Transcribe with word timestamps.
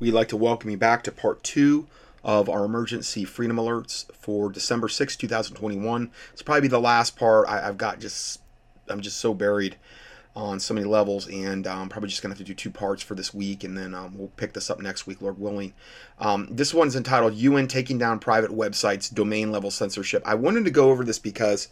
We'd 0.00 0.10
like 0.10 0.28
to 0.28 0.36
welcome 0.36 0.70
you 0.70 0.76
back 0.76 1.04
to 1.04 1.12
part 1.12 1.44
two 1.44 1.86
of 2.24 2.48
our 2.48 2.64
emergency 2.64 3.24
freedom 3.24 3.58
alerts 3.58 4.12
for 4.12 4.50
December 4.50 4.88
6, 4.88 5.14
2021. 5.16 6.10
It's 6.32 6.42
probably 6.42 6.68
the 6.68 6.80
last 6.80 7.16
part. 7.16 7.48
I, 7.48 7.60
have 7.60 7.78
got 7.78 8.00
just, 8.00 8.40
I'm 8.88 9.00
just 9.00 9.18
so 9.18 9.34
buried 9.34 9.76
on 10.34 10.58
so 10.58 10.74
many 10.74 10.84
levels, 10.84 11.28
and 11.28 11.64
I'm 11.68 11.82
um, 11.82 11.88
probably 11.88 12.08
just 12.08 12.22
going 12.22 12.32
to 12.32 12.36
have 12.36 12.44
to 12.44 12.52
do 12.52 12.56
two 12.56 12.72
parts 12.72 13.04
for 13.04 13.14
this 13.14 13.32
week, 13.32 13.62
and 13.62 13.78
then 13.78 13.94
um, 13.94 14.18
we'll 14.18 14.32
pick 14.36 14.52
this 14.52 14.68
up 14.68 14.80
next 14.80 15.06
week, 15.06 15.22
Lord 15.22 15.38
willing. 15.38 15.74
Um, 16.18 16.48
this 16.50 16.74
one's 16.74 16.96
entitled 16.96 17.34
UN 17.34 17.68
Taking 17.68 17.96
Down 17.96 18.18
Private 18.18 18.50
Websites, 18.50 19.14
Domain 19.14 19.52
Level 19.52 19.70
Censorship. 19.70 20.24
I 20.26 20.34
wanted 20.34 20.64
to 20.64 20.72
go 20.72 20.90
over 20.90 21.04
this 21.04 21.20
because, 21.20 21.68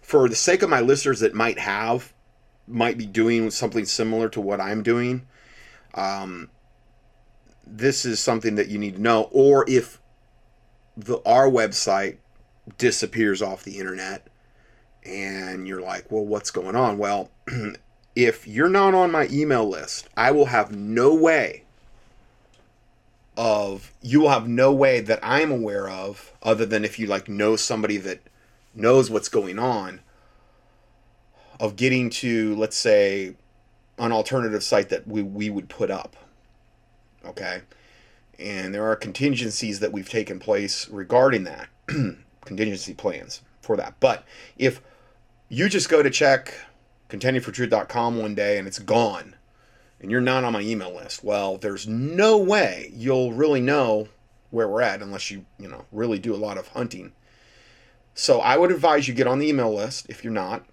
for 0.00 0.28
the 0.28 0.36
sake 0.36 0.62
of 0.62 0.70
my 0.70 0.80
listeners 0.80 1.18
that 1.20 1.34
might 1.34 1.58
have, 1.58 2.12
might 2.68 2.98
be 2.98 3.06
doing 3.06 3.50
something 3.50 3.84
similar 3.84 4.28
to 4.28 4.40
what 4.40 4.60
I'm 4.60 4.84
doing, 4.84 5.26
um, 5.94 6.50
this 7.66 8.04
is 8.04 8.20
something 8.20 8.54
that 8.56 8.68
you 8.68 8.78
need 8.78 8.96
to 8.96 9.02
know. 9.02 9.28
Or 9.32 9.64
if 9.68 10.00
the 10.96 11.20
our 11.26 11.48
website 11.48 12.18
disappears 12.78 13.42
off 13.42 13.64
the 13.64 13.78
internet, 13.78 14.26
and 15.04 15.68
you're 15.68 15.82
like, 15.82 16.10
well, 16.10 16.24
what's 16.24 16.50
going 16.50 16.76
on? 16.76 16.98
Well, 16.98 17.30
if 18.16 18.46
you're 18.46 18.68
not 18.68 18.94
on 18.94 19.10
my 19.10 19.28
email 19.30 19.68
list, 19.68 20.08
I 20.16 20.30
will 20.30 20.46
have 20.46 20.74
no 20.74 21.14
way 21.14 21.64
of 23.36 23.92
you 24.00 24.20
will 24.20 24.30
have 24.30 24.46
no 24.46 24.72
way 24.72 25.00
that 25.00 25.18
I'm 25.22 25.50
aware 25.50 25.88
of 25.88 26.32
other 26.42 26.64
than 26.64 26.84
if 26.84 26.98
you 26.98 27.06
like 27.06 27.28
know 27.28 27.56
somebody 27.56 27.96
that 27.96 28.20
knows 28.74 29.10
what's 29.10 29.28
going 29.28 29.58
on 29.58 30.00
of 31.58 31.74
getting 31.74 32.10
to 32.10 32.54
let's 32.54 32.76
say 32.76 33.34
an 33.98 34.12
alternative 34.12 34.62
site 34.62 34.88
that 34.88 35.06
we, 35.06 35.22
we 35.22 35.50
would 35.50 35.68
put 35.68 35.90
up 35.90 36.16
okay 37.26 37.62
and 38.38 38.74
there 38.74 38.86
are 38.86 38.96
contingencies 38.96 39.80
that 39.80 39.92
we've 39.92 40.08
taken 40.08 40.38
place 40.38 40.88
regarding 40.88 41.44
that 41.44 41.68
contingency 42.44 42.94
plans 42.94 43.42
for 43.60 43.76
that 43.76 43.94
but 44.00 44.24
if 44.56 44.80
you 45.48 45.68
just 45.68 45.88
go 45.88 46.02
to 46.02 46.10
check 46.10 46.54
contendingfortruth.com 47.08 48.18
one 48.18 48.34
day 48.34 48.58
and 48.58 48.66
it's 48.66 48.78
gone 48.78 49.34
and 50.00 50.10
you're 50.10 50.20
not 50.20 50.44
on 50.44 50.52
my 50.52 50.60
email 50.60 50.94
list, 50.94 51.24
well, 51.24 51.56
there's 51.56 51.86
no 51.86 52.36
way 52.36 52.90
you'll 52.94 53.32
really 53.32 53.60
know 53.60 54.08
where 54.50 54.68
we're 54.68 54.82
at 54.82 55.02
unless 55.02 55.30
you, 55.30 55.46
you 55.58 55.68
know, 55.68 55.84
really 55.92 56.18
do 56.18 56.34
a 56.34 56.36
lot 56.36 56.58
of 56.58 56.68
hunting. 56.68 57.12
So 58.14 58.40
I 58.40 58.56
would 58.56 58.70
advise 58.70 59.08
you 59.08 59.14
get 59.14 59.26
on 59.26 59.38
the 59.38 59.48
email 59.48 59.74
list 59.74 60.06
if 60.08 60.22
you're 60.22 60.32
not. 60.32 60.64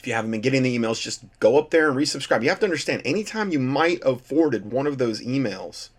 If 0.00 0.06
you 0.06 0.14
haven't 0.14 0.30
been 0.30 0.40
getting 0.40 0.62
the 0.62 0.76
emails, 0.76 1.00
just 1.00 1.22
go 1.40 1.58
up 1.58 1.70
there 1.70 1.90
and 1.90 1.96
resubscribe. 1.96 2.42
You 2.42 2.48
have 2.48 2.58
to 2.60 2.64
understand 2.64 3.02
anytime 3.04 3.52
you 3.52 3.58
might 3.58 4.02
have 4.02 4.22
forwarded 4.22 4.72
one 4.72 4.86
of 4.86 4.96
those 4.96 5.20
emails, 5.20 5.90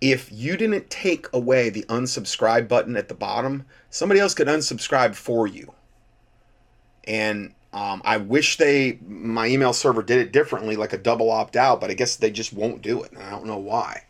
if 0.00 0.30
you 0.32 0.56
didn't 0.56 0.90
take 0.90 1.32
away 1.32 1.70
the 1.70 1.84
unsubscribe 1.84 2.66
button 2.66 2.96
at 2.96 3.06
the 3.06 3.14
bottom, 3.14 3.64
somebody 3.88 4.18
else 4.18 4.34
could 4.34 4.48
unsubscribe 4.48 5.14
for 5.14 5.46
you. 5.46 5.72
And 7.04 7.54
um, 7.72 8.02
I 8.04 8.16
wish 8.16 8.56
they 8.56 8.98
my 9.06 9.46
email 9.46 9.72
server 9.72 10.02
did 10.02 10.18
it 10.18 10.32
differently, 10.32 10.74
like 10.74 10.92
a 10.92 10.98
double 10.98 11.30
opt 11.30 11.54
out, 11.54 11.80
but 11.80 11.90
I 11.90 11.94
guess 11.94 12.16
they 12.16 12.32
just 12.32 12.52
won't 12.52 12.82
do 12.82 13.04
it. 13.04 13.12
I 13.16 13.30
don't 13.30 13.46
know 13.46 13.58
why. 13.58 14.02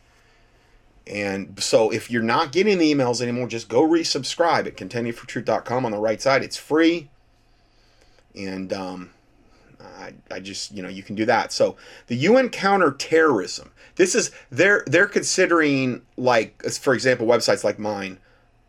And 1.05 1.61
so 1.61 1.91
if 1.91 2.09
you're 2.09 2.23
not 2.23 2.51
getting 2.51 2.79
the 2.79 2.91
emails 2.91 3.21
anymore, 3.21 3.47
just 3.47 3.69
go 3.69 3.83
resubscribe 3.83 4.65
at 4.65 4.77
contendingfortruth.com 4.77 5.85
on 5.85 5.91
the 5.91 5.99
right 5.99 6.21
side. 6.21 6.43
It's 6.43 6.57
free. 6.57 7.09
And 8.35 8.71
um, 8.73 9.09
I, 9.79 10.13
I 10.31 10.39
just, 10.39 10.71
you 10.71 10.83
know, 10.83 10.89
you 10.89 11.03
can 11.03 11.15
do 11.15 11.25
that. 11.25 11.51
So 11.51 11.77
the 12.07 12.15
UN 12.15 12.49
counterterrorism. 12.49 13.71
This 13.95 14.15
is 14.15 14.31
they're 14.49 14.83
they're 14.87 15.07
considering 15.07 16.03
like 16.15 16.63
for 16.63 16.93
example, 16.93 17.27
websites 17.27 17.63
like 17.63 17.79
mine, 17.79 18.19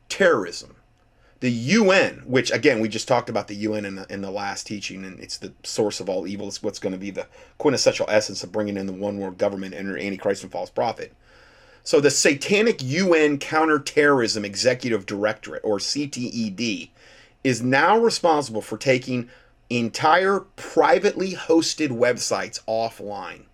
terrorism 0.09 0.75
the 1.41 1.51
UN, 1.51 2.23
which 2.27 2.51
again 2.51 2.81
we 2.81 2.89
just 2.89 3.09
talked 3.09 3.31
about 3.31 3.49
the 3.49 3.55
UN 3.57 3.85
in 3.87 3.97
the 3.97 4.07
in 4.13 4.21
the 4.21 4.31
last 4.31 4.67
teaching, 4.67 5.05
and 5.05 5.19
it's 5.19 5.39
the 5.39 5.53
source 5.63 5.99
of 5.99 6.09
all 6.09 6.27
evil. 6.27 6.49
It's 6.49 6.63
what's 6.63 6.79
going 6.79 6.93
to 6.93 6.99
be 6.99 7.11
the 7.11 7.27
quintessential 7.59 8.07
essence 8.09 8.45
of 8.45 8.53
bringing 8.53 8.77
in 8.77 8.87
the 8.87 8.93
one 8.93 9.19
world 9.19 9.39
government 9.39 9.75
and 9.75 9.89
antichrist 9.99 10.43
and 10.43 10.53
false 10.53 10.71
prophet. 10.71 11.15
So 11.83 11.99
the 11.99 12.11
Satanic 12.11 12.83
UN 12.83 13.39
Counterterrorism 13.39 14.45
Executive 14.45 15.07
Directorate, 15.07 15.65
or 15.65 15.79
CTED, 15.79 16.91
is 17.43 17.63
now 17.63 17.99
responsible 17.99 18.61
for 18.61 18.77
taking 18.77 19.31
entire 19.71 20.41
privately 20.57 21.33
hosted 21.33 21.91
websites 21.91 22.61
offline 22.67 23.45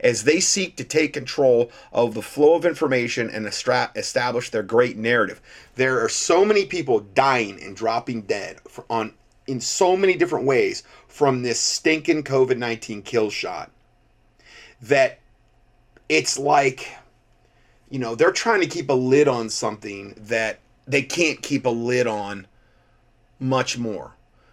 as 0.00 0.24
they 0.24 0.38
seek 0.38 0.76
to 0.76 0.84
take 0.84 1.12
control 1.12 1.70
of 1.92 2.14
the 2.14 2.22
flow 2.22 2.54
of 2.54 2.64
information 2.64 3.28
and 3.30 3.46
establish 3.46 4.50
their 4.50 4.62
great 4.62 4.96
narrative. 4.96 5.40
There 5.74 6.04
are 6.04 6.08
so 6.08 6.44
many 6.44 6.66
people 6.66 7.00
dying 7.00 7.60
and 7.62 7.74
dropping 7.74 8.22
dead 8.22 8.58
on 8.88 9.14
in 9.46 9.60
so 9.60 9.96
many 9.96 10.14
different 10.14 10.44
ways 10.44 10.82
from 11.08 11.42
this 11.42 11.58
stinking 11.58 12.22
COVID 12.22 12.58
19 12.58 13.02
kill 13.02 13.30
shot 13.30 13.70
that 14.82 15.18
it's 16.08 16.38
like, 16.38 16.92
you 17.90 17.98
know, 17.98 18.14
they're 18.14 18.30
trying 18.30 18.60
to 18.60 18.66
keep 18.66 18.90
a 18.90 18.94
lid 18.94 19.26
on 19.26 19.48
something 19.48 20.14
that 20.18 20.60
they 20.86 21.02
can't 21.02 21.42
keep 21.42 21.66
a 21.66 21.70
lid 21.70 22.06
on 22.06 22.46
much 23.40 23.78
more. 23.78 24.12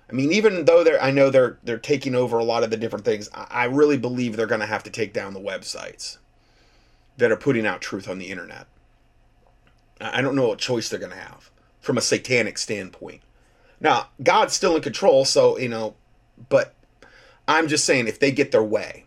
I 0.09 0.13
mean, 0.13 0.31
even 0.31 0.65
though 0.65 0.83
they're, 0.83 1.01
I 1.01 1.11
know 1.11 1.29
they're 1.29 1.57
they're 1.63 1.77
taking 1.77 2.13
over 2.15 2.37
a 2.37 2.43
lot 2.43 2.63
of 2.63 2.69
the 2.69 2.77
different 2.77 3.05
things. 3.05 3.29
I, 3.33 3.47
I 3.49 3.63
really 3.65 3.97
believe 3.97 4.35
they're 4.35 4.45
going 4.45 4.61
to 4.61 4.67
have 4.67 4.83
to 4.83 4.91
take 4.91 5.13
down 5.13 5.33
the 5.33 5.39
websites 5.39 6.17
that 7.17 7.31
are 7.31 7.37
putting 7.37 7.65
out 7.65 7.81
truth 7.81 8.07
on 8.07 8.19
the 8.19 8.29
internet. 8.29 8.67
I 9.99 10.21
don't 10.21 10.35
know 10.35 10.47
what 10.47 10.59
choice 10.59 10.89
they're 10.89 10.99
going 10.99 11.13
to 11.13 11.17
have 11.17 11.49
from 11.79 11.97
a 11.97 12.01
satanic 12.01 12.57
standpoint. 12.57 13.21
Now, 13.79 14.09
God's 14.21 14.53
still 14.53 14.75
in 14.75 14.81
control, 14.81 15.25
so 15.25 15.57
you 15.57 15.69
know, 15.69 15.95
but 16.49 16.73
I'm 17.47 17.67
just 17.67 17.85
saying 17.85 18.07
if 18.07 18.19
they 18.19 18.31
get 18.31 18.51
their 18.51 18.63
way. 18.63 19.05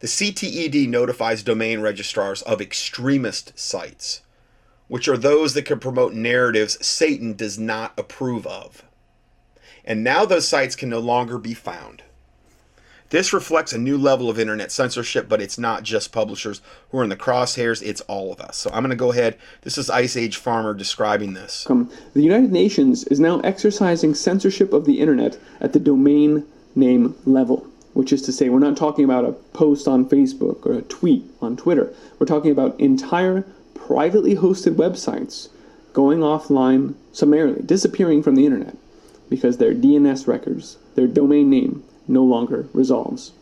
The 0.00 0.08
CTED 0.08 0.88
notifies 0.88 1.42
domain 1.42 1.80
registrars 1.80 2.42
of 2.42 2.60
extremist 2.60 3.58
sites, 3.58 4.20
which 4.88 5.08
are 5.08 5.16
those 5.16 5.54
that 5.54 5.64
can 5.64 5.80
promote 5.80 6.12
narratives 6.12 6.84
Satan 6.86 7.34
does 7.34 7.58
not 7.58 7.98
approve 7.98 8.46
of 8.46 8.84
and 9.86 10.02
now 10.02 10.24
those 10.24 10.48
sites 10.48 10.76
can 10.76 10.88
no 10.88 10.98
longer 10.98 11.38
be 11.38 11.54
found. 11.54 12.02
This 13.10 13.32
reflects 13.32 13.72
a 13.72 13.78
new 13.78 13.96
level 13.96 14.28
of 14.28 14.38
internet 14.38 14.72
censorship, 14.72 15.28
but 15.28 15.40
it's 15.40 15.58
not 15.58 15.84
just 15.84 16.10
publishers 16.10 16.60
who 16.90 16.98
are 16.98 17.04
in 17.04 17.08
the 17.08 17.16
crosshairs, 17.16 17.80
it's 17.80 18.00
all 18.02 18.32
of 18.32 18.40
us. 18.40 18.56
So 18.56 18.68
I'm 18.70 18.82
going 18.82 18.90
to 18.90 18.96
go 18.96 19.12
ahead. 19.12 19.38
This 19.62 19.78
is 19.78 19.88
Ice 19.88 20.16
Age 20.16 20.36
Farmer 20.36 20.74
describing 20.74 21.34
this. 21.34 21.64
The 22.14 22.22
United 22.22 22.50
Nations 22.50 23.04
is 23.04 23.20
now 23.20 23.38
exercising 23.40 24.14
censorship 24.14 24.72
of 24.72 24.86
the 24.86 25.00
internet 25.00 25.38
at 25.60 25.72
the 25.72 25.78
domain 25.78 26.44
name 26.74 27.14
level, 27.24 27.64
which 27.92 28.12
is 28.12 28.22
to 28.22 28.32
say, 28.32 28.48
we're 28.48 28.58
not 28.58 28.76
talking 28.76 29.04
about 29.04 29.24
a 29.24 29.32
post 29.32 29.86
on 29.86 30.08
Facebook 30.08 30.66
or 30.66 30.72
a 30.72 30.82
tweet 30.82 31.24
on 31.40 31.56
Twitter. 31.56 31.94
We're 32.18 32.26
talking 32.26 32.50
about 32.50 32.78
entire 32.80 33.46
privately 33.74 34.34
hosted 34.34 34.74
websites 34.74 35.48
going 35.92 36.18
offline 36.18 36.94
summarily, 37.12 37.62
disappearing 37.62 38.20
from 38.24 38.34
the 38.34 38.44
internet 38.46 38.76
because 39.28 39.58
their 39.58 39.74
DNS 39.74 40.26
records, 40.26 40.76
their 40.94 41.06
domain 41.06 41.50
name, 41.50 41.82
no 42.08 42.22
longer 42.22 42.68
resolves. 42.72 43.32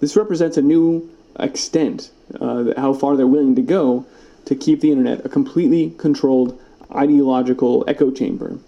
This 0.00 0.16
represents 0.16 0.56
a 0.56 0.62
new 0.62 1.10
extent, 1.38 2.10
uh, 2.40 2.72
how 2.76 2.92
far 2.92 3.16
they're 3.16 3.26
willing 3.26 3.54
to 3.56 3.62
go 3.62 4.04
to 4.44 4.54
keep 4.54 4.80
the 4.80 4.90
internet 4.90 5.24
a 5.24 5.28
completely 5.28 5.90
controlled 5.96 6.60
ideological 6.94 7.84
echo 7.86 8.10
chamber. 8.10 8.58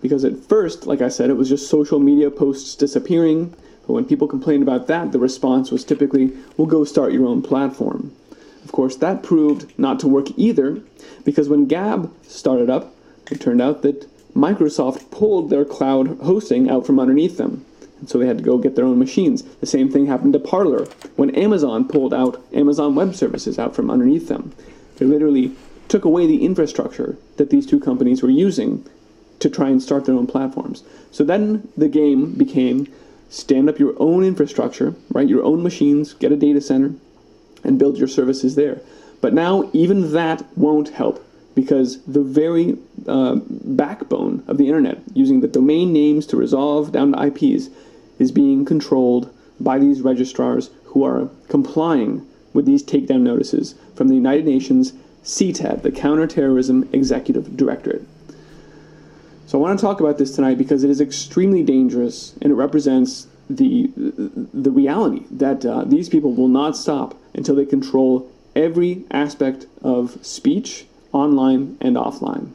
Because 0.00 0.24
at 0.24 0.38
first, 0.38 0.86
like 0.86 1.00
I 1.00 1.08
said, 1.08 1.30
it 1.30 1.36
was 1.36 1.48
just 1.48 1.68
social 1.68 1.98
media 1.98 2.30
posts 2.30 2.74
disappearing, 2.74 3.54
but 3.86 3.92
when 3.92 4.04
people 4.04 4.28
complained 4.28 4.62
about 4.62 4.86
that, 4.86 5.12
the 5.12 5.18
response 5.18 5.70
was 5.70 5.84
typically, 5.84 6.32
well, 6.56 6.66
go 6.66 6.84
start 6.84 7.12
your 7.12 7.26
own 7.26 7.42
platform. 7.42 8.14
Of 8.64 8.72
course, 8.72 8.96
that 8.96 9.22
proved 9.22 9.78
not 9.78 10.00
to 10.00 10.08
work 10.08 10.26
either, 10.36 10.80
because 11.24 11.48
when 11.48 11.66
Gab 11.66 12.12
started 12.24 12.68
up, 12.70 12.94
it 13.30 13.40
turned 13.40 13.62
out 13.62 13.82
that 13.82 14.08
Microsoft 14.36 15.10
pulled 15.10 15.48
their 15.48 15.64
cloud 15.64 16.18
hosting 16.18 16.68
out 16.68 16.86
from 16.86 17.00
underneath 17.00 17.38
them. 17.38 17.64
And 17.98 18.08
so 18.08 18.18
they 18.18 18.26
had 18.26 18.38
to 18.38 18.44
go 18.44 18.58
get 18.58 18.76
their 18.76 18.84
own 18.84 18.98
machines. 18.98 19.42
The 19.60 19.66
same 19.66 19.90
thing 19.90 20.06
happened 20.06 20.34
to 20.34 20.38
Parler 20.38 20.84
when 21.16 21.34
Amazon 21.34 21.88
pulled 21.88 22.12
out 22.12 22.44
Amazon 22.52 22.94
Web 22.94 23.14
Services 23.14 23.58
out 23.58 23.74
from 23.74 23.90
underneath 23.90 24.28
them. 24.28 24.52
They 24.96 25.06
literally 25.06 25.52
took 25.88 26.04
away 26.04 26.26
the 26.26 26.44
infrastructure 26.44 27.16
that 27.38 27.48
these 27.48 27.64
two 27.64 27.80
companies 27.80 28.22
were 28.22 28.30
using 28.30 28.84
to 29.38 29.48
try 29.48 29.68
and 29.68 29.82
start 29.82 30.04
their 30.04 30.14
own 30.14 30.26
platforms. 30.26 30.82
So 31.10 31.24
then 31.24 31.68
the 31.76 31.88
game 31.88 32.32
became 32.34 32.92
stand 33.30 33.68
up 33.68 33.78
your 33.78 33.94
own 33.98 34.22
infrastructure, 34.22 34.94
right? 35.10 35.28
Your 35.28 35.42
own 35.42 35.62
machines, 35.62 36.12
get 36.14 36.32
a 36.32 36.36
data 36.36 36.60
center, 36.60 36.94
and 37.64 37.78
build 37.78 37.96
your 37.96 38.08
services 38.08 38.54
there. 38.54 38.80
But 39.20 39.32
now 39.32 39.70
even 39.72 40.12
that 40.12 40.44
won't 40.56 40.90
help 40.90 41.25
because 41.56 42.02
the 42.04 42.22
very 42.22 42.76
uh, 43.08 43.36
backbone 43.48 44.44
of 44.46 44.58
the 44.58 44.68
internet, 44.68 44.98
using 45.14 45.40
the 45.40 45.48
domain 45.48 45.92
names 45.92 46.26
to 46.26 46.36
resolve 46.36 46.92
down 46.92 47.12
to 47.12 47.26
IPs, 47.26 47.70
is 48.20 48.30
being 48.30 48.64
controlled 48.64 49.34
by 49.58 49.78
these 49.78 50.02
registrars 50.02 50.70
who 50.84 51.02
are 51.02 51.28
complying 51.48 52.24
with 52.52 52.66
these 52.66 52.84
takedown 52.84 53.22
notices 53.22 53.74
from 53.94 54.08
the 54.08 54.14
United 54.14 54.44
Nations 54.44 54.92
CTED, 55.24 55.82
the 55.82 55.90
Counterterrorism 55.90 56.88
Executive 56.92 57.56
Directorate. 57.56 58.06
So 59.46 59.58
I 59.58 59.62
want 59.62 59.78
to 59.78 59.84
talk 59.84 60.00
about 60.00 60.18
this 60.18 60.36
tonight 60.36 60.58
because 60.58 60.84
it 60.84 60.90
is 60.90 61.00
extremely 61.00 61.62
dangerous 61.62 62.34
and 62.42 62.52
it 62.52 62.54
represents 62.54 63.28
the 63.48 63.90
the 63.96 64.72
reality 64.72 65.24
that 65.30 65.64
uh, 65.64 65.84
these 65.84 66.08
people 66.08 66.32
will 66.34 66.48
not 66.48 66.76
stop 66.76 67.14
until 67.32 67.54
they 67.54 67.64
control 67.64 68.30
every 68.56 69.04
aspect 69.10 69.66
of 69.82 70.18
speech, 70.26 70.86
online 71.12 71.76
and 71.80 71.96
offline. 71.96 72.52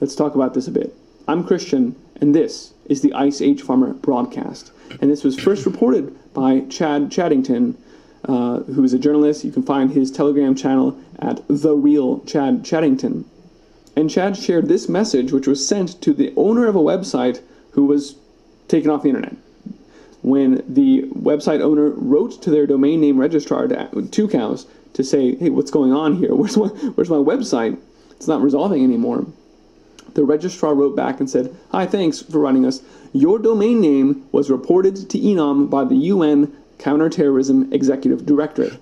Let's 0.00 0.14
talk 0.14 0.34
about 0.34 0.54
this 0.54 0.68
a 0.68 0.70
bit. 0.70 0.94
I'm 1.28 1.44
Christian, 1.44 1.96
and 2.20 2.34
this 2.34 2.74
is 2.86 3.00
the 3.00 3.12
Ice 3.14 3.40
Age 3.40 3.62
Farmer 3.62 3.94
broadcast. 3.94 4.72
And 5.00 5.10
this 5.10 5.24
was 5.24 5.38
first 5.38 5.66
reported 5.66 6.16
by 6.32 6.60
Chad 6.68 7.10
Chaddington, 7.10 7.76
uh, 8.24 8.60
who 8.60 8.84
is 8.84 8.92
a 8.92 8.98
journalist. 8.98 9.44
You 9.44 9.52
can 9.52 9.62
find 9.62 9.90
his 9.90 10.10
Telegram 10.10 10.54
channel 10.54 10.98
at 11.18 11.40
the 11.48 11.74
real 11.74 12.20
Chad 12.20 12.64
Chaddington. 12.64 13.24
And 13.96 14.10
Chad 14.10 14.36
shared 14.36 14.68
this 14.68 14.88
message, 14.88 15.32
which 15.32 15.46
was 15.46 15.66
sent 15.66 16.00
to 16.02 16.12
the 16.12 16.32
owner 16.36 16.66
of 16.66 16.76
a 16.76 16.80
website 16.80 17.40
who 17.72 17.86
was 17.86 18.16
taken 18.68 18.90
off 18.90 19.02
the 19.02 19.08
internet 19.08 19.36
when 20.26 20.60
the 20.68 21.02
website 21.14 21.60
owner 21.60 21.90
wrote 21.90 22.42
to 22.42 22.50
their 22.50 22.66
domain 22.66 23.00
name 23.00 23.16
registrar 23.16 23.68
to, 23.68 23.88
Tucows 24.10 24.66
to 24.96 25.04
say, 25.04 25.34
hey, 25.36 25.50
what's 25.50 25.70
going 25.70 25.92
on 25.92 26.16
here? 26.16 26.34
Where's 26.34 26.56
my, 26.56 26.68
where's 26.68 27.10
my 27.10 27.16
website? 27.16 27.78
It's 28.12 28.26
not 28.26 28.40
resolving 28.40 28.82
anymore. 28.82 29.26
The 30.14 30.24
registrar 30.24 30.74
wrote 30.74 30.96
back 30.96 31.20
and 31.20 31.28
said, 31.28 31.54
Hi, 31.70 31.84
thanks 31.84 32.22
for 32.22 32.38
running 32.38 32.64
us. 32.64 32.80
Your 33.12 33.38
domain 33.38 33.82
name 33.82 34.26
was 34.32 34.50
reported 34.50 35.10
to 35.10 35.18
ENOM 35.18 35.68
by 35.68 35.84
the 35.84 35.96
UN 35.96 36.56
Counterterrorism 36.78 37.70
Executive 37.74 38.24
Directorate. 38.24 38.80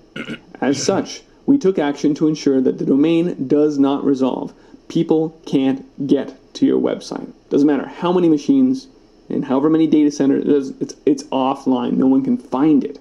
As 0.61 0.81
such, 0.81 1.23
we 1.45 1.57
took 1.57 1.77
action 1.77 2.15
to 2.15 2.29
ensure 2.29 2.61
that 2.61 2.77
the 2.77 2.85
domain 2.85 3.49
does 3.49 3.77
not 3.77 4.05
resolve. 4.05 4.53
People 4.87 5.37
can't 5.45 5.83
get 6.07 6.33
to 6.53 6.65
your 6.65 6.79
website. 6.79 7.29
Doesn't 7.49 7.67
matter 7.67 7.87
how 7.87 8.13
many 8.13 8.29
machines, 8.29 8.87
and 9.27 9.43
however 9.43 9.69
many 9.69 9.87
data 9.87 10.11
centers, 10.11 10.69
it's, 10.79 10.95
it's 11.05 11.23
offline. 11.25 11.97
No 11.97 12.07
one 12.07 12.23
can 12.23 12.37
find 12.37 12.85
it 12.85 12.99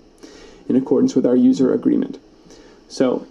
in 0.68 0.74
accordance 0.74 1.14
with 1.14 1.24
our 1.24 1.36
user 1.36 1.72
agreement. 1.72 2.18
So, 2.88 3.26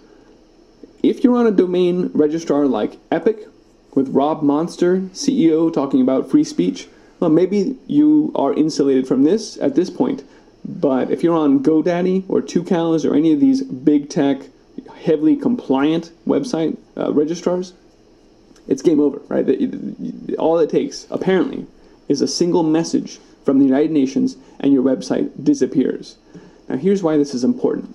if 1.02 1.22
you're 1.22 1.36
on 1.36 1.46
a 1.46 1.50
domain 1.50 2.10
registrar 2.14 2.66
like 2.66 2.98
Epik, 3.10 3.48
with 3.94 4.08
Rob 4.08 4.42
Monster, 4.42 5.00
CEO, 5.12 5.72
talking 5.72 6.00
about 6.00 6.30
free 6.30 6.44
speech, 6.44 6.88
well, 7.20 7.30
maybe 7.30 7.78
you 7.86 8.32
are 8.34 8.52
insulated 8.52 9.06
from 9.06 9.22
this 9.22 9.56
at 9.58 9.76
this 9.76 9.88
point. 9.88 10.24
But 10.64 11.10
if 11.10 11.22
you're 11.22 11.36
on 11.36 11.62
GoDaddy 11.62 12.24
or 12.28 12.42
Tucows 12.42 13.08
or 13.08 13.14
any 13.14 13.32
of 13.32 13.40
these 13.40 13.62
big 13.62 14.08
tech, 14.08 14.42
heavily 15.02 15.36
compliant 15.36 16.10
website 16.26 16.76
uh, 16.96 17.12
registrars, 17.12 17.74
it's 18.66 18.82
game 18.82 18.98
over, 18.98 19.20
right? 19.28 19.46
All 20.38 20.58
it 20.58 20.70
takes, 20.70 21.06
apparently, 21.10 21.66
is 22.08 22.20
a 22.20 22.28
single 22.28 22.62
message 22.62 23.18
from 23.44 23.58
the 23.58 23.66
United 23.66 23.90
Nations 23.90 24.36
and 24.58 24.72
your 24.72 24.82
website 24.82 25.30
disappears. 25.42 26.16
Now, 26.68 26.76
here's 26.76 27.02
why 27.02 27.18
this 27.18 27.34
is 27.34 27.44
important. 27.44 27.94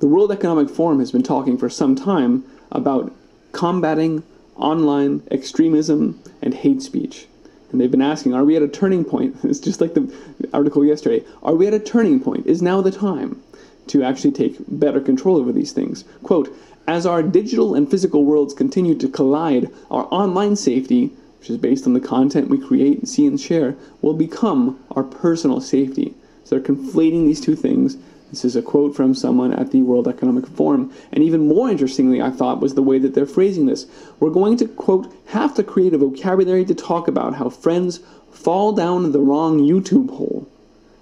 The 0.00 0.06
World 0.08 0.32
Economic 0.32 0.68
Forum 0.68 0.98
has 0.98 1.12
been 1.12 1.22
talking 1.22 1.56
for 1.56 1.70
some 1.70 1.94
time 1.94 2.44
about 2.70 3.12
combating 3.52 4.22
online 4.56 5.22
extremism 5.30 6.20
and 6.42 6.54
hate 6.54 6.82
speech. 6.82 7.26
And 7.70 7.80
they've 7.80 7.90
been 7.90 8.02
asking, 8.02 8.34
are 8.34 8.44
we 8.44 8.56
at 8.56 8.62
a 8.62 8.68
turning 8.68 9.04
point? 9.04 9.36
It's 9.44 9.60
just 9.60 9.80
like 9.80 9.94
the 9.94 10.12
article 10.52 10.84
yesterday. 10.84 11.24
Are 11.42 11.54
we 11.54 11.66
at 11.66 11.74
a 11.74 11.80
turning 11.80 12.20
point? 12.20 12.46
Is 12.46 12.62
now 12.62 12.80
the 12.80 12.90
time 12.90 13.40
to 13.88 14.02
actually 14.02 14.32
take 14.32 14.56
better 14.68 15.00
control 15.00 15.36
over 15.36 15.52
these 15.52 15.72
things? 15.72 16.04
Quote, 16.22 16.54
as 16.86 17.06
our 17.06 17.22
digital 17.22 17.74
and 17.74 17.90
physical 17.90 18.24
worlds 18.24 18.54
continue 18.54 18.94
to 18.96 19.08
collide, 19.08 19.70
our 19.90 20.06
online 20.10 20.56
safety 20.56 21.12
which 21.44 21.50
is 21.50 21.58
based 21.58 21.86
on 21.86 21.92
the 21.92 22.00
content 22.00 22.48
we 22.48 22.56
create, 22.56 23.06
see, 23.06 23.26
and 23.26 23.38
share, 23.38 23.76
will 24.00 24.14
become 24.14 24.82
our 24.92 25.02
personal 25.02 25.60
safety. 25.60 26.14
So 26.42 26.56
they're 26.56 26.74
conflating 26.74 27.26
these 27.26 27.38
two 27.38 27.54
things. 27.54 27.98
This 28.34 28.44
is 28.44 28.56
a 28.56 28.62
quote 28.62 28.96
from 28.96 29.14
someone 29.14 29.52
at 29.52 29.70
the 29.70 29.82
World 29.82 30.08
Economic 30.08 30.48
Forum. 30.48 30.92
And 31.12 31.22
even 31.22 31.46
more 31.46 31.70
interestingly, 31.70 32.20
I 32.20 32.30
thought, 32.32 32.60
was 32.60 32.74
the 32.74 32.82
way 32.82 32.98
that 32.98 33.14
they're 33.14 33.26
phrasing 33.26 33.66
this. 33.66 33.86
We're 34.18 34.30
going 34.30 34.56
to, 34.56 34.66
quote, 34.66 35.14
have 35.26 35.54
to 35.54 35.62
create 35.62 35.94
a 35.94 35.98
vocabulary 35.98 36.64
to 36.64 36.74
talk 36.74 37.06
about 37.06 37.36
how 37.36 37.48
friends 37.48 38.00
fall 38.32 38.72
down 38.72 39.12
the 39.12 39.20
wrong 39.20 39.60
YouTube 39.60 40.10
hole 40.10 40.48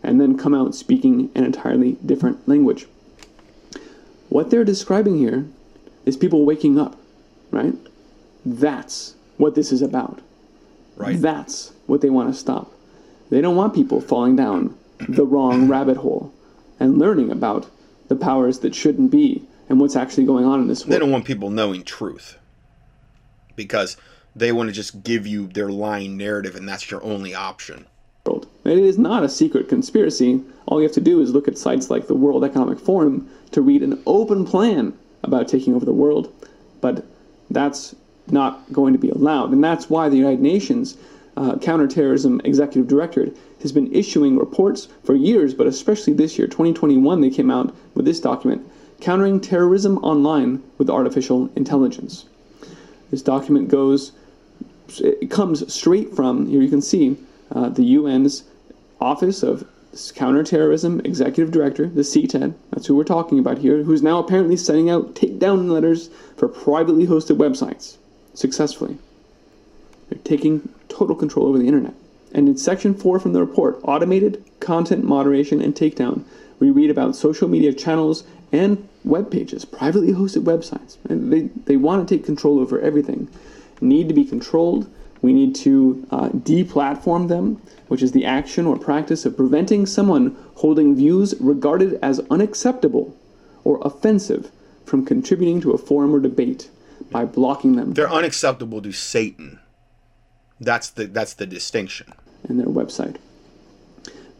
and 0.02 0.20
then 0.20 0.36
come 0.36 0.54
out 0.54 0.74
speaking 0.74 1.30
an 1.34 1.44
entirely 1.44 1.92
different 2.04 2.46
language. 2.46 2.86
What 4.28 4.50
they're 4.50 4.62
describing 4.62 5.16
here 5.16 5.46
is 6.04 6.18
people 6.18 6.44
waking 6.44 6.78
up, 6.78 6.98
right? 7.50 7.72
That's 8.44 9.14
what 9.38 9.54
this 9.54 9.72
is 9.72 9.80
about. 9.80 10.20
Right. 10.96 11.18
That's 11.18 11.72
what 11.86 12.02
they 12.02 12.10
want 12.10 12.30
to 12.30 12.38
stop. 12.38 12.70
They 13.30 13.40
don't 13.40 13.56
want 13.56 13.72
people 13.72 14.02
falling 14.02 14.36
down 14.36 14.76
the 15.08 15.24
wrong 15.24 15.66
rabbit 15.66 15.96
hole 15.96 16.30
and 16.82 16.98
learning 16.98 17.30
about 17.30 17.70
the 18.08 18.16
powers 18.16 18.58
that 18.58 18.74
shouldn't 18.74 19.10
be 19.10 19.46
and 19.68 19.80
what's 19.80 19.94
actually 19.94 20.24
going 20.24 20.44
on 20.44 20.60
in 20.60 20.66
this 20.66 20.84
world. 20.84 20.92
They 20.92 20.98
don't 20.98 21.12
want 21.12 21.24
people 21.24 21.48
knowing 21.48 21.84
truth 21.84 22.38
because 23.54 23.96
they 24.34 24.50
want 24.50 24.68
to 24.68 24.72
just 24.72 25.04
give 25.04 25.26
you 25.26 25.46
their 25.46 25.70
lying 25.70 26.16
narrative 26.16 26.56
and 26.56 26.68
that's 26.68 26.90
your 26.90 27.02
only 27.04 27.34
option. 27.34 27.86
It 28.64 28.78
is 28.78 28.98
not 28.98 29.24
a 29.24 29.28
secret 29.28 29.68
conspiracy. 29.68 30.42
All 30.66 30.80
you 30.80 30.84
have 30.84 30.94
to 30.94 31.00
do 31.00 31.20
is 31.20 31.30
look 31.30 31.48
at 31.48 31.58
sites 31.58 31.90
like 31.90 32.06
the 32.06 32.14
World 32.14 32.44
Economic 32.44 32.78
Forum 32.78 33.28
to 33.50 33.60
read 33.60 33.82
an 33.82 34.00
open 34.06 34.44
plan 34.44 34.96
about 35.22 35.48
taking 35.48 35.74
over 35.74 35.84
the 35.84 35.92
world. 35.92 36.32
But 36.80 37.04
that's 37.50 37.94
not 38.28 38.72
going 38.72 38.92
to 38.92 38.98
be 38.98 39.10
allowed. 39.10 39.52
And 39.52 39.62
that's 39.62 39.90
why 39.90 40.08
the 40.08 40.16
United 40.16 40.40
Nations 40.40 40.96
uh, 41.36 41.56
Counterterrorism 41.58 42.40
Executive 42.44 42.88
Directorate 42.88 43.36
has 43.62 43.72
been 43.72 43.92
issuing 43.92 44.36
reports 44.36 44.88
for 45.04 45.14
years, 45.14 45.54
but 45.54 45.66
especially 45.66 46.12
this 46.12 46.38
year, 46.38 46.46
2021, 46.46 47.20
they 47.20 47.30
came 47.30 47.50
out 47.50 47.74
with 47.94 48.04
this 48.04 48.20
document 48.20 48.66
Countering 49.00 49.40
Terrorism 49.40 49.98
Online 49.98 50.62
with 50.78 50.88
Artificial 50.88 51.50
Intelligence. 51.56 52.26
This 53.10 53.22
document 53.22 53.68
goes, 53.68 54.12
it 54.98 55.30
comes 55.30 55.72
straight 55.72 56.14
from, 56.14 56.46
here 56.46 56.62
you 56.62 56.70
can 56.70 56.82
see, 56.82 57.16
uh, 57.50 57.68
the 57.68 57.96
UN's 57.96 58.44
Office 59.00 59.42
of 59.42 59.66
Counterterrorism 60.14 61.00
Executive 61.04 61.50
Director, 61.50 61.86
the 61.86 62.02
CTED, 62.02 62.54
that's 62.70 62.86
who 62.86 62.96
we're 62.96 63.04
talking 63.04 63.38
about 63.38 63.58
here, 63.58 63.82
who's 63.82 64.02
now 64.02 64.18
apparently 64.18 64.56
sending 64.56 64.88
out 64.88 65.14
takedown 65.14 65.68
letters 65.68 66.08
for 66.36 66.48
privately 66.48 67.06
hosted 67.06 67.36
websites 67.36 67.96
successfully. 68.34 68.96
They're 70.08 70.18
taking 70.24 70.68
total 70.92 71.16
control 71.16 71.48
over 71.48 71.58
the 71.58 71.66
internet. 71.66 71.94
And 72.32 72.48
in 72.48 72.56
section 72.56 72.94
four 72.94 73.18
from 73.20 73.32
the 73.32 73.40
report, 73.40 73.80
automated 73.82 74.44
content 74.60 75.04
moderation 75.04 75.60
and 75.60 75.74
takedown, 75.74 76.24
we 76.60 76.70
read 76.70 76.90
about 76.90 77.16
social 77.16 77.48
media 77.48 77.72
channels 77.72 78.24
and 78.52 78.88
web 79.04 79.30
pages, 79.30 79.64
privately 79.64 80.12
hosted 80.12 80.44
websites. 80.44 80.96
And 81.08 81.32
they, 81.32 81.40
they 81.64 81.76
want 81.76 82.06
to 82.06 82.14
take 82.16 82.24
control 82.24 82.60
over 82.60 82.80
everything. 82.80 83.28
Need 83.80 84.08
to 84.08 84.14
be 84.14 84.24
controlled. 84.24 84.88
We 85.22 85.32
need 85.32 85.54
to 85.56 86.06
uh, 86.10 86.28
deplatform 86.28 87.28
them, 87.28 87.60
which 87.88 88.02
is 88.02 88.12
the 88.12 88.24
action 88.24 88.66
or 88.66 88.78
practice 88.78 89.24
of 89.24 89.36
preventing 89.36 89.86
someone 89.86 90.36
holding 90.56 90.94
views 90.94 91.34
regarded 91.40 91.98
as 92.02 92.20
unacceptable 92.30 93.16
or 93.64 93.80
offensive 93.82 94.50
from 94.84 95.04
contributing 95.04 95.60
to 95.60 95.72
a 95.72 95.78
forum 95.78 96.14
or 96.14 96.20
debate 96.20 96.70
by 97.10 97.24
blocking 97.24 97.76
them. 97.76 97.94
They're 97.94 98.10
unacceptable 98.10 98.82
to 98.82 98.92
Satan. 98.92 99.58
That's 100.64 100.90
the 100.90 101.06
that's 101.06 101.34
the 101.34 101.46
distinction. 101.46 102.12
In 102.48 102.56
their 102.58 102.66
website. 102.66 103.16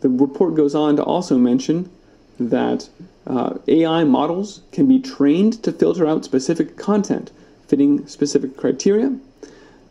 The 0.00 0.08
report 0.08 0.54
goes 0.54 0.74
on 0.74 0.96
to 0.96 1.04
also 1.04 1.38
mention 1.38 1.90
that 2.38 2.88
uh, 3.26 3.58
AI 3.68 4.02
models 4.04 4.62
can 4.72 4.88
be 4.88 4.98
trained 4.98 5.62
to 5.62 5.72
filter 5.72 6.06
out 6.06 6.24
specific 6.24 6.76
content 6.76 7.30
fitting 7.72 8.06
specific 8.06 8.54
criteria, 8.54 9.18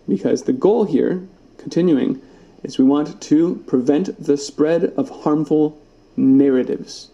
because 0.07 0.43
the 0.43 0.53
goal 0.53 0.83
here, 0.83 1.27
continuing, 1.57 2.21
is 2.61 2.77
we 2.77 2.85
want 2.85 3.19
to 3.19 3.55
prevent 3.65 4.23
the 4.23 4.37
spread 4.37 4.83
of 4.97 5.09
harmful 5.23 5.81
narratives. 6.15 7.09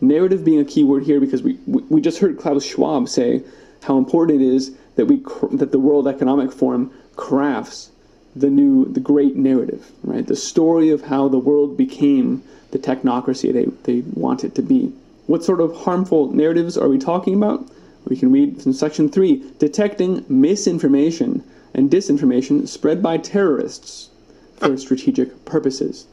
Narrative 0.00 0.44
being 0.44 0.60
a 0.60 0.64
key 0.64 0.84
word 0.84 1.02
here 1.02 1.18
because 1.18 1.42
we, 1.42 1.54
we 1.66 2.00
just 2.00 2.20
heard 2.20 2.38
Klaus 2.38 2.64
Schwab 2.64 3.08
say 3.08 3.42
how 3.82 3.98
important 3.98 4.40
it 4.40 4.46
is 4.46 4.76
that 4.94 5.06
we 5.06 5.16
that 5.50 5.72
the 5.72 5.80
World 5.80 6.06
Economic 6.06 6.52
Forum 6.52 6.92
crafts 7.16 7.90
the 8.36 8.50
new 8.50 8.84
the 8.92 9.00
great 9.00 9.34
narrative, 9.36 9.90
right? 10.02 10.26
The 10.26 10.36
story 10.36 10.90
of 10.90 11.02
how 11.02 11.28
the 11.28 11.38
world 11.38 11.76
became 11.76 12.42
the 12.70 12.78
technocracy 12.78 13.52
they, 13.52 13.64
they 13.90 14.00
want 14.14 14.44
it 14.44 14.54
to 14.56 14.62
be. 14.62 14.92
What 15.26 15.44
sort 15.44 15.60
of 15.60 15.74
harmful 15.74 16.32
narratives 16.32 16.76
are 16.76 16.88
we 16.88 16.98
talking 16.98 17.34
about? 17.34 17.68
We 18.06 18.16
can 18.16 18.30
read 18.30 18.62
from 18.62 18.72
section 18.72 19.08
three 19.08 19.42
detecting 19.58 20.24
misinformation 20.28 21.42
and 21.74 21.90
disinformation 21.90 22.68
spread 22.68 23.02
by 23.02 23.18
terrorists 23.18 24.10
for 24.58 24.76
strategic 24.76 25.44
purposes. 25.44 26.06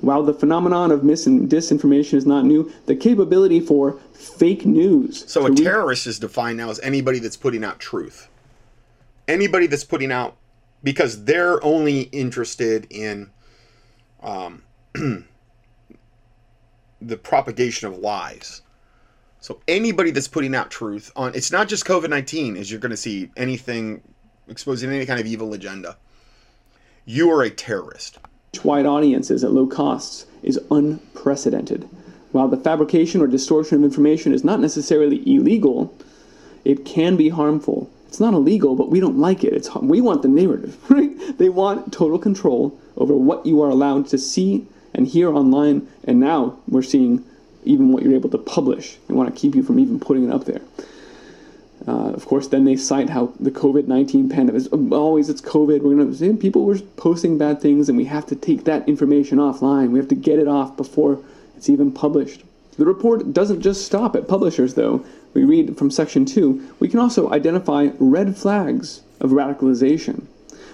While 0.00 0.22
the 0.22 0.34
phenomenon 0.34 0.92
of 0.92 1.02
mis 1.02 1.26
and 1.26 1.48
disinformation 1.50 2.14
is 2.14 2.26
not 2.26 2.44
new, 2.44 2.70
the 2.86 2.94
capability 2.94 3.60
for 3.60 3.98
fake 4.12 4.66
news. 4.66 5.24
So 5.26 5.46
a 5.46 5.50
re- 5.50 5.56
terrorist 5.56 6.06
is 6.06 6.18
defined 6.18 6.58
now 6.58 6.70
as 6.70 6.78
anybody 6.80 7.18
that's 7.18 7.36
putting 7.36 7.64
out 7.64 7.80
truth. 7.80 8.28
Anybody 9.26 9.66
that's 9.66 9.84
putting 9.84 10.12
out 10.12 10.36
because 10.84 11.24
they're 11.24 11.64
only 11.64 12.02
interested 12.02 12.86
in 12.90 13.30
um, 14.22 14.62
the 17.00 17.16
propagation 17.16 17.88
of 17.88 17.98
lies. 17.98 18.62
So 19.40 19.60
anybody 19.66 20.10
that's 20.12 20.28
putting 20.28 20.54
out 20.54 20.70
truth 20.70 21.10
on 21.16 21.34
it's 21.34 21.50
not 21.50 21.68
just 21.68 21.84
COVID 21.84 22.08
nineteen 22.08 22.56
as 22.56 22.70
you're 22.70 22.80
going 22.80 22.90
to 22.90 22.96
see 22.96 23.30
anything 23.36 24.00
exposing 24.48 24.90
any 24.90 25.04
kind 25.06 25.18
of 25.20 25.26
evil 25.26 25.52
agenda. 25.52 25.96
You 27.04 27.30
are 27.30 27.42
a 27.42 27.50
terrorist. 27.50 28.18
wide 28.62 28.86
audiences 28.86 29.44
at 29.44 29.52
low 29.52 29.66
costs 29.66 30.26
is 30.42 30.58
unprecedented. 30.70 31.88
While 32.32 32.48
the 32.48 32.56
fabrication 32.56 33.20
or 33.20 33.26
distortion 33.26 33.78
of 33.78 33.84
information 33.84 34.32
is 34.32 34.44
not 34.44 34.60
necessarily 34.60 35.22
illegal, 35.26 35.94
it 36.64 36.84
can 36.84 37.16
be 37.16 37.28
harmful. 37.28 37.90
It's 38.14 38.20
not 38.20 38.32
illegal, 38.32 38.76
but 38.76 38.90
we 38.90 39.00
don't 39.00 39.18
like 39.18 39.42
it. 39.42 39.52
It's 39.52 39.74
we 39.74 40.00
want 40.00 40.22
the 40.22 40.28
narrative, 40.28 40.78
right? 40.88 41.10
They 41.36 41.48
want 41.48 41.92
total 41.92 42.16
control 42.16 42.78
over 42.96 43.12
what 43.12 43.44
you 43.44 43.60
are 43.60 43.68
allowed 43.68 44.06
to 44.10 44.18
see 44.18 44.68
and 44.94 45.08
hear 45.08 45.34
online, 45.34 45.88
and 46.04 46.20
now 46.20 46.56
we're 46.68 46.82
seeing 46.82 47.24
even 47.64 47.90
what 47.90 48.04
you're 48.04 48.14
able 48.14 48.30
to 48.30 48.38
publish. 48.38 48.98
They 49.08 49.14
want 49.14 49.34
to 49.34 49.40
keep 49.40 49.56
you 49.56 49.64
from 49.64 49.80
even 49.80 49.98
putting 49.98 50.28
it 50.28 50.32
up 50.32 50.44
there. 50.44 50.60
Uh, 51.88 52.10
of 52.10 52.24
course, 52.26 52.46
then 52.46 52.64
they 52.64 52.76
cite 52.76 53.10
how 53.10 53.32
the 53.40 53.50
COVID 53.50 53.88
19 53.88 54.28
pandemic 54.28 54.60
is 54.60 54.68
always 54.68 55.28
it's 55.28 55.40
COVID. 55.40 55.82
We're 55.82 55.96
going 55.96 56.16
to 56.16 56.36
people 56.36 56.64
were 56.64 56.78
posting 56.96 57.36
bad 57.36 57.60
things, 57.60 57.88
and 57.88 57.98
we 57.98 58.04
have 58.04 58.26
to 58.26 58.36
take 58.36 58.62
that 58.62 58.88
information 58.88 59.38
offline. 59.38 59.90
We 59.90 59.98
have 59.98 60.08
to 60.10 60.14
get 60.14 60.38
it 60.38 60.46
off 60.46 60.76
before 60.76 61.18
it's 61.56 61.68
even 61.68 61.90
published. 61.90 62.44
The 62.78 62.86
report 62.86 63.32
doesn't 63.32 63.60
just 63.60 63.84
stop 63.84 64.14
at 64.14 64.28
publishers, 64.28 64.74
though. 64.74 65.04
We 65.34 65.44
read 65.44 65.76
from 65.76 65.90
section 65.90 66.24
2 66.24 66.76
we 66.78 66.88
can 66.88 67.00
also 67.00 67.30
identify 67.30 67.90
red 67.98 68.36
flags 68.36 69.02
of 69.20 69.30
radicalization. 69.30 70.26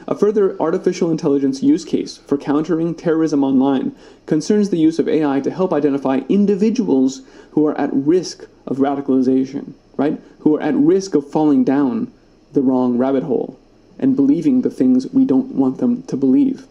A 0.06 0.14
further 0.14 0.60
artificial 0.60 1.10
intelligence 1.10 1.62
use 1.62 1.84
case 1.84 2.18
for 2.18 2.36
countering 2.36 2.94
terrorism 2.94 3.42
online 3.42 3.94
concerns 4.26 4.70
the 4.70 4.78
use 4.78 4.98
of 4.98 5.08
AI 5.08 5.40
to 5.40 5.50
help 5.50 5.72
identify 5.72 6.20
individuals 6.28 7.22
who 7.52 7.66
are 7.66 7.78
at 7.78 7.90
risk 7.92 8.46
of 8.66 8.78
radicalization, 8.78 9.72
right? 9.96 10.20
Who 10.40 10.56
are 10.56 10.62
at 10.62 10.74
risk 10.74 11.14
of 11.14 11.30
falling 11.30 11.64
down 11.64 12.12
the 12.52 12.62
wrong 12.62 12.98
rabbit 12.98 13.22
hole 13.22 13.58
and 13.98 14.16
believing 14.16 14.62
the 14.62 14.70
things 14.70 15.06
we 15.12 15.24
don't 15.24 15.54
want 15.54 15.78
them 15.78 16.02
to 16.04 16.16
believe. 16.16 16.66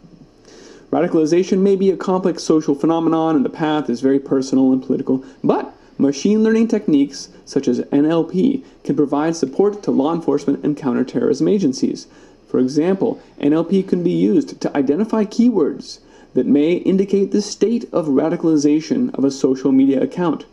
Radicalization 0.91 1.59
may 1.59 1.75
be 1.75 1.91
a 1.91 1.97
complex 1.97 2.43
social 2.43 2.73
phenomenon 2.73 3.35
and 3.35 3.45
the 3.45 3.49
path 3.49 3.89
is 3.89 4.01
very 4.01 4.19
personal 4.19 4.73
and 4.73 4.83
political, 4.83 5.23
but 5.43 5.73
machine 5.99 6.43
learning 6.43 6.67
techniques 6.67 7.29
such 7.45 7.67
as 7.67 7.81
NLP 7.81 8.63
can 8.83 8.95
provide 8.95 9.35
support 9.35 9.83
to 9.83 9.91
law 9.91 10.13
enforcement 10.13 10.63
and 10.63 10.77
counterterrorism 10.77 11.47
agencies. 11.47 12.07
For 12.47 12.59
example, 12.59 13.21
NLP 13.39 13.87
can 13.87 14.01
be 14.01 14.11
used 14.11 14.59
to 14.61 14.75
identify 14.75 15.25
keywords 15.25 15.99
that 16.33 16.45
may 16.45 16.73
indicate 16.73 17.31
the 17.31 17.41
state 17.41 17.83
of 17.91 18.07
radicalization 18.07 19.13
of 19.15 19.25
a 19.25 19.31
social 19.31 19.71
media 19.71 20.01
account 20.01 20.45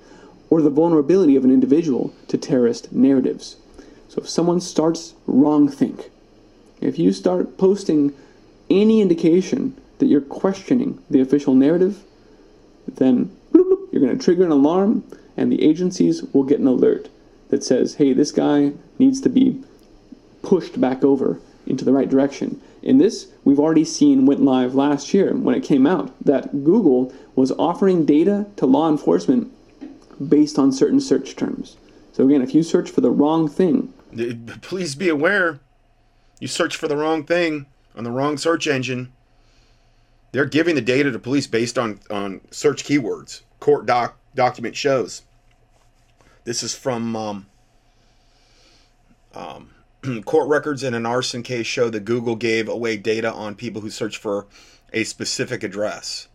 or 0.50 0.60
the 0.60 0.70
vulnerability 0.70 1.36
of 1.36 1.44
an 1.44 1.50
individual 1.50 2.12
to 2.28 2.36
terrorist 2.36 2.92
narratives. 2.92 3.56
So 4.08 4.22
if 4.22 4.28
someone 4.28 4.60
starts 4.60 5.14
wrongthink, 5.28 6.10
if 6.80 6.98
you 6.98 7.12
start 7.12 7.56
posting 7.56 8.12
any 8.68 9.00
indication 9.00 9.76
that 9.98 10.06
you're 10.06 10.20
questioning 10.20 11.02
the 11.08 11.20
official 11.20 11.54
narrative, 11.54 12.02
then 12.86 13.34
you're 13.52 14.02
going 14.02 14.16
to 14.16 14.22
trigger 14.22 14.44
an 14.44 14.50
alarm 14.50 15.04
and 15.36 15.50
the 15.50 15.62
agencies 15.62 16.22
will 16.32 16.44
get 16.44 16.60
an 16.60 16.66
alert 16.66 17.08
that 17.48 17.62
says, 17.62 17.96
hey, 17.96 18.12
this 18.12 18.32
guy 18.32 18.72
needs 18.98 19.20
to 19.20 19.28
be 19.28 19.62
pushed 20.42 20.80
back 20.80 21.04
over 21.04 21.40
into 21.66 21.84
the 21.84 21.92
right 21.92 22.08
direction. 22.08 22.60
In 22.82 22.98
this, 22.98 23.28
we've 23.44 23.58
already 23.58 23.84
seen 23.84 24.26
went 24.26 24.42
live 24.42 24.74
last 24.74 25.12
year 25.12 25.34
when 25.34 25.54
it 25.54 25.64
came 25.64 25.86
out 25.86 26.12
that 26.24 26.64
Google 26.64 27.12
was 27.34 27.52
offering 27.52 28.06
data 28.06 28.46
to 28.56 28.66
law 28.66 28.88
enforcement 28.88 29.52
based 30.28 30.58
on 30.58 30.72
certain 30.72 31.00
search 31.00 31.36
terms. 31.36 31.76
So 32.12 32.24
again, 32.26 32.42
if 32.42 32.54
you 32.54 32.62
search 32.62 32.90
for 32.90 33.00
the 33.00 33.10
wrong 33.10 33.48
thing, 33.48 33.92
Please 34.62 34.94
be 34.94 35.08
aware, 35.08 35.60
you 36.40 36.48
search 36.48 36.76
for 36.76 36.88
the 36.88 36.96
wrong 36.96 37.24
thing 37.24 37.66
on 37.94 38.04
the 38.04 38.10
wrong 38.10 38.38
search 38.38 38.66
engine. 38.66 39.12
They're 40.32 40.46
giving 40.46 40.74
the 40.74 40.80
data 40.80 41.10
to 41.10 41.18
police 41.18 41.46
based 41.46 41.78
on, 41.78 42.00
on 42.10 42.40
search 42.50 42.84
keywords. 42.84 43.42
Court 43.60 43.86
doc 43.86 44.18
document 44.34 44.76
shows. 44.76 45.22
This 46.46 46.62
is 46.62 46.76
from 46.76 47.16
um, 47.16 47.46
um, 49.34 49.70
court 50.24 50.48
records 50.48 50.84
in 50.84 50.94
an 50.94 51.04
arson 51.04 51.42
case 51.42 51.66
show 51.66 51.90
that 51.90 52.04
Google 52.04 52.36
gave 52.36 52.68
away 52.68 52.96
data 52.96 53.32
on 53.32 53.56
people 53.56 53.82
who 53.82 53.90
search 53.90 54.16
for 54.16 54.46
a 54.92 55.02
specific 55.02 55.64
address. 55.64 56.28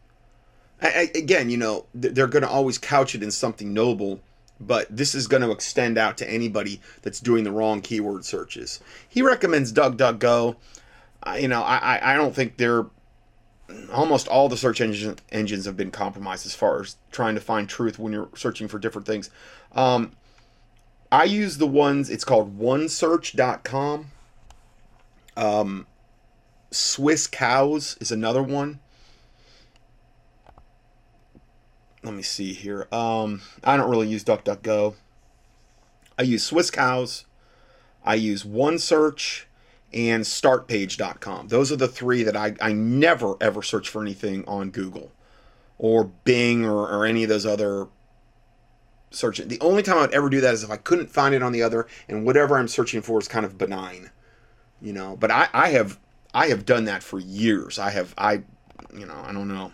I, 0.81 0.87
I, 0.87 1.17
again, 1.17 1.49
you 1.49 1.55
know, 1.55 1.85
th- 1.99 2.13
they're 2.13 2.27
going 2.27 2.43
to 2.43 2.49
always 2.49 2.77
couch 2.77 3.15
it 3.15 3.23
in 3.23 3.31
something 3.31 3.73
noble, 3.73 4.19
but 4.59 4.85
this 4.93 5.15
is 5.15 5.27
going 5.27 5.43
to 5.43 5.51
extend 5.51 5.97
out 5.97 6.17
to 6.17 6.29
anybody 6.29 6.81
that's 7.03 7.21
doing 7.21 7.45
the 7.45 7.51
wrong 7.53 7.79
keyword 7.79 8.25
searches. 8.25 8.81
He 9.07 9.21
recommends 9.21 9.71
DuckDuckGo. 9.71 10.57
Uh, 11.23 11.37
you 11.39 11.47
know, 11.47 11.61
I, 11.61 12.13
I 12.13 12.17
don't 12.17 12.35
think 12.35 12.57
they're 12.57 12.85
almost 13.91 14.27
all 14.27 14.49
the 14.49 14.57
search 14.57 14.81
engine, 14.81 15.17
engines 15.31 15.65
have 15.65 15.77
been 15.77 15.91
compromised 15.91 16.45
as 16.45 16.55
far 16.55 16.81
as 16.81 16.97
trying 17.11 17.35
to 17.35 17.41
find 17.41 17.67
truth 17.67 17.99
when 17.99 18.13
you're 18.13 18.29
searching 18.35 18.67
for 18.67 18.79
different 18.79 19.07
things. 19.07 19.29
Um, 19.73 20.13
I 21.11 21.25
use 21.25 21.57
the 21.57 21.67
ones, 21.67 22.09
it's 22.09 22.23
called 22.23 22.57
onesearch.com. 22.57 24.11
Um, 25.35 25.87
Swisscows 26.71 28.01
is 28.01 28.11
another 28.11 28.41
one. 28.41 28.79
Let 32.03 32.13
me 32.13 32.23
see 32.23 32.53
here. 32.53 32.87
Um, 32.91 33.41
I 33.63 33.77
don't 33.77 33.89
really 33.89 34.07
use 34.07 34.23
DuckDuckGo. 34.23 34.95
I 36.17 36.23
use 36.23 36.49
Swisscows. 36.49 37.25
I 38.03 38.15
use 38.15 38.43
OneSearch 38.43 39.43
and 39.93 40.23
StartPage.com. 40.23 41.49
Those 41.49 41.71
are 41.71 41.75
the 41.75 41.87
three 41.87 42.23
that 42.23 42.35
I, 42.35 42.55
I 42.61 42.73
never 42.73 43.35
ever 43.41 43.61
search 43.61 43.89
for 43.89 44.01
anything 44.01 44.43
on 44.47 44.71
Google 44.71 45.11
or 45.77 46.05
Bing 46.05 46.65
or, 46.65 46.87
or 46.87 47.05
any 47.05 47.23
of 47.23 47.29
those 47.29 47.45
other 47.45 47.87
search. 49.09 49.39
The 49.39 49.59
only 49.59 49.83
time 49.83 49.97
I 49.97 50.01
would 50.01 50.13
ever 50.13 50.29
do 50.29 50.41
that 50.41 50.53
is 50.53 50.63
if 50.63 50.71
I 50.71 50.77
couldn't 50.77 51.09
find 51.09 51.35
it 51.35 51.43
on 51.43 51.51
the 51.51 51.63
other 51.63 51.87
and 52.07 52.25
whatever 52.25 52.57
I'm 52.57 52.67
searching 52.67 53.01
for 53.01 53.19
is 53.19 53.27
kind 53.27 53.45
of 53.45 53.57
benign, 53.57 54.11
you 54.81 54.93
know. 54.93 55.17
But 55.17 55.31
I, 55.31 55.49
I 55.53 55.69
have 55.69 55.99
I 56.33 56.47
have 56.47 56.65
done 56.65 56.85
that 56.85 57.03
for 57.03 57.19
years. 57.19 57.77
I 57.77 57.89
have 57.91 58.13
I 58.17 58.43
you 58.93 59.05
know 59.05 59.21
I 59.25 59.33
don't 59.33 59.47
know. 59.47 59.71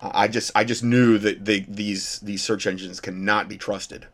I 0.00 0.28
just 0.28 0.50
I 0.54 0.64
just 0.64 0.84
knew 0.84 1.16
that 1.18 1.44
they, 1.44 1.60
these 1.60 2.18
these 2.20 2.42
search 2.42 2.66
engines 2.66 3.00
cannot 3.00 3.48
be 3.48 3.56
trusted 3.56 4.06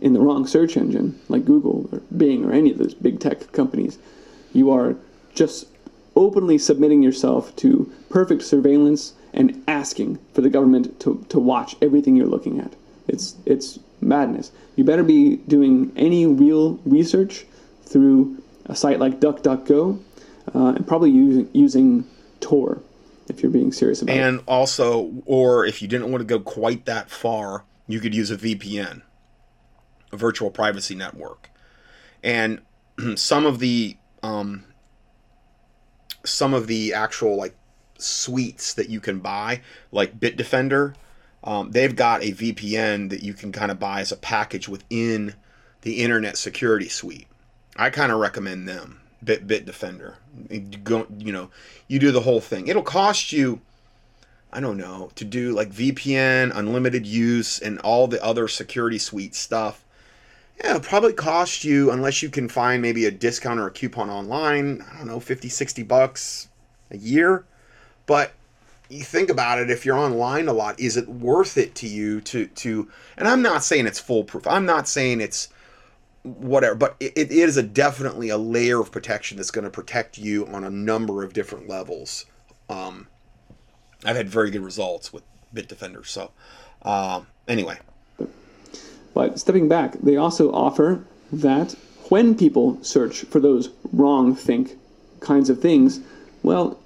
in 0.00 0.12
the 0.12 0.20
wrong 0.20 0.46
search 0.46 0.76
engine, 0.76 1.18
like 1.28 1.44
Google 1.44 1.67
Bing 2.18 2.44
or 2.44 2.52
any 2.52 2.70
of 2.70 2.78
those 2.78 2.94
big 2.94 3.20
tech 3.20 3.52
companies, 3.52 3.98
you 4.52 4.70
are 4.70 4.96
just 5.34 5.66
openly 6.16 6.58
submitting 6.58 7.02
yourself 7.02 7.54
to 7.56 7.92
perfect 8.10 8.42
surveillance 8.42 9.14
and 9.32 9.62
asking 9.68 10.18
for 10.34 10.40
the 10.40 10.50
government 10.50 10.98
to, 11.00 11.24
to 11.28 11.38
watch 11.38 11.76
everything 11.80 12.16
you're 12.16 12.26
looking 12.26 12.58
at. 12.58 12.74
It's, 13.06 13.36
it's 13.46 13.78
madness. 14.00 14.50
You 14.76 14.84
better 14.84 15.04
be 15.04 15.36
doing 15.36 15.92
any 15.96 16.26
real 16.26 16.74
research 16.84 17.46
through 17.84 18.42
a 18.66 18.74
site 18.74 18.98
like 18.98 19.20
DuckDuckGo 19.20 20.00
uh, 20.54 20.72
and 20.76 20.86
probably 20.86 21.10
using, 21.10 21.48
using 21.52 22.04
Tor 22.40 22.82
if 23.28 23.42
you're 23.42 23.52
being 23.52 23.72
serious 23.72 24.02
about 24.02 24.12
and 24.16 24.20
it. 24.20 24.28
And 24.28 24.40
also, 24.48 25.12
or 25.26 25.64
if 25.66 25.80
you 25.82 25.88
didn't 25.88 26.10
want 26.10 26.20
to 26.20 26.26
go 26.26 26.40
quite 26.40 26.86
that 26.86 27.10
far, 27.10 27.64
you 27.86 28.00
could 28.00 28.14
use 28.14 28.30
a 28.30 28.36
VPN 28.36 29.02
a 30.12 30.16
virtual 30.16 30.50
privacy 30.50 30.94
network. 30.94 31.50
And 32.22 32.60
some 33.16 33.46
of 33.46 33.58
the 33.58 33.96
um, 34.22 34.64
some 36.24 36.54
of 36.54 36.66
the 36.66 36.92
actual 36.94 37.36
like 37.36 37.54
suites 37.98 38.74
that 38.74 38.88
you 38.88 39.00
can 39.00 39.20
buy, 39.20 39.62
like 39.92 40.18
Bitdefender, 40.18 40.94
um, 41.44 41.70
they've 41.70 41.94
got 41.94 42.22
a 42.22 42.32
VPN 42.32 43.10
that 43.10 43.22
you 43.22 43.34
can 43.34 43.52
kind 43.52 43.70
of 43.70 43.78
buy 43.78 44.00
as 44.00 44.12
a 44.12 44.16
package 44.16 44.68
within 44.68 45.34
the 45.82 46.02
Internet 46.02 46.36
Security 46.36 46.88
Suite. 46.88 47.28
I 47.76 47.90
kind 47.90 48.10
of 48.10 48.18
recommend 48.18 48.68
them, 48.68 49.00
Bit 49.22 49.46
Bitdefender. 49.46 50.14
Go, 50.82 51.06
you 51.16 51.32
know, 51.32 51.50
you 51.86 51.98
do 51.98 52.10
the 52.10 52.20
whole 52.20 52.40
thing. 52.40 52.66
It'll 52.66 52.82
cost 52.82 53.32
you. 53.32 53.60
I 54.52 54.60
don't 54.60 54.78
know, 54.78 55.10
to 55.14 55.24
do 55.26 55.52
like 55.52 55.70
VPN, 55.70 56.52
unlimited 56.54 57.06
use, 57.06 57.58
and 57.58 57.78
all 57.80 58.08
the 58.08 58.22
other 58.24 58.48
security 58.48 58.98
suite 58.98 59.34
stuff 59.34 59.84
yeah, 60.62 60.70
it'll 60.70 60.80
probably 60.80 61.12
cost 61.12 61.64
you, 61.64 61.90
unless 61.90 62.22
you 62.22 62.28
can 62.28 62.48
find 62.48 62.82
maybe 62.82 63.06
a 63.06 63.10
discount 63.10 63.60
or 63.60 63.66
a 63.66 63.70
coupon 63.70 64.10
online, 64.10 64.84
I 64.92 64.98
don't 64.98 65.06
know, 65.06 65.20
50, 65.20 65.48
60 65.48 65.82
bucks 65.84 66.48
a 66.90 66.96
year. 66.96 67.44
But 68.06 68.32
you 68.88 69.04
think 69.04 69.30
about 69.30 69.58
it 69.58 69.70
if 69.70 69.84
you're 69.84 69.96
online 69.96 70.48
a 70.48 70.52
lot 70.52 70.78
is 70.80 70.96
it 70.96 71.08
worth 71.08 71.58
it 71.58 71.74
to 71.74 71.86
you 71.86 72.20
to 72.22 72.46
to 72.46 72.88
and 73.16 73.28
i'm 73.28 73.42
not 73.42 73.62
saying 73.62 73.86
it's 73.86 74.00
foolproof. 74.00 74.46
I'm 74.46 74.66
not 74.66 74.88
saying 74.88 75.20
it's 75.20 75.48
whatever 76.22 76.74
but 76.74 76.96
it, 77.00 77.12
it 77.16 77.30
is 77.30 77.56
a 77.56 77.62
definitely 77.62 78.28
a 78.28 78.38
layer 78.38 78.80
of 78.80 78.90
protection 78.90 79.36
that's 79.36 79.50
going 79.50 79.64
to 79.64 79.70
protect 79.70 80.18
you 80.18 80.46
on 80.46 80.64
a 80.64 80.70
number 80.70 81.22
of 81.22 81.32
different 81.32 81.68
levels. 81.68 82.26
Um, 82.68 83.08
i've 84.04 84.16
had 84.16 84.28
very 84.28 84.50
good 84.50 84.62
results 84.62 85.12
with 85.12 85.22
bitdefender 85.54 86.06
so 86.06 86.30
um, 86.82 87.26
anyway 87.46 87.78
but 89.18 89.38
stepping 89.38 89.68
back 89.68 89.90
they 90.08 90.16
also 90.16 90.50
offer 90.52 91.04
that 91.32 91.74
when 92.08 92.34
people 92.34 92.66
search 92.82 93.16
for 93.32 93.40
those 93.40 93.70
wrong 93.92 94.34
think 94.34 94.76
kinds 95.20 95.50
of 95.50 95.60
things 95.60 96.00
well 96.42 96.78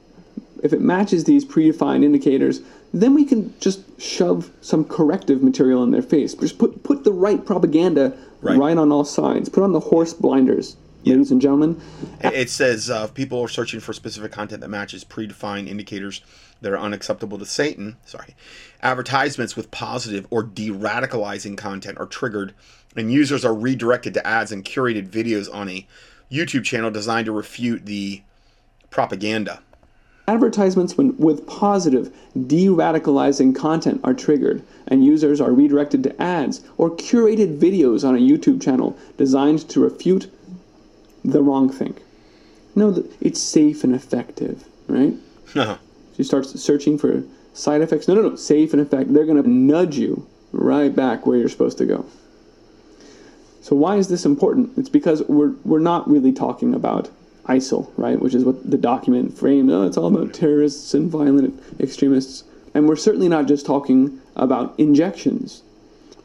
if 0.63 0.73
it 0.73 0.81
matches 0.81 1.25
these 1.25 1.45
predefined 1.45 2.05
indicators, 2.05 2.61
then 2.95 3.15
we 3.15 3.25
can 3.25 3.53
just 3.61 3.81
shove 4.01 4.51
some 4.61 4.85
corrective 4.85 5.43
material 5.43 5.83
in 5.83 5.91
their 5.91 6.03
face. 6.03 6.35
Just 6.35 6.59
put 6.59 6.83
put 6.85 7.05
the 7.05 7.13
right 7.13 7.45
propaganda 7.45 8.17
right, 8.41 8.57
right 8.57 8.79
on 8.79 8.93
all 8.93 9.05
sides. 9.05 9.49
Put 9.49 9.65
on 9.65 9.73
the 9.73 9.81
horse 9.81 10.15
blinders. 10.15 10.77
Ladies 11.05 11.31
and 11.31 11.41
gentlemen. 11.41 11.81
It 12.21 12.51
says 12.51 12.91
uh, 12.91 13.09
people 13.09 13.41
are 13.41 13.49
searching 13.49 13.81
for 13.81 13.93
specific 13.93 14.33
content 14.33 14.61
that 14.61 14.69
matches 14.69 15.05
predefined 15.05 15.69
indicators 15.69 16.23
that 16.61 16.73
are 16.73 16.79
unacceptable 16.79 17.39
to 17.39 17.47
Satan. 17.47 17.97
Sorry, 18.05 18.35
advertisements 18.83 19.57
with 19.57 19.71
positive 19.71 20.27
or 20.31 20.43
de-radicalizing 20.43 21.59
content 21.59 21.99
are 21.99 22.07
triggered, 22.07 22.55
and 22.97 23.13
users 23.13 23.45
are 23.45 23.55
redirected 23.55 24.15
to 24.15 24.27
ads 24.27 24.53
and 24.53 24.65
curated 24.65 25.09
videos 25.09 25.53
on 25.53 25.69
a 25.69 25.87
YouTube 26.31 26.65
channel 26.65 26.91
designed 26.91 27.27
to 27.27 27.33
refute 27.33 27.87
the 27.87 28.23
propaganda. 28.91 29.61
Advertisements 30.29 30.97
when, 30.97 31.17
with 31.17 31.45
positive, 31.49 32.15
de 32.47 32.69
radicalizing 32.69 33.57
content 33.57 34.01
are 34.05 34.15
triggered, 34.15 34.63
and 34.87 35.05
users 35.05 35.41
are 35.41 35.51
redirected 35.53 36.05
to 36.05 36.23
ads 36.23 36.61
or 36.79 36.91
curated 36.91 37.59
videos 37.59 38.07
on 38.09 38.15
a 38.15 38.21
YouTube 38.21 38.63
channel 38.63 38.97
designed 39.19 39.69
to 39.69 39.81
refute 39.81 40.31
the 41.25 41.43
wrong 41.43 41.71
thing. 41.71 41.95
No, 42.75 43.05
it's 43.21 43.41
safe 43.41 43.85
and 43.85 43.95
effective, 43.95 44.65
right? 44.89 45.15
Uh-huh. 45.55 45.77
She 46.17 46.25
starts 46.25 46.59
searching 46.61 46.99
for 46.99 47.23
side 47.53 47.83
effects. 47.83 48.09
No, 48.09 48.15
no, 48.15 48.31
no, 48.31 48.37
safe 48.37 48.73
and 48.73 48.81
effective. 48.81 49.13
They're 49.13 49.27
going 49.27 49.43
to 49.43 49.49
nudge 49.49 49.97
you 49.97 50.27
right 50.53 50.95
back 50.95 51.27
where 51.27 51.39
you're 51.39 51.49
supposed 51.49 51.79
to 51.79 51.87
go. 51.87 52.07
So, 53.61 53.77
why 53.77 53.97
is 53.97 54.09
this 54.09 54.25
important? 54.25 54.77
It's 54.77 54.89
because 54.89 55.23
we're, 55.25 55.53
we're 55.65 55.79
not 55.79 56.11
really 56.11 56.33
talking 56.33 56.75
about 56.75 57.11
ISIL, 57.47 57.91
right, 57.97 58.21
which 58.21 58.35
is 58.35 58.45
what 58.45 58.69
the 58.69 58.79
document 58.79 59.37
framed. 59.37 59.71
Oh, 59.71 59.85
it's 59.85 59.97
all 59.97 60.15
about 60.15 60.35
terrorists 60.35 60.95
and 60.95 61.11
violent 61.11 61.63
extremists. 61.79 62.45
And 62.75 62.89
we're 62.89 62.97
certainly 62.97 63.29
not 63.29 63.47
just 63.47 63.67
talking 63.67 64.21
about 64.35 64.75
injections. 64.79 65.63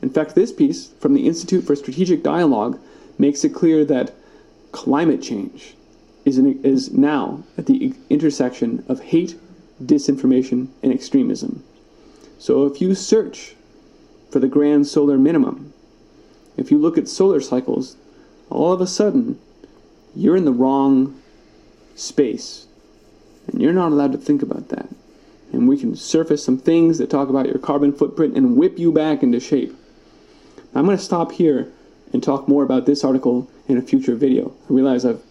In 0.02 0.10
fact, 0.10 0.36
this 0.36 0.54
piece 0.54 0.88
from 1.00 1.14
the 1.14 1.28
Institute 1.28 1.66
for 1.66 1.76
Strategic 1.76 2.24
Dialogue 2.24 2.80
makes 3.18 3.44
it 3.44 3.54
clear 3.54 3.84
that 3.86 4.14
climate 4.72 5.22
change 5.22 5.76
is, 6.26 6.38
an, 6.38 6.64
is 6.64 6.92
now 6.92 7.44
at 7.58 7.66
the 7.66 7.94
intersection 8.10 8.84
of 8.88 9.02
hate, 9.02 9.36
disinformation, 9.84 10.68
and 10.84 10.94
extremism. 10.94 11.64
So 12.38 12.66
if 12.66 12.82
you 12.82 12.96
search 12.96 13.56
for 14.30 14.40
the 14.40 14.48
grand 14.48 14.88
solar 14.88 15.18
minimum, 15.18 15.74
if 16.58 16.72
you 16.72 16.78
look 16.78 16.98
at 16.98 17.08
solar 17.08 17.40
cycles, 17.40 17.96
all 18.50 18.74
of 18.74 18.82
a 18.82 18.88
sudden 18.88 19.40
you're 20.16 20.36
in 20.36 20.46
the 20.46 20.52
wrong 20.52 21.20
space. 21.96 22.66
And 23.48 23.62
you're 23.62 23.74
not 23.74 23.92
allowed 23.92 24.12
to 24.12 24.18
think 24.18 24.42
about 24.42 24.70
that. 24.70 24.88
And 25.54 25.68
we 25.68 25.78
can 25.78 25.96
surface 25.96 26.44
some 26.44 26.58
things 26.58 26.98
that 26.98 27.10
talk 27.10 27.30
about 27.30 27.46
your 27.46 27.58
carbon 27.58 27.94
footprint 27.94 28.36
and 28.36 28.58
whip 28.58 28.78
you 28.78 28.92
back 28.92 29.24
into 29.24 29.40
shape. 29.40 29.74
I'm 30.76 30.86
going 30.86 30.98
to 30.98 31.04
stop 31.04 31.32
here 31.32 31.72
and 32.12 32.22
talk 32.22 32.48
more 32.48 32.64
about 32.64 32.86
this 32.86 33.04
article 33.04 33.50
in 33.68 33.78
a 33.78 33.82
future 33.82 34.16
video. 34.16 34.54
I 34.70 34.74
realize 34.74 35.06
I've 35.06 35.22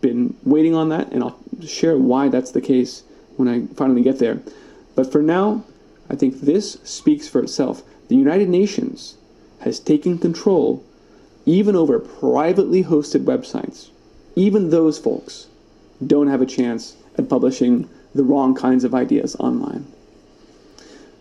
been 0.00 0.36
waiting 0.44 0.74
on 0.74 0.88
that, 0.90 1.12
and 1.12 1.22
I'll 1.22 1.38
share 1.64 1.96
why 1.96 2.28
that's 2.28 2.52
the 2.52 2.60
case 2.60 3.02
when 3.36 3.48
I 3.48 3.66
finally 3.74 4.02
get 4.02 4.18
there. 4.18 4.40
But 4.94 5.12
for 5.12 5.22
now, 5.22 5.64
I 6.10 6.16
think 6.16 6.40
this 6.40 6.78
speaks 6.84 7.28
for 7.28 7.42
itself. 7.42 7.82
The 8.08 8.16
United 8.16 8.48
Nations 8.48 9.16
has 9.60 9.80
taken 9.80 10.18
control 10.18 10.84
even 11.44 11.76
over 11.76 11.98
privately 11.98 12.84
hosted 12.84 13.24
websites 13.24 13.90
even 14.36 14.68
those 14.68 14.98
folks 14.98 15.48
don't 16.06 16.28
have 16.28 16.42
a 16.42 16.46
chance 16.46 16.94
at 17.18 17.28
publishing 17.28 17.88
the 18.14 18.22
wrong 18.22 18.54
kinds 18.54 18.84
of 18.84 18.94
ideas 18.94 19.34
online. 19.36 19.90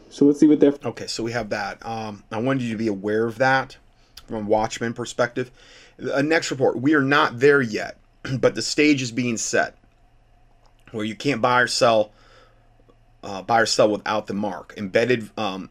So 0.10 0.25
let's 0.25 0.39
see 0.39 0.47
what 0.47 0.60
they're. 0.60 0.75
Okay, 0.84 1.08
so 1.08 1.23
we 1.23 1.32
have 1.32 1.49
that. 1.49 1.84
Um, 1.86 2.23
I 2.32 2.39
wanted 2.39 2.63
you 2.63 2.71
to 2.71 2.77
be 2.77 2.88
aware 2.88 3.25
of 3.25 3.38
that 3.38 3.77
from 4.27 4.36
a 4.36 4.47
Watchman 4.47 4.93
perspective. 4.93 5.49
A 5.97 6.23
next 6.23 6.51
report. 6.51 6.81
We 6.81 6.93
are 6.93 7.01
not 7.01 7.39
there 7.39 7.62
yet, 7.62 7.97
but 8.39 8.55
the 8.55 8.62
stage 8.62 9.01
is 9.01 9.12
being 9.12 9.38
set 9.38 9.75
where 10.91 11.05
you 11.05 11.15
can't 11.15 11.41
buy 11.41 11.62
or 11.62 11.67
sell, 11.67 12.12
uh, 13.23 13.41
buy 13.41 13.62
or 13.62 13.65
sell 13.65 13.89
without 13.89 14.27
the 14.27 14.34
mark. 14.34 14.73
Embedded, 14.77 15.29
um, 15.38 15.69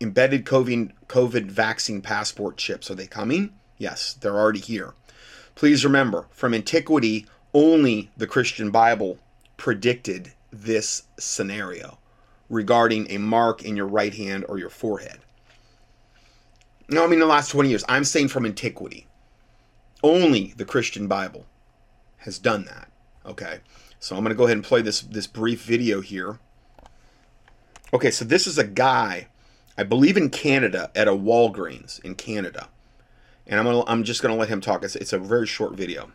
embedded 0.00 0.44
COVID 0.44 0.92
COVID 1.06 1.46
vaccine 1.46 2.00
passport 2.00 2.56
chips. 2.56 2.90
Are 2.90 2.94
they 2.94 3.06
coming? 3.06 3.52
Yes, 3.78 4.14
they're 4.14 4.38
already 4.38 4.60
here. 4.60 4.94
Please 5.54 5.84
remember, 5.84 6.26
from 6.30 6.54
antiquity, 6.54 7.26
only 7.52 8.10
the 8.16 8.26
Christian 8.26 8.70
Bible 8.70 9.18
predicted 9.56 10.32
this 10.50 11.04
scenario 11.18 11.98
regarding 12.48 13.10
a 13.10 13.18
mark 13.18 13.62
in 13.62 13.76
your 13.76 13.86
right 13.86 14.14
hand 14.14 14.44
or 14.48 14.58
your 14.58 14.70
forehead. 14.70 15.18
No, 16.88 17.04
I 17.04 17.06
mean 17.06 17.20
the 17.20 17.26
last 17.26 17.50
20 17.50 17.68
years. 17.68 17.84
I'm 17.88 18.04
saying 18.04 18.28
from 18.28 18.44
antiquity. 18.44 19.06
Only 20.04 20.54
the 20.56 20.64
Christian 20.64 21.08
Bible 21.08 21.46
has 22.18 22.38
done 22.38 22.64
that. 22.66 22.90
Okay. 23.26 23.58
So 23.98 24.14
I'm 24.14 24.22
going 24.22 24.34
to 24.34 24.38
go 24.38 24.44
ahead 24.44 24.58
and 24.58 24.64
play 24.64 24.82
this 24.82 25.00
this 25.00 25.26
brief 25.26 25.62
video 25.62 26.00
here. 26.00 26.38
Okay, 27.92 28.10
so 28.10 28.24
this 28.24 28.46
is 28.46 28.58
a 28.58 28.64
guy, 28.64 29.28
I 29.78 29.84
believe 29.84 30.16
in 30.16 30.28
Canada, 30.28 30.90
at 30.94 31.08
a 31.08 31.12
Walgreens 31.12 32.04
in 32.04 32.16
Canada 32.16 32.68
and 33.46 33.60
I'm 33.60 33.66
gonna 33.66 33.84
I'm 33.86 34.04
just 34.04 34.22
gonna 34.22 34.36
let 34.36 34.48
him 34.48 34.60
talk. 34.60 34.82
It's, 34.84 34.96
it's 34.96 35.12
a 35.12 35.18
very 35.18 35.46
short 35.46 35.74
video. 35.74 36.10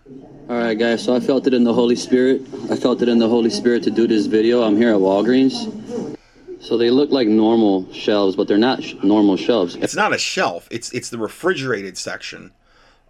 All 0.49 0.57
right, 0.57 0.77
guys. 0.77 1.03
So 1.03 1.15
I 1.15 1.19
felt 1.19 1.45
it 1.47 1.53
in 1.53 1.63
the 1.63 1.73
Holy 1.73 1.95
Spirit. 1.95 2.41
I 2.71 2.75
felt 2.75 3.01
it 3.01 3.09
in 3.09 3.19
the 3.19 3.29
Holy 3.29 3.49
Spirit 3.49 3.83
to 3.83 3.91
do 3.91 4.07
this 4.07 4.25
video. 4.25 4.63
I'm 4.63 4.75
here 4.75 4.89
at 4.89 4.99
Walgreens. 4.99 6.17
So 6.61 6.77
they 6.77 6.89
look 6.89 7.11
like 7.11 7.27
normal 7.27 7.91
shelves, 7.93 8.35
but 8.35 8.47
they're 8.47 8.57
not 8.57 8.83
sh- 8.83 8.95
normal 9.03 9.37
shelves. 9.37 9.75
It's 9.75 9.95
not 9.95 10.13
a 10.13 10.17
shelf. 10.17 10.67
It's 10.71 10.91
it's 10.91 11.09
the 11.09 11.17
refrigerated 11.17 11.97
section 11.97 12.51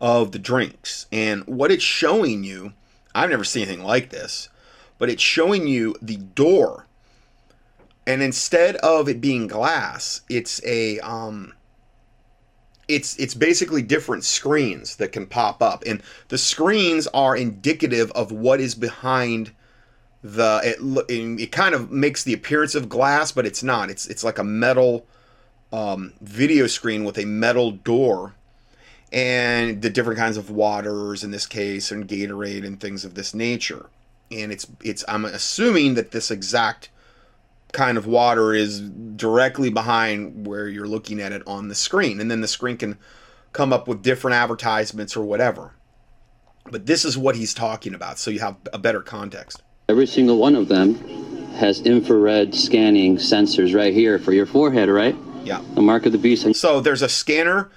of 0.02 0.32
the 0.32 0.40
drinks, 0.40 1.08
and 1.12 1.46
what 1.46 1.72
it's 1.72 1.84
showing 1.84 2.44
you. 2.44 2.74
I've 3.14 3.30
never 3.30 3.44
seen 3.44 3.64
anything 3.64 3.84
like 3.84 4.10
this, 4.10 4.50
but 4.98 5.10
it's 5.10 5.24
showing 5.24 5.68
you 5.68 5.96
the 6.02 6.18
door, 6.18 6.86
and 8.06 8.22
instead 8.22 8.76
of 8.78 9.10
it 9.10 9.22
being 9.22 9.48
glass, 9.48 10.22
it's 10.30 10.64
a 10.66 11.00
um 11.00 11.54
it's 12.90 13.16
it's 13.18 13.36
basically 13.36 13.82
different 13.84 14.26
screens 14.26 14.96
that 14.98 15.12
can 15.12 15.28
pop 15.28 15.62
up. 15.62 15.84
And 15.86 16.02
the 16.30 16.38
screens 16.38 17.08
are 17.08 17.38
indicative 17.38 18.12
of 18.12 18.32
what 18.32 18.60
is 18.60 18.76
behind 18.76 19.52
the 20.22 20.60
it 20.64 21.40
it 21.40 21.52
kind 21.52 21.74
of 21.74 21.92
makes 21.92 22.24
the 22.24 22.34
appearance 22.34 22.76
of 22.76 22.90
glass 22.90 23.32
but 23.32 23.46
it's 23.46 23.64
not. 23.64 23.90
It's 23.90 24.08
it's 24.08 24.24
like 24.24 24.40
a 24.40 24.44
metal 24.44 25.06
um, 25.72 26.14
video 26.20 26.66
screen 26.66 27.04
with 27.04 27.18
a 27.20 27.26
metal 27.26 27.72
door 27.72 28.34
and 29.12 29.82
the 29.82 29.90
different 29.90 30.20
kinds 30.20 30.38
of 30.38 30.50
waters 30.50 31.24
in 31.24 31.32
this 31.32 31.46
case 31.46 31.92
and 31.92 32.08
Gatorade 32.08 32.66
and 32.66 32.80
things 32.80 33.04
of 33.04 33.16
this 33.16 33.34
nature 33.34 33.90
and 34.32 34.52
it's 34.52 34.68
it's 34.84 35.04
I'm 35.08 35.26
assuming 35.26 35.96
that 35.96 36.12
this 36.12 36.32
exact 36.32 36.90
kind 37.72 37.98
of 37.98 38.08
water 38.08 38.54
is 38.54 38.82
directly 38.82 39.70
behind 39.70 40.48
where 40.48 40.68
you're 40.68 40.88
looking 40.88 41.20
at 41.20 41.32
it 41.32 41.44
on 41.46 41.68
the 41.68 41.76
screen. 41.76 42.20
And 42.20 42.30
then 42.30 42.42
the 42.42 42.48
screen 42.48 42.78
can 42.78 42.98
come 43.54 43.72
up 43.72 43.88
with 43.88 44.02
different 44.02 44.36
advertisements 44.36 45.16
or 45.16 45.24
whatever. 45.24 45.74
But 46.72 46.86
this 46.86 47.06
is 47.06 47.18
what 47.18 47.36
he's 47.36 47.54
talking 47.54 47.94
about, 47.94 48.20
so 48.20 48.32
you 48.32 48.40
have 48.40 48.58
a 48.74 48.78
better 48.78 49.02
context. 49.02 49.62
Every 49.88 50.06
single 50.06 50.38
one 50.38 50.56
of 50.56 50.68
them 50.68 50.96
has 51.56 51.82
infrared 51.82 52.54
scanning 52.54 53.18
sensors 53.18 53.76
right 53.76 53.94
here 53.94 54.20
for 54.20 54.34
your 54.34 54.46
forehead, 54.46 54.88
right? 54.88 55.16
Yeah. 55.44 55.62
The 55.74 55.82
mark 55.82 56.06
of 56.06 56.12
the 56.12 56.18
beast. 56.18 56.56
So 56.56 56.80
there's 56.80 57.02
a 57.02 57.10
scanner 57.10 57.72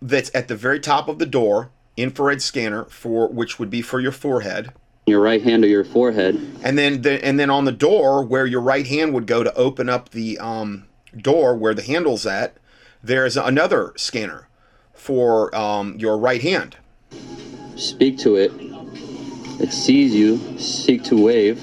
that's 0.00 0.30
at 0.34 0.48
the 0.48 0.56
very 0.56 0.80
top 0.80 1.08
of 1.08 1.18
the 1.18 1.26
door, 1.26 1.70
infrared 1.96 2.42
scanner 2.42 2.84
for 2.86 3.28
which 3.28 3.58
would 3.58 3.70
be 3.70 3.82
for 3.82 4.00
your 4.00 4.12
forehead 4.12 4.72
your 5.06 5.20
right 5.20 5.42
hand 5.42 5.64
or 5.64 5.68
your 5.68 5.84
forehead. 5.84 6.34
And 6.62 6.76
then 6.76 7.02
the, 7.02 7.24
and 7.24 7.38
then 7.38 7.48
on 7.48 7.64
the 7.64 7.72
door 7.72 8.24
where 8.24 8.44
your 8.44 8.60
right 8.60 8.86
hand 8.86 9.14
would 9.14 9.26
go 9.26 9.44
to 9.44 9.54
open 9.54 9.88
up 9.88 10.10
the 10.10 10.36
um, 10.38 10.86
door 11.16 11.54
where 11.54 11.74
the 11.74 11.82
handle's 11.82 12.26
at, 12.26 12.56
there's 13.02 13.36
another 13.36 13.92
scanner 13.96 14.48
for 14.92 15.54
um, 15.54 15.96
your 15.96 16.18
right 16.18 16.42
hand. 16.42 16.76
Speak 17.76 18.18
to 18.18 18.34
it. 18.34 18.50
It 19.60 19.72
sees 19.72 20.12
you. 20.12 20.58
Seek 20.58 21.04
to 21.04 21.22
wave. 21.22 21.62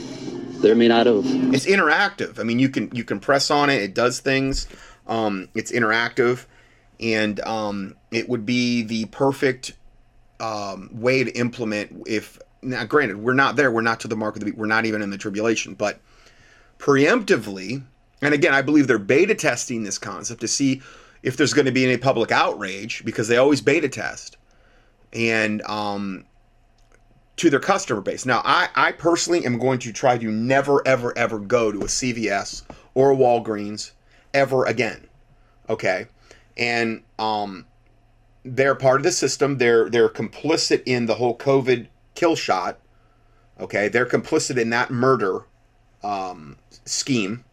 They're 0.62 0.76
made 0.76 0.92
out 0.92 1.08
of 1.08 1.26
it's 1.54 1.66
interactive. 1.66 2.40
I 2.40 2.44
mean, 2.44 2.60
you 2.60 2.70
can 2.70 2.90
you 2.96 3.04
can 3.04 3.20
press 3.20 3.52
on 3.52 3.70
it. 3.70 3.82
It 3.82 3.94
does 3.94 4.22
things. 4.22 4.68
Um, 5.06 5.50
it's 5.54 5.74
interactive, 5.74 6.46
and 7.00 7.40
um, 7.42 7.96
it 8.12 8.30
would 8.30 8.46
be 8.46 8.84
the 8.84 9.06
perfect 9.06 9.74
um, 10.40 10.90
way 10.94 11.24
to 11.24 11.32
implement. 11.32 12.04
If 12.08 12.40
now, 12.62 12.84
granted, 12.86 13.18
we're 13.18 13.34
not 13.34 13.56
there. 13.56 13.72
We're 13.72 13.82
not 13.82 14.00
to 14.02 14.08
the 14.08 14.16
mark 14.16 14.36
of 14.36 14.44
the. 14.44 14.52
We're 14.52 14.66
not 14.66 14.86
even 14.86 15.02
in 15.02 15.10
the 15.10 15.18
tribulation, 15.18 15.74
but 15.74 16.00
preemptively, 16.80 17.84
and 18.22 18.34
again, 18.34 18.54
I 18.54 18.62
believe 18.62 18.88
they're 18.88 19.00
beta 19.00 19.36
testing 19.36 19.84
this 19.84 19.98
concept 19.98 20.42
to 20.42 20.48
see 20.48 20.82
if 21.22 21.38
there's 21.38 21.54
going 21.54 21.66
to 21.66 21.72
be 21.72 21.86
any 21.86 21.98
public 21.98 22.32
outrage 22.32 23.04
because 23.06 23.28
they 23.28 23.38
always 23.38 23.62
beta 23.62 23.90
test, 23.90 24.38
and 25.14 25.62
um, 25.64 26.26
to 27.38 27.50
their 27.50 27.60
customer 27.60 28.02
base. 28.02 28.26
Now, 28.26 28.42
I, 28.46 28.70
I 28.76 28.92
personally 28.92 29.46
am 29.46 29.58
going 29.58 29.80
to 29.80 29.94
try 29.94 30.18
to 30.18 30.32
never, 30.32 30.86
ever, 30.88 31.18
ever 31.18 31.40
go 31.40 31.72
to 31.72 31.80
a 31.80 31.86
CVS 31.86 32.64
or 32.94 33.12
a 33.12 33.16
Walgreens 33.16 33.92
ever 34.34 34.66
again. 34.66 35.08
Okay, 35.70 36.08
and 36.58 37.04
um, 37.20 37.66
they're 38.44 38.76
part 38.76 38.98
of 38.98 39.04
the 39.04 39.12
system. 39.12 39.58
They're 39.58 39.90
they're 39.90 40.10
complicit 40.10 40.84
in 40.86 41.06
the 41.06 41.16
whole 41.16 41.38
COVID 41.38 41.88
kill 42.16 42.36
shot. 42.36 42.80
Okay, 43.60 43.88
they're 43.88 44.06
complicit 44.06 44.58
in 44.58 44.70
that 44.72 44.92
murder 44.92 45.46
um, 46.04 46.58
scheme 46.86 47.44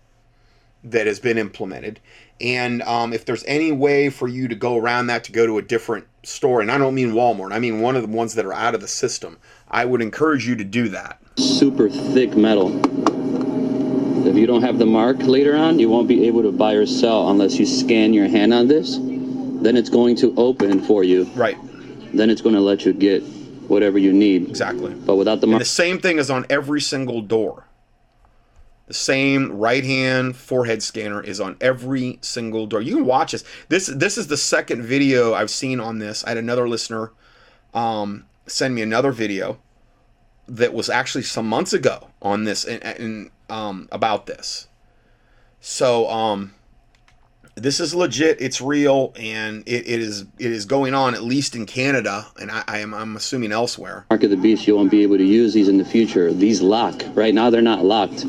that 0.83 1.07
has 1.07 1.21
been 1.21 1.39
implemented. 1.39 2.01
And 2.41 2.81
um, 2.83 3.13
if 3.13 3.27
there's 3.27 3.45
any 3.45 3.71
way 3.71 4.09
for 4.09 4.27
you 4.27 4.49
to 4.49 4.55
go 4.55 4.79
around 4.79 5.09
that 5.09 5.25
to 5.25 5.33
go 5.33 5.47
to 5.47 5.59
a 5.59 5.63
different 5.63 6.07
store, 6.23 6.63
and 6.63 6.71
I 6.71 6.79
don't 6.79 6.95
mean 6.95 7.13
Walmart, 7.13 7.53
I 7.53 7.59
mean 7.59 7.81
one 7.81 7.97
of 7.97 8.03
the 8.03 8.09
ones 8.09 8.35
that 8.35 8.47
are 8.47 8.55
out 8.55 8.75
of 8.75 8.81
the 8.81 8.89
system, 8.89 9.39
I 9.71 9.85
would 9.85 10.01
encourage 10.01 10.49
you 10.49 10.57
to 10.57 10.65
do 10.65 10.89
that. 10.89 11.21
super 11.37 11.91
thick 11.91 12.37
metal. 12.37 12.81
You 14.41 14.47
don't 14.47 14.63
have 14.63 14.79
the 14.79 14.87
mark 14.87 15.19
later 15.19 15.55
on, 15.55 15.79
you 15.79 15.91
won't 15.91 16.09
be 16.09 16.27
able 16.27 16.41
to 16.45 16.51
buy 16.51 16.73
or 16.73 16.87
sell 16.87 17.29
unless 17.29 17.59
you 17.59 17.67
scan 17.67 18.15
your 18.15 18.27
hand 18.27 18.55
on 18.55 18.69
this. 18.69 18.97
Then 18.97 19.77
it's 19.77 19.91
going 19.91 20.17
to 20.17 20.33
open 20.39 20.81
for 20.81 21.05
you. 21.05 21.25
Right, 21.35 21.59
Then 22.15 22.31
it's 22.31 22.41
going 22.41 22.55
to 22.55 22.61
let 22.63 22.87
you 22.87 22.95
get 22.95 23.23
whatever 23.69 23.99
you 23.99 24.15
need. 24.15 24.49
exactly. 24.49 24.95
But 24.95 25.17
without 25.17 25.43
the 25.43 25.45
And 25.45 25.51
mark, 25.53 25.61
the 25.61 25.67
same 25.67 25.99
thing 25.99 26.17
is 26.17 26.31
on 26.31 26.47
every 26.49 26.81
single 26.81 27.21
door. 27.21 27.67
The 28.87 28.95
same 28.95 29.53
right 29.53 29.85
hand 29.85 30.37
forehead 30.37 30.83
scanner 30.83 31.23
is 31.23 31.39
on 31.39 31.59
every 31.61 32.19
single 32.23 32.67
door. 32.67 32.81
You 32.81 32.97
can 32.97 33.05
watch 33.05 33.33
this. 33.33 33.45
This 33.69 33.89
this 33.89 34.17
is 34.17 34.29
the 34.29 34.39
second 34.39 34.85
video 34.85 35.35
I've 35.35 35.51
seen 35.51 35.81
on 35.81 35.99
this. 35.99 36.25
I 36.25 36.31
had 36.31 36.39
another 36.39 36.67
listener 36.67 37.13
um, 37.75 38.25
send 38.47 38.75
me 38.75 38.81
another 38.81 39.13
video 39.13 39.61
that 40.49 40.73
was 40.73 40.89
actually 40.89 41.25
some 41.25 41.47
months 41.47 41.75
ago 41.75 42.09
on 42.23 42.45
this 42.45 42.65
and, 42.65 42.83
and 42.83 43.31
um, 43.51 43.89
about 43.93 44.27
this. 44.27 44.69
So 45.61 46.09
um, 46.09 46.55
this 47.55 47.81
is 47.81 47.95
legit. 47.95 48.41
It's 48.41 48.61
real, 48.61 49.13
and 49.17 49.63
it, 49.67 49.87
it 49.87 50.01
is 50.01 50.23
it 50.39 50.51
is 50.51 50.65
going 50.65 50.95
on 50.95 51.15
at 51.15 51.23
least 51.23 51.55
in 51.55 51.67
Canada, 51.67 52.27
and 52.41 52.51
I, 52.51 52.63
I 52.67 52.79
am 52.79 52.95
I'm 52.95 53.17
assuming 53.17 53.53
elsewhere. 53.53 54.07
mark 54.11 54.23
of 54.23 54.31
the 54.31 54.37
beast, 54.37 54.67
you 54.67 54.77
won't 54.77 54.91
be 54.91 55.03
able 55.03 55.19
to 55.19 55.25
use 55.25 55.53
these 55.53 55.69
in 55.69 55.77
the 55.79 55.85
future. 55.85 56.33
These 56.33 56.63
lock. 56.63 57.03
Right 57.15 57.35
now, 57.35 57.51
they're 57.51 57.61
not 57.61 57.85
locked, 57.85 58.25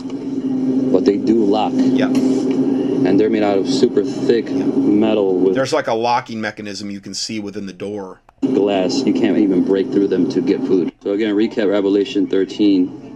but 0.91 1.05
they 1.05 1.17
do 1.17 1.45
lock. 1.45 1.71
Yeah. 1.75 2.07
And 2.07 3.19
they're 3.19 3.29
made 3.31 3.41
out 3.43 3.57
of 3.57 3.67
super 3.67 4.03
thick 4.03 4.45
metal 4.51 5.39
with 5.39 5.55
There's 5.55 5.73
like 5.73 5.87
a 5.87 5.93
locking 5.93 6.39
mechanism 6.39 6.91
you 6.91 6.99
can 7.01 7.13
see 7.15 7.39
within 7.39 7.65
the 7.65 7.73
door. 7.73 8.21
glass. 8.41 9.01
You 9.05 9.13
can't 9.13 9.37
even 9.37 9.63
break 9.65 9.91
through 9.91 10.07
them 10.09 10.29
to 10.29 10.41
get 10.41 10.59
food. 10.61 10.93
So 11.01 11.11
again, 11.13 11.33
recap 11.33 11.67
Revelation 11.69 12.27
13. 12.27 13.10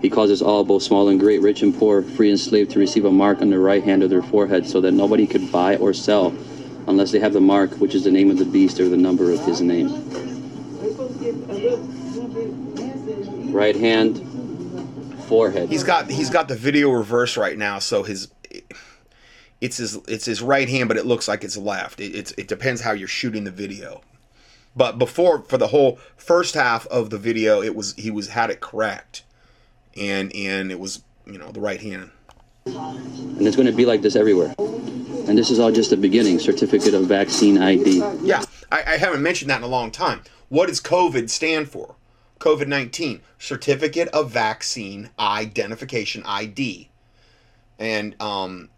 He 0.00 0.08
causes 0.08 0.40
all, 0.42 0.64
both 0.64 0.82
small 0.82 1.08
and 1.08 1.18
great, 1.18 1.42
rich 1.42 1.62
and 1.62 1.76
poor, 1.76 2.02
free 2.02 2.30
and 2.30 2.38
slave, 2.38 2.68
to 2.70 2.78
receive 2.78 3.04
a 3.04 3.10
mark 3.10 3.40
on 3.42 3.50
the 3.50 3.58
right 3.58 3.82
hand 3.82 4.02
of 4.02 4.10
their 4.10 4.22
forehead, 4.22 4.66
so 4.66 4.80
that 4.80 4.92
nobody 4.92 5.26
could 5.26 5.50
buy 5.50 5.76
or 5.76 5.92
sell 5.92 6.34
unless 6.86 7.12
they 7.12 7.18
have 7.18 7.32
the 7.32 7.40
mark, 7.40 7.70
which 7.74 7.94
is 7.94 8.04
the 8.04 8.10
name 8.10 8.30
of 8.30 8.38
the 8.38 8.44
beast 8.44 8.80
or 8.80 8.88
the 8.88 8.96
number 8.96 9.30
of 9.32 9.40
his 9.44 9.60
name. 9.60 9.88
Right 13.52 13.76
hand, 13.76 14.24
forehead. 15.26 15.68
He's 15.68 15.84
got 15.84 16.10
he's 16.10 16.30
got 16.30 16.48
the 16.48 16.56
video 16.56 16.90
reverse 16.90 17.36
right 17.36 17.58
now, 17.58 17.78
so 17.78 18.02
his 18.02 18.28
it's 19.60 19.76
his 19.76 19.96
it's 20.06 20.24
his 20.24 20.40
right 20.42 20.68
hand, 20.68 20.88
but 20.88 20.96
it 20.96 21.06
looks 21.06 21.28
like 21.28 21.44
it's 21.44 21.56
left. 21.56 22.00
It, 22.00 22.14
it's 22.14 22.32
it 22.32 22.48
depends 22.48 22.80
how 22.80 22.92
you're 22.92 23.08
shooting 23.08 23.44
the 23.44 23.50
video. 23.50 24.02
But 24.76 24.98
before 24.98 25.42
for 25.42 25.58
the 25.58 25.68
whole 25.68 25.98
first 26.16 26.54
half 26.54 26.86
of 26.86 27.10
the 27.10 27.18
video, 27.18 27.60
it 27.62 27.74
was 27.74 27.94
he 27.94 28.10
was 28.10 28.28
had 28.28 28.50
it 28.50 28.60
correct, 28.60 29.24
and 29.98 30.34
and 30.34 30.70
it 30.70 30.78
was 30.78 31.02
you 31.26 31.38
know 31.38 31.50
the 31.50 31.60
right 31.60 31.80
hand. 31.80 32.10
and 32.66 33.46
it's 33.46 33.56
going 33.56 33.66
to 33.66 33.72
be 33.72 33.86
like 33.86 34.02
this 34.02 34.16
everywhere. 34.16 34.54
And 34.58 35.36
this 35.36 35.50
is 35.50 35.58
all 35.58 35.70
just 35.70 35.90
the 35.90 35.96
beginning. 35.96 36.38
Certificate 36.38 36.94
of 36.94 37.04
vaccine 37.06 37.58
ID. 37.58 37.98
Yeah, 38.22 38.42
I, 38.72 38.94
I 38.94 38.96
haven't 38.96 39.22
mentioned 39.22 39.50
that 39.50 39.58
in 39.58 39.64
a 39.64 39.68
long 39.68 39.90
time. 39.90 40.22
What 40.48 40.68
does 40.68 40.80
COVID 40.80 41.28
stand 41.28 41.68
for? 41.68 41.96
COVID 42.38 42.68
19, 42.68 43.20
Certificate 43.38 44.08
of 44.08 44.30
Vaccine 44.30 45.10
Identification 45.18 46.22
ID. 46.24 46.88
And, 47.78 48.20
um, 48.20 48.70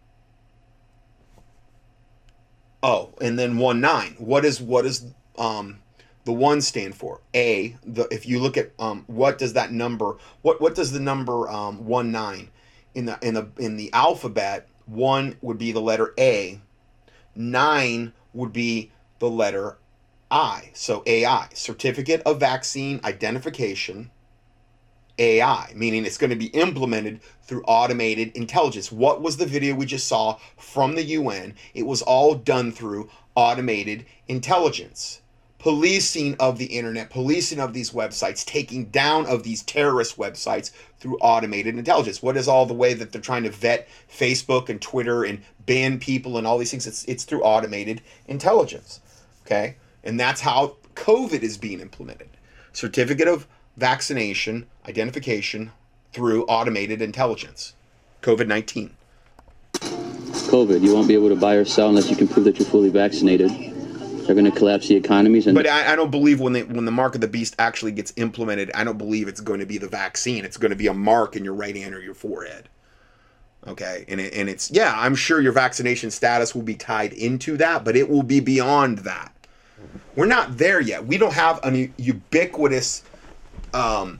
oh, 2.83 3.13
and 3.21 3.37
then 3.37 3.57
1 3.57 3.81
9. 3.81 4.15
What 4.17 4.45
is, 4.45 4.61
what 4.61 4.85
is, 4.85 5.05
um, 5.37 5.80
the 6.25 6.31
one 6.31 6.61
stand 6.61 6.95
for 6.95 7.21
a 7.35 7.75
the 7.85 8.07
if 8.11 8.27
you 8.27 8.39
look 8.39 8.57
at 8.57 8.71
um 8.79 9.03
what 9.07 9.37
does 9.37 9.53
that 9.53 9.71
number 9.71 10.17
what 10.41 10.61
what 10.61 10.75
does 10.75 10.91
the 10.91 10.99
number 10.99 11.49
um 11.49 11.85
one 11.85 12.11
nine 12.11 12.49
in 12.93 13.05
the 13.05 13.17
in 13.21 13.33
the 13.33 13.47
in 13.57 13.77
the 13.77 13.91
alphabet 13.93 14.67
one 14.85 15.35
would 15.41 15.57
be 15.57 15.71
the 15.71 15.81
letter 15.81 16.13
a 16.19 16.59
nine 17.35 18.13
would 18.33 18.53
be 18.53 18.91
the 19.19 19.29
letter 19.29 19.77
I. 20.31 20.71
So 20.73 21.03
AI, 21.05 21.49
Certificate 21.53 22.21
of 22.25 22.39
Vaccine 22.39 23.01
Identification, 23.03 24.11
AI, 25.19 25.73
meaning 25.75 26.05
it's 26.05 26.17
going 26.17 26.29
to 26.29 26.37
be 26.37 26.47
implemented 26.47 27.19
through 27.43 27.63
automated 27.63 28.31
intelligence. 28.35 28.91
What 28.91 29.21
was 29.21 29.37
the 29.37 29.45
video 29.45 29.75
we 29.75 29.85
just 29.85 30.07
saw 30.07 30.37
from 30.57 30.95
the 30.95 31.03
UN? 31.03 31.53
It 31.73 31.85
was 31.85 32.01
all 32.01 32.33
done 32.33 32.71
through 32.71 33.09
automated 33.35 34.05
intelligence. 34.29 35.20
Policing 35.61 36.35
of 36.39 36.57
the 36.57 36.65
internet, 36.65 37.11
policing 37.11 37.59
of 37.59 37.71
these 37.71 37.91
websites, 37.91 38.43
taking 38.43 38.85
down 38.85 39.27
of 39.27 39.43
these 39.43 39.61
terrorist 39.61 40.17
websites 40.17 40.71
through 40.99 41.19
automated 41.19 41.77
intelligence. 41.77 42.23
What 42.23 42.35
is 42.35 42.47
all 42.47 42.65
the 42.65 42.73
way 42.73 42.95
that 42.95 43.11
they're 43.11 43.21
trying 43.21 43.43
to 43.43 43.51
vet 43.51 43.87
Facebook 44.11 44.69
and 44.69 44.81
Twitter 44.81 45.23
and 45.23 45.43
ban 45.67 45.99
people 45.99 46.39
and 46.39 46.47
all 46.47 46.57
these 46.57 46.71
things? 46.71 46.87
It's, 46.87 47.03
it's 47.05 47.25
through 47.25 47.43
automated 47.43 48.01
intelligence. 48.27 49.01
Okay? 49.45 49.75
And 50.03 50.19
that's 50.19 50.41
how 50.41 50.77
COVID 50.95 51.43
is 51.43 51.59
being 51.59 51.79
implemented. 51.79 52.29
Certificate 52.73 53.27
of 53.27 53.45
vaccination 53.77 54.65
identification 54.87 55.71
through 56.11 56.43
automated 56.45 57.03
intelligence. 57.03 57.73
COVID 58.23 58.47
19. 58.47 58.95
COVID. 59.73 60.81
You 60.81 60.93
won't 60.93 61.07
be 61.07 61.13
able 61.13 61.29
to 61.29 61.35
buy 61.35 61.53
or 61.53 61.65
sell 61.65 61.89
unless 61.89 62.09
you 62.09 62.15
can 62.15 62.27
prove 62.27 62.45
that 62.45 62.57
you're 62.57 62.67
fully 62.67 62.89
vaccinated. 62.89 63.70
They're 64.25 64.35
going 64.35 64.49
to 64.49 64.57
collapse 64.57 64.87
the 64.87 64.95
economies 64.95 65.45
But 65.45 65.67
I, 65.67 65.93
I 65.93 65.95
don't 65.95 66.11
believe 66.11 66.39
when 66.39 66.53
they, 66.53 66.63
when 66.63 66.85
the 66.85 66.91
mark 66.91 67.15
of 67.15 67.21
the 67.21 67.27
beast 67.27 67.55
actually 67.59 67.91
gets 67.91 68.13
implemented, 68.15 68.71
I 68.73 68.83
don't 68.83 68.97
believe 68.97 69.27
it's 69.27 69.41
going 69.41 69.59
to 69.59 69.65
be 69.65 69.77
the 69.77 69.87
vaccine. 69.87 70.45
It's 70.45 70.57
going 70.57 70.71
to 70.71 70.75
be 70.75 70.87
a 70.87 70.93
mark 70.93 71.35
in 71.35 71.43
your 71.43 71.53
right 71.53 71.75
hand 71.75 71.93
or 71.93 72.01
your 72.01 72.13
forehead. 72.13 72.69
Okay, 73.67 74.05
and 74.07 74.19
it, 74.19 74.33
and 74.33 74.49
it's 74.49 74.71
yeah, 74.71 74.95
I'm 74.97 75.13
sure 75.13 75.39
your 75.39 75.51
vaccination 75.51 76.09
status 76.09 76.55
will 76.55 76.63
be 76.63 76.73
tied 76.73 77.13
into 77.13 77.57
that, 77.57 77.83
but 77.83 77.95
it 77.95 78.09
will 78.09 78.23
be 78.23 78.39
beyond 78.39 78.99
that. 78.99 79.31
We're 80.15 80.25
not 80.25 80.57
there 80.57 80.79
yet. 80.79 81.05
We 81.05 81.17
don't 81.17 81.33
have 81.33 81.59
an 81.63 81.93
ubiquitous 81.97 83.03
um, 83.73 84.19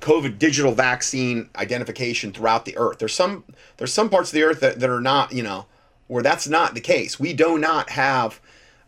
COVID 0.00 0.38
digital 0.38 0.72
vaccine 0.72 1.48
identification 1.56 2.32
throughout 2.32 2.64
the 2.64 2.76
earth. 2.76 2.98
There's 2.98 3.14
some 3.14 3.44
there's 3.76 3.92
some 3.92 4.08
parts 4.08 4.30
of 4.30 4.34
the 4.34 4.42
earth 4.42 4.60
that, 4.60 4.80
that 4.80 4.90
are 4.90 5.00
not, 5.00 5.32
you 5.32 5.42
know, 5.42 5.66
where 6.08 6.22
that's 6.22 6.48
not 6.48 6.74
the 6.74 6.80
case. 6.80 7.20
We 7.20 7.32
do 7.32 7.58
not 7.58 7.90
have 7.90 8.40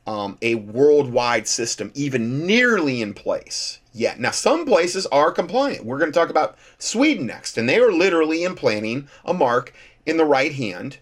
um, 0.06 0.36
a 0.42 0.56
worldwide 0.56 1.46
system 1.46 1.92
even 1.94 2.46
nearly 2.46 3.02
in 3.02 3.14
place 3.14 3.80
yet. 3.92 4.18
Now, 4.18 4.30
some 4.30 4.66
places 4.66 5.06
are 5.06 5.30
compliant. 5.30 5.84
We're 5.84 5.98
going 5.98 6.12
to 6.12 6.18
talk 6.18 6.30
about 6.30 6.56
Sweden 6.78 7.26
next, 7.26 7.56
and 7.56 7.68
they 7.68 7.78
are 7.78 7.92
literally 7.92 8.44
implanting 8.44 9.08
a 9.24 9.32
mark 9.32 9.72
in 10.04 10.16
the 10.16 10.24
right 10.24 10.52
hand 10.52 10.98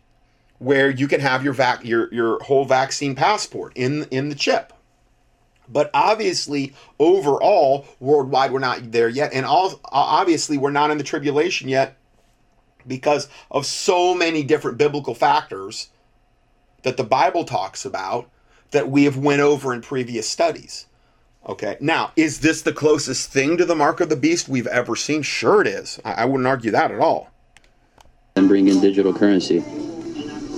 where 0.58 0.90
you 0.90 1.08
can 1.08 1.20
have 1.20 1.42
your 1.42 1.54
vac 1.54 1.84
your 1.84 2.12
your 2.12 2.42
whole 2.42 2.66
vaccine 2.66 3.14
passport 3.14 3.72
in 3.74 4.04
in 4.10 4.28
the 4.28 4.34
chip. 4.34 4.72
But 5.68 5.90
obviously, 5.94 6.74
overall, 6.98 7.86
worldwide, 8.00 8.52
we're 8.52 8.58
not 8.58 8.92
there 8.92 9.08
yet, 9.08 9.32
and 9.32 9.46
all 9.46 9.80
obviously 9.84 10.58
we're 10.58 10.70
not 10.70 10.90
in 10.90 10.98
the 10.98 11.04
tribulation 11.04 11.68
yet 11.68 11.96
because 12.86 13.28
of 13.50 13.64
so 13.64 14.14
many 14.14 14.42
different 14.42 14.78
biblical 14.78 15.14
factors 15.14 15.88
that 16.82 16.96
the 16.96 17.04
Bible 17.04 17.44
talks 17.44 17.84
about 17.84 18.28
that 18.70 18.90
we 18.90 19.04
have 19.04 19.16
went 19.16 19.40
over 19.40 19.74
in 19.74 19.80
previous 19.80 20.28
studies. 20.28 20.86
Okay. 21.48 21.76
Now, 21.80 22.12
is 22.16 22.40
this 22.40 22.62
the 22.62 22.72
closest 22.72 23.32
thing 23.32 23.56
to 23.56 23.64
the 23.64 23.74
mark 23.74 24.00
of 24.00 24.08
the 24.08 24.16
beast 24.16 24.48
we've 24.48 24.66
ever 24.66 24.94
seen? 24.94 25.22
Sure, 25.22 25.60
it 25.60 25.66
is. 25.66 25.98
I, 26.04 26.12
I 26.12 26.24
wouldn't 26.24 26.46
argue 26.46 26.70
that 26.70 26.90
at 26.90 27.00
all. 27.00 27.30
And 28.36 28.46
bring 28.48 28.68
in 28.68 28.80
digital 28.80 29.12
currency. 29.12 29.60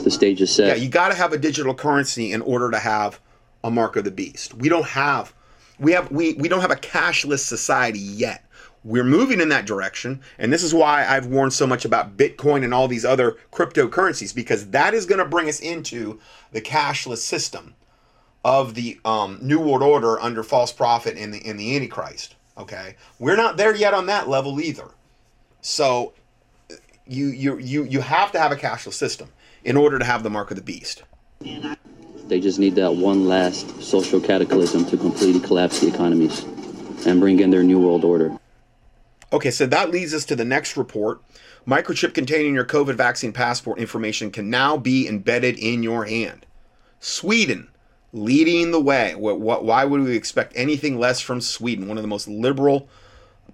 The 0.03 0.11
stage 0.11 0.43
is 0.43 0.53
set. 0.53 0.67
Yeah, 0.67 0.75
you 0.75 0.89
got 0.89 1.09
to 1.09 1.15
have 1.15 1.33
a 1.33 1.39
digital 1.39 1.75
currency 1.75 2.33
in 2.33 2.43
order 2.43 2.71
to 2.71 2.79
have 2.79 3.21
a 3.63 3.71
mark 3.71 3.97
of 3.97 4.05
the 4.05 4.11
beast. 4.11 4.55
We 4.55 4.69
don't 4.69 4.87
have 4.87 5.33
we 5.79 5.93
have 5.93 6.11
we 6.11 6.35
we 6.35 6.49
don't 6.49 6.61
have 6.61 6.71
a 6.71 6.77
cashless 6.77 7.41
society 7.41 7.99
yet. 7.99 8.45
We're 8.85 9.05
moving 9.05 9.41
in 9.41 9.49
that 9.51 9.65
direction, 9.65 10.21
and 10.39 10.53
this 10.53 10.65
is 10.65 10.75
why 10.75 11.07
I've 11.07 11.27
warned 11.27 11.53
so 11.53 11.69
much 11.69 11.85
about 11.85 12.17
Bitcoin 12.17 12.65
and 12.65 12.75
all 12.75 12.89
these 12.89 13.05
other 13.05 13.37
cryptocurrencies 13.53 14.35
because 14.35 14.71
that 14.71 14.93
is 14.93 15.07
going 15.07 15.21
to 15.21 15.25
bring 15.25 15.49
us 15.49 15.61
into 15.61 16.19
the 16.51 16.61
cashless 16.61 17.19
system 17.19 17.77
of 18.45 18.75
the 18.75 18.99
um, 19.05 19.39
New 19.41 19.61
World 19.61 19.83
Order 19.83 20.21
under 20.21 20.43
false 20.43 20.73
prophet 20.73 21.17
and 21.17 21.33
the 21.33 21.39
in 21.39 21.57
the 21.57 21.77
Antichrist. 21.77 22.35
Okay, 22.59 22.97
we're 23.19 23.37
not 23.37 23.57
there 23.57 23.75
yet 23.75 23.95
on 23.95 24.07
that 24.07 24.29
level 24.29 24.61
either. 24.61 24.89
So 25.61 26.13
you 27.07 27.27
you 27.29 27.59
you 27.59 27.85
you 27.85 28.01
have 28.01 28.33
to 28.33 28.39
have 28.39 28.53
a 28.53 28.57
cashless 28.57 28.95
system 28.95 29.29
in 29.65 29.77
order 29.77 29.99
to 29.99 30.05
have 30.05 30.23
the 30.23 30.31
mark 30.31 30.51
of 30.51 30.57
the 30.57 30.63
beast. 30.63 31.05
They 32.27 32.41
just 32.41 32.59
need 32.59 32.75
that 32.77 32.95
one 32.95 33.27
last 33.27 33.83
social 33.83 34.21
cataclysm 34.21 34.87
to 34.87 34.97
completely 34.97 35.41
collapse 35.41 35.81
the 35.81 35.89
economies 35.89 36.43
and 37.07 37.21
bring 37.21 37.41
in 37.41 37.51
their 37.51 37.63
new 37.63 37.79
world 37.79 38.05
order. 38.05 38.37
Okay, 39.33 39.51
so 39.51 39.67
that 39.67 39.91
leads 39.91 40.15
us 40.15 40.25
to 40.27 40.37
the 40.37 40.45
next 40.45 40.77
report. 40.77 41.23
Microchip 41.67 42.13
containing 42.13 42.55
your 42.55 42.65
COVID 42.65 42.95
vaccine 42.95 43.33
passport 43.33 43.79
information 43.79 44.31
can 44.31 44.51
now 44.51 44.77
be 44.77 45.09
embedded 45.09 45.59
in 45.59 45.83
your 45.83 46.05
hand. 46.05 46.45
Sweden 47.01 47.69
leading 48.13 48.71
the 48.71 48.81
way. 48.81 49.15
What? 49.15 49.65
Why 49.65 49.85
would 49.85 50.03
we 50.03 50.17
expect 50.17 50.53
anything 50.57 50.99
less 50.99 51.21
from 51.21 51.41
Sweden, 51.41 51.89
one 51.89 51.99
of 51.99 52.03
the 52.03 52.09
most 52.09 52.29
liberal 52.29 52.89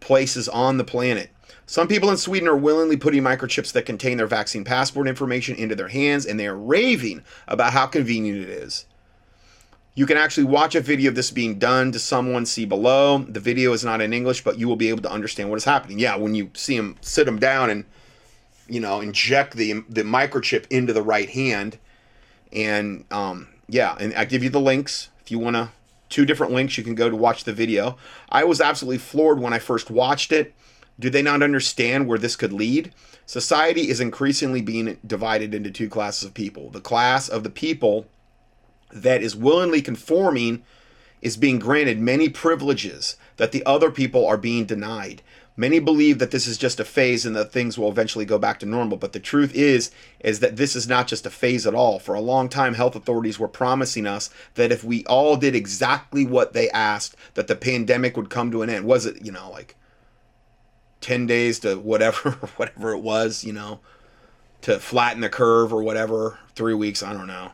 places 0.00 0.48
on 0.48 0.78
the 0.78 0.84
planet? 0.84 1.30
Some 1.66 1.86
people 1.86 2.10
in 2.10 2.16
Sweden 2.16 2.48
are 2.48 2.56
willingly 2.56 2.96
putting 2.96 3.22
microchips 3.22 3.72
that 3.72 3.84
contain 3.84 4.16
their 4.16 4.26
vaccine 4.26 4.64
passport 4.64 5.06
information 5.06 5.54
into 5.56 5.74
their 5.74 5.88
hands, 5.88 6.24
and 6.24 6.40
they 6.40 6.46
are 6.46 6.56
raving 6.56 7.22
about 7.46 7.74
how 7.74 7.86
convenient 7.86 8.38
it 8.38 8.48
is. 8.48 8.86
You 9.94 10.06
can 10.06 10.16
actually 10.16 10.44
watch 10.44 10.74
a 10.74 10.80
video 10.80 11.10
of 11.10 11.14
this 11.14 11.30
being 11.30 11.58
done 11.58 11.92
to 11.92 11.98
someone, 11.98 12.46
see 12.46 12.64
below. 12.64 13.18
The 13.18 13.40
video 13.40 13.72
is 13.72 13.84
not 13.84 14.00
in 14.00 14.12
English, 14.12 14.44
but 14.44 14.58
you 14.58 14.66
will 14.66 14.76
be 14.76 14.88
able 14.88 15.02
to 15.02 15.10
understand 15.10 15.50
what 15.50 15.56
is 15.56 15.64
happening. 15.64 15.98
Yeah, 15.98 16.16
when 16.16 16.34
you 16.34 16.50
see 16.54 16.76
them 16.76 16.96
sit 17.00 17.26
them 17.26 17.38
down 17.38 17.68
and, 17.68 17.84
you 18.68 18.80
know, 18.80 19.00
inject 19.00 19.56
the, 19.56 19.84
the 19.90 20.04
microchip 20.04 20.66
into 20.70 20.92
the 20.92 21.02
right 21.02 21.28
hand. 21.28 21.78
And, 22.52 23.04
um, 23.10 23.48
yeah, 23.68 23.96
and 23.98 24.14
I 24.14 24.24
give 24.24 24.42
you 24.42 24.50
the 24.50 24.60
links. 24.60 25.10
If 25.20 25.30
you 25.30 25.38
want 25.38 25.56
to, 25.56 25.70
two 26.08 26.24
different 26.24 26.52
links, 26.52 26.78
you 26.78 26.84
can 26.84 26.94
go 26.94 27.10
to 27.10 27.16
watch 27.16 27.44
the 27.44 27.52
video. 27.52 27.96
I 28.28 28.44
was 28.44 28.60
absolutely 28.60 28.98
floored 28.98 29.40
when 29.40 29.52
I 29.52 29.58
first 29.58 29.90
watched 29.90 30.32
it 30.32 30.54
do 31.00 31.10
they 31.10 31.22
not 31.22 31.42
understand 31.42 32.08
where 32.08 32.18
this 32.18 32.36
could 32.36 32.52
lead? 32.52 32.92
Society 33.24 33.88
is 33.88 34.00
increasingly 34.00 34.60
being 34.60 34.98
divided 35.06 35.54
into 35.54 35.70
two 35.70 35.88
classes 35.88 36.24
of 36.24 36.34
people. 36.34 36.70
The 36.70 36.80
class 36.80 37.28
of 37.28 37.44
the 37.44 37.50
people 37.50 38.06
that 38.92 39.22
is 39.22 39.36
willingly 39.36 39.80
conforming 39.80 40.64
is 41.20 41.36
being 41.36 41.58
granted 41.58 41.98
many 41.98 42.28
privileges 42.28 43.16
that 43.36 43.52
the 43.52 43.64
other 43.64 43.90
people 43.90 44.26
are 44.26 44.36
being 44.36 44.64
denied. 44.64 45.22
Many 45.58 45.80
believe 45.80 46.20
that 46.20 46.30
this 46.30 46.46
is 46.46 46.56
just 46.56 46.78
a 46.78 46.84
phase 46.84 47.26
and 47.26 47.34
that 47.34 47.50
things 47.50 47.76
will 47.76 47.88
eventually 47.88 48.24
go 48.24 48.38
back 48.38 48.60
to 48.60 48.66
normal, 48.66 48.96
but 48.96 49.12
the 49.12 49.18
truth 49.18 49.52
is 49.56 49.90
is 50.20 50.38
that 50.38 50.54
this 50.54 50.76
is 50.76 50.86
not 50.86 51.08
just 51.08 51.26
a 51.26 51.30
phase 51.30 51.66
at 51.66 51.74
all. 51.74 51.98
For 51.98 52.14
a 52.14 52.20
long 52.20 52.48
time 52.48 52.74
health 52.74 52.94
authorities 52.94 53.40
were 53.40 53.48
promising 53.48 54.06
us 54.06 54.30
that 54.54 54.70
if 54.70 54.84
we 54.84 55.04
all 55.06 55.36
did 55.36 55.56
exactly 55.56 56.24
what 56.24 56.52
they 56.52 56.70
asked 56.70 57.16
that 57.34 57.48
the 57.48 57.56
pandemic 57.56 58.16
would 58.16 58.30
come 58.30 58.52
to 58.52 58.62
an 58.62 58.70
end. 58.70 58.84
Was 58.84 59.04
it, 59.04 59.24
you 59.26 59.32
know, 59.32 59.50
like 59.50 59.74
10 61.00 61.26
days 61.26 61.58
to 61.58 61.74
whatever 61.74 62.30
whatever 62.56 62.92
it 62.92 63.00
was 63.00 63.42
you 63.42 63.52
know 63.52 63.80
to 64.60 64.78
flatten 64.78 65.22
the 65.22 65.28
curve 65.28 65.72
or 65.72 65.82
whatever? 65.82 66.38
Three 66.54 66.74
weeks? 66.74 67.02
I 67.02 67.12
don't 67.12 67.26
know. 67.26 67.50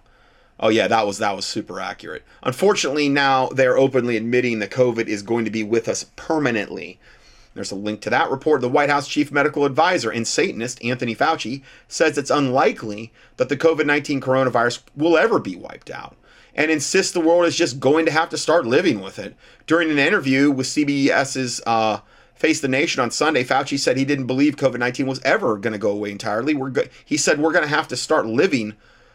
Oh 0.60 0.68
yeah 0.68 0.88
that 0.88 1.06
was 1.06 1.16
that 1.18 1.34
was 1.34 1.46
super 1.46 1.80
accurate. 1.80 2.22
Unfortunately 2.42 3.08
now 3.08 3.48
they're 3.48 3.78
openly 3.78 4.18
admitting 4.18 4.58
that 4.58 4.70
covid 4.70 5.06
is 5.06 5.22
going 5.22 5.46
to 5.46 5.50
be 5.50 5.62
with 5.62 5.88
us 5.88 6.04
permanently 6.16 7.00
there's 7.54 7.70
a 7.70 7.76
link 7.76 8.00
to 8.00 8.10
that 8.10 8.30
report 8.30 8.60
the 8.60 8.68
white 8.68 8.90
house 8.90 9.08
chief 9.08 9.32
medical 9.32 9.64
advisor 9.64 10.10
and 10.10 10.26
satanist 10.26 10.82
anthony 10.84 11.14
fauci 11.14 11.62
says 11.88 12.18
it's 12.18 12.30
unlikely 12.30 13.12
that 13.36 13.48
the 13.48 13.56
covid-19 13.56 14.20
coronavirus 14.20 14.82
will 14.94 15.16
ever 15.16 15.38
be 15.38 15.56
wiped 15.56 15.90
out 15.90 16.16
and 16.54 16.70
insists 16.70 17.12
the 17.12 17.20
world 17.20 17.46
is 17.46 17.56
just 17.56 17.80
going 17.80 18.04
to 18.04 18.12
have 18.12 18.28
to 18.28 18.38
start 18.38 18.66
living 18.66 19.00
with 19.00 19.18
it 19.18 19.34
during 19.66 19.90
an 19.90 19.98
interview 19.98 20.50
with 20.50 20.66
cbs's 20.66 21.60
uh, 21.66 21.98
Face 22.34 22.60
the 22.60 22.68
Nation 22.68 23.00
on 23.00 23.12
Sunday, 23.12 23.44
Fauci 23.44 23.78
said 23.78 23.96
he 23.96 24.04
didn't 24.04 24.26
believe 24.26 24.56
COVID 24.56 24.78
19 24.78 25.06
was 25.06 25.20
ever 25.22 25.56
going 25.56 25.72
to 25.72 25.78
go 25.78 25.92
away 25.92 26.10
entirely. 26.10 26.52
We're 26.52 26.70
go- 26.70 26.88
he 27.04 27.16
said 27.16 27.38
we're 27.38 27.52
going 27.52 27.64
to 27.64 27.68
have 27.68 27.88
to 27.88 27.96
start 27.96 28.26
living 28.26 28.74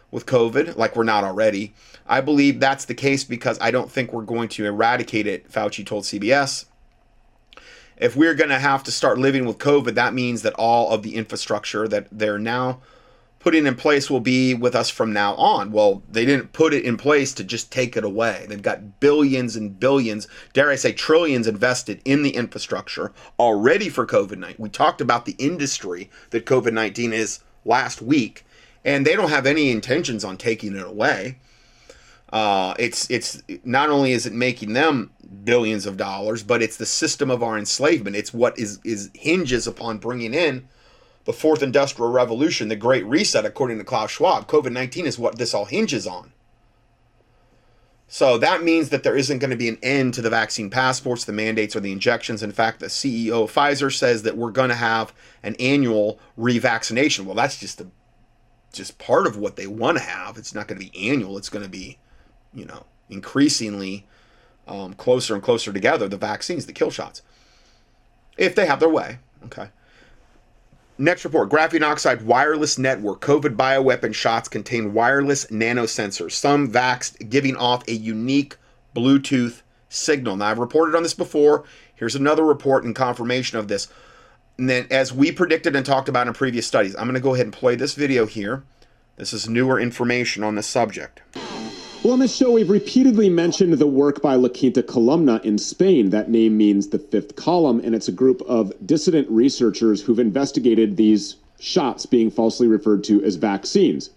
with 0.10 0.25
COVID 0.25 0.78
like 0.78 0.95
we're 0.95 1.04
not 1.04 1.23
already. 1.23 1.73
I 2.08 2.21
believe 2.21 2.60
that's 2.60 2.86
the 2.86 2.95
case 2.95 3.23
because 3.23 3.60
I 3.62 3.71
don't 3.71 3.91
think 3.91 4.12
we're 4.12 4.23
going 4.23 4.49
to 4.49 4.65
eradicate 4.65 5.28
it, 5.28 5.52
Fauci 5.52 5.86
told 5.86 6.06
CBS. 6.06 6.65
If 7.99 8.15
we're 8.15 8.33
going 8.33 8.49
to 8.49 8.59
have 8.59 8.83
to 8.85 8.91
start 8.91 9.19
living 9.19 9.45
with 9.45 9.57
COVID, 9.57 9.95
that 9.95 10.13
means 10.13 10.41
that 10.43 10.53
all 10.53 10.89
of 10.91 11.03
the 11.03 11.15
infrastructure 11.15 11.88
that 11.88 12.07
they're 12.12 12.39
now 12.39 12.79
putting 13.39 13.65
in 13.65 13.75
place 13.75 14.09
will 14.09 14.19
be 14.19 14.53
with 14.53 14.75
us 14.75 14.89
from 14.89 15.13
now 15.13 15.33
on. 15.35 15.71
Well, 15.71 16.03
they 16.09 16.25
didn't 16.25 16.53
put 16.53 16.73
it 16.73 16.83
in 16.83 16.97
place 16.97 17.33
to 17.33 17.43
just 17.43 17.71
take 17.71 17.95
it 17.95 18.03
away. 18.03 18.45
They've 18.47 18.62
got 18.62 18.99
billions 18.99 19.55
and 19.55 19.79
billions, 19.79 20.27
dare 20.53 20.69
I 20.69 20.75
say 20.75 20.91
trillions 20.91 21.47
invested 21.47 22.01
in 22.05 22.23
the 22.23 22.35
infrastructure 22.35 23.13
already 23.39 23.89
for 23.89 24.05
COVID 24.05 24.38
19. 24.38 24.55
We 24.59 24.69
talked 24.69 25.01
about 25.01 25.25
the 25.25 25.35
industry 25.38 26.09
that 26.31 26.45
COVID 26.45 26.73
19 26.73 27.13
is 27.13 27.39
last 27.65 28.01
week, 28.01 28.45
and 28.83 29.05
they 29.05 29.15
don't 29.15 29.29
have 29.29 29.45
any 29.45 29.71
intentions 29.71 30.23
on 30.23 30.38
taking 30.38 30.75
it 30.75 30.85
away. 30.85 31.38
Uh, 32.31 32.75
it's 32.77 33.09
it's 33.09 33.41
not 33.63 33.89
only 33.89 34.11
is 34.11 34.25
it 34.25 34.33
making 34.33 34.73
them 34.73 35.11
billions 35.43 35.85
of 35.85 35.97
dollars, 35.97 36.43
but 36.43 36.61
it's 36.61 36.77
the 36.77 36.85
system 36.85 37.31
of 37.31 37.41
our 37.41 37.57
enslavement. 37.57 38.15
It's 38.15 38.33
what 38.33 38.57
is 38.59 38.79
is 38.83 39.09
hinges 39.13 39.65
upon 39.65 39.97
bringing 39.97 40.33
in 40.33 40.67
the 41.25 41.33
fourth 41.33 41.61
industrial 41.61 42.11
revolution, 42.11 42.69
the 42.69 42.75
Great 42.75 43.05
Reset, 43.05 43.45
according 43.45 43.77
to 43.77 43.83
Klaus 43.83 44.11
Schwab. 44.11 44.47
COVID 44.47 44.71
19 44.71 45.05
is 45.05 45.19
what 45.19 45.37
this 45.37 45.53
all 45.53 45.65
hinges 45.65 46.07
on. 46.07 46.31
So 48.11 48.39
that 48.39 48.63
means 48.63 48.89
that 48.89 49.03
there 49.03 49.15
isn't 49.15 49.37
going 49.37 49.51
to 49.51 49.55
be 49.55 49.69
an 49.69 49.77
end 49.83 50.15
to 50.15 50.23
the 50.23 50.31
vaccine 50.31 50.71
passports, 50.71 51.25
the 51.25 51.31
mandates, 51.31 51.75
or 51.75 51.79
the 51.79 51.91
injections. 51.91 52.41
In 52.41 52.51
fact, 52.51 52.79
the 52.79 52.87
CEO 52.87 53.43
of 53.43 53.53
Pfizer 53.53 53.95
says 53.95 54.23
that 54.23 54.35
we're 54.35 54.49
going 54.49 54.69
to 54.69 54.75
have 54.75 55.13
an 55.43 55.55
annual 55.59 56.19
revaccination. 56.35 57.25
Well, 57.25 57.35
that's 57.35 57.59
just 57.59 57.79
a 57.79 57.87
just 58.73 58.97
part 58.97 59.27
of 59.27 59.37
what 59.37 59.55
they 59.55 59.67
want 59.67 59.99
to 59.99 60.03
have. 60.03 60.37
It's 60.37 60.55
not 60.55 60.67
going 60.67 60.79
to 60.81 60.89
be 60.89 61.09
annual. 61.09 61.37
It's 61.37 61.49
going 61.49 61.63
to 61.63 61.69
be, 61.69 61.99
you 62.53 62.65
know, 62.65 62.85
increasingly 63.09 64.07
um, 64.67 64.93
closer 64.93 65.33
and 65.33 65.43
closer 65.43 65.73
together. 65.73 66.07
The 66.07 66.17
vaccines, 66.17 66.65
the 66.65 66.73
kill 66.73 66.91
shots, 66.91 67.21
if 68.38 68.55
they 68.55 68.65
have 68.65 68.79
their 68.79 68.89
way. 68.89 69.19
Okay. 69.45 69.69
Next 70.97 71.23
report 71.23 71.49
graphene 71.49 71.81
oxide 71.81 72.23
wireless 72.23 72.77
network. 72.77 73.21
COVID 73.21 73.55
bioweapon 73.55 74.13
shots 74.13 74.49
contain 74.49 74.93
wireless 74.93 75.45
nanosensors, 75.45 76.33
some 76.33 76.69
vaxxed 76.69 77.29
giving 77.29 77.55
off 77.55 77.88
a 77.88 77.93
unique 77.93 78.57
Bluetooth 78.95 79.62
signal. 79.88 80.35
Now, 80.35 80.47
I've 80.47 80.59
reported 80.59 80.95
on 80.95 81.03
this 81.03 81.13
before. 81.13 81.63
Here's 81.95 82.15
another 82.15 82.43
report 82.43 82.83
and 82.83 82.95
confirmation 82.95 83.57
of 83.57 83.67
this. 83.67 83.88
And 84.57 84.69
then, 84.69 84.88
as 84.91 85.13
we 85.13 85.31
predicted 85.31 85.75
and 85.75 85.85
talked 85.85 86.09
about 86.09 86.27
in 86.27 86.33
previous 86.33 86.67
studies, 86.67 86.95
I'm 86.95 87.05
going 87.05 87.13
to 87.13 87.21
go 87.21 87.33
ahead 87.33 87.45
and 87.45 87.53
play 87.53 87.75
this 87.75 87.95
video 87.95 88.25
here. 88.25 88.63
This 89.15 89.31
is 89.31 89.47
newer 89.47 89.79
information 89.79 90.43
on 90.43 90.55
this 90.55 90.67
subject. 90.67 91.21
Well, 92.01 92.13
on 92.13 92.19
this 92.19 92.33
show, 92.33 92.51
we've 92.51 92.69
repeatedly 92.69 93.27
mentioned 93.27 93.73
the 93.73 93.85
work 93.85 94.21
by 94.21 94.35
La 94.35 94.47
Quinta 94.47 94.81
Columna 94.81 95.41
in 95.43 95.57
Spain. 95.57 96.12
That 96.12 96.29
name 96.29 96.55
means 96.55 96.88
the 96.88 96.97
fifth 96.97 97.35
column, 97.35 97.81
and 97.83 97.93
it's 97.93 98.07
a 98.07 98.13
group 98.13 98.41
of 98.43 98.71
dissident 98.85 99.29
researchers 99.29 100.01
who've 100.01 100.17
investigated 100.17 100.95
these 100.95 101.35
shots 101.59 102.05
being 102.05 102.31
falsely 102.31 102.67
referred 102.67 103.03
to 103.03 103.21
as 103.25 103.35
vaccines. 103.35 104.12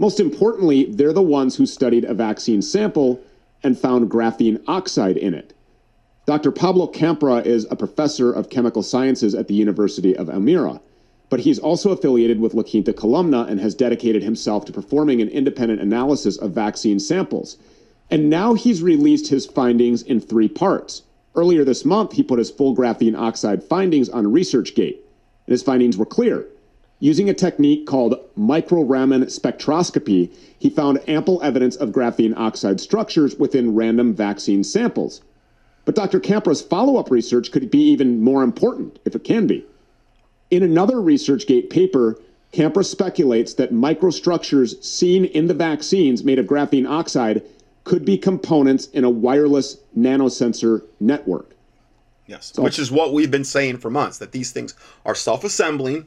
Most 0.00 0.18
importantly, 0.18 0.86
they're 0.86 1.12
the 1.12 1.22
ones 1.22 1.54
who 1.54 1.64
studied 1.64 2.04
a 2.04 2.12
vaccine 2.12 2.60
sample 2.60 3.20
and 3.62 3.78
found 3.78 4.10
graphene 4.10 4.60
oxide 4.66 5.16
in 5.16 5.32
it. 5.32 5.54
Dr. 6.26 6.50
Pablo 6.50 6.88
Campra 6.88 7.46
is 7.46 7.68
a 7.70 7.76
professor 7.76 8.32
of 8.32 8.50
chemical 8.50 8.82
sciences 8.82 9.36
at 9.36 9.46
the 9.46 9.54
University 9.54 10.16
of 10.16 10.28
Almeria 10.28 10.80
but 11.30 11.40
he's 11.40 11.58
also 11.58 11.90
affiliated 11.90 12.40
with 12.40 12.54
La 12.54 12.62
Quinta 12.62 12.92
Columna 12.92 13.46
and 13.48 13.60
has 13.60 13.74
dedicated 13.74 14.22
himself 14.22 14.64
to 14.64 14.72
performing 14.72 15.20
an 15.20 15.28
independent 15.28 15.80
analysis 15.80 16.36
of 16.38 16.52
vaccine 16.52 16.98
samples. 16.98 17.58
And 18.10 18.30
now 18.30 18.54
he's 18.54 18.82
released 18.82 19.28
his 19.28 19.46
findings 19.46 20.02
in 20.02 20.20
three 20.20 20.48
parts. 20.48 21.02
Earlier 21.34 21.64
this 21.64 21.84
month, 21.84 22.12
he 22.12 22.22
put 22.22 22.38
his 22.38 22.50
full 22.50 22.74
graphene 22.74 23.16
oxide 23.16 23.62
findings 23.62 24.08
on 24.08 24.32
ResearchGate, 24.32 24.96
and 24.96 25.52
his 25.52 25.62
findings 25.62 25.96
were 25.96 26.06
clear. 26.06 26.46
Using 27.00 27.28
a 27.28 27.34
technique 27.34 27.86
called 27.86 28.18
micro-Raman 28.34 29.26
spectroscopy, 29.26 30.32
he 30.58 30.70
found 30.70 31.06
ample 31.06 31.40
evidence 31.42 31.76
of 31.76 31.90
graphene 31.90 32.36
oxide 32.36 32.80
structures 32.80 33.36
within 33.36 33.74
random 33.74 34.14
vaccine 34.14 34.64
samples. 34.64 35.20
But 35.84 35.94
Dr. 35.94 36.18
Campra's 36.18 36.60
follow 36.60 36.96
up 36.96 37.10
research 37.10 37.52
could 37.52 37.70
be 37.70 37.82
even 37.90 38.20
more 38.20 38.42
important, 38.42 38.98
if 39.04 39.14
it 39.14 39.22
can 39.22 39.46
be. 39.46 39.64
In 40.50 40.62
another 40.62 40.96
ResearchGate 40.96 41.70
paper, 41.70 42.18
Campra 42.52 42.84
speculates 42.84 43.54
that 43.54 43.72
microstructures 43.72 44.82
seen 44.82 45.26
in 45.26 45.46
the 45.46 45.54
vaccines 45.54 46.24
made 46.24 46.38
of 46.38 46.46
graphene 46.46 46.88
oxide 46.88 47.42
could 47.84 48.04
be 48.04 48.16
components 48.16 48.86
in 48.88 49.04
a 49.04 49.10
wireless 49.10 49.78
nanosensor 49.96 50.82
network. 51.00 51.50
Yes, 52.26 52.52
so, 52.54 52.62
which 52.62 52.78
is 52.78 52.90
what 52.90 53.12
we've 53.12 53.30
been 53.30 53.44
saying 53.44 53.78
for 53.78 53.90
months 53.90 54.18
that 54.18 54.32
these 54.32 54.52
things 54.52 54.74
are 55.04 55.14
self-assembling. 55.14 56.06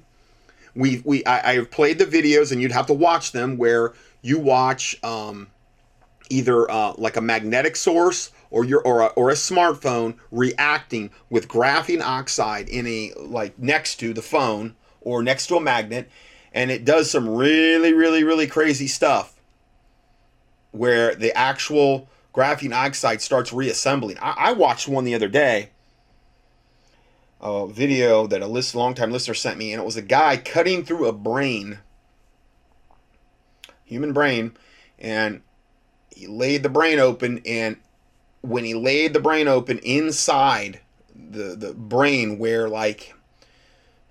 We 0.75 1.01
we 1.03 1.25
I, 1.25 1.55
have 1.55 1.71
played 1.71 1.97
the 1.97 2.05
videos, 2.05 2.51
and 2.51 2.61
you'd 2.61 2.71
have 2.71 2.85
to 2.87 2.93
watch 2.93 3.31
them 3.31 3.57
where 3.57 3.93
you 4.21 4.39
watch 4.39 4.95
um, 5.03 5.47
either 6.29 6.69
uh, 6.69 6.93
like 6.97 7.17
a 7.17 7.21
magnetic 7.21 7.75
source 7.75 8.31
or 8.51 8.63
your 8.65 8.81
or 8.81 9.01
a, 9.01 9.05
or 9.07 9.29
a 9.29 9.35
smartphone 9.35 10.15
reacting 10.29 11.09
with 11.29 11.47
graphene 11.47 12.01
oxide 12.01 12.69
in 12.69 12.85
a 12.85 13.13
like 13.17 13.57
next 13.57 13.95
to 13.95 14.13
the 14.13 14.21
phone 14.21 14.75
or 14.99 15.23
next 15.23 15.47
to 15.47 15.55
a 15.55 15.61
magnet, 15.61 16.09
and 16.53 16.69
it 16.69 16.85
does 16.85 17.09
some 17.09 17.27
really 17.27 17.93
really 17.93 18.23
really 18.23 18.45
crazy 18.45 18.87
stuff 18.87 19.33
where 20.71 21.15
the 21.15 21.35
actual 21.35 22.07
graphene 22.33 22.73
oxide 22.73 23.21
starts 23.21 23.51
reassembling. 23.51 24.17
I, 24.21 24.35
I 24.37 24.51
watched 24.53 24.87
one 24.87 25.03
the 25.03 25.15
other 25.15 25.27
day, 25.27 25.69
a 27.41 27.67
video 27.67 28.27
that 28.27 28.41
a 28.41 28.47
list, 28.47 28.75
long-time 28.75 29.11
listener 29.11 29.33
sent 29.33 29.57
me, 29.57 29.73
and 29.73 29.81
it 29.81 29.85
was 29.85 29.97
a 29.97 30.01
guy 30.01 30.37
cutting 30.37 30.85
through 30.85 31.07
a 31.07 31.11
brain, 31.11 31.79
human 33.83 34.13
brain, 34.13 34.53
and 34.97 35.41
he 36.15 36.27
laid 36.27 36.63
the 36.63 36.69
brain 36.69 36.99
open, 36.99 37.41
and 37.45 37.77
when 38.41 38.63
he 38.63 38.73
laid 38.73 39.13
the 39.13 39.19
brain 39.19 39.47
open 39.47 39.77
inside 39.79 40.79
the 41.15 41.55
the 41.55 41.73
brain, 41.73 42.37
where 42.39 42.67
like 42.67 43.13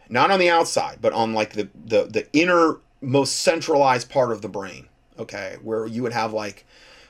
not 0.08 0.30
on 0.30 0.38
the 0.38 0.50
outside, 0.50 0.98
but 1.00 1.12
on 1.12 1.34
like 1.34 1.52
the 1.52 1.68
the 1.84 2.04
the 2.04 2.26
inner 2.32 2.78
most 3.00 3.36
centralized 3.36 4.10
part 4.10 4.30
of 4.30 4.42
the 4.42 4.48
brain 4.48 4.88
okay, 5.20 5.58
where 5.62 5.86
you 5.86 6.02
would 6.02 6.12
have 6.12 6.32
like 6.32 6.64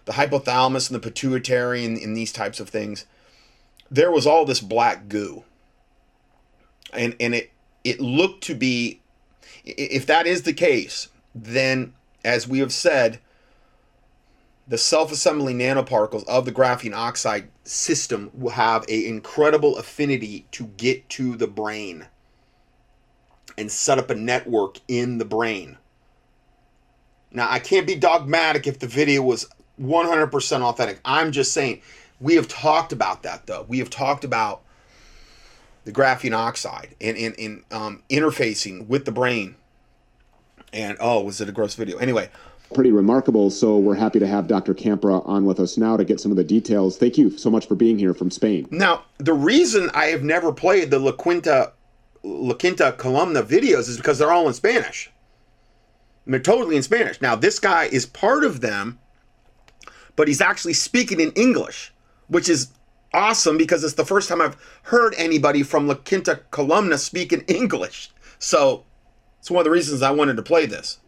the 0.04 0.12
hypothalamus 0.12 0.90
and 0.90 0.96
the 0.96 1.08
pituitary 1.08 1.84
and, 1.84 1.96
and 1.96 2.16
these 2.16 2.32
types 2.32 2.60
of 2.60 2.68
things, 2.68 3.06
there 3.90 4.10
was 4.10 4.26
all 4.26 4.44
this 4.44 4.60
black 4.60 5.08
goo. 5.08 5.44
And 6.92 7.14
and 7.20 7.34
it 7.34 7.52
it 7.84 8.00
looked 8.00 8.42
to 8.44 8.54
be 8.54 9.00
if 9.64 10.04
that 10.06 10.26
is 10.26 10.42
the 10.42 10.52
case, 10.52 11.08
then 11.34 11.94
as 12.24 12.48
we 12.48 12.58
have 12.58 12.72
said, 12.72 13.20
the 14.70 14.78
self-assembling 14.78 15.58
nanoparticles 15.58 16.26
of 16.26 16.46
the 16.46 16.52
graphene 16.52 16.94
oxide 16.94 17.50
system 17.64 18.30
will 18.32 18.52
have 18.52 18.82
an 18.84 19.04
incredible 19.04 19.76
affinity 19.76 20.46
to 20.52 20.64
get 20.78 21.06
to 21.10 21.36
the 21.36 21.46
brain 21.46 22.06
and 23.58 23.70
set 23.70 23.98
up 23.98 24.08
a 24.08 24.14
network 24.14 24.78
in 24.88 25.18
the 25.18 25.24
brain 25.26 25.76
now, 27.32 27.48
I 27.50 27.58
can't 27.58 27.86
be 27.86 27.94
dogmatic 27.94 28.66
if 28.66 28.78
the 28.78 28.86
video 28.86 29.22
was 29.22 29.48
100% 29.80 30.62
authentic. 30.62 31.00
I'm 31.04 31.32
just 31.32 31.52
saying, 31.52 31.82
we 32.20 32.34
have 32.34 32.48
talked 32.48 32.92
about 32.92 33.22
that, 33.22 33.46
though. 33.46 33.64
We 33.68 33.78
have 33.78 33.90
talked 33.90 34.24
about 34.24 34.62
the 35.84 35.92
graphene 35.92 36.36
oxide 36.36 36.96
and, 37.00 37.16
and, 37.16 37.38
and 37.38 37.64
um, 37.70 38.02
interfacing 38.10 38.88
with 38.88 39.04
the 39.04 39.12
brain. 39.12 39.56
And, 40.72 40.96
oh, 41.00 41.22
was 41.22 41.40
it 41.40 41.48
a 41.48 41.52
gross 41.52 41.74
video? 41.74 41.98
Anyway. 41.98 42.30
Pretty 42.74 42.92
remarkable. 42.92 43.50
So 43.50 43.78
we're 43.78 43.96
happy 43.96 44.20
to 44.20 44.26
have 44.26 44.46
Dr. 44.46 44.74
Campra 44.74 45.26
on 45.26 45.44
with 45.44 45.58
us 45.58 45.76
now 45.76 45.96
to 45.96 46.04
get 46.04 46.20
some 46.20 46.30
of 46.30 46.36
the 46.36 46.44
details. 46.44 46.96
Thank 46.96 47.18
you 47.18 47.36
so 47.36 47.50
much 47.50 47.66
for 47.66 47.74
being 47.74 47.98
here 47.98 48.14
from 48.14 48.30
Spain. 48.30 48.68
Now, 48.70 49.04
the 49.18 49.32
reason 49.32 49.90
I 49.92 50.06
have 50.06 50.22
never 50.22 50.52
played 50.52 50.90
the 50.90 51.00
La 51.00 51.12
Quinta, 51.12 51.72
La 52.22 52.54
Quinta 52.54 52.94
Columna 52.96 53.42
videos 53.42 53.88
is 53.88 53.96
because 53.96 54.18
they're 54.18 54.30
all 54.30 54.46
in 54.46 54.54
Spanish. 54.54 55.10
They're 56.26 56.38
totally 56.38 56.76
in 56.76 56.82
Spanish. 56.84 57.20
Now, 57.20 57.34
this 57.34 57.58
guy 57.58 57.84
is 57.86 58.06
part 58.06 58.44
of 58.44 58.60
them, 58.60 59.00
but 60.14 60.28
he's 60.28 60.40
actually 60.40 60.74
speaking 60.74 61.18
in 61.18 61.32
English, 61.32 61.92
which 62.28 62.48
is 62.48 62.68
awesome 63.12 63.58
because 63.58 63.82
it's 63.82 63.94
the 63.94 64.04
first 64.04 64.28
time 64.28 64.40
I've 64.40 64.56
heard 64.84 65.14
anybody 65.18 65.64
from 65.64 65.88
La 65.88 65.94
Quinta 65.94 66.40
Columna 66.52 66.98
speak 66.98 67.32
in 67.32 67.40
English. 67.48 68.10
So 68.38 68.84
it's 69.40 69.50
one 69.50 69.62
of 69.62 69.64
the 69.64 69.70
reasons 69.70 70.02
I 70.02 70.12
wanted 70.12 70.36
to 70.36 70.42
play 70.42 70.66
this. 70.66 70.98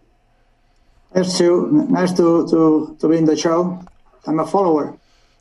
Nice 1.14 1.36
to 1.38 1.66
nice 1.90 2.12
to 2.12 2.48
to, 2.48 2.96
to 3.00 3.08
be 3.08 3.18
in 3.18 3.24
the 3.24 3.36
show. 3.36 3.82
I'm 4.26 4.38
a 4.38 4.46
follower. 4.46 4.96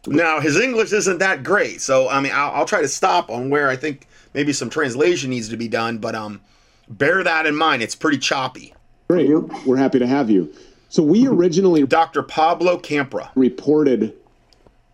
Now 0.07 0.39
his 0.39 0.59
English 0.59 0.91
isn't 0.91 1.19
that 1.19 1.43
great, 1.43 1.81
so 1.81 2.09
I 2.09 2.19
mean 2.19 2.31
I'll, 2.33 2.51
I'll 2.51 2.65
try 2.65 2.81
to 2.81 2.87
stop 2.87 3.29
on 3.29 3.49
where 3.49 3.69
I 3.69 3.75
think 3.75 4.07
maybe 4.33 4.53
some 4.53 4.69
translation 4.69 5.29
needs 5.29 5.49
to 5.49 5.57
be 5.57 5.67
done, 5.67 5.99
but 5.99 6.15
um, 6.15 6.41
bear 6.89 7.23
that 7.23 7.45
in 7.45 7.55
mind. 7.55 7.83
It's 7.83 7.95
pretty 7.95 8.17
choppy. 8.17 8.73
Great. 9.07 9.29
We're 9.65 9.77
happy 9.77 9.99
to 9.99 10.07
have 10.07 10.29
you. 10.29 10.53
So 10.89 11.03
we 11.03 11.27
originally 11.27 11.85
Dr. 11.85 12.23
Pablo 12.23 12.77
Campra 12.77 13.29
reported 13.35 14.13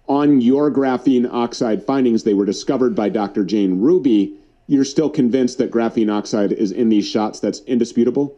on 0.07 0.41
your 0.41 0.71
graphene 0.71 1.31
oxide 1.31 1.83
findings. 1.83 2.23
They 2.23 2.33
were 2.33 2.45
discovered 2.45 2.95
by 2.95 3.09
Dr. 3.09 3.43
Jane 3.43 3.79
Ruby. 3.79 4.35
You're 4.67 4.85
still 4.85 5.09
convinced 5.09 5.57
that 5.57 5.71
graphene 5.71 6.11
oxide 6.11 6.51
is 6.51 6.71
in 6.71 6.89
these 6.89 7.07
shots? 7.07 7.39
That's 7.39 7.61
indisputable? 7.61 8.35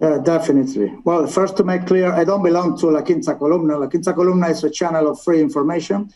Uh, 0.00 0.18
definitely. 0.18 0.94
Well, 1.04 1.26
first 1.26 1.56
to 1.56 1.64
make 1.64 1.86
clear, 1.86 2.12
I 2.12 2.24
don't 2.24 2.42
belong 2.42 2.78
to 2.78 2.90
La 2.90 3.00
Quinta 3.02 3.34
Columna. 3.34 3.78
La 3.78 3.86
Quinta 3.86 4.12
Columna 4.12 4.48
is 4.48 4.62
a 4.62 4.70
channel 4.70 5.08
of 5.08 5.22
free 5.22 5.40
information, 5.40 6.12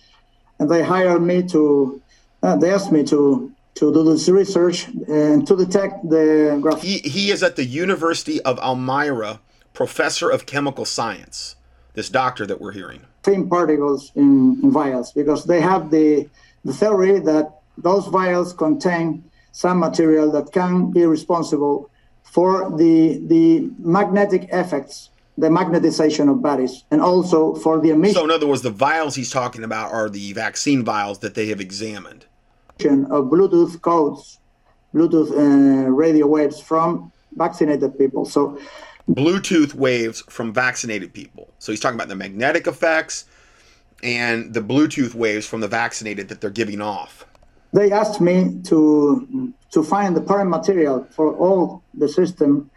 and 0.59 0.71
they 0.71 0.83
hired 0.83 1.23
me 1.23 1.43
to, 1.45 2.01
uh, 2.43 2.57
they 2.57 2.71
asked 2.71 2.93
me 2.93 3.05
to 3.05 3.51
to 3.75 3.93
do 3.93 4.05
this 4.05 4.29
research 4.29 4.89
and 5.09 5.47
to 5.47 5.57
detect 5.57 6.09
the 6.09 6.59
graph. 6.61 6.83
He, 6.83 6.99
he 6.99 7.31
is 7.31 7.43
at 7.43 7.57
the 7.57 7.65
University 7.65 8.43
of 8.43 8.59
Almería, 8.59 9.39
professor 9.73 10.31
of 10.31 10.47
chemical 10.47 10.85
science, 10.85 11.57
this 11.95 12.09
doctor 12.09 12.47
that 12.47 12.61
we're 12.61 12.73
hearing. 12.73 13.03
Thin 13.23 13.49
particles 13.49 14.13
in, 14.15 14.59
in 14.63 14.71
vials 14.71 15.13
because 15.13 15.45
they 15.45 15.61
have 15.61 15.91
the, 15.91 16.29
the 16.65 16.73
theory 16.73 17.21
that 17.21 17.61
those 17.79 18.07
vials 18.09 18.53
contain 18.53 19.25
some 19.53 19.79
material 19.79 20.31
that 20.33 20.53
can 20.53 20.91
be 20.91 21.07
responsible 21.07 21.90
for 22.31 22.71
the, 22.77 23.21
the 23.27 23.71
magnetic 23.79 24.49
effects 24.53 25.11
the 25.39 25.49
magnetization 25.49 26.31
of 26.31 26.43
bodies 26.43 26.85
and 26.91 27.01
also 27.01 27.55
for 27.55 27.81
the 27.81 27.89
emission. 27.89 28.15
So, 28.15 28.25
in 28.25 28.31
other 28.31 28.47
words, 28.47 28.61
the 28.61 28.71
vials 28.71 29.15
he's 29.15 29.31
talking 29.31 29.65
about 29.65 29.91
are 29.91 30.11
the 30.11 30.35
vaccine 30.35 30.85
vials 30.85 31.21
that 31.21 31.35
they 31.35 31.47
have 31.47 31.61
examined 31.63 32.27
of 32.87 33.27
Bluetooth 33.27 33.81
codes, 33.81 34.39
Bluetooth 34.95 35.31
uh, 35.33 35.89
radio 35.91 36.27
waves 36.27 36.61
from 36.61 37.13
vaccinated 37.37 37.99
people. 37.99 38.25
So, 38.25 38.59
Bluetooth 39.09 39.75
waves 39.75 40.23
from 40.29 40.53
vaccinated 40.53 41.13
people. 41.13 41.53
So 41.59 41.73
he's 41.73 41.81
talking 41.81 41.97
about 41.97 42.09
the 42.09 42.17
magnetic 42.17 42.67
effects 42.67 43.25
and 44.03 44.55
the 44.55 44.61
Bluetooth 44.61 45.15
waves 45.15 45.47
from 45.47 45.61
the 45.61 45.69
vaccinated 45.69 46.29
that 46.29 46.41
they're 46.41 46.51
giving 46.51 46.81
off. 46.81 47.27
They 47.73 47.93
asked 47.93 48.21
me 48.21 48.61
to 48.65 49.53
to 49.71 49.83
find 49.83 50.17
the 50.17 50.21
parent 50.21 50.51
material 50.51 51.07
for 51.11 51.37
all 51.37 51.83
the 51.95 52.09
system 52.09 52.71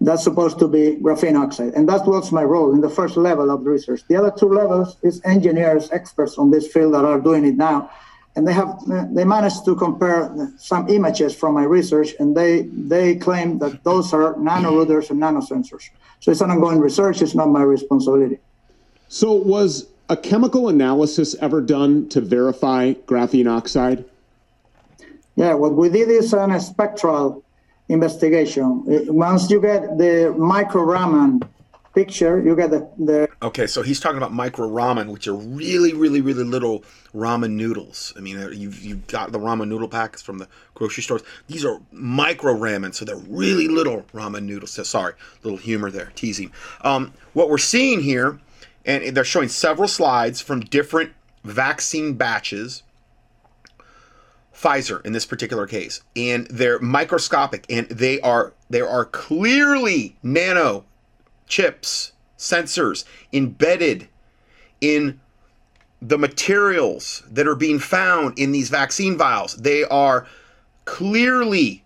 that's 0.00 0.24
supposed 0.24 0.58
to 0.60 0.68
be 0.68 0.96
graphene 1.02 1.38
oxide, 1.38 1.74
and 1.74 1.88
that 1.88 2.06
was 2.06 2.32
my 2.32 2.44
role 2.44 2.72
in 2.72 2.80
the 2.80 2.88
first 2.88 3.16
level 3.16 3.50
of 3.50 3.64
the 3.64 3.70
research. 3.70 4.02
The 4.08 4.16
other 4.16 4.30
two 4.30 4.48
levels 4.48 4.96
is 5.02 5.20
engineers, 5.24 5.90
experts 5.90 6.38
on 6.38 6.50
this 6.50 6.66
field 6.68 6.94
that 6.94 7.04
are 7.04 7.20
doing 7.20 7.44
it 7.44 7.56
now 7.56 7.90
and 8.38 8.46
they 8.46 8.52
have 8.52 8.78
they 9.12 9.24
managed 9.24 9.64
to 9.64 9.74
compare 9.74 10.30
some 10.58 10.88
images 10.88 11.34
from 11.34 11.54
my 11.54 11.64
research, 11.64 12.10
and 12.20 12.36
they 12.36 12.62
they 12.92 13.16
claim 13.16 13.58
that 13.58 13.82
those 13.82 14.12
are 14.12 14.34
nanorouters 14.34 15.10
and 15.10 15.20
nanosensors. 15.20 15.90
So 16.20 16.30
it's 16.30 16.40
an 16.40 16.50
ongoing 16.52 16.78
research. 16.78 17.20
It's 17.20 17.34
not 17.34 17.48
my 17.48 17.62
responsibility. 17.62 18.38
So 19.08 19.32
was 19.32 19.88
a 20.08 20.16
chemical 20.16 20.68
analysis 20.68 21.34
ever 21.40 21.60
done 21.60 22.08
to 22.10 22.20
verify 22.20 22.92
graphene 23.10 23.50
oxide? 23.50 24.04
Yeah, 25.38 25.54
what 25.54 25.74
we 25.76 25.88
did 25.88 26.08
is 26.08 26.32
an 26.32 26.58
spectral 26.58 27.44
investigation. 27.88 28.82
Once 29.06 29.48
you 29.48 29.60
get 29.60 29.96
the 29.96 30.34
micro 30.36 30.82
Raman 30.82 31.42
picture, 31.94 32.42
you 32.42 32.56
get 32.56 32.72
the, 32.72 32.90
the. 32.98 33.28
Okay, 33.40 33.68
so 33.68 33.82
he's 33.82 34.00
talking 34.00 34.16
about 34.16 34.32
micro 34.32 34.68
ramen, 34.68 35.12
which 35.12 35.28
are 35.28 35.36
really, 35.36 35.94
really, 35.94 36.20
really 36.20 36.42
little 36.42 36.82
ramen 37.14 37.52
noodles. 37.52 38.12
I 38.16 38.20
mean, 38.20 38.36
uh, 38.36 38.48
you've, 38.48 38.84
you've 38.84 39.06
got 39.06 39.30
the 39.30 39.38
ramen 39.38 39.68
noodle 39.68 39.86
packs 39.86 40.20
from 40.20 40.38
the 40.38 40.48
grocery 40.74 41.04
stores. 41.04 41.22
These 41.46 41.64
are 41.64 41.80
micro 41.92 42.52
ramen, 42.52 42.92
so 42.92 43.04
they're 43.04 43.14
really 43.14 43.68
little 43.68 44.02
ramen 44.12 44.42
noodles. 44.42 44.72
So, 44.72 44.82
sorry, 44.82 45.14
little 45.44 45.58
humor 45.58 45.92
there, 45.92 46.10
teasing. 46.16 46.50
Um, 46.80 47.12
what 47.34 47.48
we're 47.48 47.58
seeing 47.58 48.00
here, 48.00 48.40
and 48.84 49.16
they're 49.16 49.22
showing 49.22 49.50
several 49.50 49.86
slides 49.86 50.40
from 50.40 50.62
different 50.62 51.12
vaccine 51.44 52.14
batches. 52.14 52.82
Pfizer 54.60 55.04
in 55.04 55.12
this 55.12 55.26
particular 55.26 55.66
case, 55.66 56.02
and 56.16 56.46
they're 56.48 56.78
microscopic, 56.80 57.64
and 57.70 57.88
they 57.88 58.20
are 58.20 58.54
there 58.68 58.88
are 58.88 59.04
clearly 59.04 60.16
nano 60.22 60.84
chips, 61.46 62.12
sensors 62.36 63.04
embedded 63.32 64.08
in 64.80 65.20
the 66.00 66.18
materials 66.18 67.22
that 67.30 67.48
are 67.48 67.56
being 67.56 67.78
found 67.78 68.38
in 68.38 68.52
these 68.52 68.70
vaccine 68.70 69.16
vials, 69.16 69.54
they 69.56 69.84
are 69.84 70.26
clearly 70.84 71.84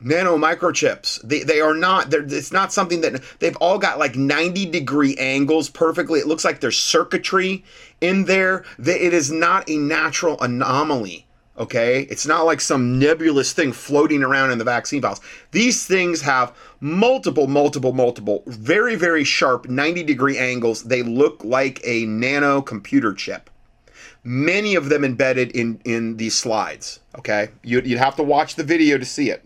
nano 0.00 0.36
microchips. 0.36 1.20
They, 1.22 1.42
they 1.42 1.60
are 1.60 1.74
not, 1.74 2.12
it's 2.12 2.52
not 2.52 2.72
something 2.72 3.00
that 3.00 3.22
they've 3.38 3.56
all 3.56 3.78
got 3.78 3.98
like 3.98 4.16
90 4.16 4.66
degree 4.66 5.16
angles 5.16 5.70
perfectly. 5.70 6.20
It 6.20 6.26
looks 6.26 6.44
like 6.44 6.60
there's 6.60 6.78
circuitry 6.78 7.64
in 8.00 8.24
there. 8.24 8.64
It 8.78 9.14
is 9.14 9.30
not 9.30 9.68
a 9.70 9.76
natural 9.76 10.40
anomaly. 10.40 11.26
Okay, 11.62 12.08
it's 12.10 12.26
not 12.26 12.44
like 12.44 12.60
some 12.60 12.98
nebulous 12.98 13.52
thing 13.52 13.70
floating 13.70 14.24
around 14.24 14.50
in 14.50 14.58
the 14.58 14.64
vaccine 14.64 15.00
vials. 15.00 15.20
These 15.52 15.86
things 15.86 16.20
have 16.22 16.52
multiple, 16.80 17.46
multiple, 17.46 17.92
multiple, 17.92 18.42
very, 18.48 18.96
very 18.96 19.22
sharp 19.22 19.68
90 19.68 20.02
degree 20.02 20.36
angles. 20.36 20.82
They 20.82 21.04
look 21.04 21.44
like 21.44 21.80
a 21.84 22.04
nano 22.06 22.62
computer 22.62 23.14
chip. 23.14 23.48
Many 24.24 24.74
of 24.74 24.88
them 24.88 25.04
embedded 25.04 25.52
in 25.52 25.80
in 25.84 26.16
these 26.16 26.34
slides. 26.34 26.98
Okay, 27.16 27.50
you'd, 27.62 27.86
you'd 27.86 28.00
have 28.00 28.16
to 28.16 28.24
watch 28.24 28.56
the 28.56 28.64
video 28.64 28.98
to 28.98 29.04
see 29.04 29.30
it. 29.30 29.44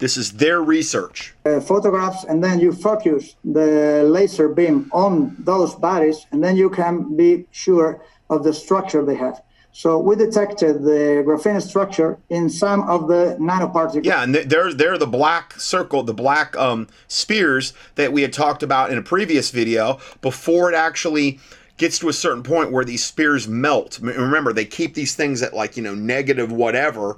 This 0.00 0.18
is 0.18 0.32
their 0.32 0.60
research. 0.60 1.34
Uh, 1.46 1.60
photographs, 1.60 2.24
and 2.24 2.44
then 2.44 2.60
you 2.60 2.72
focus 2.72 3.36
the 3.42 4.04
laser 4.06 4.50
beam 4.50 4.90
on 4.92 5.34
those 5.38 5.74
bodies, 5.74 6.26
and 6.30 6.44
then 6.44 6.56
you 6.56 6.68
can 6.68 7.16
be 7.16 7.46
sure 7.52 8.02
of 8.28 8.44
the 8.44 8.52
structure 8.52 9.02
they 9.02 9.16
have. 9.16 9.40
So 9.72 9.98
we 9.98 10.16
detected 10.16 10.82
the 10.82 11.22
graphene 11.26 11.62
structure 11.62 12.18
in 12.28 12.50
some 12.50 12.82
of 12.88 13.06
the 13.06 13.36
nanoparticles. 13.40 14.04
Yeah, 14.04 14.24
and 14.24 14.34
they're 14.34 14.74
they're 14.74 14.98
the 14.98 15.06
black 15.06 15.54
circle, 15.60 16.02
the 16.02 16.14
black 16.14 16.56
um, 16.56 16.88
spears 17.06 17.72
that 17.94 18.12
we 18.12 18.22
had 18.22 18.32
talked 18.32 18.62
about 18.62 18.90
in 18.90 18.98
a 18.98 19.02
previous 19.02 19.50
video 19.50 20.00
before 20.22 20.72
it 20.72 20.74
actually 20.74 21.38
gets 21.76 21.98
to 22.00 22.08
a 22.08 22.12
certain 22.12 22.42
point 22.42 22.72
where 22.72 22.84
these 22.84 23.04
spears 23.04 23.46
melt. 23.46 24.00
Remember, 24.02 24.52
they 24.52 24.64
keep 24.64 24.94
these 24.94 25.14
things 25.14 25.40
at 25.40 25.54
like 25.54 25.76
you 25.76 25.82
know 25.82 25.94
negative 25.94 26.50
whatever 26.50 27.16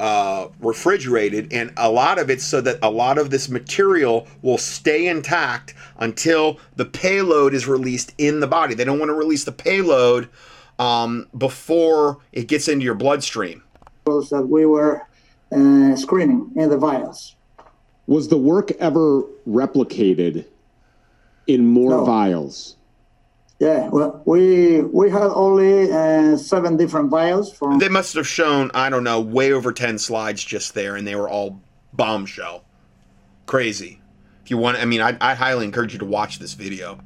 uh, 0.00 0.48
refrigerated, 0.60 1.52
and 1.52 1.72
a 1.76 1.90
lot 1.90 2.18
of 2.18 2.28
it 2.28 2.40
so 2.40 2.60
that 2.60 2.78
a 2.82 2.90
lot 2.90 3.18
of 3.18 3.30
this 3.30 3.48
material 3.48 4.26
will 4.42 4.58
stay 4.58 5.06
intact 5.06 5.74
until 5.98 6.58
the 6.76 6.84
payload 6.84 7.54
is 7.54 7.66
released 7.68 8.14
in 8.18 8.40
the 8.40 8.46
body. 8.48 8.74
They 8.74 8.84
don't 8.84 8.98
want 8.98 9.10
to 9.10 9.14
release 9.14 9.44
the 9.44 9.52
payload 9.52 10.28
um, 10.78 11.28
before 11.36 12.18
it 12.32 12.48
gets 12.48 12.68
into 12.68 12.84
your 12.84 12.94
bloodstream? 12.94 13.62
That 14.06 14.48
we 14.48 14.64
were 14.64 15.02
uh, 15.52 15.96
screening 15.96 16.50
in 16.56 16.70
the 16.70 16.78
vials. 16.78 17.36
Was 18.06 18.28
the 18.28 18.38
work 18.38 18.70
ever 18.80 19.22
replicated 19.46 20.46
in 21.46 21.66
more 21.66 21.90
no. 21.90 22.04
vials? 22.04 22.76
Yeah, 23.58 23.88
well, 23.88 24.22
we 24.24 24.82
we 24.82 25.10
had 25.10 25.24
only 25.24 25.90
uh, 25.90 26.36
seven 26.36 26.76
different 26.76 27.10
vials. 27.10 27.52
From 27.52 27.80
they 27.80 27.88
must 27.88 28.14
have 28.14 28.26
shown 28.26 28.70
I 28.72 28.88
don't 28.88 29.02
know 29.02 29.20
way 29.20 29.52
over 29.52 29.72
ten 29.72 29.98
slides 29.98 30.44
just 30.44 30.74
there, 30.74 30.94
and 30.94 31.06
they 31.06 31.16
were 31.16 31.28
all 31.28 31.60
bombshell, 31.92 32.64
crazy. 33.46 34.00
If 34.44 34.50
you 34.50 34.58
want, 34.58 34.78
I 34.78 34.84
mean, 34.84 35.02
I 35.02 35.16
I 35.20 35.34
highly 35.34 35.64
encourage 35.64 35.92
you 35.92 35.98
to 35.98 36.04
watch 36.04 36.38
this 36.38 36.54
video. 36.54 37.00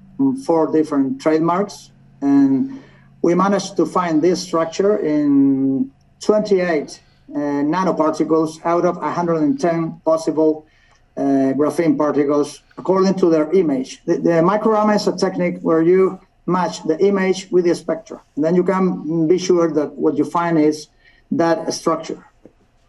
Four 0.45 0.71
different 0.71 1.23
trademarks, 1.23 1.91
and 2.21 2.83
we 3.23 3.35
managed 3.35 3.77
to 3.77 3.87
find 3.87 4.21
this 4.21 4.43
structure 4.43 4.99
in 4.99 5.91
28 6.21 7.01
uh, 7.35 7.39
nanoparticles 7.39 8.65
out 8.65 8.85
of 8.85 8.97
110 8.97 10.01
possible 10.05 10.67
uh, 11.17 11.21
graphene 11.57 11.97
particles 11.97 12.63
according 12.77 13.15
to 13.15 13.31
their 13.31 13.51
image. 13.53 14.03
The, 14.05 14.19
the 14.19 14.93
is 14.95 15.07
a 15.07 15.17
technique 15.17 15.59
where 15.63 15.83
you 15.83 16.21
match 16.47 16.83
the 16.83 16.99
image 17.05 17.49
with 17.51 17.65
the 17.65 17.75
spectra. 17.75 18.21
Then 18.37 18.57
you 18.57 18.65
can 18.65 19.29
be 19.29 19.39
sure 19.39 19.71
that 19.73 19.93
what 19.93 20.17
you 20.19 20.25
find 20.25 20.59
is 20.59 20.89
that 21.31 21.73
structure. 21.73 22.27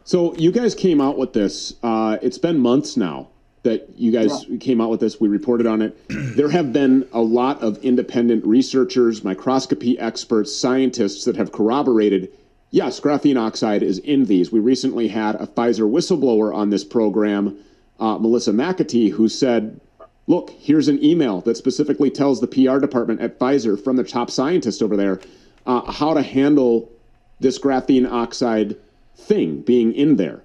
So 0.04 0.36
you 0.36 0.52
guys 0.52 0.74
came 0.74 1.00
out 1.00 1.18
with 1.18 1.34
this. 1.34 1.76
Uh, 1.84 2.18
it's 2.22 2.38
been 2.38 2.60
months 2.60 2.98
now 2.98 3.30
that 3.64 3.89
you 3.97 4.11
guys 4.11 4.45
yeah. 4.47 4.57
came 4.57 4.80
out 4.80 4.89
with 4.89 4.99
this. 4.99 5.20
We 5.20 5.30
reported 5.30 5.68
on 5.68 5.82
it. 5.82 5.97
there 6.09 6.49
have 6.49 6.72
been 6.72 7.07
a 7.14 7.22
lot 7.22 7.61
of 7.61 7.78
independent 7.84 8.45
researchers, 8.45 9.24
microscopy 9.24 9.97
experts, 9.97 10.55
scientists 10.55 11.26
that 11.26 11.36
have 11.38 11.51
corroborated 11.51 12.32
yes, 12.74 12.99
graphene 12.99 13.39
oxide 13.39 13.84
is 13.84 13.99
in 13.99 14.26
these. 14.26 14.51
We 14.51 14.59
recently 14.59 15.07
had 15.07 15.36
a 15.36 15.45
Pfizer 15.45 15.89
whistleblower 15.89 16.53
on 16.53 16.72
this 16.72 16.84
program, 16.84 17.55
uh, 17.99 18.18
Melissa 18.18 18.51
McAtee, 18.51 19.11
who 19.11 19.30
said, 19.30 19.80
look, 20.26 20.49
here's 20.49 20.88
an 20.88 21.01
email 21.03 21.41
that 21.41 21.55
specifically 21.55 22.09
tells 22.09 22.41
the 22.41 22.47
PR 22.47 22.80
department 22.80 23.22
at 23.22 23.38
Pfizer 23.38 23.82
from 23.82 23.95
the 23.95 24.03
top 24.03 24.32
scientist 24.32 24.82
over 24.82 24.97
there 24.97 25.22
uh, 25.68 25.89
how 25.91 26.16
to 26.16 26.24
handle 26.24 26.91
this 27.39 27.59
graphene 27.59 28.11
oxide 28.11 28.76
thing 29.16 29.61
being 29.61 29.93
in 29.93 30.16
there. 30.16 30.41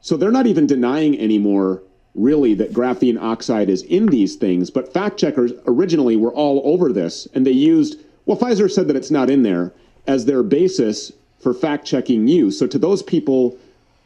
So 0.00 0.16
they're 0.16 0.30
not 0.30 0.46
even 0.46 0.66
denying 0.66 1.18
anymore 1.18 1.82
really 2.14 2.54
that 2.54 2.72
graphene 2.72 3.20
oxide 3.20 3.68
is 3.68 3.82
in 3.82 4.06
these 4.06 4.36
things, 4.36 4.70
but 4.70 4.92
fact 4.92 5.18
checkers 5.18 5.52
originally 5.66 6.16
were 6.16 6.32
all 6.32 6.62
over 6.64 6.92
this 6.92 7.26
and 7.34 7.46
they 7.46 7.50
used, 7.50 8.00
well, 8.26 8.38
Pfizer 8.38 8.70
said 8.70 8.88
that 8.88 8.96
it's 8.96 9.10
not 9.10 9.30
in 9.30 9.42
there 9.42 9.72
as 10.06 10.24
their 10.24 10.42
basis 10.42 11.12
for 11.40 11.52
fact 11.52 11.86
checking 11.86 12.28
you. 12.28 12.50
So 12.50 12.66
to 12.66 12.78
those 12.78 13.02
people, 13.02 13.58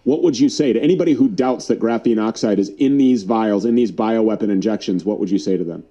what 0.05 0.23
would 0.23 0.39
you 0.39 0.49
say 0.49 0.73
to 0.73 0.83
anybody 0.83 1.13
who 1.13 1.29
doubts 1.29 1.67
that 1.67 1.81
graphene 1.81 2.23
oxide 2.23 2.59
is 2.59 2.71
in 2.71 2.97
these 2.97 3.25
vials, 3.25 3.65
in 3.65 3.75
these 3.75 3.93
bioweapon 3.93 4.49
injections? 4.51 5.05
What 5.05 5.21
would 5.21 5.31
you 5.31 5.39
say 5.39 5.57
to 5.57 5.65
them? 5.65 5.85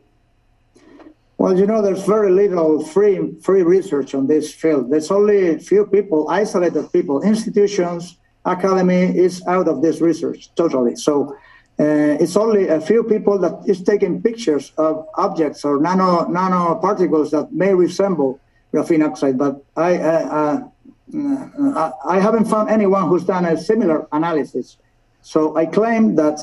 Well, 1.38 1.55
you 1.55 1.68
know, 1.68 1.84
there's 1.84 2.03
very 2.03 2.32
little 2.32 2.84
free 2.84 3.36
free 3.41 3.61
research 3.61 4.15
on 4.15 4.26
this 4.26 4.51
field. 4.51 4.89
There's 4.89 5.11
only 5.11 5.49
a 5.49 5.59
few 5.59 5.86
people, 5.86 6.30
isolated 6.30 6.91
people, 6.91 7.22
institutions, 7.22 8.18
academy 8.47 9.15
is 9.15 9.45
out 9.45 9.68
of 9.68 9.82
this 9.82 10.01
research 10.01 10.49
totally. 10.55 10.95
So 10.95 11.38
uh, 11.80 12.18
it's 12.20 12.36
only 12.36 12.68
a 12.70 12.82
few 12.82 13.04
people 13.04 13.38
that 13.38 13.62
is 13.68 13.84
taking 13.84 14.22
pictures 14.22 14.74
of 14.78 15.08
objects 15.16 15.64
or 15.64 15.80
nano 15.80 16.26
nanoparticles 16.26 17.30
that 17.30 17.52
may 17.52 17.74
resemble 17.74 18.40
graphene 18.74 19.06
oxide, 19.06 19.38
but 19.38 19.64
I, 19.76 19.98
uh, 19.98 20.68
uh, 21.16 21.92
I 22.06 22.20
haven't 22.20 22.46
found 22.46 22.70
anyone 22.70 23.08
who's 23.08 23.24
done 23.24 23.46
a 23.46 23.58
similar 23.58 24.08
analysis. 24.12 24.78
So 25.22 25.56
I 25.56 25.66
claim 25.66 26.16
that 26.16 26.40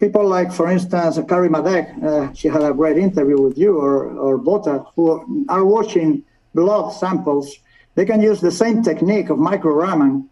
people 0.00 0.26
like, 0.26 0.52
for 0.52 0.70
instance, 0.70 1.18
Carrie 1.28 1.48
Madej, 1.48 2.02
uh, 2.02 2.32
she 2.32 2.48
had 2.48 2.62
a 2.62 2.72
great 2.72 2.96
interview 2.96 3.40
with 3.40 3.56
you, 3.58 3.78
or, 3.78 4.06
or 4.18 4.38
Bota, 4.38 4.84
who 4.96 5.46
are 5.48 5.64
watching 5.64 6.24
blood 6.54 6.90
samples, 6.90 7.56
they 7.94 8.04
can 8.04 8.20
use 8.22 8.40
the 8.40 8.50
same 8.50 8.82
technique 8.82 9.28
of 9.30 9.38
micro 9.38 9.72
Raman 9.72 10.28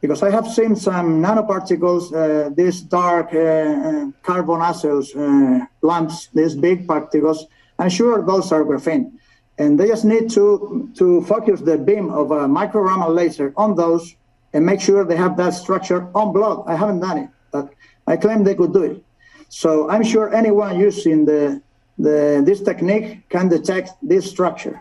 because 0.00 0.22
I 0.22 0.30
have 0.30 0.48
seen 0.48 0.74
some 0.76 1.22
nanoparticles, 1.22 2.12
uh, 2.12 2.50
these 2.54 2.80
dark 2.80 3.34
uh, 3.34 3.38
uh, 3.38 4.10
carbonaceous 4.22 5.14
uh, 5.14 5.60
lumps, 5.82 6.28
these 6.34 6.54
big 6.54 6.86
particles. 6.86 7.46
I'm 7.78 7.90
sure 7.90 8.24
those 8.24 8.50
are 8.52 8.64
graphene. 8.64 9.12
And 9.58 9.78
they 9.78 9.88
just 9.88 10.06
need 10.06 10.30
to, 10.30 10.90
to 10.96 11.22
focus 11.22 11.60
the 11.60 11.76
beam 11.76 12.10
of 12.10 12.30
a 12.30 12.48
micro 12.48 12.80
Raman 12.80 13.14
laser 13.14 13.52
on 13.58 13.74
those 13.74 14.16
and 14.54 14.64
make 14.64 14.80
sure 14.80 15.04
they 15.04 15.16
have 15.16 15.36
that 15.36 15.50
structure 15.50 16.08
on 16.14 16.32
block. 16.32 16.64
I 16.66 16.76
haven't 16.76 17.00
done 17.00 17.18
it, 17.18 17.28
but 17.52 17.70
I 18.06 18.16
claim 18.16 18.42
they 18.42 18.54
could 18.54 18.72
do 18.72 18.82
it. 18.84 19.04
So 19.50 19.90
I'm 19.90 20.02
sure 20.02 20.34
anyone 20.34 20.78
using 20.78 21.26
the, 21.26 21.60
the, 21.98 22.42
this 22.44 22.62
technique 22.62 23.28
can 23.28 23.48
detect 23.48 23.90
this 24.02 24.30
structure. 24.30 24.80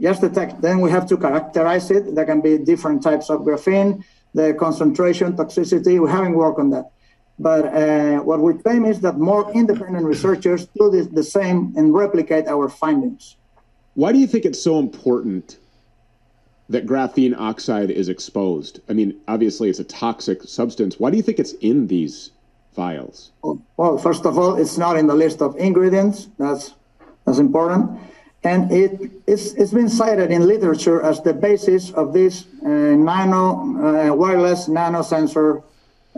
Just 0.00 0.20
detect. 0.20 0.60
Then 0.60 0.80
we 0.80 0.90
have 0.90 1.06
to 1.08 1.16
characterize 1.16 1.90
it. 1.90 2.14
There 2.14 2.26
can 2.26 2.42
be 2.42 2.58
different 2.58 3.02
types 3.02 3.30
of 3.30 3.40
graphene 3.40 4.04
the 4.36 4.54
concentration, 4.54 5.32
toxicity. 5.32 6.00
We 6.00 6.10
haven't 6.10 6.34
worked 6.34 6.60
on 6.60 6.70
that. 6.70 6.90
But 7.38 7.64
uh, 7.66 8.18
what 8.20 8.40
we 8.40 8.54
claim 8.54 8.84
is 8.84 9.00
that 9.00 9.16
more 9.18 9.50
independent 9.52 10.04
researchers 10.04 10.66
do 10.78 10.90
this, 10.90 11.06
the 11.06 11.24
same 11.24 11.72
and 11.76 11.94
replicate 11.94 12.46
our 12.46 12.68
findings. 12.68 13.36
Why 13.94 14.12
do 14.12 14.18
you 14.18 14.26
think 14.26 14.44
it's 14.44 14.62
so 14.62 14.78
important 14.78 15.56
that 16.68 16.86
graphene 16.86 17.34
oxide 17.38 17.90
is 17.90 18.08
exposed? 18.08 18.80
I 18.90 18.92
mean, 18.92 19.18
obviously 19.26 19.70
it's 19.70 19.80
a 19.80 19.84
toxic 19.84 20.42
substance. 20.42 21.00
Why 21.00 21.10
do 21.10 21.16
you 21.16 21.22
think 21.22 21.38
it's 21.38 21.54
in 21.54 21.86
these 21.86 22.30
vials? 22.74 23.32
Well, 23.78 23.96
first 23.96 24.26
of 24.26 24.38
all, 24.38 24.56
it's 24.56 24.76
not 24.76 24.98
in 24.98 25.06
the 25.06 25.14
list 25.14 25.40
of 25.40 25.56
ingredients. 25.56 26.28
That's 26.38 26.74
that's 27.24 27.38
important 27.38 27.98
and 28.46 28.70
it, 28.70 29.10
it's, 29.26 29.52
it's 29.54 29.72
been 29.72 29.88
cited 29.88 30.30
in 30.30 30.46
literature 30.46 31.02
as 31.02 31.20
the 31.22 31.34
basis 31.34 31.90
of 31.92 32.12
this 32.12 32.46
uh, 32.64 32.68
nano 32.68 34.10
uh, 34.10 34.14
wireless 34.14 34.68
nanosensor 34.68 35.62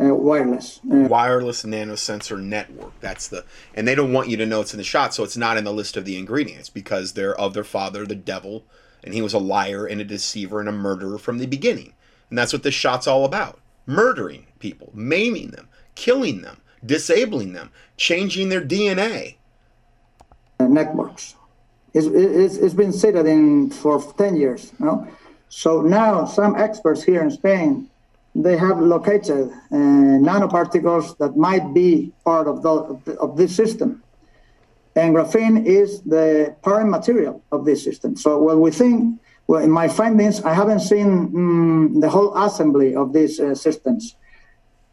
uh, 0.01 0.15
wireless 0.15 0.81
uh, 0.93 1.09
wireless 1.09 1.63
nanosensor 1.63 2.41
network. 2.41 2.93
That's 3.01 3.29
the 3.29 3.45
and 3.75 3.89
they 3.89 3.95
don't 3.95 4.13
want 4.13 4.29
you 4.29 4.37
to 4.37 4.47
know 4.47 4.61
it's 4.61 4.75
in 4.75 4.79
the 4.79 4.85
shot 4.85 5.15
so 5.15 5.25
it's 5.25 5.37
not 5.37 5.57
in 5.57 5.65
the 5.65 5.73
list 5.73 5.97
of 5.97 6.05
the 6.05 6.19
ingredients 6.19 6.69
because 6.69 7.15
they're 7.15 7.39
of 7.41 7.55
their 7.55 7.65
father 7.65 8.05
the 8.05 8.15
devil 8.15 8.65
and 9.03 9.15
he 9.15 9.23
was 9.23 9.33
a 9.33 9.39
liar 9.39 9.87
and 9.87 10.01
a 10.01 10.05
deceiver 10.05 10.61
and 10.61 10.69
a 10.69 10.73
murderer 10.73 11.19
from 11.19 11.39
the 11.39 11.47
beginning. 11.47 11.95
And 12.29 12.39
that's 12.39 12.53
what 12.53 12.63
this 12.63 12.75
shot's 12.75 13.07
all 13.07 13.25
about. 13.25 13.59
Murdering 13.87 14.47
people 14.59 14.91
maiming 14.93 15.51
them 15.53 15.69
killing 15.95 16.43
them 16.43 16.61
disabling 16.85 17.55
them 17.55 17.71
changing 17.97 18.49
their 18.49 18.61
dna 18.61 19.35
networks 20.61 21.35
It's, 21.95 22.07
it's, 22.07 22.75
been 22.75 22.93
stated 22.93 23.27
in 23.27 23.71
for 23.71 24.03
10 24.19 24.37
years. 24.37 24.73
So 25.49 25.81
now 25.81 26.27
some 26.27 26.57
experts 26.57 27.03
here 27.03 27.23
in 27.23 27.31
Spain, 27.31 27.89
they 28.35 28.57
have 28.57 28.79
located 28.79 29.51
uh, 29.51 29.75
nanoparticles 29.75 31.17
that 31.19 31.37
might 31.37 31.73
be 31.73 32.13
part 32.25 32.47
of, 32.47 32.63
the, 32.63 33.17
of 33.19 33.37
this 33.37 33.57
system. 33.57 34.03
And 34.95 35.15
graphene 35.15 35.65
is 35.65 36.03
the 36.03 36.55
parent 36.63 36.91
material 36.91 37.43
of 37.53 37.65
this 37.65 37.83
system. 37.83 38.17
So 38.17 38.39
what 38.43 38.59
we 38.59 38.71
think, 38.71 39.21
well, 39.47 39.63
in 39.63 39.71
my 39.71 39.89
findings, 39.89 40.43
I 40.43 40.53
haven't 40.53 40.81
seen 40.81 41.07
um, 41.07 42.01
the 42.01 42.09
whole 42.09 42.37
assembly 42.37 42.95
of 42.95 43.13
these 43.13 43.41
uh, 43.41 43.55
systems. 43.55 44.17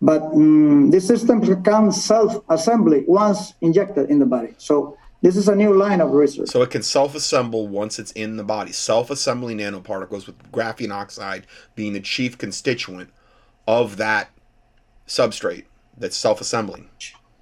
But 0.02 0.22
um, 0.22 0.92
these 0.92 1.08
systems 1.08 1.50
can 1.64 1.92
self-assembly 1.92 3.06
once 3.08 3.54
injected 3.62 4.10
in 4.10 4.20
the 4.20 4.26
body. 4.26 4.54
So 4.58 4.98
this 5.26 5.36
is 5.36 5.48
a 5.48 5.56
new 5.56 5.74
line 5.74 6.02
of 6.02 6.12
research. 6.12 6.50
So 6.50 6.62
it 6.62 6.70
can 6.70 6.84
self-assemble 6.84 7.68
once 7.68 7.98
it's 7.98 8.12
in 8.12 8.38
the 8.38 8.44
body. 8.44 8.72
Self-assembling 8.72 9.58
nanoparticles 9.58 10.28
with 10.28 10.52
graphene 10.52 10.92
oxide 10.92 11.48
being 11.74 11.94
the 11.94 12.00
chief 12.00 12.38
constituent 12.38 13.10
of 13.68 13.98
that 13.98 14.30
substrate 15.08 15.64
that's 15.98 16.16
self-assembling. 16.16 16.88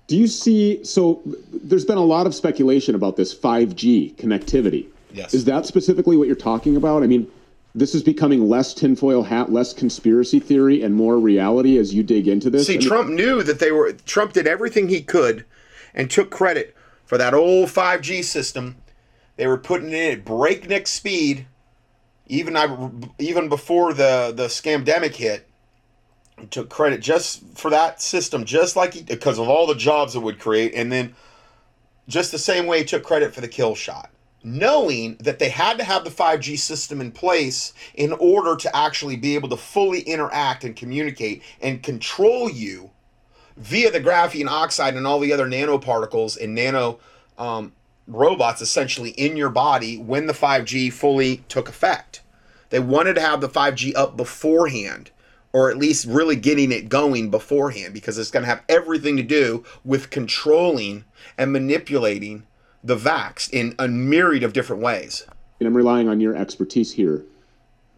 Do 0.08 0.16
you 0.16 0.28
see? 0.28 0.82
So 0.86 1.22
there's 1.52 1.84
been 1.84 1.98
a 1.98 2.06
lot 2.06 2.26
of 2.26 2.34
speculation 2.34 2.96
about 2.96 3.18
this 3.18 3.36
5G 3.36 4.16
connectivity. 4.16 4.86
Yes. 5.12 5.34
Is 5.34 5.44
that 5.44 5.66
specifically 5.66 6.16
what 6.16 6.28
you're 6.28 6.38
talking 6.38 6.78
about? 6.78 7.04
I 7.04 7.08
mean, 7.08 7.30
this 7.76 7.94
is 7.94 8.02
becoming 8.02 8.48
less 8.48 8.74
tinfoil 8.74 9.24
hat, 9.24 9.52
less 9.52 9.74
conspiracy 9.74 10.40
theory, 10.40 10.84
and 10.84 10.96
more 10.96 11.20
reality 11.20 11.78
as 11.78 11.94
you 11.94 12.02
dig 12.02 12.30
into 12.30 12.50
this. 12.50 12.68
See, 12.68 12.76
I 12.76 12.78
mean, 12.78 12.88
Trump 12.88 13.10
knew 13.10 13.44
that 13.44 13.60
they 13.60 13.74
were. 13.74 13.92
Trump 14.06 14.32
did 14.32 14.48
everything 14.48 14.88
he 14.88 15.02
could, 15.02 15.44
and 15.94 16.10
took 16.10 16.30
credit 16.30 16.76
for 17.06 17.18
that 17.18 17.34
old 17.34 17.70
5G 17.70 18.24
system. 18.24 18.78
They 19.36 19.48
were 19.48 19.58
putting 19.58 19.90
it 19.90 19.94
in 19.94 20.20
at 20.20 20.26
breakneck 20.26 20.88
speed, 20.88 21.48
even 22.28 22.56
I, 22.56 22.90
even 23.20 23.50
before 23.50 23.94
the 23.94 24.34
the 24.36 24.48
scamdemic 24.48 25.16
hit. 25.16 25.48
Took 26.50 26.70
credit 26.70 27.00
just 27.00 27.44
for 27.56 27.70
that 27.70 28.02
system, 28.02 28.44
just 28.44 28.76
like 28.76 29.06
because 29.06 29.38
of 29.38 29.48
all 29.48 29.68
the 29.68 29.76
jobs 29.76 30.16
it 30.16 30.20
would 30.20 30.40
create, 30.40 30.74
and 30.74 30.92
then 30.92 31.16
just 32.08 32.32
the 32.32 32.40
same 32.40 32.66
way 32.66 32.80
he 32.80 32.86
took 32.86 33.04
credit 33.04 33.34
for 33.34 33.42
the 33.42 33.48
kill 33.48 33.76
shot, 33.76 34.10
knowing 34.44 35.16
that 35.20 35.40
they 35.40 35.50
had 35.50 35.78
to 35.78 35.84
have 35.84 36.04
the 36.04 36.10
5G 36.10 36.58
system 36.58 37.02
in 37.02 37.12
place 37.12 37.74
in 37.94 38.14
order 38.14 38.56
to 38.56 38.76
actually 38.76 39.16
be 39.16 39.36
able 39.36 39.50
to 39.50 39.58
fully 39.58 40.02
interact 40.02 40.64
and 40.64 40.76
communicate 40.76 41.44
and 41.62 41.84
control 41.84 42.50
you 42.50 42.90
via 43.58 43.92
the 43.92 44.00
graphene 44.00 44.48
oxide 44.48 44.96
and 44.96 45.06
all 45.06 45.20
the 45.20 45.34
other 45.34 45.48
nanoparticles 45.48 46.42
and 46.42 46.56
nano 46.56 47.00
um, 47.38 47.72
robots 48.08 48.62
essentially 48.62 49.12
in 49.12 49.38
your 49.38 49.50
body 49.50 49.98
when 49.98 50.28
the 50.28 50.34
5G 50.34 50.92
fully 50.92 51.38
took 51.48 51.70
effect. 51.70 52.22
They 52.70 52.80
wanted 52.80 53.14
to 53.16 53.22
have 53.22 53.42
the 53.42 53.50
5G 53.50 53.96
up 53.96 54.18
beforehand, 54.18 55.12
or 55.52 55.70
at 55.70 55.78
least 55.78 56.08
really 56.08 56.36
getting 56.36 56.72
it 56.72 56.90
going 56.90 57.30
beforehand, 57.30 57.94
because 57.94 58.18
it's 58.18 58.32
going 58.32 58.44
to 58.44 58.50
have 58.50 58.64
everything 58.68 59.16
to 59.18 59.24
do 59.24 59.64
with 59.86 60.10
controlling 60.10 61.06
and 61.38 61.54
manipulating 61.54 62.48
the 62.84 62.98
vax 62.98 63.50
in 63.54 63.76
a 63.80 63.88
myriad 63.88 64.44
of 64.44 64.54
different 64.54 64.82
ways. 64.82 65.26
and 65.60 65.68
I'm 65.68 65.78
relying 65.78 66.10
on 66.10 66.20
your 66.20 66.36
expertise 66.36 66.92
here. 66.92 67.24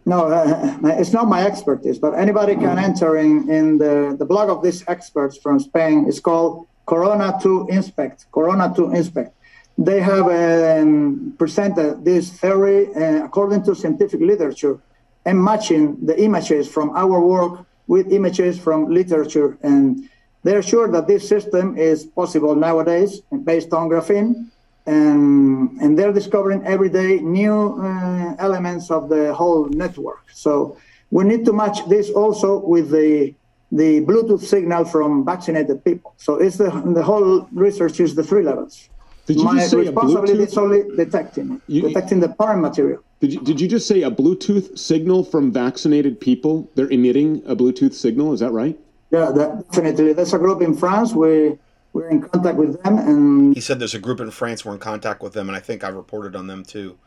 No, 0.08 0.28
uh, 0.28 0.78
it's 0.84 1.14
not 1.14 1.28
my 1.28 1.46
expertise, 1.46 1.98
but 1.98 2.14
anybody 2.14 2.56
can 2.56 2.78
enter 2.78 3.18
in, 3.18 3.50
in 3.50 3.80
the, 3.80 4.16
the 4.18 4.26
blog 4.26 4.50
of 4.50 4.62
these 4.62 4.84
experts 4.88 5.36
from 5.36 5.60
Spain. 5.60 6.06
It's 6.08 6.20
called 6.20 6.68
Corona 6.86 7.40
2 7.42 7.68
Inspect. 7.70 8.28
Corona 8.32 8.72
2 8.76 8.92
Inspect. 8.92 9.36
They 9.80 10.00
have 10.02 10.28
um, 10.28 11.34
presented 11.40 12.06
this 12.06 12.30
theory 12.40 12.94
uh, 12.96 13.26
according 13.26 13.64
to 13.64 13.74
scientific 13.74 14.22
literature 14.22 14.80
and 15.26 15.44
matching 15.44 15.98
the 16.06 16.18
images 16.22 16.70
from 16.72 16.92
our 16.92 17.20
work 17.20 17.66
with 17.88 18.12
images 18.12 18.60
from 18.60 18.90
literature. 18.90 19.58
And 19.64 20.08
they're 20.44 20.62
sure 20.62 20.88
that 20.92 21.08
this 21.08 21.28
system 21.28 21.78
is 21.78 22.06
possible 22.06 22.56
nowadays 22.56 23.22
based 23.44 23.74
on 23.74 23.90
graphene 23.90 24.52
and 24.86 25.80
and 25.82 25.98
they're 25.98 26.14
discovering 26.14 26.64
every 26.66 26.90
day 26.90 27.20
new 27.20 27.82
uh, 27.82 28.36
elements 28.40 28.92
of 28.92 29.10
the 29.10 29.34
whole 29.34 29.66
network. 29.70 30.24
So 30.32 30.78
we 31.12 31.24
need 31.24 31.46
to 31.46 31.54
match 31.54 31.80
this 31.88 32.10
also 32.10 32.60
with 32.60 32.92
the 32.92 33.34
the 33.72 34.02
Bluetooth 34.02 34.42
signal 34.42 34.86
from 34.86 35.26
vaccinated 35.26 35.84
people. 35.84 36.14
So 36.18 36.36
it's 36.36 36.58
the 36.58 36.70
the 36.94 37.04
whole 37.04 37.48
research 37.52 38.00
is 38.00 38.16
the 38.16 38.24
three 38.24 38.44
levels. 38.44 38.90
Did 39.26 39.38
you 39.38 39.46
My 39.46 39.56
just 39.56 39.72
say 39.72 39.78
responsibility 39.78 40.44
is 40.44 40.58
only 40.58 40.84
detecting 40.96 41.60
You- 41.68 41.82
detecting 41.82 42.20
the 42.20 42.30
parent 42.30 42.62
material. 42.62 43.02
Did 43.22 43.34
you, 43.34 43.40
did 43.40 43.62
you 43.62 43.68
just 43.68 43.88
say 43.88 44.04
a 44.04 44.12
Bluetooth 44.12 44.78
signal 44.78 45.24
from 45.24 45.52
vaccinated 45.52 46.20
people? 46.20 46.70
They're 46.76 46.90
emitting 46.90 47.42
a 47.48 47.56
Bluetooth 47.56 47.94
signal. 47.94 48.34
Is 48.34 48.42
that 48.42 48.52
right? 48.52 48.78
Yeah, 49.10 49.32
that, 49.32 49.72
definitely. 49.72 50.14
There's 50.14 50.34
a 50.34 50.38
group 50.38 50.62
in 50.62 50.74
France. 50.76 51.14
We 51.14 51.58
we're 51.96 52.10
in 52.10 52.22
contact 52.22 52.58
with 52.58 52.84
them, 52.84 52.98
and 52.98 53.56
He 53.56 53.62
said 53.62 53.80
there's 53.80 53.94
a 53.94 54.00
group 54.00 54.20
in 54.20 54.30
France 54.30 54.66
we're 54.66 54.74
in 54.74 54.80
contact 54.80 55.24
with 55.24 55.32
them, 55.32 55.48
and 55.48 55.56
I 55.56 55.62
think 55.62 55.84
I 55.86 55.88
reported 55.88 56.36
on 56.36 56.46
them 56.46 56.64
too. 56.64 56.98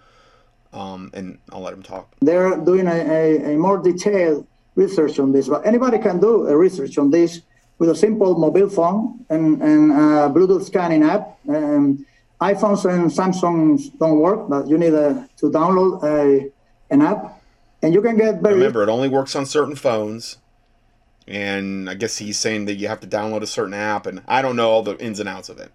Um, 0.72 1.10
and 1.12 1.38
I'll 1.50 1.60
let 1.60 1.74
him 1.74 1.82
talk. 1.82 2.14
they're 2.20 2.56
doing 2.56 2.86
a, 2.86 2.98
a, 3.20 3.54
a 3.54 3.56
more 3.56 3.78
detailed 3.78 4.46
research 4.74 5.18
on 5.18 5.32
this. 5.32 5.48
But 5.48 5.66
anybody 5.66 5.98
can 5.98 6.20
do 6.20 6.46
a 6.46 6.56
research 6.56 6.98
on 6.98 7.10
this 7.10 7.42
with 7.78 7.90
a 7.90 7.94
simple 7.94 8.36
mobile 8.36 8.68
phone 8.68 9.24
and, 9.30 9.62
and 9.62 9.92
a 9.92 10.28
Bluetooth 10.34 10.64
scanning 10.64 11.02
app. 11.02 11.38
Um, 11.48 12.04
iPhones 12.40 12.84
and 12.90 13.10
Samsungs 13.10 13.98
don't 13.98 14.20
work, 14.20 14.48
but 14.48 14.68
you 14.68 14.78
need 14.78 14.94
a, 14.94 15.28
to 15.38 15.50
download 15.50 16.02
a, 16.04 16.50
an 16.90 17.02
app, 17.02 17.42
and 17.82 17.92
you 17.92 18.00
can 18.00 18.16
get 18.16 18.40
very 18.40 18.54
Remember, 18.54 18.82
it 18.82 18.88
only 18.88 19.08
works 19.08 19.34
on 19.36 19.44
certain 19.44 19.74
phones. 19.74 20.38
And 21.28 21.90
I 21.90 21.94
guess 21.94 22.16
he's 22.16 22.38
saying 22.38 22.64
that 22.64 22.76
you 22.76 22.88
have 22.88 23.00
to 23.00 23.06
download 23.06 23.42
a 23.42 23.46
certain 23.46 23.74
app, 23.74 24.06
and 24.06 24.22
I 24.26 24.40
don't 24.40 24.56
know 24.56 24.70
all 24.70 24.82
the 24.82 24.96
ins 24.98 25.20
and 25.20 25.28
outs 25.28 25.50
of 25.50 25.58
it. 25.58 25.70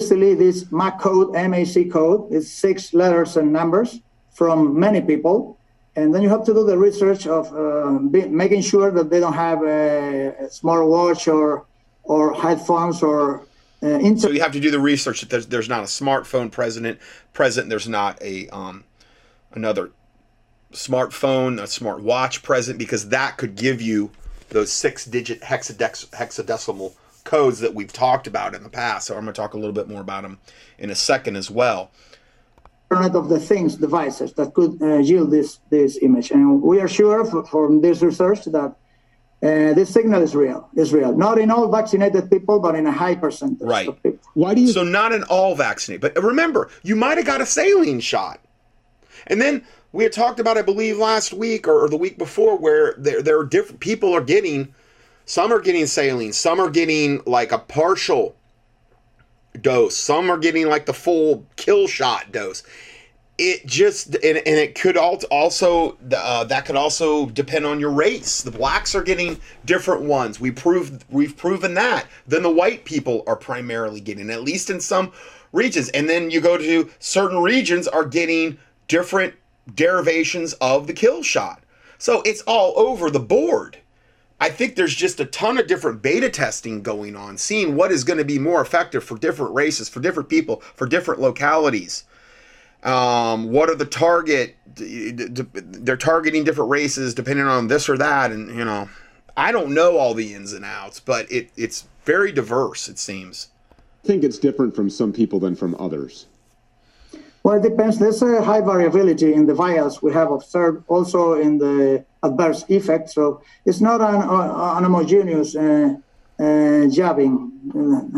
easily 0.00 0.34
this 0.34 0.72
MAC 0.72 0.98
code, 0.98 1.34
MAC 1.34 1.90
code, 1.92 2.32
is 2.32 2.50
six 2.50 2.94
letters 2.94 3.36
and 3.36 3.52
numbers 3.52 4.00
from 4.32 4.78
many 4.80 5.02
people. 5.02 5.58
And 5.96 6.12
then 6.12 6.22
you 6.22 6.30
have 6.30 6.44
to 6.46 6.54
do 6.54 6.64
the 6.64 6.76
research 6.76 7.26
of 7.26 7.52
uh, 7.54 7.98
be, 7.98 8.26
making 8.26 8.62
sure 8.62 8.90
that 8.90 9.10
they 9.10 9.20
don't 9.20 9.34
have 9.34 9.62
a, 9.62 10.28
a 10.40 10.46
smartwatch 10.46 11.32
or 11.32 11.66
or 12.02 12.34
headphones 12.34 13.02
or 13.02 13.42
uh, 13.82 13.86
So 13.86 13.98
internet. 14.00 14.34
you 14.34 14.40
have 14.40 14.52
to 14.52 14.60
do 14.60 14.70
the 14.70 14.80
research 14.80 15.20
that 15.20 15.30
there's, 15.30 15.46
there's 15.46 15.68
not 15.68 15.80
a 15.80 15.86
smartphone 15.86 16.50
president 16.50 16.98
present. 17.32 17.68
There's 17.68 17.88
not 17.88 18.20
a 18.22 18.48
um, 18.48 18.84
another 19.52 19.90
smartphone, 20.74 21.60
a 21.60 21.66
smart 21.66 22.02
watch 22.02 22.42
present, 22.42 22.78
because 22.78 23.08
that 23.08 23.36
could 23.38 23.54
give 23.56 23.80
you 23.80 24.10
those 24.50 24.70
six-digit 24.70 25.40
hexadex, 25.40 26.06
hexadecimal 26.10 26.92
codes 27.24 27.60
that 27.60 27.74
we've 27.74 27.92
talked 27.92 28.26
about 28.26 28.54
in 28.54 28.62
the 28.62 28.68
past. 28.68 29.06
So 29.06 29.14
I'm 29.16 29.22
going 29.24 29.32
to 29.34 29.40
talk 29.40 29.54
a 29.54 29.56
little 29.56 29.72
bit 29.72 29.88
more 29.88 30.02
about 30.02 30.22
them 30.22 30.38
in 30.78 30.90
a 30.90 30.94
second 30.94 31.36
as 31.36 31.50
well. 31.50 31.90
Internet 32.90 33.16
of 33.16 33.28
the 33.28 33.40
Things 33.40 33.76
devices 33.76 34.34
that 34.34 34.52
could 34.54 34.80
uh, 34.82 34.98
yield 34.98 35.30
this 35.30 35.58
this 35.70 35.98
image. 36.02 36.30
And 36.30 36.60
we 36.62 36.80
are 36.80 36.86
sure 36.86 37.26
f- 37.26 37.48
from 37.48 37.80
this 37.80 38.02
research 38.02 38.44
that 38.44 38.76
uh, 39.42 39.72
this 39.74 39.90
signal 39.90 40.22
is 40.22 40.34
real. 40.36 40.68
Is 40.76 40.92
real. 40.92 41.16
Not 41.16 41.38
in 41.38 41.50
all 41.50 41.68
vaccinated 41.72 42.30
people, 42.30 42.60
but 42.60 42.74
in 42.76 42.86
a 42.86 42.92
high 42.92 43.14
percentage 43.14 43.58
Right. 43.62 43.88
of 43.88 44.00
people. 44.02 44.20
Why 44.34 44.54
do 44.54 44.60
you? 44.60 44.68
So 44.68 44.84
not 44.84 45.12
in 45.12 45.24
all 45.24 45.54
vaccinated, 45.56 46.02
but 46.02 46.22
remember, 46.22 46.70
you 46.82 46.94
might 46.94 47.16
have 47.16 47.26
got 47.26 47.40
a 47.40 47.46
saline 47.46 48.00
shot, 48.00 48.38
and 49.26 49.40
then 49.40 49.64
we 49.94 50.02
had 50.02 50.12
talked 50.12 50.40
about, 50.40 50.58
I 50.58 50.62
believe, 50.62 50.98
last 50.98 51.32
week 51.32 51.68
or, 51.68 51.84
or 51.84 51.88
the 51.88 51.96
week 51.96 52.18
before, 52.18 52.58
where 52.58 52.94
there 52.98 53.22
there 53.22 53.38
are 53.38 53.44
different 53.44 53.78
people 53.78 54.12
are 54.12 54.20
getting, 54.20 54.74
some 55.24 55.52
are 55.52 55.60
getting 55.60 55.86
saline, 55.86 56.32
some 56.32 56.58
are 56.60 56.68
getting 56.68 57.22
like 57.26 57.52
a 57.52 57.58
partial 57.58 58.34
dose, 59.60 59.96
some 59.96 60.28
are 60.30 60.36
getting 60.36 60.66
like 60.66 60.86
the 60.86 60.92
full 60.92 61.46
kill 61.54 61.86
shot 61.86 62.32
dose. 62.32 62.64
It 63.38 63.66
just 63.66 64.16
and, 64.16 64.38
and 64.38 64.46
it 64.46 64.74
could 64.74 64.96
al- 64.96 65.22
also 65.30 65.96
uh, 66.12 66.42
that 66.42 66.66
could 66.66 66.76
also 66.76 67.26
depend 67.26 67.64
on 67.64 67.78
your 67.78 67.92
race. 67.92 68.42
The 68.42 68.50
blacks 68.50 68.96
are 68.96 69.02
getting 69.02 69.40
different 69.64 70.02
ones. 70.02 70.40
We 70.40 70.50
proved 70.50 71.04
we've 71.08 71.36
proven 71.36 71.74
that. 71.74 72.06
Then 72.26 72.42
the 72.42 72.50
white 72.50 72.84
people 72.84 73.22
are 73.28 73.36
primarily 73.36 74.00
getting 74.00 74.28
at 74.30 74.42
least 74.42 74.70
in 74.70 74.80
some 74.80 75.12
regions, 75.52 75.88
and 75.90 76.08
then 76.08 76.32
you 76.32 76.40
go 76.40 76.58
to 76.58 76.90
certain 76.98 77.38
regions 77.38 77.86
are 77.86 78.04
getting 78.04 78.58
different 78.88 79.34
derivations 79.72 80.52
of 80.54 80.86
the 80.86 80.92
kill 80.92 81.22
shot. 81.22 81.62
So 81.98 82.22
it's 82.24 82.42
all 82.42 82.74
over 82.76 83.10
the 83.10 83.20
board. 83.20 83.78
I 84.40 84.50
think 84.50 84.74
there's 84.74 84.94
just 84.94 85.20
a 85.20 85.24
ton 85.24 85.58
of 85.58 85.66
different 85.66 86.02
beta 86.02 86.28
testing 86.28 86.82
going 86.82 87.16
on, 87.16 87.38
seeing 87.38 87.76
what 87.76 87.92
is 87.92 88.04
going 88.04 88.18
to 88.18 88.24
be 88.24 88.38
more 88.38 88.60
effective 88.60 89.04
for 89.04 89.16
different 89.16 89.54
races, 89.54 89.88
for 89.88 90.00
different 90.00 90.28
people, 90.28 90.56
for 90.74 90.86
different 90.86 91.20
localities. 91.20 92.04
Um, 92.82 93.50
what 93.50 93.70
are 93.70 93.74
the 93.74 93.86
target? 93.86 94.56
They're 94.74 95.96
targeting 95.96 96.44
different 96.44 96.70
races 96.70 97.14
depending 97.14 97.46
on 97.46 97.68
this 97.68 97.88
or 97.88 97.96
that, 97.96 98.32
and 98.32 98.54
you 98.54 98.64
know, 98.64 98.90
I 99.36 99.52
don't 99.52 99.72
know 99.72 99.96
all 99.96 100.12
the 100.12 100.34
ins 100.34 100.52
and 100.52 100.64
outs, 100.64 101.00
but 101.00 101.30
it 101.32 101.50
it's 101.56 101.86
very 102.04 102.30
diverse. 102.30 102.88
It 102.88 102.98
seems. 102.98 103.48
I 103.72 104.06
think 104.06 104.22
it's 104.22 104.38
different 104.38 104.76
from 104.76 104.90
some 104.90 105.12
people 105.12 105.40
than 105.40 105.56
from 105.56 105.74
others. 105.78 106.26
Well, 107.44 107.56
it 107.56 107.62
depends. 107.62 107.98
There's 107.98 108.22
a 108.22 108.42
high 108.42 108.62
variability 108.62 109.34
in 109.34 109.44
the 109.44 109.52
vials 109.52 110.02
we 110.02 110.12
have 110.14 110.32
observed 110.32 110.82
also 110.88 111.34
in 111.34 111.58
the 111.58 112.02
adverse 112.22 112.64
effect. 112.70 113.10
So 113.10 113.42
it's 113.66 113.82
not 113.82 114.00
an, 114.00 114.16
uh, 114.16 114.74
an 114.78 114.84
homogeneous 114.84 115.54
uh, 115.54 115.94
uh, 116.38 116.86
jabbing. 116.88 117.52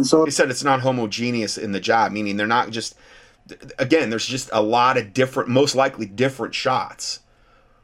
So 0.04 0.24
He 0.24 0.30
said 0.30 0.48
it's 0.48 0.62
not 0.62 0.80
homogeneous 0.80 1.58
in 1.58 1.72
the 1.72 1.80
job, 1.80 2.12
meaning 2.12 2.36
they're 2.36 2.46
not 2.46 2.70
just. 2.70 2.94
Again, 3.78 4.10
there's 4.10 4.26
just 4.26 4.48
a 4.52 4.60
lot 4.60 4.96
of 4.96 5.12
different, 5.12 5.48
most 5.48 5.76
likely 5.76 6.06
different 6.06 6.52
shots 6.52 7.20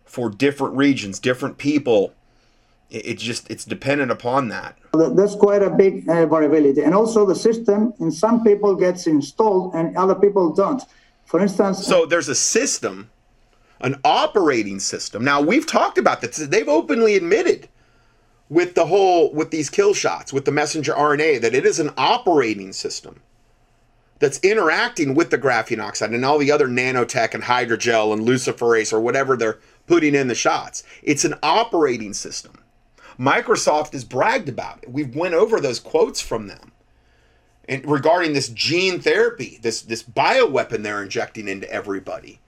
for 0.04 0.28
different 0.28 0.76
regions, 0.76 1.20
different 1.20 1.56
people. 1.58 2.14
It, 2.90 3.06
it 3.06 3.18
just 3.18 3.50
it's 3.50 3.64
dependent 3.64 4.12
upon 4.12 4.48
that. 4.48 4.76
th- 4.96 5.12
there's 5.14 5.34
quite 5.34 5.62
a 5.62 5.70
big 5.70 6.08
uh, 6.08 6.26
variability. 6.26 6.82
And 6.82 6.94
also 6.94 7.26
the 7.26 7.34
system 7.34 7.94
in 7.98 8.12
some 8.12 8.44
people 8.44 8.76
gets 8.76 9.08
installed 9.08 9.74
and 9.74 9.96
other 9.96 10.14
people 10.14 10.52
don't. 10.52 10.82
For 11.32 11.40
instance, 11.40 11.86
So 11.86 12.04
there's 12.04 12.28
a 12.28 12.34
system, 12.34 13.08
an 13.80 13.98
operating 14.04 14.78
system. 14.78 15.24
Now 15.24 15.40
we've 15.40 15.66
talked 15.66 15.96
about 15.96 16.20
this. 16.20 16.36
They've 16.36 16.68
openly 16.68 17.16
admitted 17.16 17.70
with 18.50 18.74
the 18.74 18.84
whole 18.84 19.32
with 19.32 19.50
these 19.50 19.70
kill 19.70 19.94
shots 19.94 20.30
with 20.30 20.44
the 20.44 20.52
messenger 20.52 20.92
RNA 20.92 21.40
that 21.40 21.54
it 21.54 21.64
is 21.64 21.80
an 21.80 21.88
operating 21.96 22.70
system 22.74 23.22
that's 24.18 24.40
interacting 24.40 25.14
with 25.14 25.30
the 25.30 25.38
graphene 25.38 25.82
oxide 25.82 26.10
and 26.10 26.22
all 26.22 26.36
the 26.36 26.52
other 26.52 26.68
nanotech 26.68 27.32
and 27.32 27.44
hydrogel 27.44 28.12
and 28.12 28.28
luciferase 28.28 28.92
or 28.92 29.00
whatever 29.00 29.34
they're 29.34 29.58
putting 29.86 30.14
in 30.14 30.28
the 30.28 30.34
shots. 30.34 30.82
It's 31.02 31.24
an 31.24 31.36
operating 31.42 32.12
system. 32.12 32.62
Microsoft 33.18 33.94
has 33.94 34.04
bragged 34.04 34.50
about 34.50 34.82
it. 34.82 34.92
We've 34.92 35.16
went 35.16 35.32
over 35.32 35.60
those 35.60 35.80
quotes 35.80 36.20
from 36.20 36.48
them 36.48 36.71
regarding 37.68 38.32
this 38.32 38.48
gene 38.48 39.00
therapy, 39.00 39.58
this 39.62 39.82
this 39.82 40.02
bioweapon 40.02 40.82
they're 40.82 41.02
injecting 41.02 41.48
into 41.48 41.70
everybody. 41.70 42.40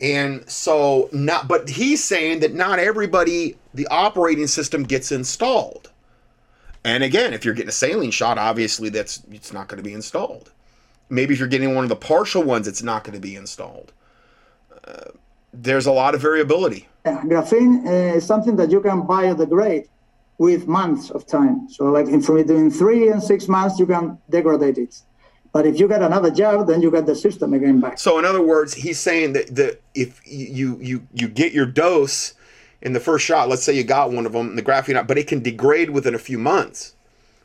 And 0.00 0.48
so 0.48 1.08
not 1.12 1.48
but 1.48 1.68
he's 1.68 2.02
saying 2.04 2.40
that 2.40 2.54
not 2.54 2.78
everybody 2.78 3.56
the 3.74 3.86
operating 3.88 4.46
system 4.46 4.84
gets 4.84 5.10
installed. 5.10 5.90
And 6.84 7.02
again, 7.02 7.34
if 7.34 7.44
you're 7.44 7.54
getting 7.54 7.68
a 7.68 7.72
saline 7.72 8.10
shot, 8.10 8.38
obviously 8.38 8.90
that's 8.90 9.22
it's 9.30 9.52
not 9.52 9.68
going 9.68 9.78
to 9.78 9.82
be 9.82 9.94
installed. 9.94 10.52
Maybe 11.08 11.34
if 11.34 11.40
you're 11.40 11.48
getting 11.48 11.74
one 11.74 11.84
of 11.84 11.88
the 11.88 11.96
partial 11.96 12.42
ones, 12.42 12.68
it's 12.68 12.82
not 12.82 13.04
going 13.04 13.14
to 13.14 13.20
be 13.20 13.36
installed. 13.36 13.92
Uh, 14.84 15.10
there's 15.52 15.86
a 15.86 15.92
lot 15.92 16.14
of 16.14 16.20
variability. 16.20 16.88
uh, 17.04 17.20
graphene 17.22 18.14
is 18.14 18.26
something 18.26 18.56
that 18.56 18.70
you 18.70 18.80
can 18.80 19.02
biodegrade 19.02 19.88
with 20.38 20.66
months 20.66 21.10
of 21.10 21.26
time. 21.26 21.68
So 21.68 21.86
like 21.86 22.06
from 22.06 22.36
between 22.36 22.70
three 22.70 23.08
and 23.08 23.22
six 23.22 23.48
months, 23.48 23.78
you 23.78 23.86
can 23.86 24.18
degrade 24.28 24.78
it. 24.78 25.02
But 25.52 25.66
if 25.66 25.80
you 25.80 25.88
get 25.88 26.02
another 26.02 26.30
job, 26.30 26.66
then 26.66 26.82
you 26.82 26.90
get 26.90 27.06
the 27.06 27.14
system 27.14 27.54
again 27.54 27.80
back. 27.80 27.98
So 27.98 28.18
in 28.18 28.24
other 28.26 28.42
words, 28.42 28.74
he's 28.74 28.98
saying 28.98 29.32
that 29.32 29.54
that 29.56 29.80
if 29.94 30.20
you 30.26 30.78
you 30.80 31.06
you 31.14 31.28
get 31.28 31.52
your 31.52 31.64
dose 31.64 32.34
in 32.82 32.92
the 32.92 33.00
first 33.00 33.24
shot, 33.24 33.48
let's 33.48 33.62
say 33.62 33.72
you 33.72 33.82
got 33.82 34.12
one 34.12 34.26
of 34.26 34.32
them, 34.32 34.56
the 34.56 34.62
graphene, 34.62 35.06
but 35.06 35.16
it 35.16 35.26
can 35.26 35.42
degrade 35.42 35.90
within 35.90 36.14
a 36.14 36.18
few 36.18 36.38
months. 36.38 36.94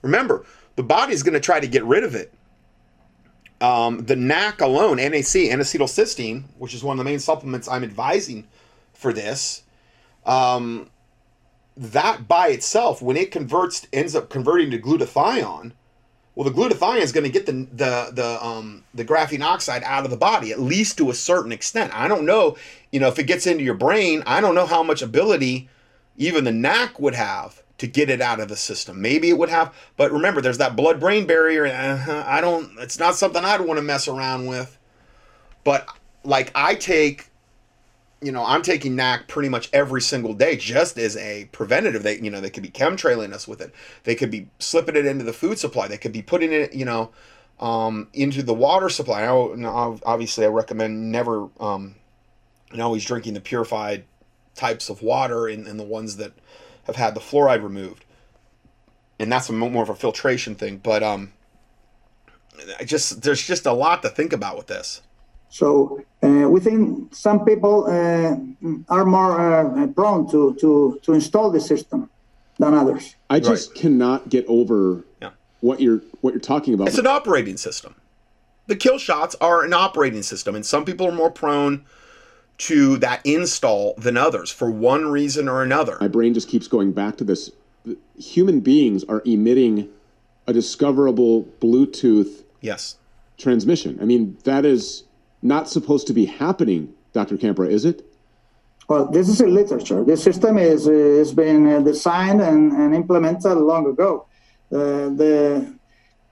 Remember, 0.01 0.45
the 0.75 0.83
body's 0.83 1.23
going 1.23 1.33
to 1.33 1.39
try 1.39 1.59
to 1.59 1.67
get 1.67 1.83
rid 1.85 2.03
of 2.03 2.15
it. 2.15 2.33
Um, 3.61 4.05
the 4.05 4.15
NAC 4.15 4.59
alone, 4.61 4.97
NAC, 4.97 5.35
N-acetylcysteine, 5.35 6.43
which 6.57 6.73
is 6.73 6.83
one 6.83 6.95
of 6.95 6.97
the 6.97 7.09
main 7.09 7.19
supplements 7.19 7.67
I'm 7.67 7.83
advising 7.83 8.47
for 8.93 9.13
this, 9.13 9.63
um, 10.25 10.89
that 11.77 12.27
by 12.27 12.49
itself, 12.49 13.01
when 13.01 13.17
it 13.17 13.31
converts, 13.31 13.87
ends 13.93 14.15
up 14.15 14.29
converting 14.29 14.71
to 14.71 14.79
glutathione, 14.79 15.71
well, 16.35 16.49
the 16.49 16.55
glutathione 16.55 17.01
is 17.01 17.11
going 17.11 17.25
to 17.25 17.29
get 17.29 17.45
the 17.45 17.67
the 17.71 18.11
the 18.13 18.45
um 18.45 18.83
the 18.93 19.03
graphene 19.03 19.43
oxide 19.43 19.83
out 19.83 20.05
of 20.05 20.11
the 20.11 20.17
body 20.17 20.51
at 20.51 20.59
least 20.59 20.97
to 20.97 21.09
a 21.09 21.13
certain 21.13 21.51
extent. 21.51 21.93
I 21.93 22.07
don't 22.07 22.25
know, 22.25 22.57
you 22.91 22.99
know, 22.99 23.09
if 23.09 23.19
it 23.19 23.23
gets 23.23 23.45
into 23.45 23.63
your 23.63 23.73
brain, 23.73 24.23
I 24.25 24.39
don't 24.39 24.55
know 24.55 24.65
how 24.65 24.81
much 24.81 25.01
ability 25.01 25.69
even 26.17 26.43
the 26.43 26.51
NAC 26.51 26.99
would 26.99 27.15
have 27.15 27.63
to 27.79 27.87
get 27.87 28.09
it 28.09 28.21
out 28.21 28.39
of 28.39 28.47
the 28.47 28.55
system. 28.55 29.01
Maybe 29.01 29.29
it 29.29 29.37
would 29.37 29.49
have, 29.49 29.73
but 29.97 30.11
remember, 30.11 30.39
there's 30.39 30.59
that 30.59 30.75
blood-brain 30.75 31.25
barrier. 31.25 31.65
Uh, 31.65 32.23
I 32.27 32.39
don't. 32.39 32.77
It's 32.79 32.99
not 32.99 33.15
something 33.15 33.43
I'd 33.43 33.61
want 33.61 33.79
to 33.79 33.81
mess 33.81 34.07
around 34.07 34.45
with. 34.45 34.77
But 35.63 35.87
like 36.23 36.51
I 36.53 36.75
take 36.75 37.30
you 38.21 38.31
know, 38.31 38.45
I'm 38.45 38.61
taking 38.61 38.95
NAC 38.95 39.27
pretty 39.27 39.49
much 39.49 39.69
every 39.73 40.01
single 40.01 40.33
day 40.33 40.55
just 40.55 40.97
as 40.97 41.17
a 41.17 41.45
preventative. 41.51 42.03
They, 42.03 42.19
you 42.19 42.29
know, 42.29 42.39
they 42.39 42.51
could 42.51 42.63
be 42.63 42.69
chemtrailing 42.69 43.33
us 43.33 43.47
with 43.47 43.61
it. 43.61 43.73
They 44.03 44.13
could 44.13 44.29
be 44.29 44.47
slipping 44.59 44.95
it 44.95 45.05
into 45.05 45.23
the 45.23 45.33
food 45.33 45.57
supply. 45.57 45.87
They 45.87 45.97
could 45.97 46.11
be 46.11 46.21
putting 46.21 46.51
it, 46.51 46.73
you 46.73 46.85
know, 46.85 47.11
um, 47.59 48.07
into 48.13 48.43
the 48.43 48.53
water 48.53 48.89
supply. 48.89 49.23
I, 49.23 49.97
obviously, 50.03 50.45
I 50.45 50.49
recommend 50.49 51.11
never, 51.11 51.49
um, 51.59 51.95
and 52.71 52.81
always 52.81 53.03
drinking 53.03 53.33
the 53.33 53.41
purified 53.41 54.05
types 54.53 54.89
of 54.89 55.01
water 55.01 55.47
and, 55.47 55.67
and 55.67 55.79
the 55.79 55.83
ones 55.83 56.17
that 56.17 56.33
have 56.85 56.95
had 56.95 57.15
the 57.15 57.19
fluoride 57.19 57.63
removed. 57.63 58.05
And 59.19 59.31
that's 59.31 59.49
a 59.49 59.53
more 59.53 59.83
of 59.83 59.89
a 59.89 59.95
filtration 59.95 60.55
thing. 60.55 60.77
But 60.77 61.01
um, 61.01 61.33
I 62.79 62.83
just 62.83 63.21
there's 63.21 63.45
just 63.45 63.65
a 63.65 63.73
lot 63.73 64.01
to 64.03 64.09
think 64.09 64.33
about 64.33 64.57
with 64.57 64.67
this. 64.67 65.01
So 65.61 66.01
uh, 66.23 66.47
we 66.49 66.59
think 66.61 67.13
some 67.13 67.43
people 67.45 67.85
uh, 67.85 68.37
are 68.89 69.05
more 69.05 69.39
uh, 69.83 69.87
prone 69.87 70.29
to, 70.31 70.55
to, 70.61 70.99
to 71.03 71.13
install 71.13 71.51
the 71.51 71.59
system 71.59 72.09
than 72.57 72.73
others. 72.73 73.15
I 73.29 73.39
just 73.41 73.75
cannot 73.75 74.29
get 74.29 74.45
over 74.47 75.03
Yeah. 75.21 75.31
what 75.59 75.81
you're 75.81 76.01
what 76.21 76.33
you're 76.33 76.39
talking 76.39 76.73
about. 76.73 76.87
It's 76.87 76.97
an 76.97 77.07
operating 77.07 77.57
system. 77.57 77.95
The 78.67 78.75
kill 78.77 78.97
shots 78.97 79.35
are 79.41 79.65
an 79.65 79.73
operating 79.73 80.23
system, 80.23 80.55
and 80.55 80.65
some 80.65 80.85
people 80.85 81.05
are 81.07 81.11
more 81.11 81.31
prone 81.31 81.83
to 82.59 82.97
that 82.97 83.19
install 83.25 83.95
than 83.97 84.15
others 84.15 84.51
for 84.51 84.69
one 84.71 85.07
reason 85.07 85.49
or 85.49 85.63
another. 85.63 85.97
My 85.99 86.07
brain 86.07 86.33
just 86.33 86.47
keeps 86.47 86.67
going 86.67 86.93
back 86.93 87.17
to 87.17 87.23
this. 87.25 87.51
Human 88.17 88.59
beings 88.61 89.03
are 89.05 89.21
emitting 89.25 89.89
a 90.47 90.53
discoverable 90.53 91.43
Bluetooth 91.59 92.43
Yes. 92.61 92.97
transmission. 93.37 93.97
I 94.01 94.05
mean, 94.05 94.37
that 94.43 94.63
is 94.65 95.03
not 95.41 95.69
supposed 95.69 96.07
to 96.07 96.13
be 96.13 96.25
happening, 96.25 96.93
Dr. 97.13 97.37
Campra, 97.37 97.69
is 97.69 97.85
it? 97.85 98.05
Well, 98.87 99.05
this 99.05 99.29
is 99.29 99.39
in 99.41 99.53
literature. 99.53 100.03
This 100.03 100.21
system 100.21 100.57
is 100.57 100.87
is 100.87 101.33
been 101.33 101.65
uh, 101.65 101.79
designed 101.79 102.41
and, 102.41 102.73
and 102.73 102.93
implemented 102.93 103.57
long 103.57 103.87
ago. 103.87 104.25
Uh, 104.71 105.09
the 105.21 105.73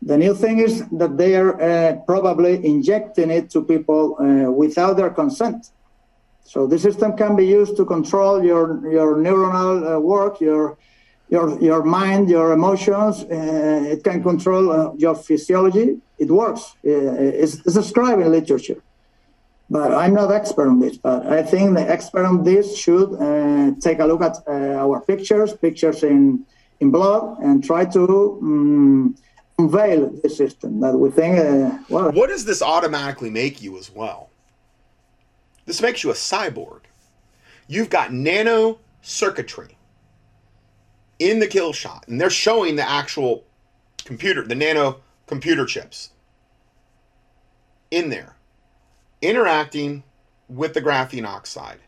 the 0.02 0.18
new 0.18 0.34
thing 0.34 0.60
is 0.60 0.84
that 0.90 1.18
they 1.18 1.36
are 1.36 1.54
uh, 1.62 1.96
probably 2.06 2.54
injecting 2.66 3.32
it 3.32 3.50
to 3.52 3.64
people 3.64 4.18
uh, 4.20 4.52
without 4.52 4.98
their 4.98 5.10
consent. 5.10 5.72
So 6.44 6.68
the 6.68 6.80
system 6.80 7.16
can 7.16 7.36
be 7.36 7.46
used 7.46 7.78
to 7.78 7.86
control 7.86 8.44
your 8.44 8.66
your 8.92 9.16
neuronal 9.16 9.76
uh, 9.96 10.00
work, 10.00 10.42
your 10.42 10.78
your 11.30 11.58
your 11.62 11.84
mind, 11.84 12.30
your 12.30 12.52
emotions. 12.52 13.24
Uh, 13.24 13.94
it 13.94 14.04
can 14.04 14.22
control 14.22 14.96
your 14.98 15.16
physiology. 15.16 16.02
It 16.18 16.30
works. 16.30 16.76
It's 16.84 17.56
described 17.64 18.22
in 18.22 18.30
literature 18.32 18.82
but 19.70 19.94
I'm 19.94 20.14
not 20.14 20.32
expert 20.32 20.68
on 20.68 20.80
this. 20.80 20.98
But 20.98 21.28
I 21.28 21.44
think 21.44 21.76
the 21.76 21.90
expert 21.90 22.26
on 22.26 22.44
this 22.44 22.78
should 22.78 23.14
uh, 23.16 23.76
take 23.80 24.00
a 24.00 24.06
look 24.06 24.22
at 24.22 24.38
uh, 24.48 24.84
our 24.84 25.02
pictures, 25.02 25.54
pictures 25.54 26.04
in 26.04 26.46
in 26.80 26.92
blood, 26.92 27.40
and 27.40 27.64
try 27.64 27.86
to 27.86 28.40
um, 28.42 29.16
unveil 29.58 30.10
the 30.24 30.30
system 30.30 30.80
that 30.80 30.96
we 30.98 31.12
think. 31.12 31.38
Uh, 31.40 31.78
well, 31.90 32.12
What 32.12 32.30
does 32.30 32.46
this 32.46 32.62
automatically 32.62 33.30
make 33.30 33.62
you 33.62 33.78
as 33.78 33.92
well? 33.92 34.30
This 35.66 35.82
makes 35.82 36.04
you 36.04 36.10
a 36.10 36.14
cyborg. 36.14 36.82
You've 37.68 37.90
got 37.90 38.12
nano 38.12 38.80
circuitry 39.02 39.78
in 41.20 41.40
the 41.40 41.48
kill 41.48 41.74
shot, 41.74 42.06
and 42.08 42.20
they're 42.20 42.30
showing 42.30 42.76
the 42.76 42.90
actual 42.90 43.44
computer, 44.06 44.44
the 44.48 44.56
nano 44.56 45.02
computer 45.28 45.66
chips 45.66 46.12
in 47.92 48.10
there, 48.10 48.36
interacting 49.22 50.04
with 50.48 50.74
the 50.74 50.82
graphene 50.82 51.26
oxide, 51.26 51.80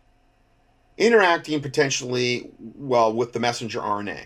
interacting 0.98 1.62
potentially, 1.62 2.52
well, 2.76 3.14
with 3.14 3.34
the 3.34 3.40
messenger 3.40 3.80
RNA, 3.80 4.26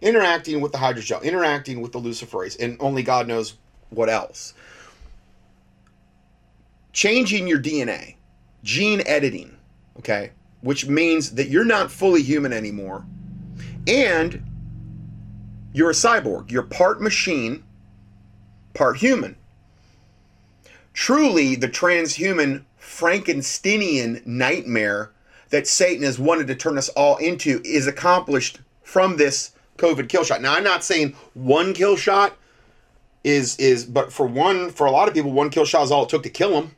interacting 0.00 0.60
with 0.60 0.72
the 0.72 0.78
hydrogel, 0.78 1.22
interacting 1.22 1.80
with 1.80 1.92
the 1.92 2.00
luciferase, 2.00 2.58
and 2.60 2.76
only 2.80 3.02
God 3.02 3.26
knows 3.26 3.54
what 3.90 4.08
else. 4.08 4.54
Changing 6.92 7.46
your 7.46 7.60
DNA, 7.60 8.16
gene 8.62 9.02
editing, 9.06 9.56
okay, 9.98 10.32
which 10.60 10.86
means 10.86 11.32
that 11.32 11.48
you're 11.48 11.64
not 11.64 11.90
fully 11.90 12.22
human 12.22 12.52
anymore, 12.52 13.06
and 13.86 14.42
you're 15.72 15.90
a 15.90 15.94
cyborg. 15.94 16.50
You're 16.50 16.62
part 16.62 17.00
machine, 17.00 17.64
part 18.74 18.98
human. 18.98 19.36
Truly, 20.94 21.54
the 21.54 21.68
transhuman 21.68 22.64
Frankensteinian 22.80 24.24
nightmare 24.26 25.10
that 25.50 25.66
Satan 25.66 26.02
has 26.04 26.18
wanted 26.18 26.46
to 26.48 26.54
turn 26.54 26.78
us 26.78 26.88
all 26.90 27.16
into 27.16 27.60
is 27.64 27.86
accomplished 27.86 28.60
from 28.82 29.16
this 29.16 29.52
COVID 29.78 30.08
kill 30.08 30.24
shot. 30.24 30.42
Now, 30.42 30.54
I'm 30.54 30.64
not 30.64 30.84
saying 30.84 31.14
one 31.34 31.72
kill 31.74 31.96
shot 31.96 32.36
is 33.24 33.56
is, 33.56 33.84
but 33.84 34.12
for 34.12 34.26
one, 34.26 34.70
for 34.70 34.86
a 34.86 34.90
lot 34.90 35.08
of 35.08 35.14
people, 35.14 35.32
one 35.32 35.50
kill 35.50 35.64
shot 35.64 35.84
is 35.84 35.90
all 35.90 36.04
it 36.04 36.08
took 36.08 36.22
to 36.24 36.30
kill 36.30 36.50
them. 36.50 36.76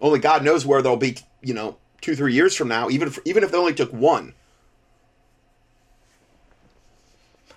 Only 0.00 0.18
God 0.18 0.44
knows 0.44 0.64
where 0.64 0.82
they'll 0.82 0.96
be, 0.96 1.16
you 1.42 1.54
know, 1.54 1.76
two, 2.00 2.14
three 2.14 2.34
years 2.34 2.54
from 2.54 2.68
now, 2.68 2.88
even 2.88 3.08
if, 3.08 3.18
even 3.24 3.42
if 3.42 3.50
they 3.50 3.58
only 3.58 3.74
took 3.74 3.92
one. 3.92 4.34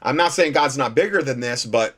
I'm 0.01 0.17
not 0.17 0.31
saying 0.31 0.53
God's 0.53 0.77
not 0.77 0.95
bigger 0.95 1.21
than 1.21 1.41
this, 1.41 1.65
but 1.65 1.95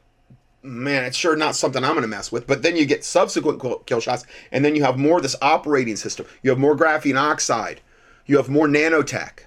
man, 0.63 1.03
it's 1.03 1.17
sure 1.17 1.35
not 1.35 1.55
something 1.55 1.83
I'm 1.83 1.91
going 1.91 2.03
to 2.03 2.07
mess 2.07 2.31
with. 2.31 2.47
But 2.47 2.63
then 2.63 2.75
you 2.75 2.85
get 2.85 3.03
subsequent 3.03 3.61
kill 3.85 3.99
shots, 3.99 4.25
and 4.51 4.63
then 4.63 4.75
you 4.75 4.83
have 4.83 4.97
more 4.97 5.17
of 5.17 5.23
this 5.23 5.35
operating 5.41 5.97
system. 5.97 6.25
You 6.41 6.49
have 6.49 6.59
more 6.59 6.75
graphene 6.75 7.19
oxide. 7.19 7.81
You 8.25 8.37
have 8.37 8.49
more 8.49 8.67
nanotech. 8.67 9.39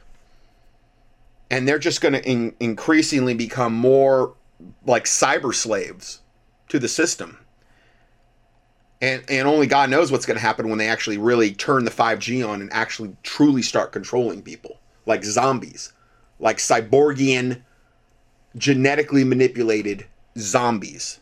And 1.51 1.67
they're 1.67 1.79
just 1.79 2.01
going 2.01 2.13
to 2.13 2.25
in- 2.29 2.55
increasingly 2.61 3.35
become 3.35 3.73
more 3.73 4.35
like 4.85 5.05
cyber 5.05 5.55
slaves 5.55 6.21
to 6.69 6.79
the 6.79 6.89
system. 6.89 7.39
And, 9.01 9.23
and 9.29 9.47
only 9.47 9.67
God 9.67 9.91
knows 9.91 10.11
what's 10.11 10.27
going 10.27 10.39
to 10.39 10.43
happen 10.43 10.69
when 10.69 10.79
they 10.79 10.89
actually 10.89 11.19
really 11.19 11.53
turn 11.53 11.85
the 11.85 11.91
5G 11.91 12.47
on 12.47 12.61
and 12.61 12.73
actually 12.73 13.15
truly 13.23 13.63
start 13.63 13.93
controlling 13.93 14.43
people 14.43 14.79
like 15.05 15.23
zombies, 15.23 15.93
like 16.41 16.57
cyborgian, 16.59 17.63
genetically 18.57 19.23
manipulated 19.23 20.07
zombies, 20.39 21.21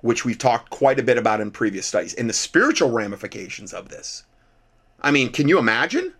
which 0.00 0.24
we've 0.24 0.38
talked 0.38 0.70
quite 0.70 0.98
a 0.98 1.02
bit 1.02 1.18
about 1.18 1.40
in 1.40 1.50
previous 1.50 1.86
studies, 1.86 2.14
and 2.14 2.28
the 2.28 2.34
spiritual 2.34 2.90
ramifications 2.90 3.72
of 3.72 3.88
this. 3.88 4.24
I 5.00 5.10
mean, 5.10 5.30
can 5.30 5.48
you 5.48 5.58
imagine? 5.58 6.12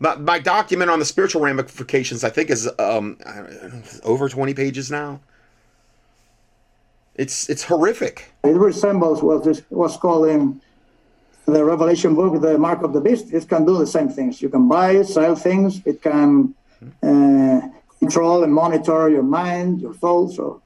My, 0.00 0.16
my 0.16 0.38
document 0.38 0.90
on 0.90 0.98
the 0.98 1.04
spiritual 1.04 1.42
ramifications, 1.42 2.22
I 2.24 2.30
think, 2.30 2.50
is 2.50 2.68
um, 2.78 3.18
over 4.04 4.28
20 4.28 4.54
pages 4.54 4.90
now. 4.90 5.20
It's 7.14 7.48
it's 7.48 7.64
horrific. 7.64 8.32
It 8.44 8.50
resembles 8.50 9.24
what 9.24 9.44
is 9.44 9.62
what's 9.70 9.96
called 9.96 10.28
in 10.28 10.60
the 11.46 11.64
Revelation 11.64 12.14
book, 12.14 12.40
the 12.40 12.56
mark 12.56 12.82
of 12.82 12.92
the 12.92 13.00
beast. 13.00 13.32
It 13.32 13.48
can 13.48 13.64
do 13.64 13.76
the 13.76 13.86
same 13.86 14.08
things. 14.08 14.40
You 14.40 14.48
can 14.48 14.68
buy, 14.68 15.02
sell 15.02 15.34
things. 15.34 15.82
It 15.84 16.00
can 16.00 16.54
uh, 17.02 17.60
control 17.98 18.44
and 18.44 18.52
monitor 18.52 19.08
your 19.08 19.22
mind, 19.22 19.80
your 19.80 19.94
thoughts. 19.94 20.36
So, 20.36 20.62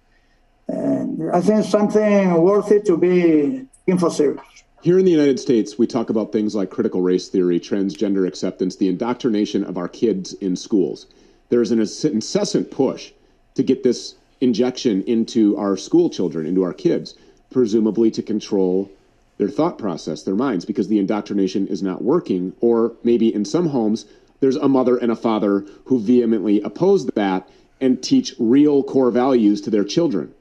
I 0.68 1.40
think 1.40 1.64
something 1.64 2.34
worth 2.42 2.70
it 2.70 2.84
to 2.86 2.96
be 2.96 3.66
info 3.86 4.08
serious. 4.08 4.40
Here 4.82 4.98
in 4.98 5.04
the 5.04 5.12
United 5.12 5.38
States, 5.38 5.78
we 5.78 5.86
talk 5.86 6.10
about 6.10 6.32
things 6.32 6.54
like 6.54 6.70
critical 6.70 7.02
race 7.02 7.28
theory, 7.28 7.60
transgender 7.60 8.26
acceptance, 8.26 8.76
the 8.76 8.88
indoctrination 8.88 9.62
of 9.64 9.78
our 9.78 9.88
kids 9.88 10.32
in 10.34 10.56
schools. 10.56 11.06
There 11.50 11.62
is 11.62 11.70
an 11.70 11.80
incessant 11.80 12.70
push 12.70 13.12
to 13.54 13.62
get 13.62 13.84
this 13.84 14.16
injection 14.40 15.02
into 15.04 15.56
our 15.56 15.76
school 15.76 16.10
children, 16.10 16.46
into 16.46 16.64
our 16.64 16.72
kids, 16.72 17.14
presumably 17.50 18.10
to 18.10 18.22
control 18.22 18.90
their 19.38 19.48
thought 19.48 19.78
process, 19.78 20.24
their 20.24 20.34
minds, 20.34 20.64
because 20.64 20.88
the 20.88 20.98
indoctrination 20.98 21.68
is 21.68 21.82
not 21.82 22.02
working. 22.02 22.52
Or 22.60 22.92
maybe 23.04 23.32
in 23.32 23.44
some 23.44 23.68
homes, 23.68 24.06
there's 24.42 24.56
a 24.56 24.68
mother 24.68 24.96
and 24.96 25.12
a 25.12 25.16
father 25.16 25.64
who 25.84 26.00
vehemently 26.00 26.60
oppose 26.62 27.06
that 27.06 27.48
and 27.80 28.02
teach 28.02 28.34
real 28.40 28.82
core 28.82 29.12
values 29.12 29.60
to 29.60 29.70
their 29.70 29.84
children. 29.84 30.34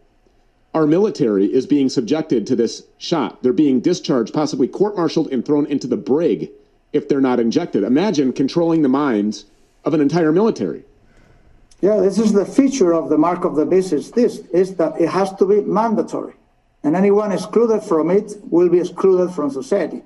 Our 0.74 0.88
military 0.88 1.46
is 1.46 1.68
being 1.68 1.88
subjected 1.88 2.48
to 2.48 2.56
this 2.56 2.84
shot. 2.98 3.44
They're 3.44 3.54
being 3.54 3.80
discharged, 3.80 4.34
possibly 4.34 4.68
court 4.68 4.96
martialed, 4.96 5.32
and 5.32 5.46
thrown 5.46 5.68
into 5.68 5.86
the 5.86 5.98
brig 5.98 6.50
if 6.94 7.08
they're 7.08 7.22
not 7.22 7.40
injected. 7.40 7.84
Imagine 7.84 8.34
controlling 8.34 8.82
the 8.82 8.90
minds 8.90 9.46
of 9.86 9.94
an 9.94 10.02
entire 10.02 10.32
military. 10.32 10.84
Yeah, 11.82 11.98
this 11.98 12.18
is 12.18 12.34
the 12.34 12.46
feature 12.46 12.94
of 12.96 13.10
the 13.10 13.20
mark 13.20 13.46
of 13.46 13.56
the 13.56 13.68
beast 13.68 13.94
is 13.94 14.10
this, 14.12 14.40
is 14.52 14.76
that 14.78 15.00
it 15.00 15.10
has 15.10 15.32
to 15.36 15.46
be 15.46 15.62
mandatory. 15.62 16.34
And 16.84 16.96
anyone 16.96 17.32
excluded 17.32 17.82
from 17.84 18.10
it 18.10 18.34
will 18.50 18.70
be 18.70 18.80
excluded 18.80 19.32
from 19.36 19.52
society. 19.52 20.02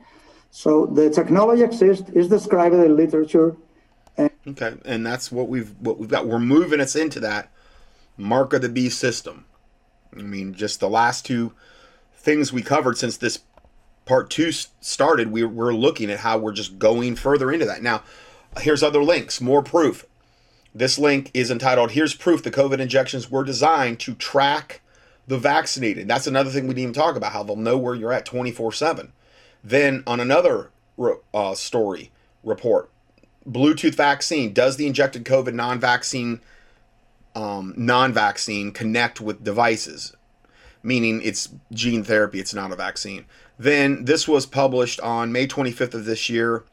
So 0.51 0.85
the 0.85 1.09
technology 1.09 1.63
exists, 1.63 2.09
is 2.09 2.27
described 2.27 2.75
in 2.75 2.97
literature. 2.97 3.55
And 4.17 4.31
okay, 4.47 4.75
and 4.85 5.05
that's 5.05 5.31
what 5.31 5.47
we've 5.47 5.73
what 5.79 5.97
we've 5.97 6.09
got. 6.09 6.27
We're 6.27 6.39
moving 6.39 6.79
us 6.79 6.95
into 6.95 7.19
that 7.21 7.51
mark 8.17 8.53
of 8.53 8.61
the 8.61 8.69
beast 8.69 8.99
system. 8.99 9.45
I 10.17 10.21
mean, 10.21 10.53
just 10.53 10.79
the 10.79 10.89
last 10.89 11.25
two 11.25 11.53
things 12.15 12.53
we 12.53 12.61
covered 12.61 12.97
since 12.97 13.17
this 13.17 13.39
part 14.05 14.29
two 14.29 14.51
started, 14.51 15.31
we, 15.31 15.43
we're 15.43 15.73
looking 15.73 16.09
at 16.09 16.19
how 16.19 16.37
we're 16.37 16.53
just 16.53 16.79
going 16.79 17.15
further 17.15 17.51
into 17.51 17.65
that. 17.65 17.83
Now, 17.83 18.03
here's 18.59 18.83
other 18.83 19.03
links, 19.03 19.41
more 19.41 19.61
proof. 19.61 20.05
This 20.73 20.99
link 20.99 21.31
is 21.33 21.49
entitled 21.49 21.91
Here's 21.91 22.13
Proof 22.13 22.43
the 22.43 22.51
COVID 22.51 22.79
Injections 22.79 23.31
Were 23.31 23.43
Designed 23.43 23.99
to 24.01 24.13
Track 24.13 24.81
the 25.27 25.37
Vaccinated. 25.37 26.07
That's 26.07 26.27
another 26.27 26.49
thing 26.49 26.63
we 26.63 26.73
didn't 26.73 26.83
even 26.83 26.93
talk 26.93 27.15
about, 27.15 27.31
how 27.31 27.43
they'll 27.43 27.55
know 27.55 27.77
where 27.77 27.95
you're 27.95 28.13
at 28.13 28.25
24 28.25 28.73
7. 28.73 29.13
Then, 29.63 30.03
on 30.05 30.19
another 30.19 30.71
uh, 31.33 31.55
story 31.55 32.11
report, 32.43 32.89
Bluetooth 33.47 33.95
vaccine 33.95 34.53
does 34.53 34.77
the 34.77 34.87
injected 34.87 35.23
COVID 35.23 35.53
non 35.53 35.79
vaccine 35.79 36.41
um, 37.35 37.73
non 37.77 38.13
vaccine 38.13 38.71
connect 38.71 39.21
with 39.21 39.43
devices? 39.43 40.15
Meaning 40.83 41.21
it's 41.23 41.49
gene 41.71 42.03
therapy, 42.03 42.39
it's 42.39 42.53
not 42.53 42.71
a 42.71 42.75
vaccine. 42.75 43.25
Then 43.57 44.05
this 44.05 44.27
was 44.27 44.45
published 44.45 44.99
on 44.99 45.31
May 45.31 45.47
25th 45.47 45.93
of 45.93 46.05
this 46.05 46.29
year 46.29 46.63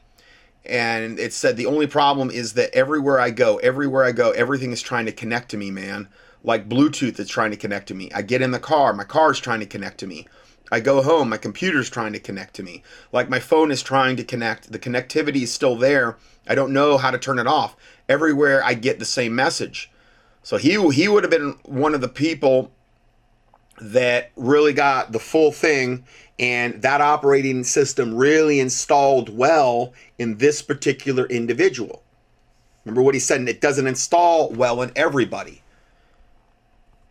and 0.65 1.19
it 1.19 1.33
said 1.33 1.57
the 1.57 1.65
only 1.65 1.87
problem 1.87 2.29
is 2.29 2.53
that 2.53 2.73
everywhere 2.73 3.19
I 3.19 3.31
go, 3.31 3.57
everywhere 3.57 4.05
I 4.05 4.11
go, 4.11 4.31
everything 4.31 4.71
is 4.71 4.81
trying 4.81 5.05
to 5.05 5.11
connect 5.11 5.49
to 5.51 5.57
me, 5.57 5.71
man. 5.71 6.07
Like 6.43 6.69
Bluetooth 6.69 7.19
is 7.19 7.29
trying 7.29 7.51
to 7.51 7.57
connect 7.57 7.87
to 7.89 7.93
me. 7.93 8.09
I 8.13 8.21
get 8.21 8.41
in 8.41 8.51
the 8.51 8.59
car, 8.59 8.93
my 8.93 9.03
car 9.03 9.31
is 9.31 9.39
trying 9.39 9.59
to 9.59 9.65
connect 9.65 9.97
to 9.99 10.07
me. 10.07 10.27
I 10.71 10.79
go 10.79 11.01
home, 11.01 11.29
my 11.29 11.37
computer's 11.37 11.89
trying 11.89 12.13
to 12.13 12.19
connect 12.19 12.55
to 12.55 12.63
me. 12.63 12.83
Like 13.11 13.29
my 13.29 13.39
phone 13.39 13.71
is 13.71 13.83
trying 13.83 14.15
to 14.17 14.23
connect. 14.23 14.71
The 14.71 14.79
connectivity 14.79 15.43
is 15.43 15.53
still 15.53 15.75
there. 15.75 16.17
I 16.47 16.55
don't 16.55 16.73
know 16.73 16.97
how 16.97 17.11
to 17.11 17.17
turn 17.17 17.39
it 17.39 17.47
off. 17.47 17.75
Everywhere 18.09 18.63
I 18.63 18.73
get 18.73 18.99
the 18.99 19.05
same 19.05 19.35
message. 19.35 19.91
So 20.41 20.57
he 20.57 20.71
he 20.91 21.07
would 21.07 21.23
have 21.23 21.31
been 21.31 21.57
one 21.63 21.95
of 21.95 22.01
the 22.01 22.09
people 22.09 22.71
that 23.81 24.31
really 24.35 24.73
got 24.73 25.11
the 25.11 25.19
full 25.19 25.51
thing 25.51 26.05
and 26.39 26.81
that 26.81 27.01
operating 27.01 27.63
system 27.63 28.15
really 28.15 28.59
installed 28.59 29.35
well 29.35 29.93
in 30.17 30.37
this 30.37 30.61
particular 30.61 31.25
individual. 31.25 32.03
Remember 32.85 33.01
what 33.01 33.13
he 33.13 33.19
said, 33.19 33.47
it 33.47 33.61
doesn't 33.61 33.87
install 33.87 34.49
well 34.49 34.81
in 34.81 34.91
everybody. 34.95 35.62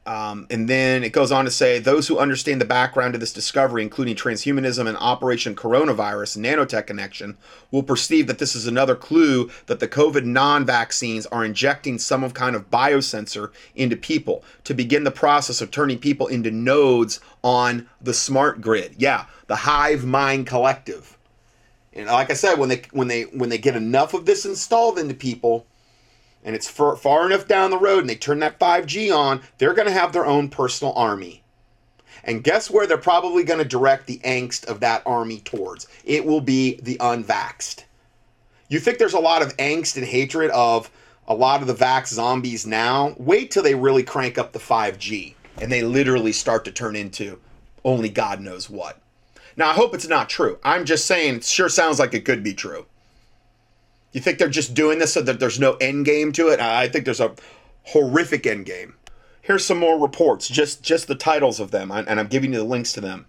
Um, 0.05 0.49
and 0.51 0.69
then 0.69 1.05
it 1.05 1.13
goes 1.13 1.31
on 1.31 1.45
to 1.45 1.51
say 1.51 1.79
those 1.79 2.09
who 2.09 2.19
understand 2.19 2.61
the 2.61 2.65
background 2.65 3.15
of 3.15 3.21
this 3.21 3.33
discovery, 3.33 3.83
including 3.83 4.17
transhumanism 4.17 4.89
and 4.89 4.97
Operation 4.97 5.55
Coronavirus 5.55 6.39
nanotech 6.39 6.89
connection, 6.89 7.37
will 7.71 7.85
perceive 7.85 8.27
that 8.27 8.39
this 8.39 8.57
is 8.57 8.67
another 8.67 8.97
clue 8.97 9.49
that 9.67 9.79
the 9.79 9.87
COVID 9.87 10.25
non 10.25 10.67
vaccines 10.67 11.27
are 11.27 11.45
injecting 11.45 11.99
some 11.99 12.29
kind 12.33 12.57
of 12.57 12.69
biosensor 12.69 13.53
into 13.77 13.97
people 13.97 14.43
to 14.65 14.75
begin 14.75 15.05
the 15.05 15.13
process 15.13 15.61
of 15.61 15.71
turning 15.71 15.99
people 15.99 16.27
into 16.27 16.51
nodes 16.51 17.21
on 17.45 17.89
the 18.01 18.15
smart 18.15 18.61
grid. 18.61 18.97
Yeah, 18.99 19.27
the 19.47 19.57
hive 19.57 20.05
mind 20.05 20.49
collective. 20.49 21.17
And 21.93 22.07
like 22.07 22.31
I 22.31 22.35
said, 22.35 22.59
when 22.59 22.71
they 22.71 22.83
when 22.91 23.07
they 23.07 23.23
when 23.25 23.51
they 23.51 23.59
get 23.59 23.77
enough 23.77 24.15
of 24.15 24.27
this 24.27 24.45
installed 24.45 24.99
into 24.99 25.15
people, 25.15 25.67
and 26.45 26.57
it's 26.57 26.69
far, 26.69 27.27
enough 27.27 27.47
down 27.47 27.71
the 27.71 27.79
road 27.79 28.01
and 28.01 28.11
they 28.11 28.17
turn 28.17 28.41
that 28.41 28.59
5G 28.59 29.15
on, 29.17 29.43
they're 29.59 29.75
going 29.75 29.89
to 29.89 29.95
have 29.95 30.13
their 30.13 30.27
own 30.27 30.49
personal 30.49 30.93
army. 30.95 31.43
And 32.25 32.45
guess 32.45 32.71
where 32.71 32.87
they're 32.87 32.99
probably 32.99 33.43
going 33.43 33.59
to 33.59 33.69
direct 33.69 34.07
the 34.07 34.19
angst 34.25 34.67
of 34.67 34.81
that 34.81 35.03
army 35.07 35.41
towards? 35.41 35.89
It 36.05 36.25
will 36.25 36.41
be 36.41 36.81
the 36.83 36.97
unvaxxed. 36.99 37.85
You 38.69 38.81
think 38.81 38.99
there's 38.99 39.13
a 39.13 39.21
lot 39.21 39.43
of 39.43 39.57
angst 39.57 39.97
and 39.97 40.07
hatred 40.07 40.51
of 40.51 40.91
a 41.27 41.35
lot 41.35 41.61
of 41.61 41.67
the 41.67 41.75
vax 41.75 42.09
zombies 42.09 42.67
now? 42.67 43.15
Wait 43.19 43.51
till 43.51 43.63
they 43.63 43.75
really 43.75 44.03
crank 44.03 44.39
up 44.39 44.53
the 44.53 44.59
5G 44.59 45.35
and 45.61 45.71
they 45.71 45.83
literally 45.83 46.33
start 46.33 46.65
to 46.65 46.73
turn 46.73 46.97
into 46.97 47.39
only 47.85 48.09
God 48.09 48.41
knows 48.41 48.71
what. 48.71 49.01
Now, 49.57 49.71
I 49.71 49.75
hope 49.75 49.95
it's 49.95 50.09
not 50.09 50.29
true. 50.29 50.59
I'm 50.65 50.85
just 50.85 51.07
saying 51.07 51.37
it 51.37 51.45
sure 51.45 51.69
sounds 51.69 51.99
like 51.99 52.15
it 52.15 52.25
could 52.25 52.43
be 52.43 52.55
true. 52.55 52.87
You 54.13 54.21
think 54.21 54.39
they're 54.39 54.49
just 54.49 54.75
doing 54.75 54.99
this 54.99 55.15
so 55.15 55.23
that 55.23 55.41
there's 55.41 55.59
no 55.59 55.75
end 55.75 56.05
game 56.05 56.33
to 56.33 56.49
it? 56.49 56.61
I 56.61 56.89
think 56.89 57.05
there's 57.05 57.21
a 57.21 57.35
horrific 57.85 58.47
end 58.47 58.67
game. 58.67 58.95
Here's 59.41 59.65
some 59.65 59.79
more 59.79 59.99
reports, 59.99 60.49
just 60.49 60.83
just 60.83 61.09
the 61.09 61.15
titles 61.15 61.59
of 61.59 61.71
them, 61.71 61.91
and 61.91 62.21
I'm 62.21 62.29
giving 62.29 62.53
you 62.53 62.59
the 62.59 62.65
links 62.65 62.93
to 62.93 63.01
them. 63.01 63.27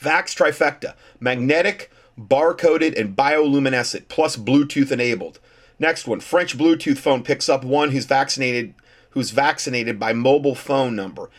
Vax 0.00 0.36
trifecta: 0.36 0.94
magnetic, 1.18 1.90
barcoded, 2.18 2.98
and 2.98 3.16
bioluminescent, 3.16 4.08
plus 4.08 4.36
Bluetooth 4.36 4.92
enabled. 4.92 5.40
Next 5.78 6.06
one: 6.06 6.20
French 6.20 6.56
Bluetooth 6.56 6.98
phone 6.98 7.24
picks 7.24 7.48
up 7.48 7.64
one 7.64 7.90
who's 7.90 8.04
vaccinated, 8.04 8.74
who's 9.10 9.30
vaccinated 9.30 9.98
by 9.98 10.12
mobile 10.12 10.54
phone 10.54 10.94
number. 10.94 11.30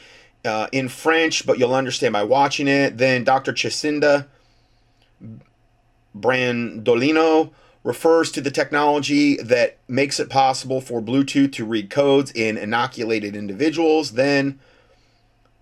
Uh, 0.44 0.68
in 0.72 0.90
French, 0.90 1.46
but 1.46 1.60
you'll 1.60 1.76
understand 1.76 2.14
by 2.14 2.24
watching 2.24 2.68
it. 2.68 2.98
Then 2.98 3.24
Dr. 3.24 3.54
Jacinda 3.54 4.26
Brandolino 6.18 7.52
refers 7.84 8.32
to 8.32 8.42
the 8.42 8.52
technology 8.52 9.38
that 9.38 9.78
makes 9.88 10.20
it 10.20 10.30
possible 10.30 10.82
for 10.82 11.02
Bluetooth 11.02 11.52
to 11.54 11.66
read 11.66 11.90
codes 11.90 12.32
in 12.32 12.58
inoculated 12.58 13.36
individuals. 13.36 14.12
Then, 14.12 14.60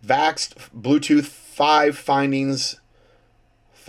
Vaxxed 0.06 0.56
Bluetooth 0.76 1.26
5 1.26 1.98
findings 1.98 2.80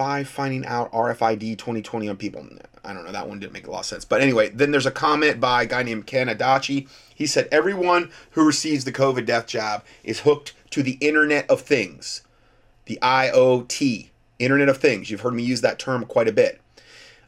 Five 0.01 0.28
finding 0.28 0.64
out 0.64 0.91
RFID 0.93 1.59
2020 1.59 2.09
on 2.09 2.16
people. 2.16 2.49
I 2.83 2.95
don't 2.95 3.05
know. 3.05 3.12
That 3.12 3.28
one 3.28 3.39
didn't 3.39 3.53
make 3.53 3.66
a 3.66 3.70
lot 3.70 3.81
of 3.81 3.85
sense. 3.85 4.07
But 4.07 4.22
anyway, 4.22 4.49
then 4.49 4.70
there's 4.70 4.87
a 4.87 4.91
comment 4.91 5.41
by 5.41 5.64
a 5.64 5.66
guy 5.66 5.83
named 5.83 6.07
Ken 6.07 6.28
Adachi. 6.28 6.89
He 7.14 7.26
said, 7.26 7.49
Everyone 7.53 8.11
who 8.31 8.47
receives 8.47 8.87
the 8.87 8.93
COVID 8.93 9.26
death 9.26 9.47
jab 9.47 9.85
is 10.03 10.20
hooked 10.20 10.55
to 10.70 10.83
the 10.83 10.97
Internet 11.03 11.51
of 11.51 11.61
Things, 11.61 12.22
the 12.87 12.99
IoT, 13.03 14.09
Internet 14.39 14.70
of 14.70 14.78
Things. 14.78 15.11
You've 15.11 15.20
heard 15.20 15.35
me 15.35 15.43
use 15.43 15.61
that 15.61 15.78
term 15.78 16.07
quite 16.07 16.28
a 16.28 16.33
bit. 16.33 16.60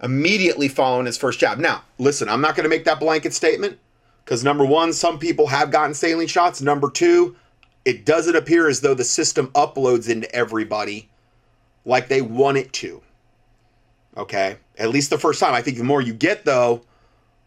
Immediately 0.03 0.69
following 0.69 1.07
his 1.07 1.17
first 1.17 1.39
jab. 1.39 1.59
Now, 1.59 1.85
listen, 1.99 2.29
I'm 2.29 2.41
not 2.41 2.57
going 2.57 2.65
to 2.65 2.71
make 2.71 2.85
that 2.85 2.99
blanket 2.99 3.33
statement 3.33 3.79
because 4.25 4.43
number 4.43 4.65
one, 4.65 4.93
some 4.93 5.19
people 5.19 5.47
have 5.47 5.71
gotten 5.71 5.95
saline 5.95 6.27
shots. 6.27 6.61
Number 6.61 6.91
two, 6.91 7.37
it 7.85 8.05
doesn't 8.05 8.37
appear 8.37 8.69
as 8.69 8.81
though 8.81 8.95
the 8.95 9.05
system 9.05 9.49
uploads 9.49 10.09
into 10.09 10.33
everybody 10.35 11.09
like 11.85 12.09
they 12.09 12.23
want 12.23 12.57
it 12.57 12.73
to. 12.75 13.03
Okay, 14.17 14.57
at 14.77 14.91
least 14.91 15.11
the 15.11 15.19
first 15.19 15.41
time. 15.41 15.55
I 15.55 15.63
think 15.63 15.79
the 15.79 15.85
more 15.85 16.03
you 16.03 16.13
get, 16.13 16.45
though, 16.45 16.83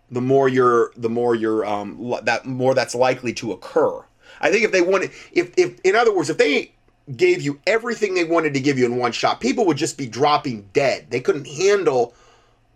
the 0.10 0.22
more 0.22 0.50
you're, 0.50 0.92
the 0.98 1.10
more 1.10 1.36
you're, 1.36 1.66
um, 1.66 2.16
that 2.24 2.46
more 2.46 2.74
that's 2.74 2.96
likely 2.96 3.34
to 3.34 3.52
occur. 3.52 4.04
I 4.42 4.52
think 4.52 4.64
if 4.64 4.72
they 4.72 4.82
wanted, 4.82 5.12
if, 5.32 5.54
if, 5.58 5.80
in 5.84 5.96
other 5.96 6.16
words, 6.16 6.30
if 6.30 6.38
they 6.38 6.72
gave 7.16 7.42
you 7.42 7.60
everything 7.68 8.16
they 8.16 8.24
wanted 8.24 8.54
to 8.56 8.60
give 8.60 8.80
you 8.80 8.86
in 8.86 8.98
one 8.98 9.12
shot, 9.12 9.40
people 9.40 9.66
would 9.66 9.78
just 9.78 9.98
be 9.98 10.08
dropping 10.08 10.68
dead. 10.74 11.06
They 11.12 11.20
couldn't 11.20 11.48
handle, 11.48 12.16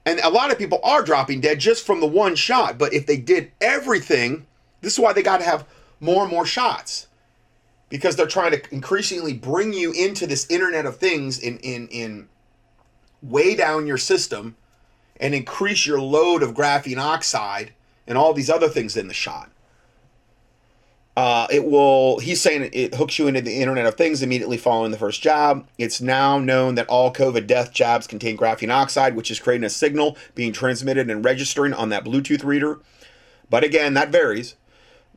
and 0.09 0.19
a 0.21 0.29
lot 0.29 0.51
of 0.51 0.57
people 0.57 0.79
are 0.83 1.03
dropping 1.03 1.39
dead 1.39 1.59
just 1.59 1.85
from 1.85 1.99
the 1.99 2.07
one 2.07 2.35
shot. 2.35 2.79
But 2.79 2.93
if 2.93 3.05
they 3.05 3.17
did 3.17 3.51
everything, 3.61 4.47
this 4.81 4.93
is 4.93 4.99
why 4.99 5.13
they 5.13 5.21
got 5.21 5.37
to 5.37 5.45
have 5.45 5.67
more 5.99 6.23
and 6.23 6.31
more 6.31 6.45
shots 6.47 7.07
because 7.89 8.15
they're 8.15 8.25
trying 8.25 8.51
to 8.51 8.61
increasingly 8.71 9.33
bring 9.33 9.71
you 9.73 9.91
into 9.91 10.25
this 10.25 10.49
internet 10.49 10.85
of 10.85 10.97
things 10.97 11.37
in 11.37 11.59
in 11.59 11.87
in 11.89 12.27
way 13.21 13.55
down 13.55 13.85
your 13.85 13.97
system 13.97 14.55
and 15.19 15.35
increase 15.35 15.85
your 15.85 16.01
load 16.01 16.41
of 16.41 16.53
graphene 16.53 16.97
oxide 16.97 17.73
and 18.07 18.17
all 18.17 18.33
these 18.33 18.49
other 18.49 18.69
things 18.69 18.97
in 18.97 19.07
the 19.07 19.13
shot. 19.13 19.51
Uh, 21.17 21.47
it 21.49 21.65
will, 21.65 22.19
he's 22.19 22.39
saying 22.39 22.69
it 22.71 22.95
hooks 22.95 23.19
you 23.19 23.27
into 23.27 23.41
the 23.41 23.59
Internet 23.59 23.85
of 23.85 23.95
Things 23.95 24.21
immediately 24.21 24.57
following 24.57 24.91
the 24.91 24.97
first 24.97 25.21
jab. 25.21 25.67
It's 25.77 25.99
now 25.99 26.39
known 26.39 26.75
that 26.75 26.87
all 26.87 27.11
COVID 27.11 27.45
death 27.45 27.73
jabs 27.73 28.07
contain 28.07 28.37
graphene 28.37 28.71
oxide, 28.71 29.15
which 29.15 29.29
is 29.29 29.39
creating 29.39 29.65
a 29.65 29.69
signal 29.69 30.15
being 30.33 30.53
transmitted 30.53 31.09
and 31.09 31.25
registering 31.25 31.73
on 31.73 31.89
that 31.89 32.05
Bluetooth 32.05 32.43
reader. 32.43 32.79
But 33.49 33.63
again, 33.63 33.95
that 33.95 34.11
varies. 34.11 34.55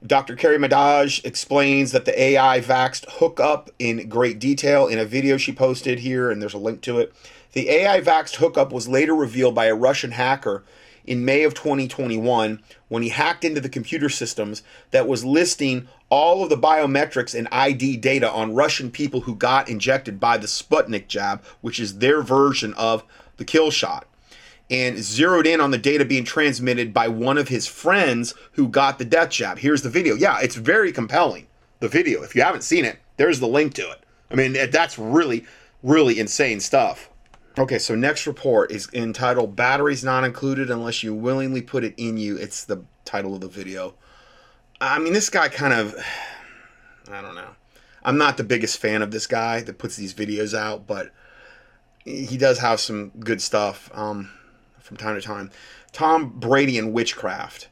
Dr. 0.04 0.34
Carrie 0.34 0.58
Madej 0.58 1.24
explains 1.24 1.92
that 1.92 2.04
the 2.04 2.20
AI 2.20 2.60
Vaxxed 2.60 3.04
hookup 3.08 3.70
in 3.78 4.08
great 4.08 4.40
detail 4.40 4.88
in 4.88 4.98
a 4.98 5.04
video 5.04 5.36
she 5.36 5.52
posted 5.52 6.00
here, 6.00 6.30
and 6.30 6.42
there's 6.42 6.54
a 6.54 6.58
link 6.58 6.80
to 6.82 6.98
it. 6.98 7.12
The 7.52 7.70
AI 7.70 8.00
Vaxxed 8.00 8.36
hookup 8.36 8.72
was 8.72 8.88
later 8.88 9.14
revealed 9.14 9.54
by 9.54 9.66
a 9.66 9.74
Russian 9.76 10.12
hacker 10.12 10.64
in 11.06 11.24
May 11.24 11.42
of 11.42 11.54
2021 11.54 12.62
when 12.88 13.02
he 13.02 13.08
hacked 13.08 13.44
into 13.44 13.60
the 13.60 13.68
computer 13.68 14.08
systems 14.08 14.62
that 14.90 15.08
was 15.08 15.24
listing 15.24 15.88
all 16.08 16.42
of 16.42 16.50
the 16.50 16.56
biometrics 16.56 17.36
and 17.36 17.48
ID 17.50 17.96
data 17.96 18.30
on 18.30 18.54
Russian 18.54 18.90
people 18.90 19.22
who 19.22 19.34
got 19.34 19.68
injected 19.68 20.20
by 20.20 20.36
the 20.36 20.46
Sputnik 20.46 21.08
jab, 21.08 21.42
which 21.60 21.80
is 21.80 21.98
their 21.98 22.22
version 22.22 22.74
of 22.74 23.04
the 23.36 23.44
kill 23.44 23.70
shot 23.70 24.06
and 24.70 24.98
zeroed 24.98 25.46
in 25.46 25.60
on 25.60 25.70
the 25.70 25.78
data 25.78 26.04
being 26.04 26.24
transmitted 26.24 26.94
by 26.94 27.06
one 27.06 27.36
of 27.36 27.48
his 27.48 27.66
friends 27.66 28.32
who 28.52 28.68
got 28.68 28.98
the 28.98 29.04
death 29.04 29.30
jab. 29.30 29.58
Here's 29.58 29.82
the 29.82 29.90
video. 29.90 30.14
Yeah, 30.14 30.38
it's 30.40 30.54
very 30.54 30.92
compelling. 30.92 31.46
The 31.80 31.88
video. 31.88 32.22
If 32.22 32.34
you 32.34 32.42
haven't 32.42 32.62
seen 32.62 32.84
it, 32.84 32.98
there's 33.18 33.40
the 33.40 33.48
link 33.48 33.74
to 33.74 33.90
it. 33.90 34.02
I 34.30 34.34
mean, 34.34 34.56
that's 34.70 34.98
really, 34.98 35.44
really 35.82 36.18
insane 36.18 36.60
stuff. 36.60 37.10
Okay, 37.58 37.78
so 37.78 37.94
next 37.94 38.26
report 38.26 38.70
is 38.70 38.88
entitled 38.94 39.56
Batteries 39.56 40.02
Not 40.02 40.24
Included 40.24 40.70
Unless 40.70 41.02
You 41.02 41.14
Willingly 41.14 41.60
Put 41.60 41.84
It 41.84 41.94
in 41.96 42.16
You. 42.16 42.36
It's 42.36 42.64
the 42.64 42.84
title 43.04 43.34
of 43.34 43.40
the 43.42 43.48
video. 43.48 43.94
I 44.80 44.98
mean, 44.98 45.12
this 45.12 45.28
guy 45.28 45.48
kind 45.48 45.72
of, 45.72 45.94
I 47.10 47.20
don't 47.20 47.34
know. 47.34 47.50
I'm 48.02 48.18
not 48.18 48.36
the 48.36 48.44
biggest 48.44 48.78
fan 48.78 49.02
of 49.02 49.10
this 49.10 49.26
guy 49.26 49.60
that 49.60 49.78
puts 49.78 49.96
these 49.96 50.14
videos 50.14 50.56
out, 50.58 50.86
but 50.86 51.12
he 52.04 52.36
does 52.36 52.58
have 52.58 52.80
some 52.80 53.10
good 53.20 53.40
stuff. 53.40 53.90
Um, 53.94 54.30
from 54.92 54.96
time 54.96 55.14
to 55.14 55.22
time. 55.22 55.50
Tom 55.92 56.28
Brady 56.38 56.78
and 56.78 56.92
witchcraft, 56.92 57.68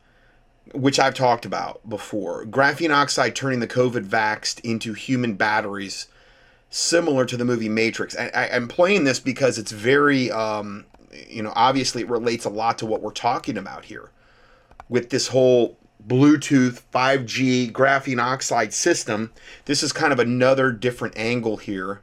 which 0.72 0.98
I've 0.98 1.14
talked 1.14 1.44
about 1.44 1.86
before. 1.88 2.46
Graphene 2.46 2.94
oxide 2.94 3.34
turning 3.34 3.60
the 3.60 3.68
COVID 3.68 4.06
vaxxed 4.06 4.60
into 4.60 4.94
human 4.94 5.34
batteries, 5.34 6.06
similar 6.70 7.24
to 7.26 7.36
the 7.36 7.44
movie 7.44 7.68
Matrix. 7.68 8.16
I, 8.16 8.46
am 8.46 8.68
playing 8.68 9.04
this 9.04 9.18
because 9.20 9.58
it's 9.58 9.72
very, 9.72 10.30
um, 10.30 10.86
you 11.28 11.42
know, 11.42 11.52
obviously 11.54 12.02
it 12.02 12.08
relates 12.08 12.44
a 12.44 12.48
lot 12.48 12.78
to 12.78 12.86
what 12.86 13.02
we're 13.02 13.10
talking 13.10 13.58
about 13.58 13.84
here 13.84 14.10
with 14.88 15.10
this 15.10 15.28
whole 15.28 15.76
Bluetooth 16.06 16.82
5G 16.92 17.72
graphene 17.72 18.22
oxide 18.22 18.72
system. 18.72 19.32
This 19.66 19.82
is 19.82 19.92
kind 19.92 20.12
of 20.12 20.18
another 20.18 20.72
different 20.72 21.18
angle 21.18 21.56
here. 21.56 22.00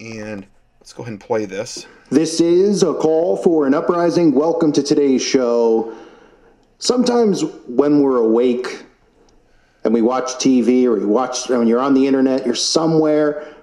And 0.00 0.46
let's 0.80 0.92
go 0.92 1.02
ahead 1.02 1.12
and 1.12 1.20
play 1.20 1.44
this. 1.44 1.86
This 2.10 2.40
is 2.40 2.82
a 2.82 2.94
call 2.94 3.36
for 3.36 3.66
an 3.66 3.74
uprising. 3.74 4.32
Welcome 4.32 4.72
to 4.72 4.82
today's 4.82 5.22
show. 5.22 5.92
Sometimes 6.78 7.42
when 7.66 8.00
we're 8.00 8.18
awake 8.18 8.83
and 9.84 9.92
we 9.92 10.02
watch 10.02 10.34
TV 10.34 10.84
or 10.84 10.94
we 10.94 11.04
watch 11.04 11.48
when 11.48 11.66
you're 11.66 11.80
on 11.80 11.94
the 11.94 12.06
internet, 12.06 12.44
you're 12.46 12.54
somewhere 12.54 13.54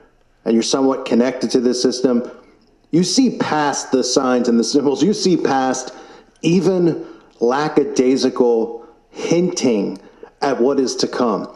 and 0.46 0.54
you're 0.54 0.64
somewhat 0.64 1.06
connected 1.06 1.52
to 1.52 1.60
this 1.60 1.82
system, 1.82 2.30
you 2.92 3.04
see 3.04 3.38
past 3.38 3.92
the 3.92 4.04
signs 4.04 4.48
and 4.50 4.60
the 4.60 4.64
symbols. 4.64 5.04
You 5.04 5.14
see 5.14 5.38
past 5.38 5.94
even 6.42 7.06
lackadaisical 7.40 8.88
hinting 9.10 10.00
at 10.42 10.60
what 10.60 10.80
is 10.80 10.96
to 10.98 11.08
come. 11.08 11.48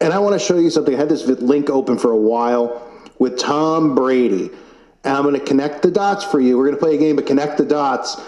And 0.00 0.12
I 0.12 0.18
want 0.18 0.34
to 0.34 0.38
show 0.38 0.58
you 0.58 0.70
something. 0.70 0.94
I 0.94 0.98
had 0.98 1.08
this 1.08 1.26
link 1.26 1.70
open 1.70 1.98
for 1.98 2.12
a 2.12 2.16
while 2.16 2.88
with 3.18 3.38
Tom 3.38 3.94
Brady 3.94 4.50
and 5.04 5.16
I'm 5.16 5.22
going 5.22 5.34
to 5.34 5.44
connect 5.44 5.82
the 5.82 5.90
dots 5.90 6.24
for 6.24 6.40
you. 6.40 6.58
We're 6.58 6.66
going 6.66 6.76
to 6.76 6.80
play 6.80 6.94
a 6.94 6.98
game 6.98 7.18
of 7.18 7.24
connect 7.24 7.58
the 7.58 7.64
dots 7.64 8.20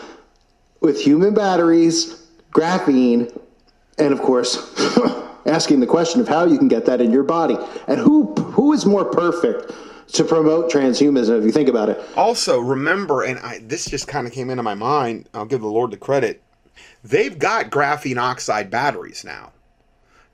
with 0.80 1.00
human 1.00 1.34
batteries, 1.34 2.26
graphene, 2.52 3.38
and 3.98 4.12
of 4.12 4.22
course, 4.22 4.72
asking 5.46 5.80
the 5.80 5.86
question 5.86 6.20
of 6.20 6.28
how 6.28 6.44
you 6.44 6.58
can 6.58 6.68
get 6.68 6.86
that 6.86 7.00
in 7.00 7.10
your 7.10 7.22
body. 7.22 7.56
And 7.88 7.98
who 7.98 8.34
who 8.34 8.72
is 8.72 8.86
more 8.86 9.04
perfect 9.04 9.72
to 10.12 10.24
promote 10.24 10.70
transhumanism 10.70 11.38
if 11.38 11.44
you 11.44 11.52
think 11.52 11.68
about 11.68 11.88
it? 11.88 12.00
Also, 12.16 12.58
remember, 12.58 13.22
and 13.22 13.38
I, 13.40 13.60
this 13.62 13.86
just 13.86 14.08
kind 14.08 14.26
of 14.26 14.32
came 14.32 14.50
into 14.50 14.62
my 14.62 14.74
mind. 14.74 15.28
I'll 15.34 15.46
give 15.46 15.60
the 15.60 15.68
Lord 15.68 15.90
the 15.90 15.96
credit. 15.96 16.42
They've 17.04 17.38
got 17.38 17.70
graphene 17.70 18.18
oxide 18.18 18.70
batteries 18.70 19.24
now 19.24 19.52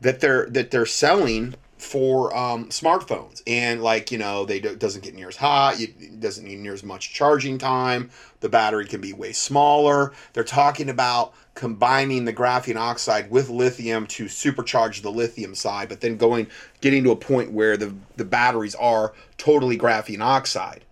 that 0.00 0.20
they're 0.20 0.46
that 0.50 0.70
they're 0.70 0.86
selling 0.86 1.54
for 1.78 2.34
um, 2.36 2.68
smartphones. 2.68 3.42
And 3.46 3.82
like 3.82 4.10
you 4.10 4.18
know 4.18 4.44
they 4.44 4.60
do, 4.60 4.74
doesn't 4.76 5.04
get 5.04 5.14
near 5.14 5.28
as 5.28 5.36
hot 5.36 5.80
it 5.80 6.20
doesn't 6.20 6.44
need 6.44 6.58
near 6.58 6.72
as 6.72 6.82
much 6.82 7.12
charging 7.12 7.58
time 7.58 8.10
the 8.40 8.48
battery 8.48 8.86
can 8.86 9.00
be 9.00 9.12
way 9.12 9.32
smaller. 9.32 10.12
They're 10.32 10.44
talking 10.44 10.88
about 10.88 11.34
combining 11.54 12.24
the 12.24 12.32
graphene 12.32 12.76
oxide 12.76 13.30
with 13.30 13.48
lithium 13.48 14.06
to 14.06 14.26
supercharge 14.26 15.02
the 15.02 15.10
lithium 15.10 15.54
side 15.54 15.88
but 15.88 16.00
then 16.00 16.16
going 16.16 16.46
getting 16.80 17.04
to 17.04 17.10
a 17.10 17.16
point 17.16 17.52
where 17.52 17.76
the 17.76 17.94
the 18.16 18.24
batteries 18.24 18.74
are 18.76 19.12
totally 19.36 19.76
graphene 19.76 20.22
oxide. 20.22 20.84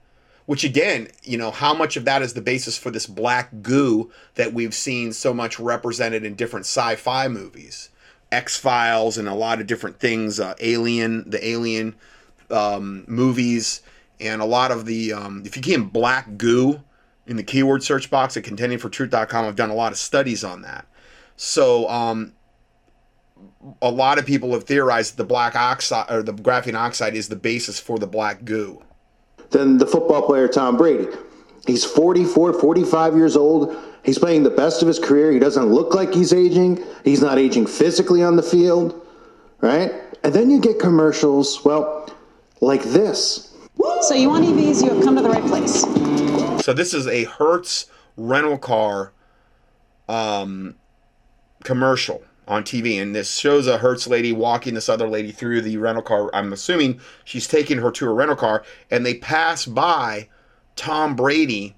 Which 0.46 0.64
again 0.64 1.08
you 1.22 1.38
know 1.38 1.50
how 1.50 1.72
much 1.72 1.96
of 1.96 2.04
that 2.04 2.20
is 2.20 2.34
the 2.34 2.42
basis 2.42 2.76
for 2.76 2.90
this 2.90 3.06
black 3.06 3.62
goo 3.62 4.12
that 4.34 4.52
we've 4.52 4.74
seen 4.74 5.14
so 5.14 5.32
much 5.32 5.58
represented 5.58 6.24
in 6.24 6.34
different 6.34 6.66
sci-fi 6.66 7.28
movies 7.28 7.88
X 8.34 8.56
Files 8.56 9.16
and 9.16 9.28
a 9.28 9.34
lot 9.34 9.60
of 9.60 9.66
different 9.66 9.98
things, 9.98 10.40
uh, 10.40 10.54
Alien, 10.60 11.28
the 11.30 11.46
Alien 11.46 11.94
um, 12.50 13.04
movies, 13.06 13.82
and 14.20 14.42
a 14.42 14.44
lot 14.44 14.70
of 14.70 14.86
the. 14.86 15.12
Um, 15.12 15.42
if 15.46 15.56
you 15.56 15.62
key 15.62 15.74
in 15.74 15.84
black 15.84 16.36
goo 16.36 16.82
in 17.26 17.36
the 17.36 17.42
keyword 17.42 17.82
search 17.82 18.10
box 18.10 18.36
at 18.36 18.44
contendingfortruth.com, 18.44 19.44
I've 19.44 19.56
done 19.56 19.70
a 19.70 19.74
lot 19.74 19.92
of 19.92 19.98
studies 19.98 20.44
on 20.44 20.62
that. 20.62 20.86
So, 21.36 21.88
um, 21.88 22.32
a 23.80 23.90
lot 23.90 24.18
of 24.18 24.26
people 24.26 24.52
have 24.52 24.64
theorized 24.64 25.14
that 25.14 25.22
the 25.22 25.26
black 25.26 25.56
oxide 25.56 26.10
or 26.10 26.22
the 26.22 26.32
graphene 26.32 26.74
oxide 26.74 27.14
is 27.14 27.28
the 27.28 27.36
basis 27.36 27.80
for 27.80 27.98
the 27.98 28.06
black 28.06 28.44
goo. 28.44 28.82
Then 29.50 29.78
the 29.78 29.86
football 29.86 30.22
player 30.22 30.48
Tom 30.48 30.76
Brady. 30.76 31.08
He's 31.66 31.84
44, 31.84 32.52
45 32.60 33.16
years 33.16 33.36
old 33.36 33.76
He's 34.04 34.18
playing 34.18 34.42
the 34.42 34.50
best 34.50 34.82
of 34.82 34.88
his 34.88 34.98
career. 34.98 35.32
He 35.32 35.38
doesn't 35.38 35.64
look 35.64 35.94
like 35.94 36.12
he's 36.12 36.32
aging. 36.32 36.84
He's 37.04 37.22
not 37.22 37.38
aging 37.38 37.66
physically 37.66 38.22
on 38.22 38.36
the 38.36 38.42
field, 38.42 39.02
right? 39.62 39.92
And 40.22 40.34
then 40.34 40.50
you 40.50 40.60
get 40.60 40.78
commercials, 40.78 41.64
well, 41.64 42.08
like 42.60 42.82
this. 42.82 43.50
So 44.02 44.14
you 44.14 44.28
want 44.28 44.44
EVs, 44.44 44.84
you 44.84 44.92
have 44.94 45.02
come 45.02 45.16
to 45.16 45.22
the 45.22 45.30
right 45.30 45.44
place. 45.44 45.80
So 46.62 46.74
this 46.74 46.92
is 46.92 47.06
a 47.06 47.24
Hertz 47.24 47.86
rental 48.18 48.58
car 48.58 49.12
um, 50.08 50.76
commercial. 51.64 52.22
on 52.46 52.62
TV, 52.62 53.00
and 53.00 53.14
this 53.14 53.34
shows 53.34 53.66
a 53.66 53.78
Hertz 53.78 54.06
lady 54.06 54.30
walking 54.30 54.74
this 54.74 54.90
other 54.90 55.08
lady 55.08 55.32
through 55.32 55.62
the 55.62 55.78
rental 55.78 56.02
car. 56.02 56.28
I'm 56.34 56.52
assuming 56.52 57.00
she's 57.24 57.48
taking 57.48 57.78
her 57.78 57.90
to 57.92 58.06
a 58.06 58.12
rental 58.12 58.36
car, 58.36 58.64
and 58.90 59.06
they 59.06 59.14
pass 59.14 59.64
by 59.64 60.28
Tom 60.76 61.16
Brady 61.16 61.74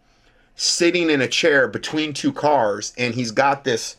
sitting 0.54 1.10
in 1.10 1.20
a 1.20 1.28
chair 1.28 1.68
between 1.68 2.12
two 2.12 2.32
cars, 2.32 2.92
and 2.96 3.14
he's 3.14 3.30
got 3.30 3.64
this 3.64 3.96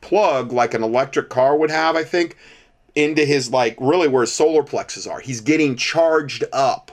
plug 0.00 0.52
like 0.52 0.74
an 0.74 0.82
electric 0.82 1.28
car 1.28 1.56
would 1.56 1.70
have, 1.70 1.96
I 1.96 2.04
think, 2.04 2.36
into 2.94 3.24
his 3.24 3.50
like 3.50 3.76
really 3.80 4.08
where 4.08 4.22
his 4.22 4.32
solar 4.32 4.62
plexus 4.62 5.06
are. 5.06 5.20
He's 5.20 5.40
getting 5.40 5.76
charged 5.76 6.44
up 6.52 6.90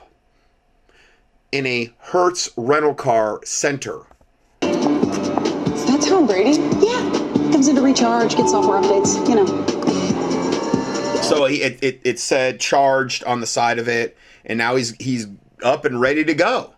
in 1.51 1.65
a 1.65 1.93
Hertz 1.99 2.49
rental 2.57 2.93
car 2.93 3.39
center. 3.43 4.01
Is 4.61 5.85
that 5.85 6.05
Tom 6.07 6.27
Brady? 6.27 6.59
Yeah. 6.85 7.09
Comes 7.51 7.67
in 7.67 7.75
to 7.75 7.81
recharge, 7.81 8.35
get 8.35 8.49
software 8.49 8.81
updates, 8.81 9.27
you 9.29 9.35
know. 9.35 9.45
So 11.21 11.45
he, 11.45 11.61
it, 11.61 11.79
it, 11.81 12.01
it 12.03 12.19
said 12.19 12.59
charged 12.59 13.23
on 13.23 13.39
the 13.39 13.47
side 13.47 13.79
of 13.79 13.87
it, 13.87 14.17
and 14.45 14.57
now 14.57 14.75
he's 14.75 14.91
he's 14.95 15.27
up 15.63 15.85
and 15.85 16.01
ready 16.01 16.23
to 16.25 16.33
go. 16.33 16.73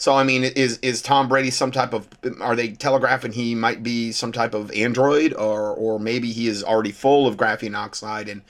So 0.00 0.14
I 0.14 0.24
mean, 0.24 0.44
is 0.44 0.78
is 0.78 1.02
Tom 1.02 1.28
Brady 1.28 1.50
some 1.50 1.70
type 1.70 1.92
of? 1.92 2.08
Are 2.40 2.56
they 2.56 2.68
telegraphing 2.70 3.32
he 3.32 3.54
might 3.54 3.82
be 3.82 4.12
some 4.12 4.32
type 4.32 4.54
of 4.54 4.70
android, 4.72 5.34
or 5.34 5.74
or 5.74 5.98
maybe 6.00 6.32
he 6.32 6.48
is 6.48 6.64
already 6.64 6.90
full 6.90 7.26
of 7.26 7.36
graphene 7.36 7.76
oxide 7.76 8.30
and 8.30 8.40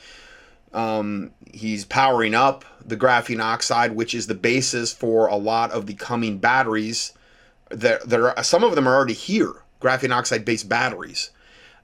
um, 0.72 1.32
he's 1.52 1.84
powering 1.84 2.36
up 2.36 2.64
the 2.86 2.96
graphene 2.96 3.42
oxide, 3.42 3.96
which 3.96 4.14
is 4.14 4.28
the 4.28 4.34
basis 4.34 4.92
for 4.92 5.26
a 5.26 5.34
lot 5.34 5.72
of 5.72 5.86
the 5.86 5.94
coming 5.94 6.38
batteries. 6.38 7.14
There, 7.68 7.98
there 8.06 8.38
are 8.38 8.44
some 8.44 8.62
of 8.62 8.76
them 8.76 8.86
are 8.86 8.94
already 8.94 9.14
here, 9.14 9.54
graphene 9.80 10.14
oxide 10.14 10.44
based 10.44 10.68
batteries. 10.68 11.32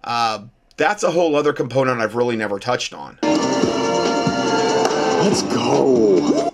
Uh, 0.05 0.45
that's 0.77 1.03
a 1.03 1.11
whole 1.11 1.35
other 1.35 1.53
component 1.53 2.01
I've 2.01 2.15
really 2.15 2.37
never 2.37 2.61
touched 2.61 2.95
on. 2.95 3.19
Let's 5.25 5.43
go. 5.43 6.46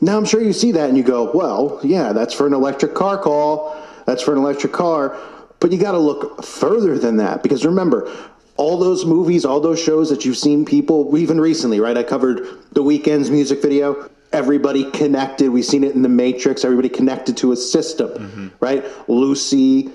Now 0.00 0.16
I'm 0.16 0.24
sure 0.24 0.42
you 0.42 0.52
see 0.52 0.72
that 0.72 0.88
and 0.88 0.96
you 0.96 1.02
go, 1.02 1.30
well, 1.32 1.80
yeah, 1.82 2.12
that's 2.12 2.34
for 2.34 2.46
an 2.46 2.54
electric 2.54 2.94
car 2.94 3.18
call. 3.18 3.76
That's 4.06 4.22
for 4.22 4.32
an 4.32 4.38
electric 4.38 4.72
car. 4.72 5.16
But 5.60 5.72
you 5.72 5.78
got 5.78 5.92
to 5.92 5.98
look 5.98 6.44
further 6.44 6.98
than 6.98 7.16
that 7.16 7.42
because 7.42 7.66
remember, 7.66 8.10
all 8.56 8.76
those 8.76 9.04
movies, 9.04 9.44
all 9.44 9.60
those 9.60 9.80
shows 9.80 10.10
that 10.10 10.24
you've 10.24 10.36
seen 10.36 10.64
people, 10.64 11.16
even 11.16 11.40
recently, 11.40 11.80
right? 11.80 11.96
I 11.96 12.02
covered 12.02 12.46
the 12.72 12.82
Weeknd's 12.82 13.30
music 13.30 13.62
video. 13.62 14.10
Everybody 14.32 14.90
connected. 14.90 15.50
We've 15.50 15.64
seen 15.64 15.84
it 15.84 15.94
in 15.94 16.02
The 16.02 16.08
Matrix. 16.08 16.64
Everybody 16.64 16.88
connected 16.88 17.36
to 17.38 17.52
a 17.52 17.56
system, 17.56 18.08
mm-hmm. 18.08 18.48
right? 18.60 18.84
Lucy, 19.08 19.90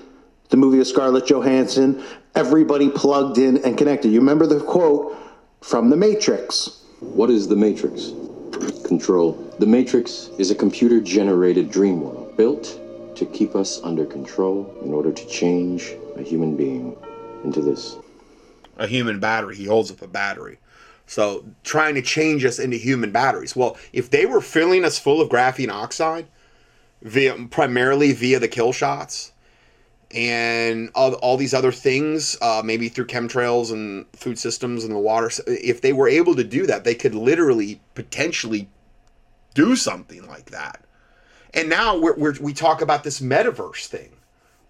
the 0.48 0.56
movie 0.56 0.80
of 0.80 0.86
Scarlett 0.86 1.26
Johansson. 1.26 2.02
Everybody 2.34 2.88
plugged 2.88 3.38
in 3.38 3.58
and 3.64 3.76
connected. 3.78 4.10
You 4.10 4.20
remember 4.20 4.46
the 4.46 4.60
quote 4.60 5.16
from 5.60 5.90
The 5.90 5.96
Matrix? 5.96 6.82
What 7.00 7.30
is 7.30 7.48
The 7.48 7.56
Matrix? 7.56 8.12
Control. 8.84 9.32
The 9.58 9.66
Matrix 9.66 10.30
is 10.38 10.50
a 10.50 10.54
computer 10.54 11.00
generated 11.00 11.70
dream 11.70 12.00
world 12.00 12.36
built 12.36 12.80
to 13.16 13.26
keep 13.26 13.54
us 13.54 13.80
under 13.82 14.04
control 14.04 14.74
in 14.82 14.92
order 14.92 15.12
to 15.12 15.26
change 15.26 15.94
a 16.16 16.22
human 16.22 16.56
being 16.56 16.96
into 17.44 17.60
this 17.60 17.96
a 18.76 18.86
human 18.86 19.20
battery. 19.20 19.56
He 19.56 19.66
holds 19.66 19.90
up 19.90 20.02
a 20.02 20.08
battery. 20.08 20.58
So 21.06 21.44
trying 21.62 21.94
to 21.94 22.02
change 22.02 22.44
us 22.44 22.58
into 22.58 22.76
human 22.76 23.12
batteries. 23.12 23.54
Well, 23.54 23.76
if 23.92 24.10
they 24.10 24.26
were 24.26 24.40
filling 24.40 24.84
us 24.84 24.98
full 24.98 25.20
of 25.20 25.28
graphene 25.28 25.70
oxide, 25.70 26.26
via 27.02 27.36
primarily 27.50 28.12
via 28.12 28.40
the 28.40 28.48
kill 28.48 28.72
shots, 28.72 29.32
and 30.14 30.90
all, 30.94 31.14
all 31.14 31.36
these 31.36 31.52
other 31.52 31.72
things, 31.72 32.38
uh, 32.40 32.62
maybe 32.64 32.88
through 32.88 33.06
chemtrails 33.06 33.72
and 33.72 34.06
food 34.14 34.38
systems 34.38 34.84
and 34.84 34.94
the 34.94 34.98
water, 34.98 35.30
if 35.46 35.80
they 35.80 35.92
were 35.92 36.08
able 36.08 36.36
to 36.36 36.44
do 36.44 36.66
that, 36.66 36.84
they 36.84 36.94
could 36.94 37.14
literally 37.14 37.80
potentially 37.94 38.68
do 39.54 39.74
something 39.74 40.26
like 40.28 40.46
that. 40.46 40.84
And 41.52 41.68
now 41.68 41.98
we're, 41.98 42.16
we're, 42.16 42.34
we 42.40 42.52
talk 42.52 42.80
about 42.80 43.02
this 43.02 43.20
metaverse 43.20 43.86
thing 43.86 44.10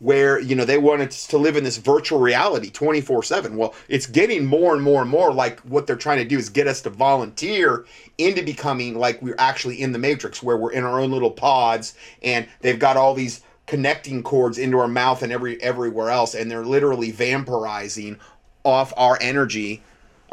where 0.01 0.41
you 0.41 0.57
know 0.57 0.65
they 0.65 0.77
wanted 0.77 1.09
us 1.09 1.27
to 1.27 1.39
live 1.39 1.57
in 1.57 1.63
this 1.63 1.77
virtual 1.77 2.19
reality 2.19 2.69
24/7 2.69 3.55
well 3.55 3.73
it's 3.89 4.07
getting 4.07 4.45
more 4.45 4.75
and 4.75 4.83
more 4.83 5.01
and 5.01 5.11
more 5.11 5.33
like 5.33 5.61
what 5.61 5.87
they're 5.87 5.95
trying 5.95 6.19
to 6.19 6.25
do 6.25 6.37
is 6.37 6.49
get 6.49 6.67
us 6.67 6.83
to 6.83 6.91
volunteer 6.91 7.87
into 8.19 8.43
becoming 8.43 8.99
like 8.99 9.23
we're 9.23 9.37
actually 9.39 9.81
in 9.81 9.93
the 9.93 9.99
matrix 9.99 10.43
where 10.43 10.57
we're 10.57 10.73
in 10.73 10.83
our 10.83 10.99
own 10.99 11.13
little 11.13 11.31
pods 11.31 11.95
and 12.23 12.47
they've 12.61 12.81
got 12.81 12.97
all 12.97 13.15
these 13.15 13.43
connecting 13.67 14.23
cords 14.23 14.59
into 14.59 14.79
our 14.79 14.89
mouth 14.89 15.23
and 15.23 15.33
every 15.33 15.61
everywhere 15.63 16.11
else 16.11 16.35
and 16.35 16.51
they're 16.51 16.65
literally 16.65 17.13
vampirizing 17.13 18.19
off 18.65 18.93
our 18.97 19.19
energy 19.21 19.83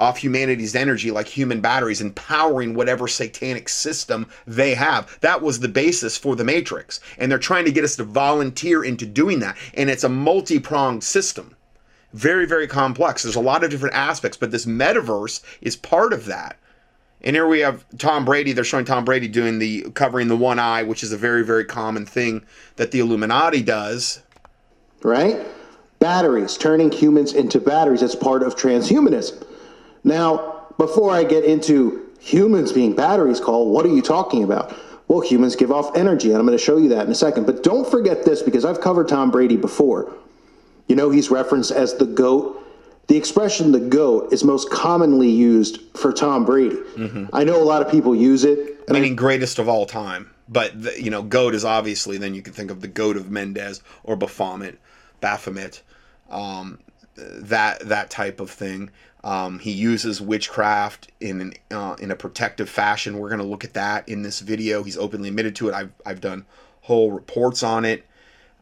off 0.01 0.17
humanity's 0.17 0.75
energy 0.75 1.11
like 1.11 1.27
human 1.27 1.61
batteries 1.61 2.01
and 2.01 2.15
powering 2.15 2.73
whatever 2.73 3.07
satanic 3.07 3.69
system 3.69 4.27
they 4.47 4.73
have. 4.73 5.17
That 5.21 5.41
was 5.41 5.59
the 5.59 5.67
basis 5.67 6.17
for 6.17 6.35
the 6.35 6.43
Matrix. 6.43 6.99
And 7.19 7.31
they're 7.31 7.37
trying 7.37 7.65
to 7.65 7.71
get 7.71 7.83
us 7.83 7.95
to 7.97 8.03
volunteer 8.03 8.83
into 8.83 9.05
doing 9.05 9.39
that. 9.39 9.57
And 9.75 9.89
it's 9.89 10.03
a 10.03 10.09
multi 10.09 10.59
pronged 10.59 11.03
system. 11.03 11.55
Very, 12.13 12.45
very 12.45 12.67
complex. 12.67 13.23
There's 13.23 13.35
a 13.35 13.39
lot 13.39 13.63
of 13.63 13.69
different 13.69 13.95
aspects, 13.95 14.37
but 14.37 14.51
this 14.51 14.65
metaverse 14.65 15.41
is 15.61 15.75
part 15.75 16.13
of 16.13 16.25
that. 16.25 16.57
And 17.23 17.35
here 17.35 17.47
we 17.47 17.59
have 17.59 17.85
Tom 17.97 18.25
Brady. 18.25 18.51
They're 18.51 18.63
showing 18.63 18.85
Tom 18.85 19.05
Brady 19.05 19.27
doing 19.27 19.59
the 19.59 19.83
covering 19.91 20.27
the 20.27 20.35
one 20.35 20.59
eye, 20.59 20.83
which 20.83 21.03
is 21.03 21.11
a 21.11 21.17
very, 21.17 21.45
very 21.45 21.65
common 21.65 22.05
thing 22.05 22.43
that 22.77 22.91
the 22.91 22.99
Illuminati 22.99 23.61
does. 23.61 24.21
Right? 25.03 25.45
Batteries, 25.99 26.57
turning 26.57 26.91
humans 26.91 27.33
into 27.33 27.59
batteries. 27.59 28.01
That's 28.01 28.15
part 28.15 28.41
of 28.41 28.55
transhumanism. 28.55 29.45
Now, 30.03 30.65
before 30.77 31.11
I 31.11 31.23
get 31.23 31.43
into 31.43 32.09
humans 32.19 32.71
being 32.71 32.95
batteries, 32.95 33.39
Call, 33.39 33.69
what 33.71 33.85
are 33.85 33.89
you 33.93 34.01
talking 34.01 34.43
about? 34.43 34.75
Well, 35.07 35.19
humans 35.19 35.55
give 35.55 35.71
off 35.71 35.95
energy, 35.95 36.29
and 36.29 36.37
I'm 36.37 36.45
going 36.45 36.57
to 36.57 36.63
show 36.63 36.77
you 36.77 36.89
that 36.89 37.05
in 37.05 37.11
a 37.11 37.15
second. 37.15 37.45
But 37.45 37.63
don't 37.63 37.89
forget 37.89 38.25
this 38.25 38.41
because 38.41 38.65
I've 38.65 38.81
covered 38.81 39.07
Tom 39.07 39.29
Brady 39.29 39.57
before. 39.57 40.11
You 40.87 40.95
know, 40.95 41.09
he's 41.09 41.29
referenced 41.29 41.71
as 41.71 41.95
the 41.95 42.05
GOAT. 42.05 42.57
The 43.07 43.17
expression 43.17 43.71
the 43.71 43.79
GOAT 43.79 44.31
is 44.31 44.43
most 44.43 44.69
commonly 44.69 45.29
used 45.29 45.81
for 45.97 46.13
Tom 46.13 46.45
Brady. 46.45 46.77
Mm-hmm. 46.77 47.25
I 47.33 47.43
know 47.43 47.61
a 47.61 47.65
lot 47.65 47.81
of 47.81 47.91
people 47.91 48.15
use 48.15 48.43
it. 48.45 48.89
Meaning 48.89 49.13
I, 49.13 49.15
greatest 49.15 49.59
of 49.59 49.67
all 49.67 49.85
time. 49.85 50.31
But, 50.47 50.81
the, 50.81 51.01
you 51.01 51.09
know, 51.09 51.21
GOAT 51.21 51.53
is 51.53 51.65
obviously, 51.65 52.17
then 52.17 52.33
you 52.33 52.41
can 52.41 52.53
think 52.53 52.71
of 52.71 52.81
the 52.81 52.87
GOAT 52.87 53.17
of 53.17 53.29
Mendes 53.29 53.81
or 54.03 54.15
Baphomet, 54.15 54.77
Baphomet, 55.19 55.81
um, 56.29 56.79
that, 57.15 57.81
that 57.81 58.09
type 58.09 58.39
of 58.39 58.49
thing. 58.49 58.89
Um, 59.23 59.59
he 59.59 59.71
uses 59.71 60.19
witchcraft 60.21 61.11
in 61.19 61.41
an, 61.41 61.53
uh, 61.69 61.95
in 61.99 62.11
a 62.11 62.15
protective 62.15 62.69
fashion. 62.69 63.19
We're 63.19 63.29
going 63.29 63.41
to 63.41 63.45
look 63.45 63.63
at 63.63 63.73
that 63.73 64.07
in 64.07 64.23
this 64.23 64.39
video. 64.39 64.83
He's 64.83 64.97
openly 64.97 65.29
admitted 65.29 65.55
to 65.57 65.69
it. 65.69 65.73
I've, 65.73 65.91
I've 66.05 66.21
done 66.21 66.45
whole 66.81 67.11
reports 67.11 67.61
on 67.61 67.85
it. 67.85 68.05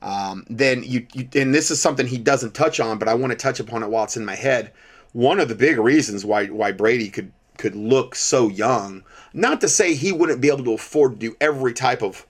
Um, 0.02 0.46
then 0.50 0.84
you, 0.84 1.06
you, 1.14 1.28
and 1.36 1.54
this 1.54 1.72
is 1.72 1.82
something 1.82 2.08
he 2.08 2.18
doesn't 2.18 2.54
touch 2.54 2.80
on, 2.80 3.00
but 3.00 3.08
I 3.08 3.14
want 3.14 3.32
to 3.32 3.38
touch 3.38 3.60
upon 3.60 3.84
it 3.84 3.90
while 3.90 4.06
it's 4.06 4.18
in 4.18 4.26
my 4.26 4.36
head. 4.36 4.72
One 5.12 5.40
of 5.40 5.50
the 5.50 5.56
big 5.56 5.78
reasons 5.78 6.24
why 6.24 6.46
why 6.48 6.72
Brady 6.72 7.10
could 7.10 7.32
could 7.58 7.76
look 7.76 8.16
so 8.16 8.48
young, 8.48 9.04
not 9.34 9.60
to 9.62 9.68
say 9.68 9.94
he 9.94 10.12
wouldn't 10.14 10.42
be 10.42 10.48
able 10.48 10.64
to 10.64 10.74
afford 10.74 11.14
to 11.14 11.30
do 11.30 11.36
every 11.42 11.74
type 11.74 12.02
of 12.02 12.26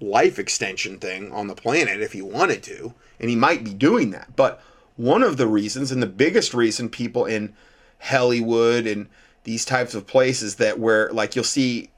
life 0.00 0.38
extension 0.38 0.98
thing 0.98 1.30
on 1.32 1.46
the 1.46 1.54
planet 1.54 2.00
if 2.00 2.12
he 2.12 2.22
wanted 2.22 2.62
to, 2.64 2.94
and 3.20 3.30
he 3.30 3.36
might 3.36 3.64
be 3.64 3.74
doing 3.74 4.10
that, 4.10 4.34
but 4.34 4.60
one 4.98 5.22
of 5.22 5.36
the 5.36 5.46
reasons 5.46 5.92
and 5.92 6.02
the 6.02 6.06
biggest 6.06 6.52
reason 6.52 6.88
people 6.88 7.24
in 7.24 7.54
Hollywood 8.00 8.86
and 8.86 9.08
these 9.44 9.64
types 9.64 9.94
of 9.94 10.06
places 10.06 10.56
that 10.56 10.78
where 10.78 11.10
like 11.12 11.34
you'll 11.34 11.44
see 11.44 11.88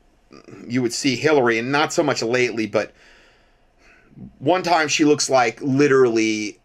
you 0.69 0.83
would 0.83 0.93
see 0.93 1.17
Hillary 1.17 1.59
and 1.59 1.73
not 1.73 1.93
so 1.93 2.03
much 2.03 2.23
lately 2.23 2.67
but 2.67 2.93
one 4.39 4.63
time 4.63 4.89
she 4.89 5.05
looks 5.05 5.31
like 5.31 5.61
literally 5.63 6.61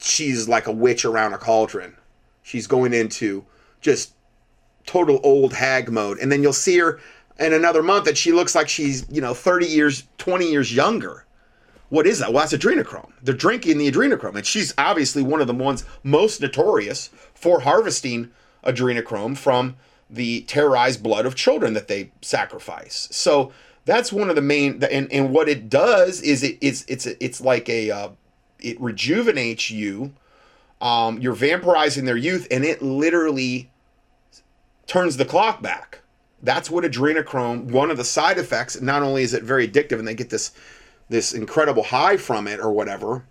she's 0.00 0.48
like 0.48 0.66
a 0.66 0.72
witch 0.72 1.04
around 1.04 1.32
a 1.32 1.38
cauldron. 1.38 1.94
She's 2.42 2.66
going 2.66 2.94
into 2.94 3.44
just 3.80 4.14
total 4.86 5.20
old 5.22 5.52
hag 5.52 5.90
mode 5.90 6.18
and 6.18 6.32
then 6.32 6.42
you'll 6.42 6.52
see 6.52 6.78
her 6.78 7.00
in 7.38 7.52
another 7.52 7.82
month 7.82 8.04
that 8.06 8.16
she 8.18 8.32
looks 8.32 8.54
like 8.54 8.68
she's, 8.68 9.06
you 9.10 9.20
know, 9.20 9.34
30 9.34 9.66
years, 9.66 10.04
20 10.18 10.50
years 10.50 10.74
younger. 10.74 11.24
What 11.88 12.06
is 12.06 12.18
that? 12.18 12.32
Well, 12.32 12.46
that's 12.46 12.52
adrenochrome. 12.52 13.12
They're 13.22 13.34
drinking 13.34 13.78
the 13.78 13.90
adrenochrome. 13.90 14.36
And 14.36 14.46
she's 14.46 14.74
obviously 14.76 15.22
one 15.22 15.40
of 15.40 15.46
the 15.46 15.54
ones 15.54 15.84
most 16.02 16.40
notorious 16.40 17.10
for 17.34 17.60
harvesting 17.60 18.30
adrenochrome 18.64 19.36
from 19.36 19.76
the 20.10 20.42
terrorized 20.42 21.02
blood 21.02 21.26
of 21.26 21.34
children 21.34 21.74
that 21.74 21.88
they 21.88 22.10
sacrifice. 22.20 23.08
So 23.10 23.52
that's 23.88 24.12
one 24.12 24.28
of 24.28 24.36
the 24.36 24.42
main 24.42 24.84
and, 24.84 25.10
and 25.10 25.30
what 25.30 25.48
it 25.48 25.70
does 25.70 26.20
is 26.20 26.42
it, 26.42 26.58
it's 26.60 26.84
it's 26.88 27.06
it's 27.06 27.40
like 27.40 27.70
a 27.70 27.90
uh, 27.90 28.10
it 28.60 28.78
rejuvenates 28.78 29.70
you. 29.70 30.12
Um, 30.82 31.18
you're 31.18 31.34
vampirizing 31.34 32.04
their 32.04 32.18
youth, 32.18 32.46
and 32.50 32.66
it 32.66 32.82
literally 32.82 33.70
turns 34.86 35.16
the 35.16 35.24
clock 35.24 35.62
back. 35.62 36.02
That's 36.42 36.70
what 36.70 36.84
adrenochrome. 36.84 37.70
One 37.70 37.90
of 37.90 37.96
the 37.96 38.04
side 38.04 38.36
effects. 38.36 38.78
Not 38.78 39.02
only 39.02 39.22
is 39.22 39.32
it 39.32 39.42
very 39.42 39.66
addictive, 39.66 39.98
and 39.98 40.06
they 40.06 40.14
get 40.14 40.28
this 40.28 40.52
this 41.08 41.32
incredible 41.32 41.82
high 41.82 42.18
from 42.18 42.46
it 42.46 42.60
or 42.60 42.70
whatever, 42.70 43.24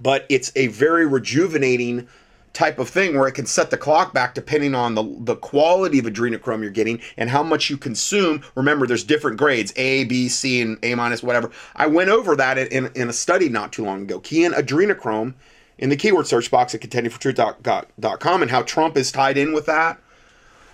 but 0.00 0.24
it's 0.30 0.52
a 0.56 0.68
very 0.68 1.04
rejuvenating 1.04 2.08
type 2.56 2.78
of 2.78 2.88
thing 2.88 3.16
where 3.16 3.28
it 3.28 3.32
can 3.32 3.44
set 3.44 3.70
the 3.70 3.76
clock 3.76 4.14
back 4.14 4.34
depending 4.34 4.74
on 4.74 4.94
the, 4.94 5.02
the 5.20 5.36
quality 5.36 5.98
of 5.98 6.06
adrenochrome 6.06 6.62
you're 6.62 6.70
getting 6.70 6.98
and 7.18 7.28
how 7.28 7.42
much 7.42 7.68
you 7.68 7.76
consume. 7.76 8.42
Remember, 8.54 8.86
there's 8.86 9.04
different 9.04 9.36
grades 9.36 9.74
A, 9.76 10.04
B, 10.04 10.28
C, 10.28 10.62
and 10.62 10.78
A 10.82 10.94
minus, 10.94 11.22
whatever. 11.22 11.50
I 11.76 11.86
went 11.86 12.08
over 12.08 12.34
that 12.36 12.56
in, 12.56 12.90
in 12.94 13.10
a 13.10 13.12
study 13.12 13.50
not 13.50 13.72
too 13.72 13.84
long 13.84 14.02
ago. 14.02 14.20
Key 14.20 14.44
in 14.44 14.52
adrenochrome 14.52 15.34
in 15.76 15.90
the 15.90 15.96
keyword 15.96 16.26
search 16.26 16.50
box 16.50 16.74
at 16.74 16.80
contendingfortruth.com 16.80 18.42
and 18.42 18.50
how 18.50 18.62
Trump 18.62 18.96
is 18.96 19.12
tied 19.12 19.36
in 19.36 19.52
with 19.52 19.66
that. 19.66 20.00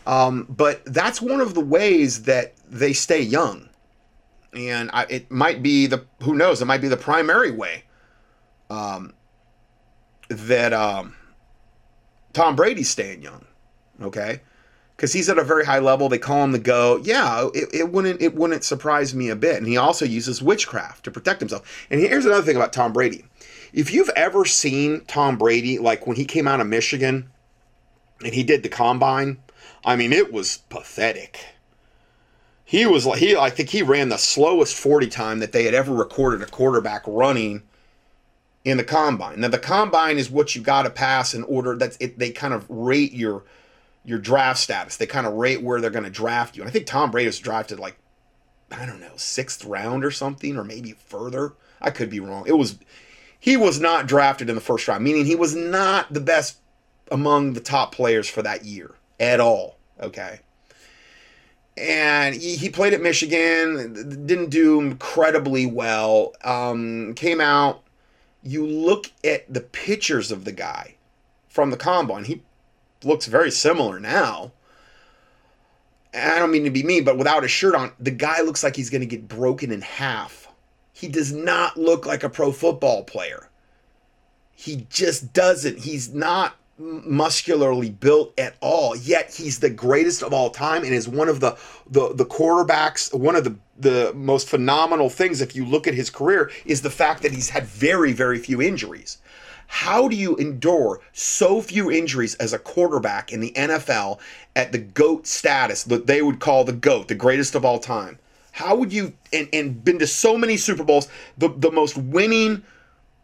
Um, 0.07 0.47
but 0.49 0.85
that's 0.85 1.21
one 1.21 1.41
of 1.41 1.55
the 1.55 1.61
ways 1.61 2.23
that 2.23 2.55
they 2.69 2.93
stay 2.93 3.21
young. 3.21 3.69
And 4.55 4.89
I, 4.93 5.07
it 5.09 5.31
might 5.33 5.65
be 5.65 5.87
the, 5.89 6.05
who 6.23 6.35
knows, 6.35 6.63
it 6.63 6.67
might 6.67 6.81
be 6.81 6.89
the 6.89 6.97
primary 6.97 7.51
way 7.51 7.83
um, 8.71 9.15
that. 10.29 10.73
Um, 10.73 11.17
Tom 12.33 12.57
Brady's 12.57 12.91
staying 12.91 13.23
young, 13.23 13.45
okay? 14.01 14.41
Because 14.97 15.13
he's 15.13 15.29
at 15.29 15.39
a 15.39 15.45
very 15.45 15.65
high 15.65 15.79
level. 15.79 16.09
They 16.09 16.19
call 16.19 16.45
him 16.45 16.53
the 16.53 16.59
go. 16.59 17.01
Yeah, 17.03 17.49
it, 17.55 17.69
it 17.73 17.91
wouldn't 17.91 18.23
it 18.23 18.35
wouldn't 18.35 18.65
surprise 18.65 19.15
me 19.15 19.29
a 19.29 19.37
bit. 19.37 19.57
And 19.57 19.67
he 19.67 19.77
also 19.77 20.05
uses 20.05 20.43
witchcraft 20.43 21.05
to 21.05 21.11
protect 21.11 21.41
himself. 21.41 21.87
And 21.91 22.01
here's 22.01 22.27
another 22.27 22.43
thing 22.43 22.57
about 22.57 22.73
Tom 22.73 22.93
Brady. 22.93 23.25
If 23.73 23.93
you've 23.93 24.11
ever 24.11 24.45
seen 24.45 25.03
Tom 25.07 25.39
Brady, 25.39 25.79
like 25.79 26.07
when 26.07 26.17
he 26.17 26.25
came 26.25 26.47
out 26.47 26.61
of 26.61 26.67
Michigan 26.67 27.31
and 28.23 28.35
he 28.35 28.43
did 28.43 28.63
the 28.63 28.69
combine, 28.69 29.39
I 29.85 29.97
mean, 29.97 30.13
it 30.13 30.33
was 30.33 30.59
pathetic. 30.69 31.41
He 32.65 32.87
was 32.87 33.05
like 33.05 33.19
he 33.19 33.37
I 33.37 33.51
think 33.51 33.71
he 33.71 33.83
ran 33.83 34.09
the 34.09 34.19
slowest 34.19 34.77
40 34.77 35.09
time 35.09 35.41
that 35.41 35.53
they 35.53 35.65
had 35.65 35.75
ever 35.75 35.93
recorded 35.93 36.43
a 36.43 36.51
quarterback 36.51 37.03
running 37.07 37.63
in 38.65 38.77
the 38.77 38.85
combine. 38.85 39.41
Now 39.41 39.49
the 39.49 39.59
combine 39.59 40.19
is 40.19 40.31
what 40.31 40.55
you 40.55 40.63
got 40.63 40.83
to 40.83 40.91
pass 40.91 41.35
in 41.35 41.43
order 41.45 41.77
that's 41.77 41.97
it 42.01 42.19
they 42.19 42.31
kind 42.31 42.55
of 42.55 42.69
rate 42.69 43.13
your 43.13 43.45
your 44.05 44.19
draft 44.19 44.61
status. 44.61 44.97
They 44.97 45.07
kind 45.07 45.27
of 45.27 45.35
rate 45.35 45.63
where 45.63 45.81
they're 45.81 45.91
going 45.91 46.05
to 46.05 46.11
draft 46.11 46.57
you. 46.57 46.63
And 46.63 46.69
I 46.69 46.73
think 46.73 46.87
Tom 46.87 47.11
Brady 47.11 47.27
was 47.27 47.39
drafted 47.39 47.79
like 47.79 47.97
I 48.71 48.87
don't 48.87 49.01
know, 49.01 49.13
6th 49.17 49.69
round 49.69 50.05
or 50.05 50.11
something 50.11 50.57
or 50.57 50.65
maybe 50.65 50.93
further. 50.93 51.53
I 51.81 51.91
could 51.91 52.09
be 52.09 52.21
wrong. 52.21 52.45
It 52.47 52.57
was 52.57 52.79
he 53.39 53.57
was 53.57 53.81
not 53.81 54.07
drafted 54.07 54.49
in 54.49 54.55
the 54.55 54.61
first 54.61 54.87
round, 54.87 55.03
meaning 55.03 55.25
he 55.25 55.35
was 55.35 55.55
not 55.55 56.13
the 56.13 56.21
best 56.21 56.59
among 57.11 57.53
the 57.53 57.61
top 57.61 57.93
players 57.93 58.29
for 58.29 58.43
that 58.43 58.65
year 58.65 58.93
at 59.19 59.41
all, 59.41 59.77
okay? 60.01 60.41
and 61.77 62.35
he, 62.35 62.57
he, 62.57 62.69
played 62.69 62.93
at 62.93 63.01
Michigan, 63.01 64.27
didn't 64.27 64.51
do 64.51 64.81
incredibly 64.81 65.67
well. 65.67 66.35
Um, 66.45 67.15
came 67.15 67.41
out 67.41 67.82
you 68.43 68.67
look 68.67 69.11
at 69.25 69.53
the 69.53 69.61
pictures 69.61 70.31
of 70.31 70.45
the 70.45 70.53
guy 70.53 70.97
from 71.49 71.71
the 71.71 71.77
combine, 71.77 72.25
he 72.25 72.43
looks 73.05 73.27
very 73.27 73.51
similar 73.51 74.01
now. 74.01 74.53
I 76.15 76.39
don't 76.39 76.51
mean 76.51 76.65
to 76.65 76.71
be 76.71 76.83
mean, 76.83 77.05
but 77.05 77.17
without 77.17 77.45
a 77.45 77.49
shirt 77.49 77.75
on, 77.75 77.93
the 77.99 78.11
guy 78.11 78.43
looks 78.43 78.63
like 78.63 78.77
he's 78.77 78.91
going 78.91 79.01
to 79.01 79.07
get 79.07 79.29
broken 79.29 79.73
in 79.73 79.81
half. 79.81 80.49
He 80.93 81.09
does 81.09 81.33
not 81.33 81.77
look 81.77 82.05
like 82.05 82.23
a 82.23 82.29
pro 82.29 82.53
football 82.53 83.03
player. 83.05 83.49
He 84.55 84.87
just 84.91 85.33
doesn't. 85.33 85.81
He's 85.81 86.13
not 86.13 86.57
muscularly 86.83 87.91
built 87.91 88.39
at 88.39 88.57
all. 88.61 88.97
Yet 88.97 89.33
he's 89.35 89.61
the 89.61 89.71
greatest 89.71 90.23
of 90.23 90.33
all 90.33 90.51
time 90.51 90.83
and 90.83 90.93
is 90.93 91.09
one 91.09 91.29
of 91.29 91.41
the 91.41 91.57
the 91.89 92.13
the 92.15 92.27
quarterbacks. 92.27 93.15
One 93.15 93.37
of 93.37 93.45
the 93.45 93.57
the 93.79 94.13
most 94.15 94.49
phenomenal 94.49 95.09
things, 95.09 95.41
if 95.41 95.55
you 95.55 95.65
look 95.65 95.87
at 95.87 95.95
his 95.95 96.11
career, 96.11 96.51
is 96.65 96.83
the 96.83 96.91
fact 96.91 97.23
that 97.23 97.33
he's 97.33 97.51
had 97.51 97.65
very 97.65 98.13
very 98.13 98.39
few 98.39 98.61
injuries. 98.61 99.19
How 99.69 100.07
do 100.07 100.17
you 100.17 100.37
endure 100.37 101.01
so 101.13 101.63
few 101.63 101.91
injuries 101.91 102.35
as 102.35 102.53
a 102.53 102.59
quarterback 102.59 103.33
in 103.33 103.41
the 103.41 103.53
NFL 103.53 104.19
at 104.55 104.71
the 104.71 104.79
GOAT 104.79 105.27
status 105.27 105.85
that 105.85 106.07
they 106.07 106.21
would 106.21 106.41
call 106.41 106.65
the 106.65 106.75
GOAT, 106.75 107.09
the 107.09 107.15
greatest 107.15 107.55
of 107.55 107.65
all 107.65 107.79
time? 107.79 108.19
How 108.51 108.75
would 108.75 108.93
you 108.93 109.15
and, 109.33 109.49
and 109.53 109.83
been 109.83 109.99
to 110.01 110.07
so 110.07 110.37
many 110.37 110.59
Super 110.59 110.85
Bowls, 110.85 111.09
the, 111.39 111.49
the 111.49 111.71
most 111.71 111.97
winning 111.97 112.63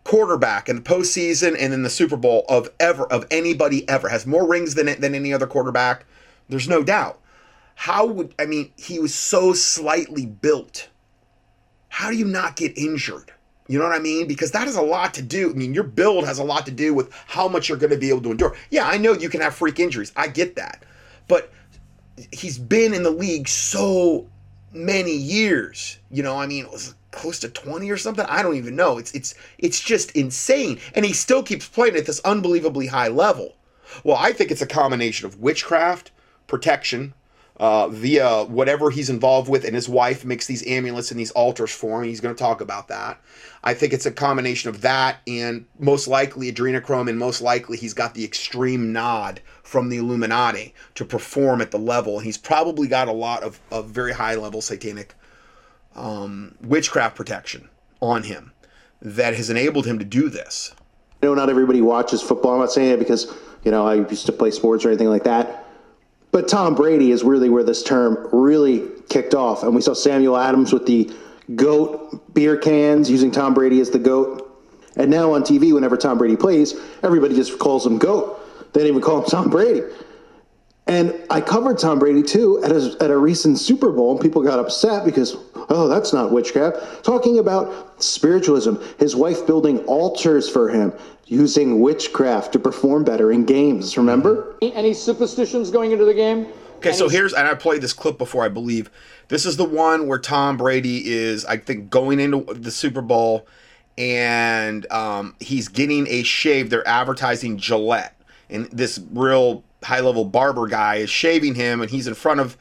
quarterback 0.09 0.71
in 0.71 0.77
the 0.77 0.83
postseason 0.83 1.55
and 1.61 1.75
in 1.75 1.83
the 1.83 1.91
Super 1.91 2.17
Bowl 2.17 2.47
of 2.49 2.71
ever 2.81 3.05
of 3.13 3.27
anybody 3.31 3.87
ever 3.91 4.09
has 4.09 4.27
more 4.27 4.49
rings 4.49 4.75
than 4.75 4.87
than 5.01 5.15
any 5.15 5.35
other 5.35 5.47
quarterback. 5.47 6.07
There's 6.49 6.67
no 6.67 6.83
doubt. 6.83 7.21
How 7.75 8.07
would 8.07 8.35
I 8.39 8.47
mean? 8.47 8.73
He 8.77 8.99
was 8.99 9.15
so 9.15 9.53
slightly 9.53 10.25
built. 10.25 10.89
How 11.91 12.11
do 12.11 12.17
you 12.17 12.25
not 12.25 12.57
get 12.57 12.77
injured? 12.79 13.33
You 13.69 13.79
know 13.79 13.85
what 13.85 13.95
I 13.95 13.99
mean? 13.99 14.27
Because 14.27 14.51
that 14.53 14.67
has 14.67 14.77
a 14.77 14.83
lot 14.83 15.13
to 15.15 15.23
do. 15.23 15.51
I 15.51 15.53
mean, 15.53 15.75
your 15.75 15.85
build 15.85 16.25
has 16.25 16.39
a 16.39 16.45
lot 16.45 16.65
to 16.65 16.73
do 16.73 16.95
with 16.95 17.13
how 17.27 17.47
much 17.47 17.69
you're 17.69 17.77
going 17.77 17.93
to 17.93 17.99
be 17.99 18.09
able 18.09 18.23
to 18.23 18.31
endure. 18.31 18.57
Yeah, 18.71 18.89
I 18.89 18.97
know 18.97 19.13
you 19.13 19.29
can 19.29 19.43
have 19.43 19.55
freak 19.55 19.79
injuries. 19.79 20.11
I 20.17 20.29
get 20.29 20.57
that. 20.57 20.85
But 21.29 21.53
he's 22.33 22.57
been 22.57 22.95
in 22.95 23.03
the 23.03 23.11
league 23.11 23.47
so 23.47 24.27
many 24.73 25.13
years. 25.13 25.99
You 26.11 26.23
know, 26.23 26.39
I 26.39 26.47
mean, 26.47 26.65
it 26.65 26.71
was 26.71 26.95
close 27.19 27.39
to 27.41 27.49
20 27.49 27.91
or 27.91 27.97
something. 27.97 28.25
I 28.27 28.43
don't 28.43 28.57
even 28.57 28.77
know. 28.77 28.99
It's 28.99 29.13
it's 29.13 29.35
it's 29.59 29.81
just 29.81 30.13
insane. 30.13 30.81
And 30.95 31.05
he 31.05 31.13
still 31.13 31.43
keeps 31.43 31.69
playing 31.69 31.97
at 31.97 32.07
this 32.07 32.21
unbelievably 32.21 32.87
high 32.87 33.09
level. 33.09 33.57
Well, 34.05 34.17
I 34.17 34.33
think 34.33 34.51
it's 34.51 34.63
a 34.63 34.67
combination 34.67 35.27
of 35.27 35.41
witchcraft, 35.41 36.11
protection, 36.47 37.15
uh, 37.59 37.89
via 37.89 38.45
whatever 38.45 38.91
he's 38.91 39.11
involved 39.11 39.49
with, 39.49 39.65
and 39.65 39.75
his 39.75 39.89
wife 39.89 40.25
makes 40.25 40.47
these 40.47 40.67
amulets 40.67 41.11
and 41.11 41.19
these 41.19 41.33
altars 41.33 41.73
for 41.73 42.01
him. 42.01 42.09
He's 42.09 42.21
going 42.21 42.35
to 42.35 42.39
talk 42.39 42.61
about 42.61 42.89
that. 42.89 43.21
I 43.65 43.75
think 43.75 43.93
it's 43.93 44.07
a 44.07 44.13
combination 44.13 44.71
of 44.71 44.83
that 44.83 45.19
and 45.27 45.67
most 45.79 46.07
likely 46.07 46.53
adrenochrome, 46.53 47.09
and 47.09 47.19
most 47.19 47.41
likely 47.41 47.77
he's 47.77 47.95
got 47.95 48.15
the 48.15 48.25
extreme 48.25 48.93
nod 48.93 49.41
from 49.65 49.89
the 49.89 49.97
Illuminati 49.97 50.73
to 50.95 51.05
perform 51.05 51.61
at 51.61 51.73
the 51.73 51.79
level. 51.79 52.19
and 52.19 52.27
He's 52.27 52.39
probably 52.39 52.87
got 52.87 53.09
a 53.09 53.13
lot 53.13 53.43
of, 53.43 53.61
of 53.73 53.89
very 53.89 54.13
high 54.13 54.37
level 54.37 54.63
satanic 54.63 55.15
um, 55.99 56.55
witchcraft 56.63 57.17
protection 57.17 57.69
on 58.01 58.23
him 58.23 58.53
that 59.03 59.35
has 59.35 59.51
enabled 59.51 59.87
him 59.87 59.99
to 59.99 60.05
do 60.05 60.29
this. 60.29 60.75
I 61.23 61.27
know 61.27 61.35
not 61.35 61.51
everybody 61.51 61.81
watches 61.81 62.23
football. 62.23 62.55
I'm 62.55 62.61
not 62.61 62.73
saying 62.73 62.93
it 62.93 62.99
because, 62.99 63.33
you 63.65 63.71
know, 63.71 63.87
I 63.87 63.95
used 63.95 64.27
to 64.27 64.33
play 64.33 64.51
sports 64.51 64.85
or 64.85 64.89
anything 64.89 65.09
like 65.09 65.25
that. 65.25 65.67
But 66.31 66.49
Tom 66.49 66.75
Brady 66.75 67.11
is 67.11 67.25
really 67.25 67.49
where 67.49 67.65
this 67.65 67.83
term 67.83 68.29
really 68.33 68.89
kicked 69.09 69.35
off. 69.35 69.63
And 69.63 69.75
we 69.75 69.81
saw 69.81 69.95
Samuel 69.95 70.37
Adams 70.37 70.73
with 70.73 70.87
the 70.87 71.11
GOAT 71.57 72.35
beer 72.35 72.57
cans 72.57 73.11
using 73.11 73.31
Tom 73.31 73.55
Brady 73.55 73.81
as 73.81 73.91
the 73.91 73.99
GOAT. 73.99 74.45
And 74.97 75.11
now 75.11 75.33
on 75.33 75.43
TV, 75.43 75.73
whenever 75.73 75.97
Tom 75.97 76.19
Brady 76.19 76.37
plays, 76.37 76.75
everybody 77.03 77.35
just 77.35 77.59
calls 77.59 77.87
him 77.87 77.99
GOAT. 77.99 78.73
They 78.73 78.81
don't 78.81 78.89
even 78.89 79.01
call 79.01 79.23
him 79.23 79.25
Tom 79.25 79.49
Brady. 79.49 79.83
And 80.89 81.15
I 81.29 81.43
covered 81.43 81.79
Tom 81.79 81.99
Brady 81.99 82.23
too 82.23 82.63
at 82.65 82.73
a, 82.73 82.97
at 83.01 83.11
a 83.11 83.17
recent 83.17 83.59
Super 83.59 83.93
Bowl, 83.93 84.13
and 84.13 84.21
people 84.21 84.43
got 84.43 84.59
upset 84.59 85.05
because, 85.05 85.37
oh, 85.69 85.87
that's 85.87 86.15
not 86.15 86.33
witchcraft. 86.33 87.05
Talking 87.05 87.39
about 87.39 88.03
spiritualism, 88.03 88.77
his 88.99 89.15
wife 89.15 89.47
building 89.47 89.81
altars 89.85 90.49
for 90.49 90.71
him, 90.71 90.93
using 91.27 91.81
witchcraft 91.81 92.53
to 92.55 92.59
perform 92.59 93.05
better 93.05 93.31
in 93.31 93.45
games. 93.45 93.99
Remember? 93.99 94.57
Any 94.63 94.95
superstitions 94.95 95.71
going 95.71 95.93
into 95.93 96.07
the 96.07 96.15
game? 96.15 96.47
Okay, 96.79 96.93
so 96.93 97.09
here's, 97.09 97.35
and 97.35 97.47
I 97.47 97.55
played 97.55 97.83
this 97.83 97.93
clip 97.93 98.17
before, 98.17 98.45
I 98.45 98.49
believe. 98.49 98.91
This 99.29 99.45
is 99.45 99.57
the 99.57 99.65
one 99.65 100.07
where 100.07 100.19
Tom 100.19 100.57
Brady 100.57 101.07
is, 101.07 101.45
I 101.45 101.59
think, 101.59 101.91
going 101.91 102.19
into 102.19 102.55
the 102.55 102.71
Super 102.71 103.03
Bowl 103.03 103.47
and 103.99 104.91
um, 104.93 105.35
he's 105.41 105.67
getting 105.67 106.07
a 106.07 106.23
shave. 106.23 106.71
They're 106.71 106.87
advertising 106.87 107.59
Gillette. 107.59 108.15
And 108.49 108.67
this 108.67 109.01
real 109.11 109.65
high 109.83 110.01
level 110.01 110.25
barber 110.25 110.67
guy 110.67 110.97
is 110.97 111.11
shaving 111.11 111.55
him 111.55 111.81
and 111.81 111.91
he's 111.91 112.07
in 112.07 112.15
front 112.15 112.41
of 112.41 112.57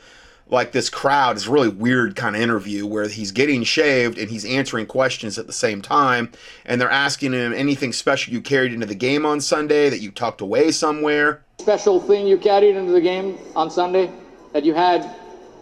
like 0.50 0.72
this 0.72 0.90
crowd. 0.90 1.36
It's 1.36 1.48
really 1.48 1.70
weird 1.70 2.16
kind 2.16 2.36
of 2.36 2.42
interview 2.42 2.86
where 2.86 3.08
he's 3.08 3.32
getting 3.32 3.64
shaved 3.64 4.18
and 4.18 4.30
he's 4.30 4.46
answering 4.46 4.86
questions 4.86 5.38
at 5.38 5.48
the 5.48 5.54
same 5.54 5.82
time 5.82 6.32
and 6.66 6.80
they're 6.80 6.90
asking 6.90 7.34
him 7.34 7.54
anything 7.54 7.92
special 7.92 8.34
you 8.34 8.42
carried 8.42 8.74
into 8.74 8.86
the 8.86 8.96
game 8.96 9.26
on 9.26 9.42
sunday 9.42 9.90
that 9.90 10.00
you 10.00 10.12
tucked 10.12 10.42
away 10.42 10.72
somewhere? 10.72 11.44
Special 11.60 12.00
thing 12.00 12.28
you 12.28 12.38
carried 12.38 12.76
into 12.76 12.92
the 12.92 13.02
game 13.02 13.38
on 13.56 13.70
sunday 13.70 14.12
that 14.54 14.64
you 14.64 14.74
had 14.74 15.10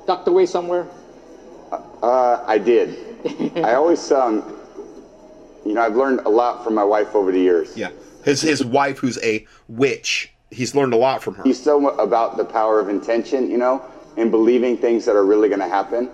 tucked 0.06 0.28
away 0.28 0.46
somewhere? 0.46 0.88
Uh, 1.72 2.44
i 2.46 2.58
did. 2.58 2.96
I 3.58 3.74
always 3.74 4.12
um, 4.12 4.60
you 5.66 5.74
know 5.74 5.82
i've 5.82 5.96
learned 5.96 6.20
a 6.22 6.30
lot 6.30 6.64
from 6.64 6.76
my 6.76 6.84
wife 6.84 7.16
over 7.16 7.32
the 7.32 7.40
years. 7.40 7.76
Yeah. 7.76 7.90
His 8.24 8.42
his 8.42 8.64
wife 8.64 9.00
who's 9.00 9.18
a 9.24 9.46
witch 9.68 10.35
he's 10.52 10.76
learned 10.76 10.94
a 10.94 10.98
lot 10.98 11.22
from 11.24 11.36
her. 11.36 11.44
He's 11.44 11.62
so 11.62 11.90
about 12.00 12.38
the 12.38 12.46
power 12.46 12.80
of 12.80 12.90
intention, 12.90 13.50
you 13.50 13.58
know, 13.58 13.84
and 14.18 14.32
believing 14.32 14.78
things 14.78 15.06
that 15.06 15.16
are 15.16 15.26
really 15.26 15.50
going 15.50 15.62
to 15.62 15.68
happen. 15.68 16.10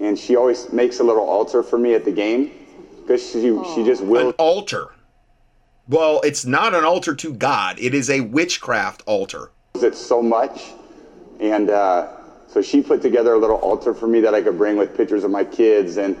And 0.00 0.18
she 0.18 0.36
always 0.36 0.72
makes 0.72 1.00
a 1.00 1.04
little 1.04 1.24
altar 1.24 1.62
for 1.62 1.78
me 1.78 1.94
at 1.94 2.04
the 2.04 2.12
game 2.12 2.52
because 3.00 3.22
she 3.22 3.40
she 3.74 3.84
just 3.84 4.02
will. 4.02 4.28
An 4.28 4.34
altar. 4.38 4.92
Well, 5.88 6.20
it's 6.22 6.44
not 6.44 6.74
an 6.74 6.84
altar 6.84 7.14
to 7.14 7.32
God. 7.32 7.78
It 7.78 7.94
is 7.94 8.10
a 8.10 8.20
witchcraft 8.20 9.02
altar. 9.06 9.52
It's 9.76 10.04
so 10.04 10.20
much, 10.20 10.72
and 11.38 11.70
uh, 11.70 12.08
so 12.48 12.60
she 12.60 12.82
put 12.82 13.02
together 13.02 13.34
a 13.34 13.38
little 13.38 13.56
altar 13.56 13.94
for 13.94 14.08
me 14.08 14.20
that 14.20 14.34
I 14.34 14.42
could 14.42 14.58
bring 14.58 14.76
with 14.76 14.96
pictures 14.96 15.22
of 15.22 15.30
my 15.30 15.44
kids 15.44 15.96
and 15.96 16.16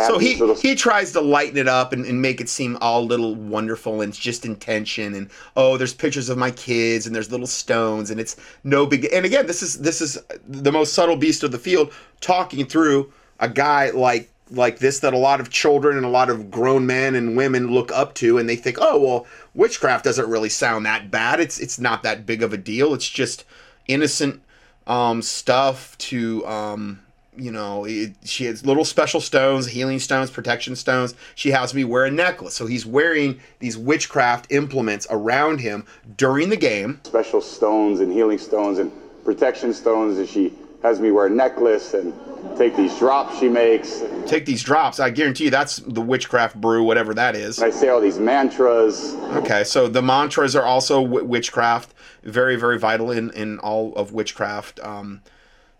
So 0.00 0.18
he 0.18 0.36
little 0.36 0.54
he 0.54 0.74
tries 0.74 1.12
to 1.12 1.20
lighten 1.20 1.56
it 1.56 1.68
up 1.68 1.92
and, 1.92 2.04
and 2.04 2.20
make 2.20 2.40
it 2.40 2.48
seem 2.48 2.76
all 2.80 3.04
little 3.04 3.34
wonderful 3.34 4.00
and 4.00 4.10
it's 4.10 4.18
just 4.18 4.44
intention 4.44 5.14
and 5.14 5.30
oh 5.56 5.76
there's 5.76 5.94
pictures 5.94 6.28
of 6.28 6.38
my 6.38 6.50
kids 6.50 7.06
and 7.06 7.14
there's 7.14 7.30
little 7.30 7.46
stones 7.46 8.10
and 8.10 8.18
it's 8.18 8.36
no 8.64 8.86
big 8.86 9.06
and 9.12 9.24
again 9.24 9.46
this 9.46 9.62
is 9.62 9.78
this 9.80 10.00
is 10.00 10.18
the 10.48 10.72
most 10.72 10.94
subtle 10.94 11.16
beast 11.16 11.42
of 11.42 11.52
the 11.52 11.58
field 11.58 11.92
talking 12.20 12.66
through 12.66 13.12
a 13.40 13.48
guy 13.48 13.90
like 13.90 14.30
like 14.50 14.78
this 14.78 15.00
that 15.00 15.14
a 15.14 15.18
lot 15.18 15.40
of 15.40 15.50
children 15.50 15.96
and 15.96 16.04
a 16.04 16.08
lot 16.08 16.28
of 16.28 16.50
grown 16.50 16.86
men 16.86 17.14
and 17.14 17.36
women 17.36 17.72
look 17.72 17.90
up 17.92 18.14
to 18.14 18.38
and 18.38 18.48
they 18.48 18.56
think 18.56 18.78
oh 18.80 19.00
well 19.00 19.26
witchcraft 19.54 20.04
doesn't 20.04 20.28
really 20.28 20.48
sound 20.48 20.84
that 20.84 21.10
bad. 21.10 21.40
It's 21.40 21.58
it's 21.58 21.78
not 21.78 22.02
that 22.02 22.26
big 22.26 22.42
of 22.42 22.52
a 22.52 22.56
deal. 22.56 22.94
It's 22.94 23.08
just 23.08 23.44
innocent 23.86 24.42
um 24.86 25.22
stuff 25.22 25.96
to 25.98 26.46
um 26.46 27.00
you 27.36 27.50
know, 27.50 27.84
it, 27.84 28.14
she 28.24 28.44
has 28.44 28.64
little 28.64 28.84
special 28.84 29.20
stones, 29.20 29.66
healing 29.66 29.98
stones, 29.98 30.30
protection 30.30 30.76
stones. 30.76 31.14
She 31.34 31.50
has 31.50 31.74
me 31.74 31.84
wear 31.84 32.04
a 32.04 32.10
necklace. 32.10 32.54
So 32.54 32.66
he's 32.66 32.86
wearing 32.86 33.40
these 33.58 33.76
witchcraft 33.76 34.52
implements 34.52 35.06
around 35.10 35.60
him 35.60 35.84
during 36.16 36.48
the 36.50 36.56
game. 36.56 37.00
special 37.04 37.40
stones 37.40 38.00
and 38.00 38.12
healing 38.12 38.38
stones 38.38 38.78
and 38.78 38.92
protection 39.24 39.72
stones, 39.72 40.18
and 40.18 40.28
she 40.28 40.52
has 40.82 41.00
me 41.00 41.10
wear 41.10 41.26
a 41.26 41.30
necklace 41.30 41.94
and 41.94 42.12
take 42.58 42.76
these 42.76 42.96
drops 42.98 43.38
she 43.38 43.48
makes. 43.48 44.02
Take 44.26 44.44
these 44.44 44.62
drops. 44.62 45.00
I 45.00 45.08
guarantee 45.10 45.44
you 45.44 45.50
that's 45.50 45.76
the 45.76 46.02
witchcraft 46.02 46.60
brew, 46.60 46.82
whatever 46.82 47.14
that 47.14 47.34
is. 47.34 47.60
I 47.62 47.70
say 47.70 47.88
all 47.88 48.02
these 48.02 48.18
mantras. 48.18 49.14
Okay, 49.32 49.64
so 49.64 49.88
the 49.88 50.02
mantras 50.02 50.54
are 50.54 50.64
also 50.64 51.00
witchcraft, 51.00 51.94
very, 52.22 52.56
very 52.56 52.78
vital 52.78 53.10
in, 53.10 53.30
in 53.30 53.58
all 53.60 53.94
of 53.94 54.12
witchcraft. 54.12 54.78
Um, 54.80 55.22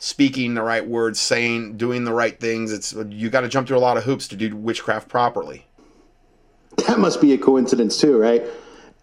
speaking 0.04 0.52
the 0.52 0.62
right 0.62 0.86
words, 0.86 1.18
saying, 1.18 1.78
doing 1.78 2.04
the 2.04 2.12
right 2.12 2.38
things. 2.38 2.70
It's 2.70 2.92
you 3.08 3.30
got 3.30 3.40
to 3.40 3.48
jump 3.48 3.66
through 3.66 3.78
a 3.78 3.80
lot 3.80 3.96
of 3.96 4.04
hoops 4.04 4.28
to 4.28 4.36
do 4.36 4.54
witchcraft 4.54 5.08
properly. 5.08 5.66
That 6.86 6.98
must 6.98 7.22
be 7.22 7.32
a 7.32 7.38
coincidence 7.38 7.98
too, 7.98 8.18
right? 8.18 8.42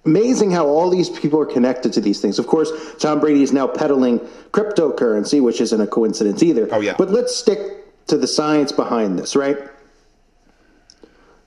Amazing 0.06 0.52
how 0.52 0.68
all 0.68 0.92
these 0.92 1.10
people 1.10 1.40
are 1.40 1.46
connected 1.48 1.92
to 1.94 2.02
these 2.02 2.22
things. 2.22 2.38
Of 2.38 2.46
course, 2.46 2.72
Tom 3.00 3.20
Brady 3.20 3.42
is 3.42 3.52
now 3.52 3.66
peddling 3.66 4.20
cryptocurrency, 4.52 5.42
which 5.42 5.60
isn't 5.60 5.82
a 5.82 5.88
coincidence 5.88 6.44
either. 6.44 6.68
Oh, 6.72 6.82
yeah. 6.82 6.94
But 6.96 7.10
let's 7.10 7.36
stick 7.36 7.60
to 8.06 8.18
the 8.18 8.28
science 8.28 8.72
behind 8.72 9.18
this, 9.18 9.36
right? 9.36 9.58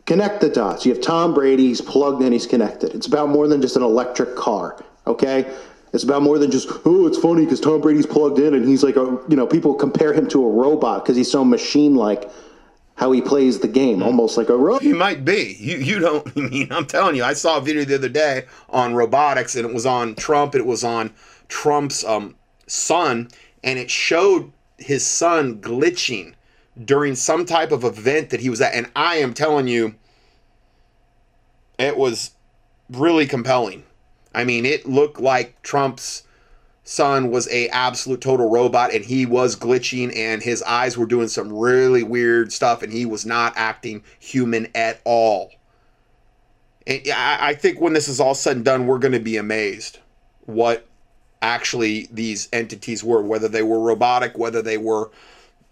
Connect 0.06 0.40
the 0.40 0.48
dots. 0.48 0.84
You 0.84 0.94
have 0.94 1.02
Tom 1.02 1.32
Brady, 1.32 1.68
he's 1.68 1.80
plugged 1.80 2.22
in, 2.22 2.32
he's 2.32 2.46
connected. 2.46 2.92
It's 2.92 3.06
about 3.06 3.28
more 3.28 3.46
than 3.46 3.62
just 3.62 3.76
an 3.76 3.84
electric 3.84 4.34
car, 4.34 4.84
okay? 5.06 5.48
It's 5.94 6.02
about 6.02 6.22
more 6.22 6.38
than 6.40 6.50
just, 6.50 6.68
oh, 6.84 7.06
it's 7.06 7.16
funny 7.16 7.44
because 7.44 7.60
Tom 7.60 7.80
Brady's 7.80 8.04
plugged 8.04 8.40
in 8.40 8.52
and 8.52 8.66
he's 8.66 8.82
like, 8.82 8.96
a, 8.96 9.18
you 9.28 9.36
know, 9.36 9.46
people 9.46 9.74
compare 9.74 10.12
him 10.12 10.28
to 10.30 10.44
a 10.44 10.50
robot 10.50 11.04
because 11.04 11.16
he's 11.16 11.30
so 11.30 11.44
machine 11.44 11.94
like 11.94 12.28
how 12.96 13.12
he 13.12 13.20
plays 13.20 13.60
the 13.60 13.68
game, 13.68 14.02
almost 14.02 14.36
like 14.36 14.48
a 14.48 14.56
robot. 14.56 14.82
He 14.82 14.92
might 14.92 15.24
be. 15.24 15.56
You 15.58 15.76
you 15.76 16.00
don't. 16.00 16.26
I 16.36 16.40
mean, 16.40 16.72
I'm 16.72 16.86
telling 16.86 17.14
you. 17.14 17.22
I 17.22 17.32
saw 17.32 17.58
a 17.58 17.60
video 17.60 17.84
the 17.84 17.94
other 17.94 18.08
day 18.08 18.46
on 18.70 18.94
robotics, 18.94 19.54
and 19.54 19.64
it 19.64 19.72
was 19.72 19.86
on 19.86 20.16
Trump. 20.16 20.54
And 20.54 20.60
it 20.60 20.66
was 20.66 20.82
on 20.82 21.12
Trump's 21.48 22.04
um, 22.04 22.34
son, 22.66 23.28
and 23.62 23.78
it 23.78 23.90
showed 23.90 24.52
his 24.78 25.06
son 25.06 25.60
glitching 25.60 26.34
during 26.84 27.14
some 27.14 27.46
type 27.46 27.70
of 27.70 27.84
event 27.84 28.30
that 28.30 28.40
he 28.40 28.50
was 28.50 28.60
at. 28.60 28.74
And 28.74 28.90
I 28.96 29.16
am 29.16 29.32
telling 29.32 29.68
you, 29.68 29.94
it 31.78 31.96
was 31.96 32.32
really 32.90 33.26
compelling. 33.26 33.84
I 34.34 34.44
mean, 34.44 34.66
it 34.66 34.86
looked 34.86 35.20
like 35.20 35.60
Trump's 35.62 36.24
son 36.84 37.30
was 37.30 37.48
a 37.48 37.68
absolute 37.68 38.20
total 38.20 38.50
robot 38.50 38.92
and 38.92 39.04
he 39.04 39.24
was 39.24 39.56
glitching 39.56 40.14
and 40.14 40.42
his 40.42 40.62
eyes 40.64 40.98
were 40.98 41.06
doing 41.06 41.28
some 41.28 41.52
really 41.52 42.02
weird 42.02 42.52
stuff 42.52 42.82
and 42.82 42.92
he 42.92 43.06
was 43.06 43.24
not 43.24 43.54
acting 43.56 44.02
human 44.18 44.68
at 44.74 45.00
all. 45.04 45.50
And 46.86 47.00
I 47.16 47.54
think 47.54 47.80
when 47.80 47.94
this 47.94 48.08
is 48.08 48.20
all 48.20 48.34
said 48.34 48.56
and 48.56 48.64
done, 48.64 48.86
we're 48.86 48.98
going 48.98 49.12
to 49.12 49.20
be 49.20 49.38
amazed 49.38 49.98
what 50.46 50.86
actually 51.40 52.08
these 52.12 52.48
entities 52.52 53.02
were, 53.02 53.22
whether 53.22 53.48
they 53.48 53.62
were 53.62 53.80
robotic, 53.80 54.36
whether 54.36 54.60
they 54.60 54.76
were, 54.76 55.10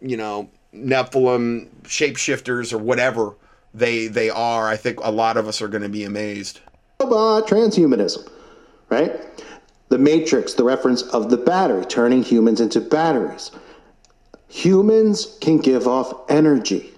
you 0.00 0.16
know, 0.16 0.48
Nephilim 0.74 1.68
shapeshifters 1.82 2.72
or 2.72 2.78
whatever 2.78 3.34
they 3.74 4.06
they 4.06 4.30
are. 4.30 4.68
I 4.68 4.76
think 4.76 5.00
a 5.02 5.10
lot 5.10 5.36
of 5.36 5.46
us 5.46 5.60
are 5.60 5.68
going 5.68 5.82
to 5.82 5.88
be 5.88 6.04
amazed. 6.04 6.60
robot 7.00 7.46
transhumanism, 7.46 8.28
right? 8.92 9.20
The 9.88 9.98
Matrix, 9.98 10.54
the 10.54 10.64
reference 10.64 11.02
of 11.02 11.30
the 11.30 11.38
battery, 11.38 11.84
turning 11.86 12.22
humans 12.22 12.60
into 12.60 12.80
batteries. 12.80 13.50
Humans 14.48 15.38
can 15.40 15.58
give 15.58 15.88
off 15.88 16.30
energy. 16.30 16.92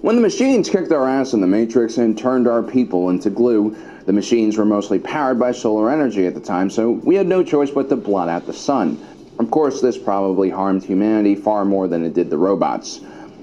When 0.00 0.16
the 0.16 0.22
machines 0.22 0.68
kicked 0.68 0.90
our 0.90 1.08
ass 1.08 1.32
in 1.32 1.40
the 1.40 1.46
Matrix 1.46 1.96
and 1.98 2.18
turned 2.18 2.48
our 2.48 2.62
people 2.62 3.08
into 3.08 3.30
glue, 3.30 3.76
the 4.04 4.12
machines 4.12 4.58
were 4.58 4.64
mostly 4.64 4.98
powered 4.98 5.38
by 5.38 5.52
solar 5.52 5.90
energy 5.90 6.26
at 6.26 6.34
the 6.34 6.40
time, 6.40 6.70
so 6.70 6.90
we 6.90 7.14
had 7.14 7.28
no 7.28 7.44
choice 7.44 7.70
but 7.70 7.88
to 7.88 7.96
blot 7.96 8.28
out 8.28 8.46
the 8.46 8.52
sun. 8.52 8.98
Of 9.38 9.52
course, 9.52 9.80
this 9.80 9.96
probably 9.96 10.50
harmed 10.50 10.82
humanity 10.82 11.36
far 11.36 11.64
more 11.64 11.86
than 11.86 12.04
it 12.04 12.14
did 12.14 12.30
the 12.30 12.38
robots. 12.38 13.00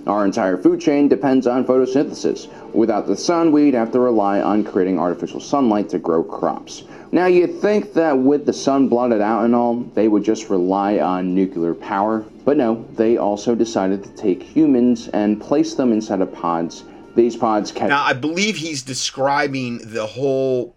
Our 0.10 0.26
entire 0.26 0.58
food 0.58 0.82
chain 0.82 1.08
depends 1.08 1.46
on 1.46 1.66
photosynthesis. 1.66 2.48
Without 2.74 3.06
the 3.06 3.16
sun, 3.16 3.52
we'd 3.52 3.76
have 3.76 3.92
to 3.92 4.00
rely 4.00 4.42
on 4.42 4.64
creating 4.64 4.98
artificial 4.98 5.40
sunlight 5.40 5.88
to 5.90 6.00
grow 6.00 6.24
crops. 6.24 6.84
Now, 7.12 7.28
you'd 7.28 7.62
think 7.62 7.94
that 7.94 8.18
with 8.18 8.48
the 8.48 8.54
sun 8.54 8.90
blotted 8.90 9.22
out 9.22 9.46
and 9.46 9.54
all, 9.54 9.76
they 9.76 10.08
would 10.08 10.24
just 10.24 10.50
rely 10.50 10.98
on 10.98 11.36
nuclear 11.36 11.76
power. 11.76 12.26
But 12.44 12.58
no, 12.58 12.86
they 12.94 13.18
also 13.18 13.54
decided 13.54 14.04
to 14.04 14.10
take 14.16 14.42
humans 14.42 15.10
and 15.10 15.40
place 15.40 15.76
them 15.76 15.92
inside 15.92 16.22
of 16.22 16.34
pods. 16.34 16.86
These 17.16 17.36
pods 17.36 17.72
can. 17.72 17.90
Now, 17.90 18.04
I 18.04 18.14
believe 18.14 18.56
he's 18.56 18.82
describing 18.82 19.80
the 19.84 20.08
whole, 20.08 20.76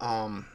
um, 0.00 0.46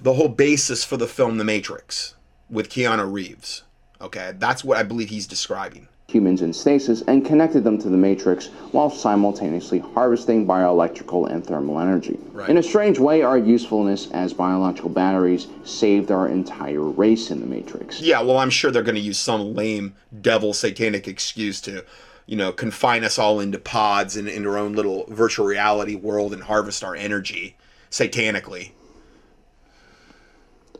the 0.00 0.14
whole 0.14 0.28
basis 0.28 0.84
for 0.84 0.96
the 0.96 1.06
film 1.06 1.38
The 1.38 1.44
Matrix 1.44 2.14
with 2.50 2.68
Keanu 2.68 3.12
Reeves. 3.12 3.62
Okay, 4.00 4.32
that's 4.36 4.64
what 4.64 4.78
I 4.78 4.82
believe 4.82 5.10
he's 5.10 5.28
describing. 5.28 5.86
Humans 6.08 6.40
in 6.40 6.54
stasis 6.54 7.02
and 7.02 7.22
connected 7.26 7.62
them 7.62 7.76
to 7.76 7.90
the 7.90 7.96
matrix 7.96 8.46
while 8.72 8.88
simultaneously 8.88 9.78
harvesting 9.78 10.46
bioelectrical 10.46 11.30
and 11.30 11.46
thermal 11.46 11.78
energy. 11.78 12.18
Right. 12.32 12.48
In 12.48 12.56
a 12.56 12.62
strange 12.62 12.98
way, 12.98 13.20
our 13.20 13.36
usefulness 13.36 14.10
as 14.12 14.32
biological 14.32 14.88
batteries 14.88 15.48
saved 15.64 16.10
our 16.10 16.26
entire 16.26 16.80
race 16.80 17.30
in 17.30 17.40
the 17.40 17.46
matrix. 17.46 18.00
Yeah, 18.00 18.22
well, 18.22 18.38
I'm 18.38 18.48
sure 18.48 18.70
they're 18.70 18.82
going 18.82 18.94
to 18.94 19.02
use 19.02 19.18
some 19.18 19.52
lame 19.52 19.96
devil 20.22 20.54
satanic 20.54 21.06
excuse 21.06 21.60
to, 21.60 21.84
you 22.24 22.38
know, 22.38 22.52
confine 22.52 23.04
us 23.04 23.18
all 23.18 23.38
into 23.38 23.58
pods 23.58 24.16
and 24.16 24.28
into 24.28 24.48
our 24.48 24.56
own 24.56 24.72
little 24.72 25.04
virtual 25.08 25.44
reality 25.44 25.94
world 25.94 26.32
and 26.32 26.42
harvest 26.42 26.82
our 26.82 26.96
energy 26.96 27.54
satanically. 27.90 28.70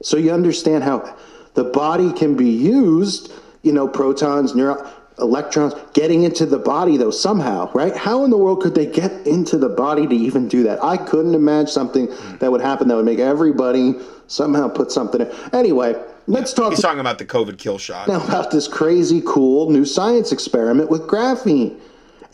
So 0.01 0.17
you 0.17 0.33
understand 0.33 0.85
how 0.85 1.19
the 1.53 1.65
body 1.65 2.15
can 2.15 2.35
be 2.35 2.49
used, 2.49 3.31
you 3.61 3.75
know, 3.75 3.87
protons, 3.87 4.55
neuro, 4.55 4.91
electrons 5.21 5.75
getting 5.93 6.23
into 6.23 6.47
the 6.47 6.59
body 6.59 6.97
though 6.97 7.11
somehow, 7.11 7.71
right? 7.73 7.97
How 7.97 8.25
in 8.25 8.31
the 8.31 8.39
world 8.39 8.63
could 8.63 8.75
they 8.75 8.87
get 8.87 9.27
into 9.27 9.59
the 9.59 9.69
body 9.69 10.07
to 10.07 10.15
even 10.15 10.49
do 10.49 10.63
that? 10.65 10.83
I 10.83 10.97
couldn't 10.97 11.35
imagine 11.35 11.69
something 11.69 12.07
hmm. 12.07 12.37
that 12.39 12.51
would 12.51 12.61
happen 12.61 12.89
that 12.89 12.97
would 12.97 13.05
make 13.05 13.19
everybody 13.19 13.95
somehow 14.27 14.69
put 14.69 14.93
something 14.93 15.21
in. 15.21 15.31
Anyway, 15.53 16.01
let's 16.27 16.53
talk 16.53 16.71
He's 16.71 16.83
talking 16.83 17.01
about 17.01 17.19
the 17.19 17.25
COVID 17.25 17.59
kill 17.59 17.79
shot. 17.79 18.09
now 18.09 18.25
about 18.25 18.51
this 18.51 18.69
crazy 18.69 19.23
cool 19.27 19.71
new 19.71 19.85
science 19.85 20.33
experiment 20.33 20.91
with 20.91 21.03
graphene. 21.03 21.79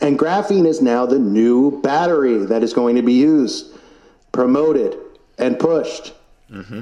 And 0.01 0.19
graphene 0.19 0.67
is 0.67 0.81
now 0.81 1.05
the 1.05 1.19
new 1.19 1.81
battery 1.81 2.37
that 2.45 2.63
is 2.63 2.73
going 2.73 2.97
to 2.97 3.01
be 3.01 3.13
used, 3.13 3.77
promoted, 4.33 4.97
and 5.37 5.57
pushed. 5.57 6.13
Mm-hmm. 6.51 6.81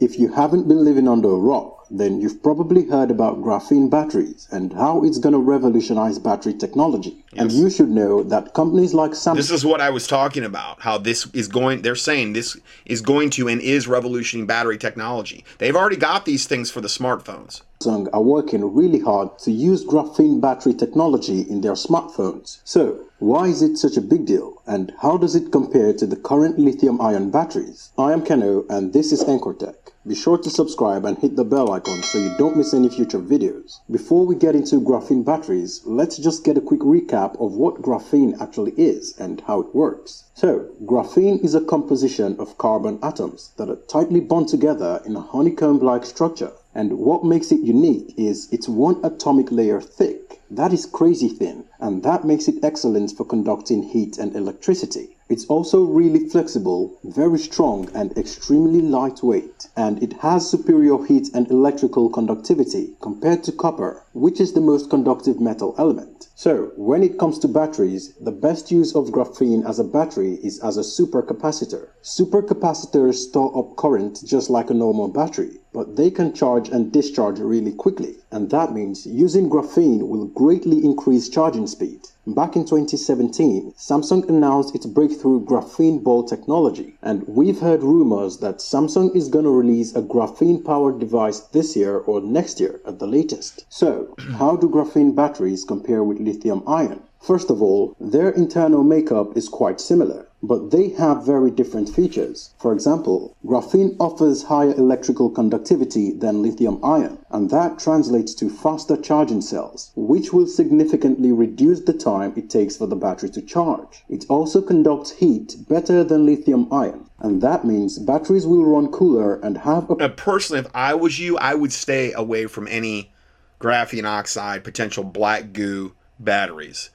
If 0.00 0.18
you 0.18 0.32
haven't 0.32 0.68
been 0.68 0.84
living 0.84 1.08
under 1.08 1.28
a 1.28 1.36
rock, 1.36 1.83
then 2.00 2.20
you've 2.20 2.42
probably 2.42 2.86
heard 2.86 3.10
about 3.10 3.42
graphene 3.42 3.90
batteries 3.90 4.48
and 4.50 4.72
how 4.72 5.04
it's 5.04 5.18
going 5.18 5.32
to 5.32 5.38
revolutionize 5.38 6.18
battery 6.18 6.54
technology. 6.54 7.16
And 7.36 7.50
you 7.50 7.68
should 7.70 7.90
know 7.90 8.22
that 8.24 8.54
companies 8.54 8.94
like 8.94 9.12
Samsung 9.12 9.36
This 9.36 9.50
is 9.50 9.64
what 9.64 9.80
I 9.80 9.90
was 9.90 10.06
talking 10.06 10.44
about. 10.44 10.80
How 10.80 10.98
this 10.98 11.26
is 11.32 11.48
going. 11.48 11.82
They're 11.82 11.96
saying 11.96 12.32
this 12.32 12.56
is 12.86 13.00
going 13.00 13.30
to 13.30 13.48
and 13.48 13.60
is 13.60 13.88
revolutioning 13.88 14.46
battery 14.46 14.78
technology. 14.78 15.44
They've 15.58 15.74
already 15.74 15.96
got 15.96 16.24
these 16.24 16.46
things 16.46 16.70
for 16.70 16.80
the 16.80 16.88
smartphones. 16.88 17.62
Samsung 17.84 18.08
are 18.12 18.22
working 18.22 18.74
really 18.74 19.00
hard 19.00 19.38
to 19.40 19.50
use 19.50 19.84
graphene 19.84 20.40
battery 20.40 20.74
technology 20.74 21.42
in 21.42 21.60
their 21.60 21.74
smartphones. 21.74 22.58
So, 22.64 22.98
why 23.18 23.46
is 23.46 23.62
it 23.62 23.76
such 23.76 23.96
a 23.96 24.00
big 24.00 24.26
deal? 24.26 24.62
And 24.66 24.92
how 25.02 25.16
does 25.16 25.34
it 25.34 25.52
compare 25.52 25.92
to 25.92 26.06
the 26.06 26.16
current 26.16 26.58
lithium 26.58 27.00
ion 27.00 27.30
batteries? 27.30 27.90
I 27.98 28.12
am 28.12 28.24
Keno 28.24 28.64
and 28.68 28.92
this 28.92 29.12
is 29.12 29.22
Anchortech. 29.24 29.83
Be 30.06 30.14
sure 30.14 30.36
to 30.36 30.50
subscribe 30.50 31.06
and 31.06 31.16
hit 31.16 31.34
the 31.34 31.46
bell 31.46 31.72
icon 31.72 32.02
so 32.02 32.18
you 32.18 32.28
don't 32.28 32.58
miss 32.58 32.74
any 32.74 32.90
future 32.90 33.18
videos. 33.18 33.78
Before 33.90 34.26
we 34.26 34.34
get 34.34 34.54
into 34.54 34.78
graphene 34.78 35.24
batteries, 35.24 35.80
let's 35.86 36.18
just 36.18 36.44
get 36.44 36.58
a 36.58 36.60
quick 36.60 36.80
recap 36.80 37.40
of 37.40 37.54
what 37.54 37.80
graphene 37.80 38.38
actually 38.38 38.72
is 38.72 39.14
and 39.18 39.40
how 39.46 39.60
it 39.60 39.74
works. 39.74 40.24
So, 40.34 40.66
graphene 40.84 41.42
is 41.42 41.54
a 41.54 41.60
composition 41.62 42.36
of 42.38 42.58
carbon 42.58 42.98
atoms 43.02 43.52
that 43.56 43.70
are 43.70 43.78
tightly 43.88 44.20
bound 44.20 44.48
together 44.48 45.00
in 45.06 45.16
a 45.16 45.22
honeycomb-like 45.22 46.04
structure. 46.04 46.52
And 46.74 46.98
what 46.98 47.24
makes 47.24 47.50
it 47.50 47.60
unique 47.60 48.12
is 48.18 48.48
it's 48.52 48.68
one 48.68 49.00
atomic 49.02 49.50
layer 49.50 49.80
thick 49.80 50.42
That 50.50 50.74
is 50.74 50.84
crazy 50.84 51.30
thin, 51.30 51.64
and 51.80 52.02
that 52.02 52.26
makes 52.26 52.46
it 52.46 52.62
excellent 52.62 53.12
for 53.12 53.24
conducting 53.24 53.82
heat 53.82 54.18
and 54.18 54.36
electricity. 54.36 55.13
It's 55.26 55.46
also 55.46 55.82
really 55.82 56.28
flexible, 56.28 56.98
very 57.02 57.38
strong, 57.38 57.88
and 57.94 58.12
extremely 58.18 58.82
lightweight, 58.82 59.68
and 59.74 60.02
it 60.02 60.12
has 60.20 60.46
superior 60.50 61.02
heat 61.02 61.30
and 61.32 61.50
electrical 61.50 62.10
conductivity 62.10 62.94
compared 63.00 63.42
to 63.44 63.52
copper, 63.52 64.02
which 64.12 64.38
is 64.38 64.52
the 64.52 64.60
most 64.60 64.90
conductive 64.90 65.40
metal 65.40 65.74
element. 65.78 66.28
So, 66.34 66.72
when 66.76 67.02
it 67.02 67.18
comes 67.18 67.38
to 67.38 67.48
batteries, 67.48 68.12
the 68.20 68.32
best 68.32 68.70
use 68.70 68.94
of 68.94 69.12
graphene 69.12 69.64
as 69.66 69.78
a 69.78 69.84
battery 69.84 70.34
is 70.42 70.58
as 70.58 70.76
a 70.76 70.80
supercapacitor. 70.80 71.88
Supercapacitors 72.02 73.14
store 73.14 73.56
up 73.56 73.76
current 73.76 74.20
just 74.26 74.50
like 74.50 74.68
a 74.68 74.74
normal 74.74 75.08
battery, 75.08 75.58
but 75.72 75.96
they 75.96 76.10
can 76.10 76.34
charge 76.34 76.68
and 76.68 76.92
discharge 76.92 77.38
really 77.38 77.72
quickly, 77.72 78.16
and 78.30 78.50
that 78.50 78.74
means 78.74 79.06
using 79.06 79.48
graphene 79.48 80.06
will 80.06 80.26
greatly 80.26 80.84
increase 80.84 81.30
charging 81.30 81.66
speed. 81.66 82.02
Back 82.26 82.56
in 82.56 82.64
2017, 82.64 83.74
Samsung 83.76 84.26
announced 84.30 84.74
its 84.74 84.86
breakthrough 84.86 85.44
graphene 85.44 86.02
ball 86.02 86.24
technology, 86.24 86.96
and 87.02 87.28
we've 87.28 87.60
heard 87.60 87.82
rumors 87.82 88.38
that 88.38 88.60
Samsung 88.60 89.14
is 89.14 89.28
going 89.28 89.44
to 89.44 89.50
release 89.50 89.94
a 89.94 90.00
graphene 90.00 90.64
powered 90.64 90.98
device 90.98 91.40
this 91.40 91.76
year 91.76 91.98
or 91.98 92.22
next 92.22 92.60
year 92.60 92.80
at 92.86 92.98
the 92.98 93.06
latest. 93.06 93.66
So, 93.68 94.14
how 94.38 94.56
do 94.56 94.70
graphene 94.70 95.14
batteries 95.14 95.64
compare 95.64 96.02
with 96.02 96.18
lithium 96.18 96.62
ion? 96.66 97.02
First 97.26 97.50
of 97.50 97.62
all, 97.62 97.96
their 98.00 98.30
internal 98.30 98.84
makeup 98.84 99.36
is 99.36 99.48
quite 99.48 99.80
similar 99.80 100.26
but 100.46 100.70
they 100.70 100.90
have 100.90 101.24
very 101.24 101.50
different 101.50 101.88
features. 101.88 102.50
For 102.58 102.72
example, 102.72 103.34
graphene 103.46 103.96
offers 103.98 104.42
higher 104.42 104.74
electrical 104.74 105.30
conductivity 105.30 106.12
than 106.12 106.42
lithium 106.42 106.84
ion, 106.84 107.18
and 107.30 107.50
that 107.50 107.78
translates 107.78 108.34
to 108.34 108.50
faster 108.50 108.96
charging 108.96 109.40
cells, 109.40 109.90
which 109.96 110.32
will 110.32 110.46
significantly 110.46 111.32
reduce 111.32 111.80
the 111.80 111.94
time 111.94 112.34
it 112.36 112.50
takes 112.50 112.76
for 112.76 112.86
the 112.86 112.96
battery 112.96 113.30
to 113.30 113.42
charge. 113.42 114.04
It 114.08 114.26
also 114.28 114.60
conducts 114.60 115.12
heat 115.12 115.56
better 115.68 116.04
than 116.04 116.26
lithium 116.26 116.70
ion, 116.70 117.08
and 117.20 117.40
that 117.40 117.64
means 117.64 117.98
batteries 117.98 118.46
will 118.46 118.66
run 118.66 118.88
cooler 118.88 119.40
and 119.40 119.58
have 119.58 119.88
a. 119.90 119.94
Now, 119.96 120.08
personally, 120.08 120.60
if 120.60 120.70
I 120.74 120.94
was 120.94 121.18
you, 121.18 121.38
I 121.38 121.54
would 121.54 121.72
stay 121.72 122.12
away 122.12 122.46
from 122.46 122.68
any 122.68 123.12
graphene 123.60 124.04
oxide, 124.04 124.62
potential 124.62 125.04
black 125.04 125.54
goo 125.54 125.94
batteries. 126.20 126.90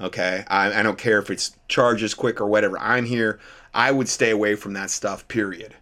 Okay, 0.00 0.44
I, 0.48 0.80
I 0.80 0.82
don't 0.82 0.98
care 0.98 1.18
if 1.18 1.30
it's 1.30 1.56
charges 1.68 2.14
quick 2.14 2.40
or 2.40 2.46
whatever. 2.46 2.78
I'm 2.78 3.04
here. 3.04 3.38
I 3.72 3.92
would 3.92 4.08
stay 4.08 4.30
away 4.30 4.56
from 4.56 4.72
that 4.74 4.90
stuff. 4.90 5.26
Period. 5.28 5.74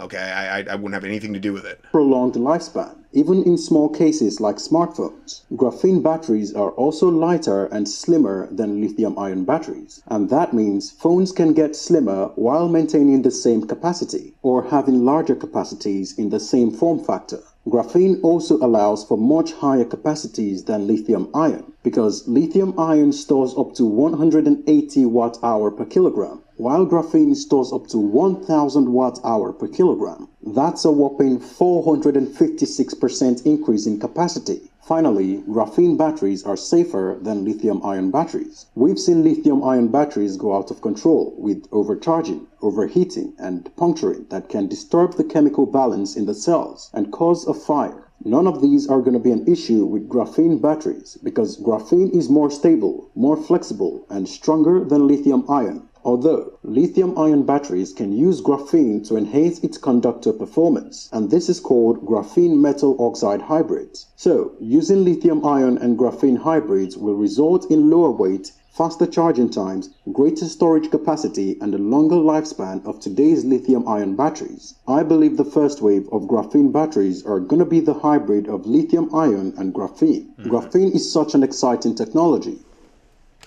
Okay, 0.00 0.18
I, 0.18 0.60
I, 0.60 0.74
wouldn't 0.76 0.94
have 0.94 1.04
anything 1.04 1.34
to 1.34 1.40
do 1.40 1.52
with 1.52 1.64
it. 1.64 1.82
prolonged 1.90 2.34
lifespan, 2.34 2.98
even 3.12 3.42
in 3.42 3.58
small 3.58 3.88
cases 3.88 4.40
like 4.40 4.56
smartphones. 4.56 5.42
Graphene 5.54 6.04
batteries 6.04 6.54
are 6.54 6.70
also 6.70 7.08
lighter 7.08 7.64
and 7.66 7.88
slimmer 7.88 8.46
than 8.52 8.80
lithium 8.80 9.18
ion 9.18 9.44
batteries, 9.44 10.00
and 10.06 10.30
that 10.30 10.52
means 10.52 10.92
phones 10.92 11.32
can 11.32 11.52
get 11.52 11.74
slimmer 11.74 12.26
while 12.36 12.68
maintaining 12.68 13.22
the 13.22 13.32
same 13.32 13.66
capacity 13.66 14.34
or 14.42 14.62
having 14.62 15.04
larger 15.04 15.34
capacities 15.34 16.16
in 16.16 16.28
the 16.28 16.38
same 16.38 16.70
form 16.70 17.00
factor. 17.02 17.40
Graphene 17.68 18.18
also 18.22 18.56
allows 18.56 19.04
for 19.04 19.18
much 19.18 19.52
higher 19.52 19.84
capacities 19.84 20.64
than 20.64 20.86
lithium 20.86 21.28
ion 21.34 21.70
because 21.82 22.26
lithium 22.26 22.72
ion 22.78 23.12
stores 23.12 23.52
up 23.58 23.74
to 23.74 23.84
180 23.84 25.04
watt 25.04 25.38
hour 25.42 25.70
per 25.70 25.84
kilogram, 25.84 26.40
while 26.56 26.86
graphene 26.86 27.36
stores 27.36 27.70
up 27.70 27.86
to 27.86 27.98
1000 27.98 28.90
watt 28.90 29.20
hour 29.22 29.52
per 29.52 29.68
kilogram. 29.68 30.28
That's 30.42 30.86
a 30.86 30.90
whopping 30.90 31.40
456% 31.40 33.44
increase 33.44 33.86
in 33.86 34.00
capacity. 34.00 34.67
Finally, 34.88 35.44
graphene 35.46 35.98
batteries 35.98 36.42
are 36.44 36.56
safer 36.56 37.18
than 37.20 37.44
lithium 37.44 37.78
ion 37.84 38.10
batteries. 38.10 38.64
We've 38.74 38.98
seen 38.98 39.22
lithium 39.22 39.62
ion 39.62 39.88
batteries 39.88 40.38
go 40.38 40.54
out 40.54 40.70
of 40.70 40.80
control 40.80 41.34
with 41.36 41.68
overcharging, 41.70 42.46
overheating, 42.62 43.34
and 43.38 43.68
puncturing 43.76 44.24
that 44.30 44.48
can 44.48 44.66
disturb 44.66 45.16
the 45.16 45.24
chemical 45.24 45.66
balance 45.66 46.16
in 46.16 46.24
the 46.24 46.32
cells 46.32 46.88
and 46.94 47.12
cause 47.12 47.46
a 47.46 47.52
fire. 47.52 48.04
None 48.24 48.46
of 48.46 48.62
these 48.62 48.88
are 48.88 49.02
going 49.02 49.12
to 49.12 49.18
be 49.18 49.30
an 49.30 49.46
issue 49.46 49.84
with 49.84 50.08
graphene 50.08 50.58
batteries 50.58 51.18
because 51.22 51.60
graphene 51.60 52.08
is 52.16 52.30
more 52.30 52.50
stable, 52.50 53.10
more 53.14 53.36
flexible, 53.36 54.06
and 54.08 54.26
stronger 54.26 54.82
than 54.82 55.06
lithium 55.06 55.44
ion. 55.50 55.82
Although 56.04 56.52
lithium 56.62 57.18
ion 57.18 57.42
batteries 57.42 57.92
can 57.92 58.12
use 58.12 58.40
graphene 58.40 59.06
to 59.08 59.16
enhance 59.16 59.58
its 59.60 59.78
conductor 59.78 60.32
performance, 60.32 61.08
and 61.12 61.28
this 61.28 61.48
is 61.48 61.58
called 61.60 62.06
graphene 62.06 62.60
metal 62.60 62.96
oxide 63.00 63.42
hybrids. 63.42 64.06
So, 64.14 64.52
using 64.60 65.04
lithium 65.04 65.44
ion 65.44 65.76
and 65.76 65.98
graphene 65.98 66.38
hybrids 66.38 66.96
will 66.96 67.14
result 67.14 67.70
in 67.70 67.90
lower 67.90 68.12
weight, 68.12 68.52
faster 68.70 69.06
charging 69.06 69.50
times, 69.50 69.90
greater 70.12 70.44
storage 70.44 70.88
capacity, 70.88 71.58
and 71.60 71.74
a 71.74 71.78
longer 71.78 72.14
lifespan 72.14 72.86
of 72.86 73.00
today's 73.00 73.44
lithium 73.44 73.86
ion 73.88 74.14
batteries. 74.14 74.74
I 74.86 75.02
believe 75.02 75.36
the 75.36 75.44
first 75.44 75.82
wave 75.82 76.08
of 76.12 76.28
graphene 76.28 76.70
batteries 76.70 77.26
are 77.26 77.40
going 77.40 77.58
to 77.58 77.66
be 77.66 77.80
the 77.80 77.94
hybrid 77.94 78.46
of 78.46 78.66
lithium 78.66 79.12
ion 79.12 79.52
and 79.58 79.74
graphene. 79.74 80.28
Mm-hmm. 80.36 80.48
Graphene 80.48 80.94
is 80.94 81.12
such 81.12 81.34
an 81.34 81.42
exciting 81.42 81.96
technology. 81.96 82.60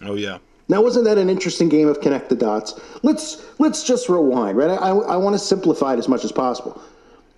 Oh 0.02 0.16
yeah. 0.16 0.40
Now, 0.68 0.82
wasn't 0.82 1.06
that 1.06 1.18
an 1.18 1.30
interesting 1.30 1.70
game 1.70 1.88
of 1.88 2.00
connect 2.02 2.30
the 2.30 2.36
dots? 2.36 2.80
Let's 3.04 3.44
let's 3.60 3.84
just 3.84 4.08
rewind, 4.08 4.58
right? 4.58 4.70
I, 4.70 4.90
I 4.90 5.18
want 5.18 5.34
to 5.34 5.40
simplify 5.40 5.94
it 5.94 6.00
as 6.00 6.08
much 6.08 6.24
as 6.24 6.32
possible. 6.32 6.82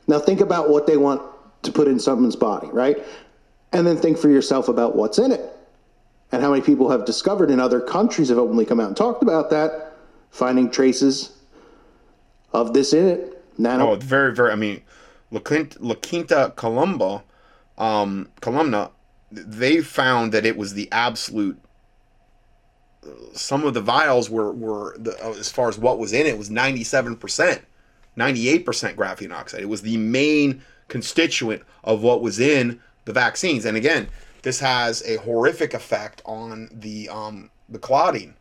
Now, 0.07 0.19
think 0.19 0.41
about 0.41 0.69
what 0.69 0.85
they 0.85 0.97
want 0.97 1.21
to 1.63 1.71
put 1.71 1.87
in 1.87 1.99
someone's 1.99 2.35
body, 2.35 2.67
right? 2.71 2.97
And 3.71 3.87
then 3.87 3.97
think 3.97 4.17
for 4.17 4.29
yourself 4.29 4.67
about 4.67 4.95
what's 4.95 5.17
in 5.17 5.31
it, 5.31 5.41
and 6.31 6.41
how 6.41 6.51
many 6.51 6.61
people 6.61 6.89
have 6.89 7.05
discovered 7.05 7.49
in 7.49 7.59
other 7.59 7.79
countries 7.79 8.29
have 8.29 8.37
openly 8.37 8.65
come 8.65 8.79
out 8.79 8.87
and 8.87 8.97
talked 8.97 9.23
about 9.23 9.49
that, 9.49 9.93
finding 10.29 10.69
traces 10.69 11.31
of 12.53 12.73
this 12.73 12.93
in 12.93 13.07
it. 13.07 13.43
Nano. 13.57 13.91
Oh, 13.91 13.95
very, 13.95 14.33
very. 14.33 14.51
I 14.51 14.55
mean, 14.55 14.81
La 15.31 15.39
Quinta, 15.39 15.77
La 15.79 15.95
Quinta 15.95 16.53
Columba, 16.55 17.23
um, 17.77 18.29
Columna, 18.41 18.91
they 19.31 19.81
found 19.81 20.31
that 20.33 20.45
it 20.45 20.57
was 20.57 20.73
the 20.73 20.91
absolute. 20.91 21.59
Some 23.33 23.65
of 23.65 23.73
the 23.73 23.81
vials 23.81 24.29
were 24.29 24.51
were 24.51 24.95
the, 24.97 25.11
uh, 25.23 25.31
as 25.31 25.49
far 25.49 25.69
as 25.69 25.77
what 25.77 25.99
was 25.99 26.13
in 26.13 26.25
it 26.25 26.37
was 26.37 26.49
ninety 26.49 26.83
seven 26.83 27.15
percent, 27.15 27.61
ninety 28.15 28.49
eight 28.49 28.65
percent 28.65 28.97
graphene 28.97 29.33
oxide. 29.33 29.61
It 29.61 29.69
was 29.69 29.81
the 29.81 29.97
main 29.97 30.61
constituent 30.87 31.63
of 31.83 32.03
what 32.03 32.21
was 32.21 32.39
in 32.39 32.79
the 33.05 33.13
vaccines. 33.13 33.65
And 33.65 33.75
again, 33.77 34.07
this 34.43 34.59
has 34.59 35.01
a 35.03 35.17
horrific 35.17 35.73
effect 35.73 36.21
on 36.25 36.69
the 36.71 37.09
um, 37.09 37.49
the 37.69 37.79
clotting 37.79 38.35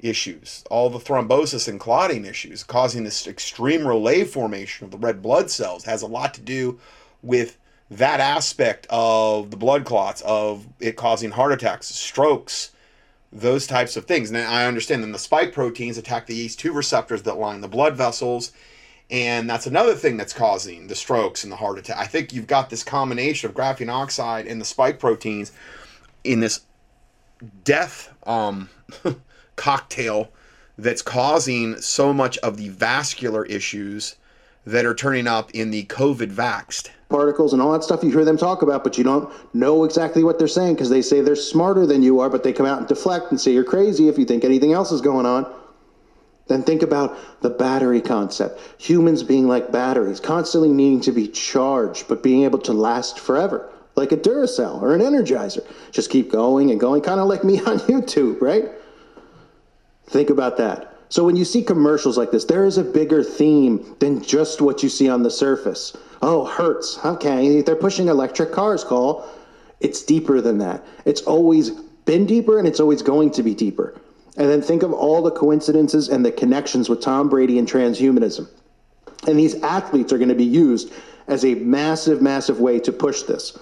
issues, 0.00 0.64
all 0.68 0.90
the 0.90 0.98
thrombosis 0.98 1.68
and 1.68 1.78
clotting 1.78 2.24
issues, 2.24 2.64
causing 2.64 3.04
this 3.04 3.26
extreme 3.26 3.82
rouleaux 3.86 4.26
formation 4.26 4.84
of 4.84 4.90
the 4.90 4.98
red 4.98 5.22
blood 5.22 5.50
cells. 5.50 5.84
has 5.84 6.02
a 6.02 6.06
lot 6.06 6.34
to 6.34 6.40
do 6.40 6.78
with 7.22 7.56
that 7.88 8.20
aspect 8.20 8.86
of 8.90 9.50
the 9.50 9.56
blood 9.56 9.84
clots, 9.84 10.20
of 10.22 10.66
it 10.80 10.96
causing 10.96 11.30
heart 11.30 11.52
attacks, 11.52 11.86
strokes, 11.86 12.72
those 13.32 13.66
types 13.66 13.96
of 13.96 14.04
things. 14.04 14.30
And 14.30 14.38
I 14.38 14.66
understand 14.66 15.02
then 15.02 15.12
the 15.12 15.18
spike 15.18 15.52
proteins 15.52 15.96
attack 15.98 16.26
the 16.26 16.46
ACE2 16.46 16.74
receptors 16.74 17.22
that 17.22 17.38
line 17.38 17.60
the 17.60 17.68
blood 17.68 17.96
vessels, 17.96 18.52
and 19.10 19.48
that's 19.48 19.66
another 19.66 19.94
thing 19.94 20.16
that's 20.16 20.32
causing 20.32 20.86
the 20.86 20.94
strokes 20.94 21.42
and 21.42 21.52
the 21.52 21.56
heart 21.56 21.78
attack. 21.78 21.98
I 21.98 22.06
think 22.06 22.32
you've 22.32 22.46
got 22.46 22.70
this 22.70 22.84
combination 22.84 23.48
of 23.48 23.56
graphene 23.56 23.92
oxide 23.92 24.46
and 24.46 24.60
the 24.60 24.64
spike 24.64 24.98
proteins 24.98 25.52
in 26.24 26.40
this 26.40 26.60
death 27.64 28.12
um, 28.26 28.68
cocktail 29.56 30.30
that's 30.78 31.02
causing 31.02 31.76
so 31.80 32.12
much 32.12 32.38
of 32.38 32.56
the 32.56 32.68
vascular 32.70 33.44
issues 33.46 34.16
that 34.64 34.86
are 34.86 34.94
turning 34.94 35.26
up 35.26 35.50
in 35.52 35.70
the 35.70 35.84
COVID 35.86 36.32
vaxxed. 36.32 36.90
Particles 37.12 37.52
and 37.52 37.62
all 37.62 37.72
that 37.72 37.84
stuff 37.84 38.02
you 38.02 38.10
hear 38.10 38.24
them 38.24 38.36
talk 38.36 38.62
about, 38.62 38.82
but 38.82 38.98
you 38.98 39.04
don't 39.04 39.32
know 39.54 39.84
exactly 39.84 40.24
what 40.24 40.38
they're 40.38 40.48
saying 40.48 40.74
because 40.74 40.90
they 40.90 41.02
say 41.02 41.20
they're 41.20 41.36
smarter 41.36 41.86
than 41.86 42.02
you 42.02 42.18
are, 42.18 42.28
but 42.28 42.42
they 42.42 42.52
come 42.52 42.66
out 42.66 42.78
and 42.78 42.88
deflect 42.88 43.30
and 43.30 43.40
say 43.40 43.52
you're 43.52 43.62
crazy 43.62 44.08
if 44.08 44.18
you 44.18 44.24
think 44.24 44.44
anything 44.44 44.72
else 44.72 44.90
is 44.90 45.00
going 45.00 45.26
on. 45.26 45.46
Then 46.48 46.62
think 46.62 46.82
about 46.82 47.16
the 47.40 47.50
battery 47.50 48.00
concept. 48.00 48.60
Humans 48.78 49.22
being 49.22 49.46
like 49.46 49.70
batteries, 49.70 50.18
constantly 50.18 50.70
needing 50.70 51.00
to 51.02 51.12
be 51.12 51.28
charged, 51.28 52.08
but 52.08 52.22
being 52.22 52.42
able 52.42 52.58
to 52.60 52.72
last 52.72 53.20
forever, 53.20 53.70
like 53.94 54.10
a 54.10 54.16
Duracell 54.16 54.82
or 54.82 54.94
an 54.94 55.00
Energizer. 55.00 55.64
Just 55.92 56.10
keep 56.10 56.30
going 56.32 56.70
and 56.70 56.80
going, 56.80 57.02
kind 57.02 57.20
of 57.20 57.28
like 57.28 57.44
me 57.44 57.60
on 57.66 57.78
YouTube, 57.80 58.40
right? 58.40 58.70
Think 60.06 60.30
about 60.30 60.56
that. 60.56 60.92
So 61.12 61.24
when 61.24 61.36
you 61.36 61.44
see 61.44 61.62
commercials 61.62 62.16
like 62.16 62.30
this, 62.30 62.46
there 62.46 62.64
is 62.64 62.78
a 62.78 62.82
bigger 62.82 63.22
theme 63.22 63.96
than 63.98 64.22
just 64.22 64.62
what 64.62 64.82
you 64.82 64.88
see 64.88 65.10
on 65.10 65.22
the 65.22 65.30
surface. 65.30 65.94
Oh, 66.22 66.44
Hertz. 66.44 66.98
Okay, 67.04 67.60
they're 67.62 67.74
pushing 67.74 68.08
electric 68.08 68.52
cars, 68.52 68.84
Call. 68.84 69.28
It's 69.80 70.02
deeper 70.02 70.40
than 70.40 70.58
that. 70.58 70.84
It's 71.04 71.22
always 71.22 71.70
been 72.04 72.26
deeper 72.26 72.58
and 72.58 72.68
it's 72.68 72.78
always 72.78 73.02
going 73.02 73.32
to 73.32 73.42
be 73.42 73.54
deeper. 73.54 74.00
And 74.36 74.48
then 74.48 74.62
think 74.62 74.82
of 74.82 74.92
all 74.92 75.20
the 75.20 75.32
coincidences 75.32 76.08
and 76.08 76.24
the 76.24 76.30
connections 76.30 76.88
with 76.88 77.00
Tom 77.00 77.28
Brady 77.28 77.58
and 77.58 77.68
transhumanism. 77.68 78.48
And 79.26 79.38
these 79.38 79.60
athletes 79.62 80.12
are 80.12 80.18
going 80.18 80.28
to 80.28 80.34
be 80.34 80.44
used 80.44 80.92
as 81.26 81.44
a 81.44 81.54
massive, 81.56 82.22
massive 82.22 82.60
way 82.60 82.78
to 82.80 82.92
push 82.92 83.22
this. 83.22 83.58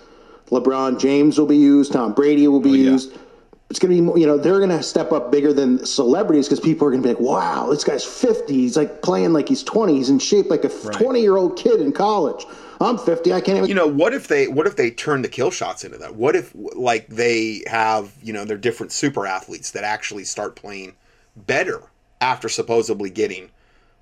LeBron 0.50 1.00
James 1.00 1.38
will 1.38 1.46
be 1.46 1.56
used. 1.56 1.92
Tom 1.92 2.12
Brady 2.12 2.46
will 2.48 2.60
be 2.60 2.70
oh, 2.70 2.92
used. 2.92 3.18
It's 3.70 3.78
going 3.78 3.94
to 3.94 3.96
be, 3.96 4.00
more- 4.00 4.18
you 4.18 4.26
know, 4.26 4.36
they're 4.36 4.58
going 4.58 4.70
to 4.70 4.82
step 4.82 5.12
up 5.12 5.30
bigger 5.30 5.52
than 5.52 5.86
celebrities 5.86 6.48
because 6.48 6.60
people 6.60 6.86
are 6.86 6.90
going 6.90 7.02
to 7.02 7.08
be 7.08 7.14
like, 7.14 7.22
wow, 7.22 7.70
this 7.70 7.84
guy's 7.84 8.04
50. 8.04 8.52
He's 8.52 8.76
like 8.76 9.00
playing 9.00 9.32
like 9.32 9.48
he's 9.48 9.62
20. 9.62 9.94
He's 9.94 10.10
in 10.10 10.18
shape 10.18 10.50
like 10.50 10.64
a 10.64 10.68
20 10.68 11.20
year 11.20 11.36
old 11.36 11.56
kid 11.56 11.80
in 11.80 11.92
college. 11.92 12.44
I'm 12.80 12.98
50. 12.98 13.32
I 13.32 13.40
can't 13.40 13.58
even. 13.58 13.68
You 13.68 13.74
know, 13.74 13.86
what 13.86 14.14
if 14.14 14.28
they 14.28 14.48
what 14.48 14.66
if 14.66 14.76
they 14.76 14.90
turn 14.90 15.22
the 15.22 15.28
kill 15.28 15.50
shots 15.50 15.84
into 15.84 15.98
that? 15.98 16.16
What 16.16 16.34
if 16.34 16.50
like 16.54 17.06
they 17.08 17.62
have, 17.66 18.12
you 18.22 18.32
know, 18.32 18.44
they're 18.44 18.56
different 18.56 18.90
super 18.90 19.26
athletes 19.26 19.70
that 19.72 19.84
actually 19.84 20.24
start 20.24 20.56
playing 20.56 20.94
better 21.36 21.82
after 22.20 22.48
supposedly 22.48 23.10
getting 23.10 23.50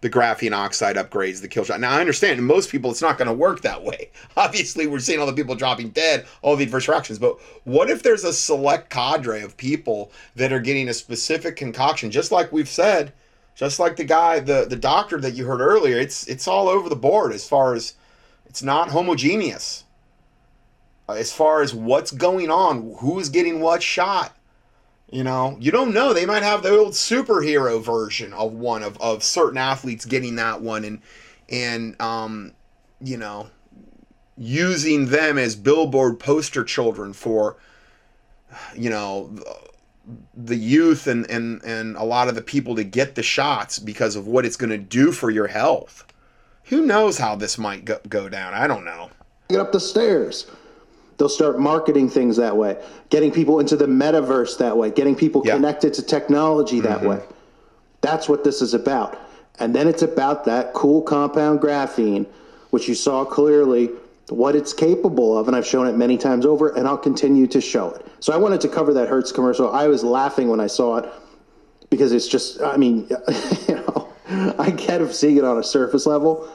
the 0.00 0.10
graphene 0.10 0.52
oxide 0.52 0.96
upgrades, 0.96 1.40
the 1.40 1.48
kill 1.48 1.64
shot. 1.64 1.80
Now 1.80 1.92
I 1.92 2.00
understand 2.00 2.44
most 2.44 2.70
people 2.70 2.90
it's 2.90 3.02
not 3.02 3.18
going 3.18 3.26
to 3.26 3.34
work 3.34 3.62
that 3.62 3.82
way. 3.82 4.10
Obviously, 4.36 4.86
we're 4.86 5.00
seeing 5.00 5.20
all 5.20 5.26
the 5.26 5.32
people 5.32 5.54
dropping 5.54 5.90
dead, 5.90 6.26
all 6.42 6.56
the 6.56 6.64
adverse 6.64 6.88
reactions, 6.88 7.18
but 7.18 7.38
what 7.64 7.90
if 7.90 8.02
there's 8.02 8.24
a 8.24 8.32
select 8.32 8.90
cadre 8.90 9.42
of 9.42 9.56
people 9.56 10.12
that 10.36 10.52
are 10.52 10.60
getting 10.60 10.88
a 10.88 10.94
specific 10.94 11.56
concoction 11.56 12.10
just 12.10 12.30
like 12.30 12.52
we've 12.52 12.68
said, 12.68 13.12
just 13.54 13.80
like 13.80 13.96
the 13.96 14.04
guy 14.04 14.38
the 14.38 14.66
the 14.68 14.76
doctor 14.76 15.20
that 15.20 15.34
you 15.34 15.44
heard 15.46 15.60
earlier, 15.60 15.98
it's 15.98 16.26
it's 16.28 16.46
all 16.46 16.68
over 16.68 16.88
the 16.88 16.96
board 16.96 17.32
as 17.32 17.48
far 17.48 17.74
as 17.74 17.94
it's 18.46 18.62
not 18.62 18.90
homogeneous. 18.90 19.84
As 21.08 21.32
far 21.32 21.62
as 21.62 21.74
what's 21.74 22.10
going 22.10 22.50
on, 22.50 22.94
who's 22.98 23.30
getting 23.30 23.60
what 23.60 23.82
shot, 23.82 24.36
you 25.10 25.24
know, 25.24 25.56
you 25.60 25.70
don't 25.70 25.94
know. 25.94 26.12
They 26.12 26.26
might 26.26 26.42
have 26.42 26.62
the 26.62 26.76
old 26.76 26.92
superhero 26.92 27.82
version 27.82 28.32
of 28.32 28.52
one 28.52 28.82
of, 28.82 29.00
of 29.00 29.22
certain 29.22 29.58
athletes 29.58 30.04
getting 30.04 30.36
that 30.36 30.60
one 30.60 30.84
and 30.84 31.00
and 31.48 32.00
um, 32.00 32.52
you 33.00 33.16
know, 33.16 33.48
using 34.36 35.06
them 35.06 35.38
as 35.38 35.56
billboard 35.56 36.20
poster 36.20 36.62
children 36.62 37.12
for 37.12 37.56
you 38.74 38.90
know 38.90 39.34
the 40.34 40.56
youth 40.56 41.06
and 41.06 41.30
and 41.30 41.62
and 41.64 41.96
a 41.96 42.04
lot 42.04 42.28
of 42.28 42.34
the 42.34 42.42
people 42.42 42.74
to 42.76 42.84
get 42.84 43.14
the 43.14 43.22
shots 43.22 43.78
because 43.78 44.14
of 44.14 44.26
what 44.26 44.44
it's 44.44 44.56
going 44.56 44.70
to 44.70 44.78
do 44.78 45.10
for 45.12 45.30
your 45.30 45.46
health. 45.46 46.04
Who 46.64 46.84
knows 46.84 47.16
how 47.16 47.34
this 47.34 47.56
might 47.56 47.86
go, 47.86 47.98
go 48.10 48.28
down? 48.28 48.52
I 48.52 48.66
don't 48.66 48.84
know. 48.84 49.08
get 49.48 49.60
up 49.60 49.72
the 49.72 49.80
stairs. 49.80 50.50
They'll 51.18 51.28
start 51.28 51.58
marketing 51.58 52.08
things 52.08 52.36
that 52.36 52.56
way, 52.56 52.80
getting 53.10 53.32
people 53.32 53.58
into 53.58 53.76
the 53.76 53.86
metaverse 53.86 54.56
that 54.58 54.76
way, 54.76 54.90
getting 54.90 55.16
people 55.16 55.42
connected 55.42 55.92
to 55.94 56.02
technology 56.02 56.80
that 56.80 56.98
mm-hmm. 56.98 57.08
way. 57.08 57.22
That's 58.00 58.28
what 58.28 58.44
this 58.44 58.62
is 58.62 58.72
about. 58.72 59.18
And 59.58 59.74
then 59.74 59.88
it's 59.88 60.02
about 60.02 60.44
that 60.44 60.72
cool 60.74 61.02
compound 61.02 61.60
graphene, 61.60 62.26
which 62.70 62.88
you 62.88 62.94
saw 62.94 63.24
clearly 63.24 63.90
what 64.28 64.54
it's 64.54 64.72
capable 64.72 65.36
of. 65.36 65.48
And 65.48 65.56
I've 65.56 65.66
shown 65.66 65.88
it 65.88 65.96
many 65.96 66.16
times 66.16 66.46
over, 66.46 66.68
and 66.68 66.86
I'll 66.86 66.96
continue 66.96 67.48
to 67.48 67.60
show 67.60 67.90
it. 67.90 68.06
So 68.20 68.32
I 68.32 68.36
wanted 68.36 68.60
to 68.60 68.68
cover 68.68 68.94
that 68.94 69.08
Hertz 69.08 69.32
commercial. 69.32 69.70
I 69.72 69.88
was 69.88 70.04
laughing 70.04 70.48
when 70.48 70.60
I 70.60 70.68
saw 70.68 70.98
it 70.98 71.10
because 71.90 72.12
it's 72.12 72.28
just, 72.28 72.62
I 72.62 72.76
mean, 72.76 73.08
you 73.68 73.74
know, 73.74 74.08
I 74.58 74.70
get 74.70 75.00
of 75.00 75.12
seeing 75.12 75.36
it 75.36 75.44
on 75.44 75.58
a 75.58 75.64
surface 75.64 76.06
level, 76.06 76.48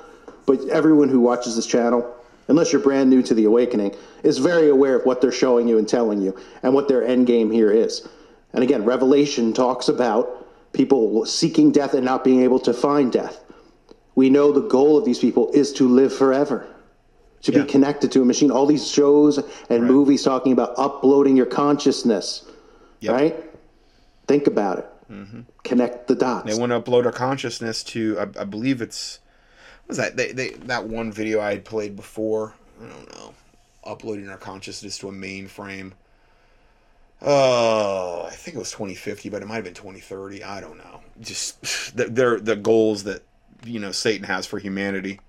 but 0.46 0.66
everyone 0.70 1.10
who 1.10 1.20
watches 1.20 1.58
this 1.58 1.66
channel, 1.66 2.16
unless 2.48 2.72
you're 2.72 2.82
brand 2.82 3.10
new 3.10 3.22
to 3.22 3.34
the 3.34 3.46
awakening, 3.46 3.96
is 4.24 4.38
very 4.38 4.70
aware 4.70 4.96
of 4.96 5.06
what 5.06 5.22
they're 5.22 5.32
showing 5.32 5.68
you 5.68 5.78
and 5.78 5.88
telling 5.88 6.22
you 6.22 6.38
and 6.62 6.74
what 6.74 6.88
their 6.88 7.06
end 7.06 7.28
game 7.28 7.52
here 7.52 7.72
is. 7.72 8.08
And 8.54 8.64
again, 8.64 8.86
Revelation 8.86 9.54
talks 9.54 9.88
about 9.88 10.48
people 10.74 11.26
seeking 11.26 11.72
death 11.72 11.94
and 11.94 12.06
not 12.06 12.24
being 12.24 12.42
able 12.42 12.60
to 12.60 12.74
find 12.74 13.12
death. 13.12 13.44
We 14.16 14.30
know 14.30 14.52
the 14.52 14.62
goal 14.62 14.98
of 14.98 15.06
these 15.06 15.20
people 15.20 15.50
is 15.54 15.74
to 15.74 15.88
live 15.88 16.14
forever, 16.14 16.68
to 17.42 17.52
be 17.52 17.64
connected 17.64 18.12
to 18.12 18.22
a 18.22 18.26
machine. 18.26 18.52
All 18.52 18.66
these 18.66 18.88
shows 18.88 19.40
and 19.70 19.86
movies 19.86 20.24
talking 20.24 20.52
about 20.52 20.74
uploading 20.78 21.36
your 21.36 21.48
consciousness, 21.48 22.46
right? 23.04 23.36
Think 24.28 24.48
about 24.48 24.80
it. 24.80 24.86
Mm-hmm. 25.12 25.42
Connect 25.64 26.08
the 26.08 26.16
dots. 26.16 26.54
They 26.54 26.60
want 26.60 26.72
to 26.72 26.80
upload 26.80 27.06
our 27.06 27.12
consciousness 27.12 27.84
to, 27.86 28.18
I, 28.20 28.42
I 28.42 28.44
believe 28.46 28.82
it's, 28.82 29.20
was 29.88 29.98
that? 29.98 30.16
They, 30.18 30.32
they 30.32 30.50
that 30.52 30.86
one 30.86 31.12
video 31.12 31.40
I 31.42 31.52
had 31.52 31.66
played 31.66 31.96
before. 31.96 32.54
I 32.82 32.88
don't 32.88 33.16
know, 33.16 33.34
uploading 33.84 34.30
our 34.30 34.38
consciousness 34.38 34.98
to 35.00 35.10
a 35.10 35.12
mainframe. 35.12 35.94
Oh, 37.22 38.26
I 38.28 38.32
think 38.32 38.56
it 38.56 38.60
was 38.60 38.72
2050, 38.72 39.30
but 39.30 39.42
it 39.42 39.46
might 39.48 39.56
have 39.56 39.64
been 39.64 39.74
2030. 39.74 40.44
I 40.44 40.60
don't 40.60 40.78
know. 40.78 41.02
Just 41.22 41.96
the- 41.98 42.06
they're 42.06 42.40
the 42.40 42.56
goals 42.56 43.04
that 43.04 43.24
you 43.66 43.80
know 43.80 43.92
Satan 43.92 44.26
has 44.26 44.46
for 44.46 44.60
humanity. 44.60 45.20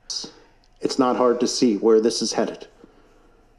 it's 0.80 0.98
not 0.98 1.16
hard 1.16 1.40
to 1.40 1.46
see 1.46 1.76
where 1.76 2.00
this 2.00 2.20
is 2.22 2.32
headed. 2.32 2.66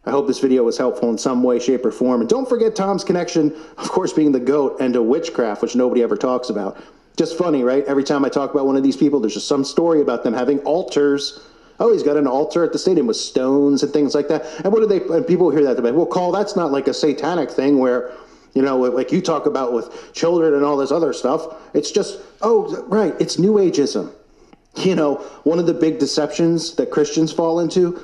I 0.07 0.11
hope 0.11 0.27
this 0.27 0.39
video 0.39 0.63
was 0.63 0.77
helpful 0.77 1.09
in 1.09 1.17
some 1.17 1.41
way, 1.41 1.57
shape, 1.57 1.83
or 1.83 1.91
form. 1.91 2.21
And 2.21 2.29
don't 2.29 2.47
forget 2.47 2.75
Tom's 2.75 3.03
connection, 3.03 3.55
of 3.79 3.89
course, 3.89 4.13
being 4.13 4.31
the 4.31 4.39
goat 4.39 4.77
and 4.79 4.93
to 4.93 5.01
witchcraft, 5.01 5.63
which 5.63 5.75
nobody 5.75 6.03
ever 6.03 6.15
talks 6.15 6.49
about. 6.51 6.77
Just 7.15 7.37
funny, 7.37 7.63
right? 7.63 7.83
Every 7.85 8.03
time 8.03 8.25
I 8.25 8.29
talk 8.29 8.53
about 8.53 8.65
one 8.65 8.75
of 8.75 8.83
these 8.83 8.97
people, 8.97 9.19
there's 9.19 9.33
just 9.33 9.47
some 9.47 9.63
story 9.63 10.01
about 10.01 10.23
them 10.23 10.33
having 10.33 10.59
altars. 10.59 11.39
Oh, 11.79 11.91
he's 11.93 12.03
got 12.03 12.17
an 12.17 12.27
altar 12.27 12.63
at 12.63 12.73
the 12.73 12.79
stadium 12.79 13.07
with 13.07 13.17
stones 13.17 13.83
and 13.83 13.91
things 13.91 14.15
like 14.15 14.27
that. 14.27 14.45
And 14.63 14.73
what 14.73 14.81
do 14.81 14.87
they? 14.87 15.01
And 15.15 15.25
people 15.25 15.49
hear 15.49 15.63
that 15.63 15.75
they're 15.75 15.85
like, 15.85 15.95
"Well, 15.95 16.05
Call, 16.05 16.31
that's 16.31 16.55
not 16.55 16.71
like 16.71 16.87
a 16.87 16.93
satanic 16.93 17.51
thing 17.51 17.79
where." 17.79 18.11
You 18.53 18.61
know, 18.61 18.77
like 18.77 19.11
you 19.11 19.21
talk 19.21 19.47
about 19.47 19.73
with 19.73 20.13
children 20.13 20.53
and 20.53 20.63
all 20.63 20.77
this 20.77 20.89
other 20.89 21.11
stuff. 21.11 21.45
It's 21.73 21.91
just, 21.91 22.21
oh, 22.41 22.85
right, 22.87 23.13
it's 23.19 23.37
New 23.37 23.55
Ageism. 23.55 24.13
You 24.77 24.95
know, 24.95 25.15
one 25.43 25.59
of 25.59 25.65
the 25.65 25.73
big 25.73 25.99
deceptions 25.99 26.73
that 26.75 26.89
Christians 26.89 27.33
fall 27.33 27.59
into, 27.59 27.99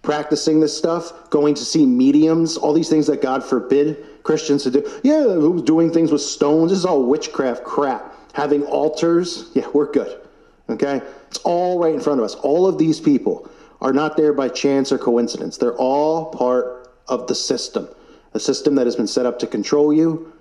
practicing 0.00 0.58
this 0.58 0.74
stuff, 0.74 1.28
going 1.28 1.54
to 1.54 1.66
see 1.66 1.84
mediums, 1.84 2.56
all 2.56 2.72
these 2.72 2.88
things 2.88 3.06
that 3.08 3.20
God 3.20 3.44
forbid 3.44 4.22
Christians 4.22 4.62
to 4.62 4.70
do. 4.70 4.90
Yeah, 5.02 5.24
who's 5.24 5.60
doing 5.60 5.92
things 5.92 6.10
with 6.10 6.22
stones? 6.22 6.70
This 6.70 6.78
is 6.78 6.86
all 6.86 7.04
witchcraft 7.04 7.64
crap. 7.64 8.14
Having 8.32 8.64
altars, 8.64 9.50
yeah, 9.54 9.66
we're 9.72 9.90
good. 9.90 10.20
Okay? 10.68 11.02
It's 11.28 11.38
all 11.38 11.78
right 11.78 11.94
in 11.94 12.00
front 12.00 12.20
of 12.20 12.24
us. 12.24 12.34
All 12.36 12.66
of 12.66 12.78
these 12.78 13.00
people 13.00 13.50
are 13.80 13.92
not 13.92 14.16
there 14.16 14.32
by 14.32 14.48
chance 14.48 14.92
or 14.92 14.98
coincidence. 14.98 15.56
They're 15.56 15.76
all 15.76 16.26
part 16.26 16.92
of 17.08 17.26
the 17.26 17.34
system, 17.34 17.88
a 18.34 18.40
system 18.40 18.74
that 18.76 18.86
has 18.86 18.96
been 18.96 19.06
set 19.06 19.26
up 19.26 19.38
to 19.40 19.46
control 19.46 19.92
you. 19.92 20.32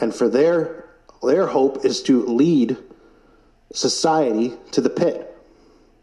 And 0.00 0.14
for 0.14 0.28
their 0.28 0.84
their 1.22 1.48
hope 1.48 1.84
is 1.84 2.02
to 2.04 2.24
lead 2.26 2.76
society 3.72 4.54
to 4.70 4.80
the 4.80 4.90
pit 4.90 5.36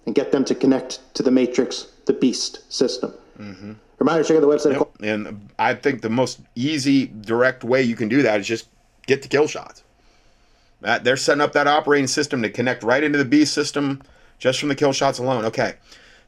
and 0.05 0.13
get 0.13 0.31
them 0.31 0.43
to 0.45 0.53
connect 0.53 0.99
to 1.15 1.23
the 1.23 1.31
matrix, 1.31 1.87
the 2.05 2.13
beast 2.13 2.71
system. 2.71 3.13
Mm-hmm. 3.39 3.73
Reminder, 3.99 4.23
check 4.23 4.37
out 4.37 4.41
the 4.41 4.47
website. 4.47 4.87
And 5.01 5.49
I 5.57 5.73
think 5.73 6.01
the 6.01 6.09
most 6.09 6.41
easy, 6.55 7.07
direct 7.07 7.63
way 7.63 7.81
you 7.81 7.95
can 7.95 8.09
do 8.09 8.21
that 8.23 8.41
is 8.41 8.47
just 8.47 8.67
get 9.07 9.21
the 9.21 9.29
kill 9.29 9.47
shots. 9.47 9.83
That 10.81 11.03
they're 11.03 11.17
setting 11.17 11.41
up 11.41 11.53
that 11.53 11.67
operating 11.67 12.07
system 12.07 12.41
to 12.41 12.49
connect 12.49 12.83
right 12.83 13.03
into 13.03 13.17
the 13.17 13.25
beast 13.25 13.53
system 13.53 14.01
just 14.37 14.59
from 14.59 14.69
the 14.69 14.75
kill 14.75 14.93
shots 14.93 15.19
alone. 15.19 15.45
Okay. 15.45 15.75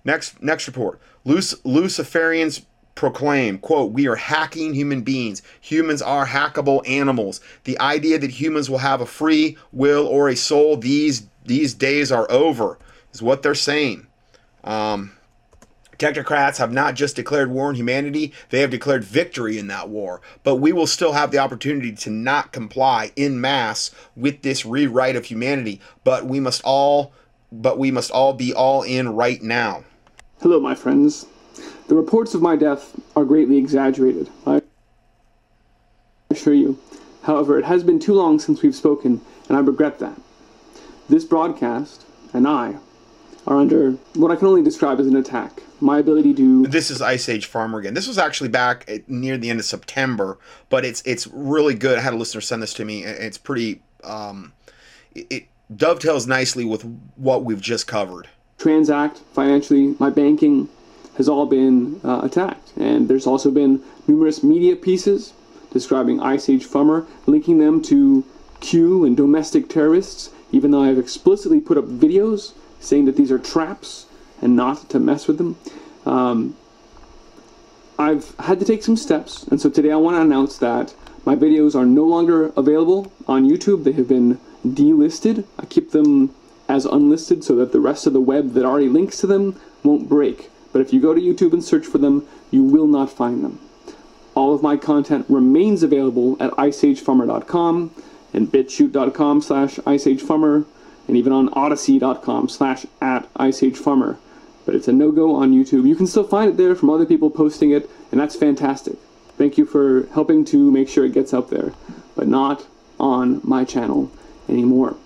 Next 0.06 0.42
next 0.42 0.68
report. 0.68 1.00
Luc- 1.26 1.62
Luciferians 1.64 2.64
proclaim, 2.96 3.60
quote, 3.60 3.92
we 3.92 4.08
are 4.08 4.16
hacking 4.16 4.74
human 4.74 5.02
beings. 5.02 5.42
Humans 5.62 6.02
are 6.02 6.26
hackable 6.26 6.88
animals. 6.88 7.40
The 7.64 7.80
idea 7.80 8.18
that 8.20 8.32
humans 8.32 8.70
will 8.70 8.80
have 8.80 9.02
a 9.02 9.06
free 9.06 9.58
will 9.72 10.08
or 10.08 10.30
a 10.30 10.36
soul 10.36 10.78
these 10.78 11.28
these 11.46 11.74
days 11.74 12.12
are 12.12 12.30
over, 12.30 12.78
is 13.14 13.22
what 13.22 13.44
they're 13.44 13.56
saying. 13.56 14.08
Um, 14.64 15.14
Technocrats 15.98 16.58
have 16.58 16.72
not 16.72 16.94
just 16.94 17.16
declared 17.16 17.50
war 17.50 17.70
on 17.70 17.76
humanity, 17.76 18.34
they 18.50 18.62
have 18.62 18.70
declared 18.70 19.04
victory 19.04 19.58
in 19.58 19.68
that 19.68 19.90
war. 19.90 20.22
But 20.44 20.58
we 20.58 20.72
will 20.72 20.88
still 20.88 21.14
have 21.14 21.32
the 21.32 21.40
opportunity 21.40 21.92
to 21.92 22.10
not 22.10 22.52
comply 22.52 23.12
in 23.16 23.42
mass 23.42 23.92
with 24.16 24.44
this 24.44 24.66
rewrite 24.66 25.16
of 25.16 25.26
humanity. 25.26 25.82
But 26.04 26.26
we 26.26 26.40
must 26.40 26.62
all 26.64 27.14
but 27.52 27.80
we 27.80 27.92
must 27.92 28.12
all 28.12 28.34
be 28.34 28.54
all 28.54 28.84
in 28.84 29.10
right 29.10 29.42
now. 29.42 29.84
Hello, 30.42 30.60
my 30.60 30.76
friends. 30.76 31.26
The 31.88 31.96
reports 31.96 32.34
of 32.34 32.42
my 32.42 32.56
death 32.56 33.00
are 33.16 33.26
greatly 33.26 33.58
exaggerated. 33.58 34.30
I 34.46 34.62
assure 36.30 36.54
you. 36.54 36.78
However, 37.24 37.58
it 37.58 37.66
has 37.66 37.84
been 37.84 38.00
too 38.00 38.14
long 38.14 38.40
since 38.40 38.62
we've 38.62 38.76
spoken, 38.76 39.22
and 39.48 39.58
I 39.58 39.62
regret 39.62 40.00
that. 40.00 40.20
This 41.10 41.24
broadcast 41.24 42.06
and 42.34 42.48
I 42.48 42.76
are 43.46 43.58
under 43.58 43.94
what 44.14 44.32
I 44.32 44.36
can 44.36 44.48
only 44.48 44.62
describe 44.62 45.00
as 45.00 45.08
an 45.08 45.16
attack. 45.16 45.64
My 45.80 46.00
ability 46.00 46.34
to 46.36 46.66
This 46.68 46.90
is 46.90 47.02
Ice 47.02 47.30
Age 47.30 47.46
Farmer 47.46 47.80
again. 47.80 47.94
This 47.94 48.08
was 48.08 48.18
actually 48.18 48.50
back 48.50 48.86
at, 48.88 49.08
near 49.08 49.38
the 49.38 49.50
end 49.50 49.60
of 49.60 49.66
September, 49.66 50.38
but 50.70 50.84
it's 50.84 51.02
it's 51.06 51.28
really 51.28 51.76
good. 51.76 51.98
I 51.98 52.02
had 52.02 52.14
a 52.14 52.18
listener 52.18 52.42
send 52.42 52.64
this 52.64 52.74
to 52.76 52.86
me. 52.86 53.04
and 53.04 53.16
It's 53.18 53.38
pretty 53.38 53.82
um, 54.04 54.54
it, 55.14 55.28
it 55.30 55.48
dovetails 55.76 56.26
nicely 56.28 56.66
with 56.66 56.84
what 57.16 57.44
we've 57.44 57.62
just 57.62 57.88
covered. 57.88 58.28
transact 58.58 59.20
financially, 59.34 59.96
my 60.00 60.10
banking 60.10 60.70
has 61.18 61.28
all 61.28 61.46
been 61.46 62.00
uh, 62.04 62.22
attacked. 62.24 62.74
And 62.78 63.08
there's 63.08 63.28
also 63.28 63.52
been 63.52 63.84
numerous 64.08 64.44
media 64.44 64.76
pieces 64.76 65.34
describing 65.72 66.20
Ice 66.22 66.50
Age 66.50 66.66
Farmer, 66.66 67.06
linking 67.28 67.60
them 67.60 67.82
to 67.84 68.24
Q 68.62 69.06
and 69.06 69.16
domestic 69.16 69.70
terrorists, 69.70 70.32
even 70.52 70.72
though 70.72 70.82
I've 70.82 70.98
explicitly 70.98 71.60
put 71.60 71.78
up 71.78 71.86
videos 71.86 72.54
saying 72.80 73.06
that 73.06 73.16
these 73.16 73.32
are 73.32 73.40
traps 73.40 74.07
and 74.42 74.56
not 74.56 74.90
to 74.90 75.00
mess 75.00 75.28
with 75.28 75.38
them. 75.38 75.58
Um, 76.06 76.56
I've 78.00 78.36
had 78.40 78.60
to 78.60 78.66
take 78.66 78.84
some 78.84 78.98
steps, 78.98 79.44
and 79.44 79.60
so 79.60 79.70
today 79.70 79.92
I 79.92 79.96
want 79.96 80.18
to 80.18 80.22
announce 80.22 80.58
that 80.60 80.94
my 81.26 81.36
videos 81.36 81.76
are 81.76 81.86
no 81.86 82.06
longer 82.06 82.54
available 82.56 83.12
on 83.28 83.48
YouTube. 83.48 83.84
They 83.84 83.92
have 83.94 84.08
been 84.08 84.40
delisted. 84.66 85.46
I 85.60 85.66
keep 85.66 85.92
them 85.92 86.34
as 86.70 86.86
unlisted 86.86 87.44
so 87.44 87.56
that 87.56 87.72
the 87.72 87.80
rest 87.80 88.08
of 88.08 88.14
the 88.14 88.22
web 88.22 88.54
that 88.54 88.66
already 88.66 88.90
links 88.90 89.20
to 89.22 89.28
them 89.28 89.60
won't 89.84 90.08
break. 90.08 90.50
But 90.72 90.82
if 90.82 90.94
you 90.94 91.02
go 91.02 91.14
to 91.14 91.22
YouTube 91.22 91.54
and 91.54 91.64
search 91.64 91.86
for 91.86 91.98
them, 91.98 92.28
you 92.52 92.64
will 92.64 92.88
not 92.88 93.10
find 93.10 93.44
them. 93.44 93.60
All 94.36 94.54
of 94.54 94.62
my 94.62 94.78
content 94.78 95.26
remains 95.28 95.82
available 95.82 96.38
at 96.40 96.52
iceagefarmer.com 96.52 97.92
and 98.34 98.52
bitchute.com 98.52 99.42
slash 99.42 99.78
iceagefarmer 99.78 100.66
and 101.08 101.18
even 101.18 101.34
on 101.34 101.50
odysee.com 101.50 102.50
slash 102.50 102.86
at 103.02 103.34
iceagefarmer. 103.34 104.18
But 104.68 104.76
it's 104.76 104.90
a 104.90 104.92
no-go 104.92 105.34
on 105.34 105.54
YouTube. 105.54 105.88
You 105.88 105.96
can 105.96 106.08
still 106.08 106.26
find 106.26 106.50
it 106.50 106.58
there 106.58 106.76
from 106.76 106.90
other 106.90 107.06
people 107.06 107.30
posting 107.30 107.72
it, 107.72 107.90
and 108.12 108.20
that's 108.20 108.36
fantastic. 108.36 108.98
Thank 109.38 109.58
you 109.58 109.66
for 109.66 110.08
helping 110.08 110.44
to 110.44 110.70
make 110.70 110.90
sure 110.90 111.06
it 111.06 111.14
gets 111.14 111.34
up 111.34 111.50
there, 111.50 111.72
but 112.18 112.28
not 112.28 112.68
on 113.00 113.40
my 113.46 113.64
channel 113.64 114.12
anymore. 114.50 114.98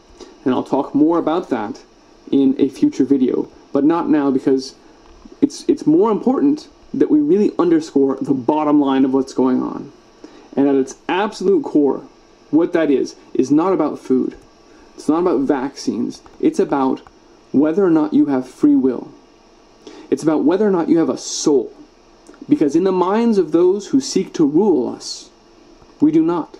And 0.44 0.52
I'll 0.56 0.64
talk 0.64 0.96
more 0.96 1.20
about 1.20 1.50
that 1.52 1.84
in 2.32 2.56
a 2.58 2.70
future 2.70 3.06
video, 3.06 3.52
but 3.72 3.84
not 3.84 4.10
now 4.10 4.32
because 4.32 4.74
it's 5.42 5.64
it's 5.70 5.86
more 5.86 6.10
important 6.10 6.68
that 6.92 7.12
we 7.12 7.20
really 7.20 7.52
underscore 7.60 8.18
the 8.20 8.34
bottom 8.34 8.82
line 8.82 9.06
of 9.06 9.14
what's 9.14 9.32
going 9.32 9.62
on. 9.62 9.92
And 10.58 10.68
at 10.68 10.74
its 10.74 10.96
absolute 11.08 11.64
core, 11.64 12.08
what 12.50 12.74
that 12.74 12.90
is 12.90 13.16
is 13.36 13.52
not 13.52 13.74
about 13.74 14.00
food. 14.00 14.36
It's 14.96 15.08
not 15.08 15.20
about 15.20 15.42
vaccines. 15.42 16.24
It's 16.40 16.60
about 16.60 17.02
whether 17.52 17.86
or 17.86 17.92
not 17.92 18.16
you 18.16 18.26
have 18.26 18.50
free 18.50 18.76
will. 18.76 19.14
It's 20.12 20.24
about 20.24 20.44
whether 20.44 20.68
or 20.68 20.72
not 20.72 20.90
you 20.90 21.00
have 21.00 21.10
a 21.10 21.18
soul. 21.18 21.74
Because 22.50 22.76
in 22.76 22.84
the 22.84 22.92
minds 22.92 23.38
of 23.38 23.52
those 23.52 23.88
who 23.88 24.02
seek 24.02 24.34
to 24.34 24.46
rule 24.46 24.90
us, 24.90 25.30
we 26.02 26.12
do 26.12 26.22
not. 26.22 26.58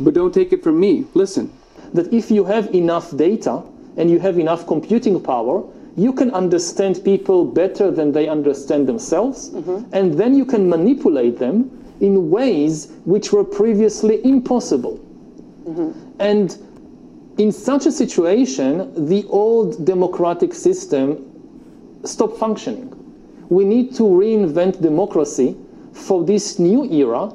But 0.00 0.14
don't 0.14 0.32
take 0.32 0.52
it 0.52 0.62
from 0.62 0.80
me. 0.80 1.04
Listen. 1.14 1.52
That 1.92 2.12
if 2.12 2.30
you 2.30 2.44
have 2.44 2.74
enough 2.74 3.16
data 3.16 3.62
and 3.96 4.10
you 4.10 4.18
have 4.18 4.38
enough 4.38 4.66
computing 4.66 5.20
power, 5.22 5.62
you 5.96 6.12
can 6.12 6.30
understand 6.32 7.04
people 7.04 7.44
better 7.44 7.90
than 7.90 8.12
they 8.12 8.28
understand 8.28 8.88
themselves, 8.88 9.50
mm-hmm. 9.50 9.94
and 9.94 10.14
then 10.14 10.34
you 10.34 10.44
can 10.44 10.68
manipulate 10.68 11.38
them 11.38 11.70
in 12.00 12.30
ways 12.30 12.92
which 13.04 13.32
were 13.32 13.44
previously 13.44 14.24
impossible. 14.24 14.98
Mm-hmm. 15.68 15.92
And 16.18 16.58
in 17.38 17.52
such 17.52 17.86
a 17.86 17.92
situation, 17.92 19.06
the 19.06 19.24
old 19.28 19.84
democratic 19.84 20.52
system 20.52 21.33
stopped 22.04 22.38
functioning. 22.38 22.90
We 23.48 23.64
need 23.64 23.94
to 23.96 24.02
reinvent 24.02 24.80
democracy 24.80 25.56
for 25.92 26.24
this 26.24 26.58
new 26.58 26.84
era 26.84 27.32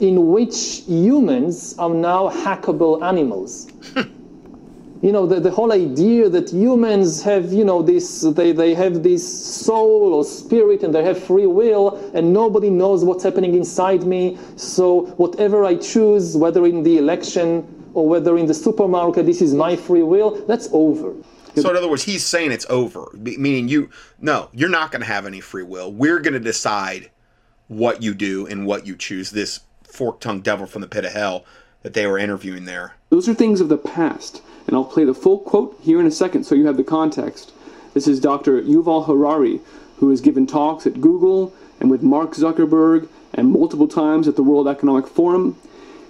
in 0.00 0.28
which 0.28 0.82
humans 0.86 1.74
are 1.78 1.90
now 1.90 2.28
hackable 2.28 3.02
animals. 3.02 3.70
you 5.02 5.12
know, 5.12 5.26
the, 5.26 5.40
the 5.40 5.50
whole 5.50 5.72
idea 5.72 6.28
that 6.28 6.50
humans 6.50 7.22
have, 7.22 7.52
you 7.52 7.64
know, 7.64 7.82
this, 7.82 8.20
they, 8.20 8.52
they 8.52 8.74
have 8.74 9.02
this 9.02 9.22
soul 9.26 10.14
or 10.14 10.24
spirit 10.24 10.82
and 10.82 10.94
they 10.94 11.04
have 11.04 11.22
free 11.22 11.46
will 11.46 11.96
and 12.14 12.32
nobody 12.32 12.70
knows 12.70 13.04
what's 13.04 13.24
happening 13.24 13.54
inside 13.54 14.04
me. 14.04 14.38
So 14.56 15.06
whatever 15.16 15.64
I 15.64 15.76
choose, 15.76 16.36
whether 16.36 16.66
in 16.66 16.82
the 16.82 16.98
election 16.98 17.90
or 17.94 18.08
whether 18.08 18.38
in 18.38 18.46
the 18.46 18.54
supermarket, 18.54 19.26
this 19.26 19.42
is 19.42 19.54
my 19.54 19.76
free 19.76 20.02
will, 20.02 20.44
that's 20.46 20.68
over. 20.72 21.14
So 21.54 21.70
in 21.70 21.76
other 21.76 21.88
words, 21.88 22.04
he's 22.04 22.24
saying 22.24 22.52
it's 22.52 22.66
over, 22.70 23.10
meaning 23.14 23.68
you 23.68 23.90
no, 24.20 24.48
you're 24.52 24.70
not 24.70 24.90
going 24.90 25.02
to 25.02 25.06
have 25.06 25.26
any 25.26 25.40
free 25.40 25.62
will. 25.62 25.92
We're 25.92 26.20
going 26.20 26.32
to 26.34 26.40
decide 26.40 27.10
what 27.68 28.02
you 28.02 28.14
do 28.14 28.46
and 28.46 28.66
what 28.66 28.86
you 28.86 28.96
choose. 28.96 29.30
This 29.30 29.60
fork-tongued 29.84 30.42
devil 30.42 30.66
from 30.66 30.80
the 30.80 30.88
pit 30.88 31.04
of 31.04 31.12
hell 31.12 31.44
that 31.82 31.92
they 31.94 32.06
were 32.06 32.18
interviewing 32.18 32.64
there. 32.64 32.94
Those 33.10 33.28
are 33.28 33.34
things 33.34 33.60
of 33.60 33.68
the 33.68 33.76
past, 33.76 34.40
and 34.66 34.74
I'll 34.74 34.84
play 34.84 35.04
the 35.04 35.14
full 35.14 35.38
quote 35.38 35.78
here 35.82 36.00
in 36.00 36.06
a 36.06 36.10
second 36.10 36.44
so 36.44 36.54
you 36.54 36.66
have 36.66 36.78
the 36.78 36.84
context. 36.84 37.52
This 37.92 38.08
is 38.08 38.20
Dr. 38.20 38.62
Yuval 38.62 39.06
Harari, 39.06 39.60
who 39.98 40.08
has 40.10 40.22
given 40.22 40.46
talks 40.46 40.86
at 40.86 41.00
Google 41.00 41.52
and 41.78 41.90
with 41.90 42.02
Mark 42.02 42.30
Zuckerberg 42.30 43.08
and 43.34 43.50
multiple 43.50 43.88
times 43.88 44.26
at 44.26 44.36
the 44.36 44.42
World 44.42 44.66
Economic 44.66 45.06
Forum. 45.06 45.58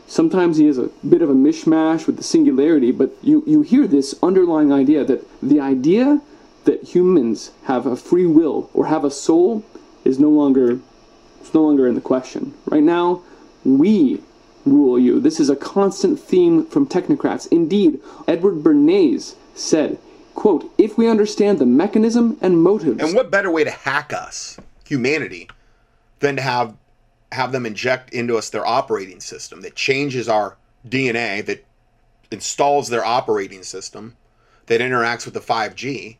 Sometimes 0.06 0.58
he 0.58 0.66
has 0.66 0.78
a 0.78 0.90
bit 1.08 1.22
of 1.22 1.30
a 1.30 1.34
mishmash 1.34 2.06
with 2.06 2.16
the 2.16 2.22
singularity, 2.22 2.90
but 2.90 3.16
you, 3.22 3.42
you 3.46 3.62
hear 3.62 3.86
this 3.86 4.14
underlying 4.22 4.72
idea 4.72 5.04
that 5.04 5.26
the 5.42 5.60
idea 5.60 6.20
that 6.64 6.82
humans 6.82 7.52
have 7.64 7.86
a 7.86 7.96
free 7.96 8.26
will 8.26 8.70
or 8.74 8.86
have 8.86 9.04
a 9.04 9.10
soul 9.10 9.64
is 10.04 10.18
no 10.18 10.28
longer 10.28 10.80
it's 11.40 11.54
no 11.54 11.62
longer 11.62 11.88
in 11.88 11.96
the 11.96 12.00
question. 12.00 12.54
Right 12.66 12.84
now, 12.84 13.22
we 13.64 14.20
rule 14.64 14.96
you. 14.96 15.18
This 15.18 15.40
is 15.40 15.50
a 15.50 15.56
constant 15.56 16.20
theme 16.20 16.64
from 16.64 16.86
technocrats. 16.86 17.48
Indeed, 17.50 18.00
Edward 18.28 18.62
Bernays 18.62 19.34
said, 19.56 19.98
quote, 20.36 20.72
if 20.78 20.96
we 20.96 21.08
understand 21.08 21.58
the 21.58 21.66
mechanism 21.66 22.38
and 22.40 22.62
motives 22.62 23.02
And 23.02 23.14
what 23.14 23.30
better 23.30 23.50
way 23.50 23.64
to 23.64 23.72
hack 23.72 24.12
us, 24.12 24.56
humanity, 24.86 25.48
than 26.20 26.36
to 26.36 26.42
have 26.42 26.76
have 27.32 27.52
them 27.52 27.66
inject 27.66 28.12
into 28.12 28.36
us 28.36 28.50
their 28.50 28.66
operating 28.66 29.20
system 29.20 29.62
that 29.62 29.74
changes 29.74 30.28
our 30.28 30.56
DNA, 30.88 31.44
that 31.46 31.64
installs 32.30 32.88
their 32.88 33.04
operating 33.04 33.62
system, 33.62 34.16
that 34.66 34.80
interacts 34.80 35.24
with 35.24 35.34
the 35.34 35.40
5G, 35.40 36.16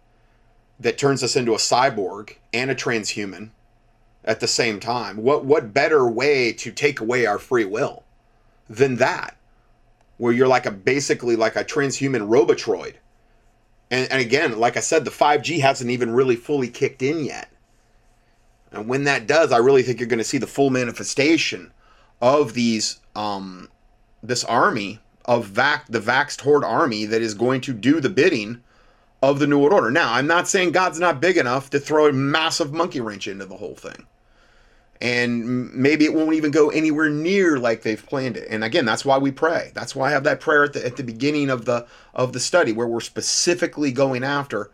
that 0.80 0.98
turns 0.98 1.22
us 1.22 1.36
into 1.36 1.52
a 1.52 1.58
cyborg 1.58 2.36
and 2.52 2.70
a 2.70 2.74
transhuman 2.74 3.50
at 4.24 4.40
the 4.40 4.48
same 4.48 4.80
time. 4.80 5.16
What 5.18 5.44
what 5.44 5.74
better 5.74 6.08
way 6.08 6.52
to 6.54 6.72
take 6.72 7.00
away 7.00 7.26
our 7.26 7.38
free 7.38 7.64
will 7.64 8.04
than 8.68 8.96
that? 8.96 9.36
Where 10.16 10.32
you're 10.32 10.48
like 10.48 10.66
a 10.66 10.70
basically 10.70 11.36
like 11.36 11.56
a 11.56 11.64
transhuman 11.64 12.28
robotroid. 12.28 12.94
And, 13.90 14.10
and 14.10 14.20
again, 14.20 14.58
like 14.58 14.76
I 14.76 14.80
said, 14.80 15.04
the 15.04 15.10
5G 15.10 15.60
hasn't 15.60 15.90
even 15.90 16.12
really 16.12 16.36
fully 16.36 16.68
kicked 16.68 17.02
in 17.02 17.24
yet. 17.24 17.51
And 18.72 18.88
when 18.88 19.04
that 19.04 19.26
does, 19.26 19.52
I 19.52 19.58
really 19.58 19.82
think 19.82 20.00
you're 20.00 20.08
going 20.08 20.18
to 20.18 20.24
see 20.24 20.38
the 20.38 20.46
full 20.46 20.70
manifestation 20.70 21.72
of 22.20 22.54
these 22.54 23.00
um, 23.14 23.68
this 24.22 24.44
army 24.44 25.00
of 25.24 25.54
the 25.54 26.00
vaxxed 26.00 26.40
horde 26.40 26.64
army 26.64 27.04
that 27.06 27.22
is 27.22 27.34
going 27.34 27.60
to 27.62 27.72
do 27.72 28.00
the 28.00 28.08
bidding 28.08 28.62
of 29.22 29.38
the 29.38 29.46
New 29.46 29.58
World 29.58 29.72
Order. 29.72 29.90
Now, 29.90 30.12
I'm 30.14 30.26
not 30.26 30.48
saying 30.48 30.72
God's 30.72 30.98
not 30.98 31.20
big 31.20 31.36
enough 31.36 31.70
to 31.70 31.78
throw 31.78 32.08
a 32.08 32.12
massive 32.12 32.72
monkey 32.72 33.00
wrench 33.00 33.28
into 33.28 33.46
the 33.46 33.56
whole 33.56 33.76
thing. 33.76 34.06
And 35.00 35.72
maybe 35.74 36.04
it 36.04 36.14
won't 36.14 36.34
even 36.34 36.52
go 36.52 36.70
anywhere 36.70 37.08
near 37.10 37.58
like 37.58 37.82
they've 37.82 38.04
planned 38.04 38.36
it. 38.36 38.46
And 38.48 38.62
again, 38.62 38.84
that's 38.84 39.04
why 39.04 39.18
we 39.18 39.32
pray. 39.32 39.72
That's 39.74 39.96
why 39.96 40.08
I 40.08 40.12
have 40.12 40.24
that 40.24 40.40
prayer 40.40 40.64
at 40.64 40.74
the, 40.74 40.84
at 40.86 40.96
the 40.96 41.02
beginning 41.02 41.50
of 41.50 41.64
the 41.64 41.86
of 42.14 42.32
the 42.32 42.40
study 42.40 42.72
where 42.72 42.86
we're 42.86 43.00
specifically 43.00 43.90
going 43.90 44.22
after 44.22 44.70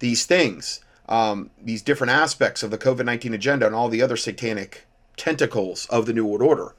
these 0.00 0.26
things, 0.26 0.80
um, 1.08 1.50
these 1.60 1.82
different 1.82 2.12
aspects 2.12 2.62
of 2.62 2.70
the 2.70 2.78
COVID 2.78 3.04
19 3.04 3.34
agenda 3.34 3.66
and 3.66 3.74
all 3.74 3.88
the 3.88 4.02
other 4.02 4.16
satanic 4.16 4.86
tentacles 5.16 5.86
of 5.86 6.06
the 6.06 6.12
New 6.12 6.24
World 6.24 6.42
Order. 6.42 6.74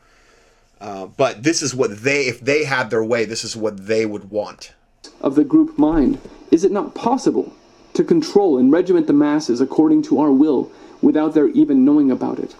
Uh, 0.81 1.05
but 1.05 1.43
this 1.43 1.61
is 1.61 1.73
what 1.73 2.03
they, 2.03 2.27
if 2.27 2.41
they 2.41 2.65
had 2.65 2.89
their 2.89 3.03
way, 3.03 3.25
this 3.25 3.43
is 3.43 3.55
what 3.55 3.87
they 3.87 4.05
would 4.05 4.29
want. 4.31 4.73
of 5.21 5.35
the 5.35 5.43
group 5.43 5.77
mind, 5.77 6.19
is 6.51 6.63
it 6.63 6.71
not 6.71 6.93
possible 6.93 7.53
to 7.93 8.03
control 8.03 8.57
and 8.57 8.71
regiment 8.71 9.07
the 9.07 9.13
masses 9.13 9.61
according 9.61 10.01
to 10.03 10.19
our 10.19 10.31
will 10.31 10.71
without 11.01 11.33
their 11.33 11.47
even 11.49 11.85
knowing 11.85 12.11
about 12.11 12.39
it? 12.39 12.55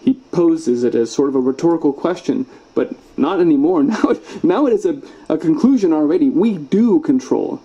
He 0.00 0.14
poses 0.32 0.84
it 0.84 0.94
as 0.94 1.10
sort 1.10 1.28
of 1.28 1.34
a 1.34 1.40
rhetorical 1.40 1.92
question, 1.92 2.46
but 2.74 2.94
not 3.16 3.40
anymore. 3.40 3.82
Now, 3.84 4.14
now 4.42 4.66
it 4.66 4.72
is 4.72 4.86
a, 4.86 5.00
a 5.28 5.38
conclusion 5.38 5.92
already. 5.92 6.30
We 6.30 6.56
do 6.56 7.00
control 7.00 7.60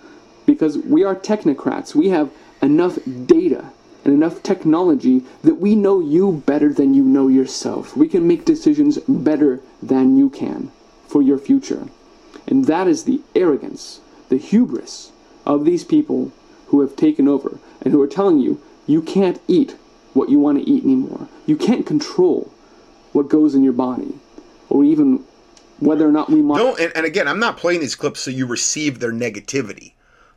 because 0.46 0.78
we 0.78 1.04
are 1.04 1.14
technocrats. 1.14 1.94
We 1.94 2.08
have 2.08 2.30
enough 2.62 2.98
data 3.26 3.70
and 4.04 4.14
enough 4.14 4.42
technology 4.42 5.22
that 5.42 5.56
we 5.56 5.74
know 5.74 6.00
you 6.00 6.42
better 6.46 6.72
than 6.72 6.94
you 6.94 7.02
know 7.02 7.28
yourself. 7.28 7.96
We 7.96 8.08
can 8.08 8.26
make 8.26 8.44
decisions 8.44 8.98
better 9.08 9.60
than 9.82 10.16
you 10.16 10.30
can 10.30 10.70
for 11.06 11.22
your 11.22 11.38
future. 11.38 11.88
And 12.46 12.66
that 12.66 12.88
is 12.88 13.04
the 13.04 13.20
arrogance, 13.34 14.00
the 14.28 14.38
hubris 14.38 15.12
of 15.46 15.64
these 15.64 15.84
people 15.84 16.32
who 16.68 16.80
have 16.80 16.96
taken 16.96 17.28
over 17.28 17.58
and 17.82 17.92
who 17.92 18.02
are 18.02 18.08
telling 18.08 18.38
you 18.38 18.60
you 18.86 19.02
can't 19.02 19.40
eat 19.46 19.76
what 20.14 20.28
you 20.28 20.38
want 20.38 20.58
to 20.58 20.68
eat 20.68 20.84
anymore. 20.84 21.28
You 21.46 21.56
can't 21.56 21.86
control 21.86 22.52
what 23.12 23.28
goes 23.28 23.54
in 23.54 23.62
your 23.62 23.72
body 23.72 24.14
or 24.68 24.84
even 24.84 25.24
whether 25.78 26.08
or 26.08 26.12
not 26.12 26.30
we 26.30 26.42
might. 26.42 26.58
Don't, 26.58 26.80
and, 26.80 26.92
and 26.96 27.06
again, 27.06 27.28
I'm 27.28 27.38
not 27.38 27.56
playing 27.56 27.80
these 27.80 27.94
clips 27.94 28.20
so 28.20 28.30
you 28.30 28.46
receive 28.46 29.00
their 29.00 29.12
negativity. 29.12 29.91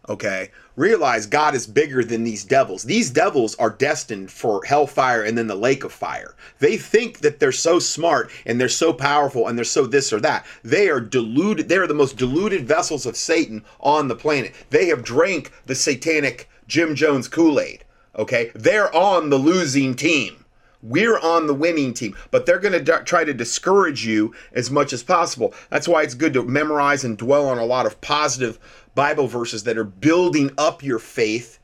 Okay? 0.08 0.52
Realize 0.76 1.26
God 1.26 1.56
is 1.56 1.66
bigger 1.66 2.04
than 2.04 2.24
these 2.24 2.44
devils. 2.44 2.84
These 2.84 3.10
devils 3.10 3.56
are 3.56 3.72
destined 3.72 4.30
for 4.30 4.64
hellfire 4.66 5.24
and 5.24 5.38
then 5.38 5.48
the 5.48 5.56
lake 5.56 5.84
of 5.84 5.92
fire. 5.92 6.36
They 6.60 6.78
think 6.78 7.20
that 7.20 7.40
they're 7.40 7.52
so 7.52 7.80
smart 7.80 8.30
and 8.46 8.62
they're 8.62 8.70
so 8.70 8.94
powerful 8.94 9.48
and 9.48 9.58
they're 9.58 9.66
so 9.66 9.88
this 9.88 10.14
or 10.14 10.20
that. 10.20 10.46
They 10.64 10.90
are 10.90 11.00
deluded. 11.02 11.70
They 11.70 11.78
are 11.78 11.88
the 11.88 11.94
most 11.96 12.18
deluded 12.18 12.68
vessels 12.68 13.06
of 13.08 13.16
Satan 13.18 13.64
on 13.80 14.08
the 14.08 14.16
planet. 14.16 14.54
They 14.70 14.88
have 14.88 15.04
drank 15.04 15.52
the 15.66 15.76
satanic 15.76 16.50
Jim 16.68 16.94
Jones 16.94 17.28
Kool 17.28 17.60
Aid. 17.60 17.84
Okay? 18.16 18.52
They're 18.54 18.96
on 18.96 19.30
the 19.30 19.38
losing 19.38 19.96
team 19.96 20.46
We're 20.82 21.18
on 21.18 21.48
the 21.48 21.54
winning 21.54 21.96
team, 21.96 22.16
but 22.30 22.46
they're 22.46 22.60
going 22.60 22.86
to 22.86 23.04
try 23.04 23.24
to 23.24 23.34
discourage 23.34 24.06
you 24.06 24.36
as 24.54 24.70
much 24.70 24.94
as 24.94 25.02
possible. 25.02 25.52
That's 25.72 25.88
why 25.88 26.04
it's 26.04 26.14
good 26.14 26.34
to 26.34 26.44
memorize 26.44 27.04
and 27.04 27.18
dwell 27.18 27.50
on 27.50 27.58
a 27.58 27.66
lot 27.66 27.88
of 27.88 28.00
positive 28.02 28.60
Bible 28.96 29.28
verses 29.28 29.64
that 29.66 29.78
are 29.78 29.84
building 29.84 30.52
up 30.58 30.82
your 30.82 31.00
faith 31.00 31.60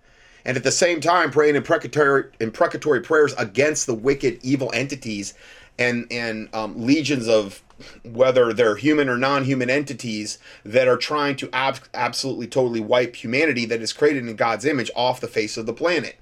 and 0.46 0.58
at 0.58 0.64
the 0.64 0.72
same 0.72 1.00
time 1.00 1.32
praying 1.32 1.56
imprecatory, 1.56 2.26
imprecatory 2.40 3.02
prayers 3.02 3.34
against 3.38 3.86
the 3.86 3.94
wicked 3.94 4.40
evil 4.44 4.72
entities 4.74 5.34
and 5.80 6.08
and 6.12 6.54
um, 6.54 6.86
legions 6.86 7.28
of 7.28 7.64
whether 8.04 8.54
they're 8.54 8.76
human 8.76 9.10
or 9.10 9.18
non-human 9.18 9.70
entities 9.70 10.38
that 10.64 10.88
are 10.88 10.98
trying 10.98 11.36
to 11.36 11.50
ab- 11.52 11.80
absolutely 11.94 12.48
totally 12.48 12.80
wipe 12.80 13.16
humanity 13.16 13.66
that 13.66 13.82
is 13.82 13.94
created 13.94 14.28
in 14.28 14.36
God's 14.36 14.66
image 14.66 14.92
off 14.96 15.22
the 15.22 15.28
face 15.28 15.58
of 15.58 15.66
the 15.66 15.74
planet. 15.74 16.18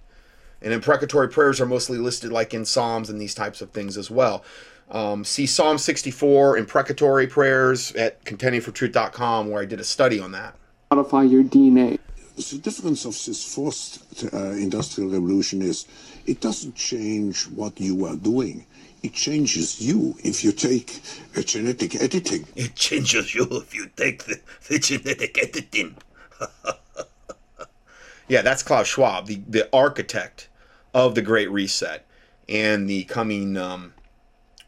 And 0.61 0.73
imprecatory 0.73 1.30
prayers 1.30 1.60
are 1.60 1.65
mostly 1.65 1.98
listed 1.98 2.31
like 2.31 2.53
in 2.53 2.65
Psalms 2.65 3.10
and 3.10 3.19
these 3.19 3.34
types 3.34 3.61
of 3.61 3.72
things 3.72 3.98
as 3.98 4.10
well. 4.10 4.44
Um, 4.91 5.23
see 5.23 5.45
Psalm 5.45 5.77
64 5.77 6.57
imprecatory 6.57 7.27
prayers 7.27 7.94
at 7.94 8.23
contendingfortruth.com 8.26 9.49
where 9.49 9.61
I 9.61 9.65
did 9.65 9.80
a 9.80 9.84
study 9.84 10.19
on 10.19 10.31
that. 10.31 10.56
Modify 10.91 11.21
your 11.21 11.43
DNA. 11.43 11.99
The 12.35 12.41
significance 12.41 13.05
of 13.05 13.11
this 13.23 13.53
fourth 13.53 14.33
uh, 14.33 14.53
industrial 14.53 15.11
revolution 15.11 15.61
is 15.61 15.85
it 16.25 16.41
doesn't 16.41 16.73
change 16.73 17.43
what 17.43 17.79
you 17.79 18.05
are 18.05 18.15
doing. 18.15 18.65
It 19.03 19.13
changes 19.13 19.79
you 19.79 20.15
if 20.23 20.43
you 20.43 20.51
take 20.51 20.99
a 21.35 21.43
genetic 21.43 21.93
editing. 21.93 22.47
It 22.55 22.73
changes 22.73 23.35
you 23.35 23.47
if 23.51 23.75
you 23.75 23.91
take 23.95 24.23
the, 24.23 24.39
the 24.67 24.79
genetic 24.79 25.37
editing. 25.37 25.95
yeah, 28.27 28.41
that's 28.41 28.63
Klaus 28.63 28.87
Schwab, 28.87 29.27
the, 29.27 29.43
the 29.47 29.69
architect 29.71 30.49
of 30.95 31.13
the 31.13 31.21
Great 31.21 31.51
Reset 31.51 32.03
and 32.47 32.89
the 32.89 33.03
coming 33.03 33.57
um, 33.57 33.93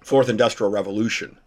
Fourth 0.02 0.30
Industrial 0.30 0.72
Revolution. 0.72 1.40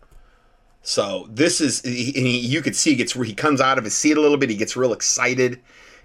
So 0.87 1.27
this 1.31 1.63
is, 1.63 1.81
he, 1.81 2.13
he, 2.13 2.39
you 2.39 2.61
could 2.61 2.77
see 2.77 2.91
he 2.91 2.97
gets 2.97 3.15
he 3.15 3.35
comes 3.35 3.61
out 3.63 3.79
of 3.79 3.85
his 3.85 3.97
seat 3.97 4.19
a 4.19 4.21
little 4.21 4.37
bit. 4.37 4.51
He 4.51 4.57
gets 4.57 4.77
real 4.77 4.93
excited, 4.93 5.59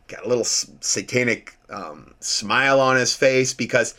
got 0.07 0.26
a 0.26 0.27
little 0.27 0.45
satanic 0.45 1.57
um, 1.69 2.14
smile 2.22 2.80
on 2.80 2.95
his 2.95 3.14
face 3.14 3.53
because 3.53 3.93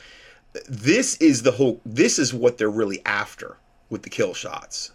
this 0.69 1.17
is 1.19 1.43
the 1.43 1.53
whole. 1.53 1.83
This 1.85 2.19
is 2.19 2.33
what 2.33 2.57
they're 2.57 2.71
really 2.71 3.05
after 3.05 3.59
with 3.91 4.03
the 4.03 4.11
kill 4.11 4.33
shots. 4.33 4.93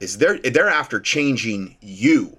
Is 0.00 0.16
they're 0.16 0.38
they're 0.38 0.70
after 0.70 1.00
changing 1.00 1.76
you. 1.82 2.38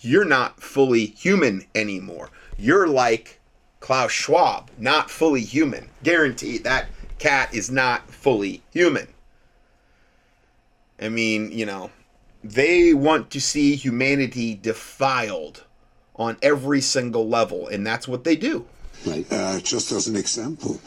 You're 0.00 0.24
not 0.24 0.62
fully 0.62 1.06
human 1.06 1.66
anymore. 1.74 2.30
You're 2.58 2.86
like 2.86 3.40
Klaus 3.80 4.12
Schwab, 4.12 4.70
not 4.78 5.10
fully 5.10 5.42
human. 5.42 5.90
Guaranteed 6.04 6.62
that 6.62 6.86
cat 7.18 7.52
is 7.52 7.72
not 7.72 8.08
fully 8.08 8.62
human. 8.72 9.08
I 11.00 11.08
mean, 11.08 11.50
you 11.52 11.66
know, 11.66 11.90
they 12.44 12.94
want 12.94 13.30
to 13.30 13.40
see 13.40 13.76
humanity 13.76 14.54
defiled 14.54 15.64
on 16.16 16.36
every 16.42 16.80
single 16.80 17.28
level, 17.28 17.68
and 17.68 17.86
that's 17.86 18.06
what 18.06 18.24
they 18.24 18.36
do. 18.36 18.66
Right. 19.06 19.26
Uh, 19.30 19.60
just 19.60 19.92
as 19.92 20.06
an 20.08 20.16
example, 20.16 20.78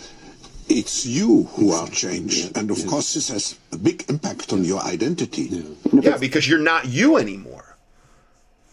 it's 0.69 1.05
you 1.05 1.43
who 1.53 1.71
are 1.71 1.87
changed, 1.89 2.55
and 2.55 2.69
of 2.69 2.85
course, 2.85 3.15
this 3.15 3.29
has 3.29 3.57
a 3.71 3.77
big 3.77 4.05
impact 4.09 4.53
on 4.53 4.63
your 4.63 4.81
identity. 4.81 5.75
Yeah, 5.91 6.17
because 6.17 6.47
you're 6.47 6.59
not 6.59 6.87
you 6.87 7.17
anymore. 7.17 7.75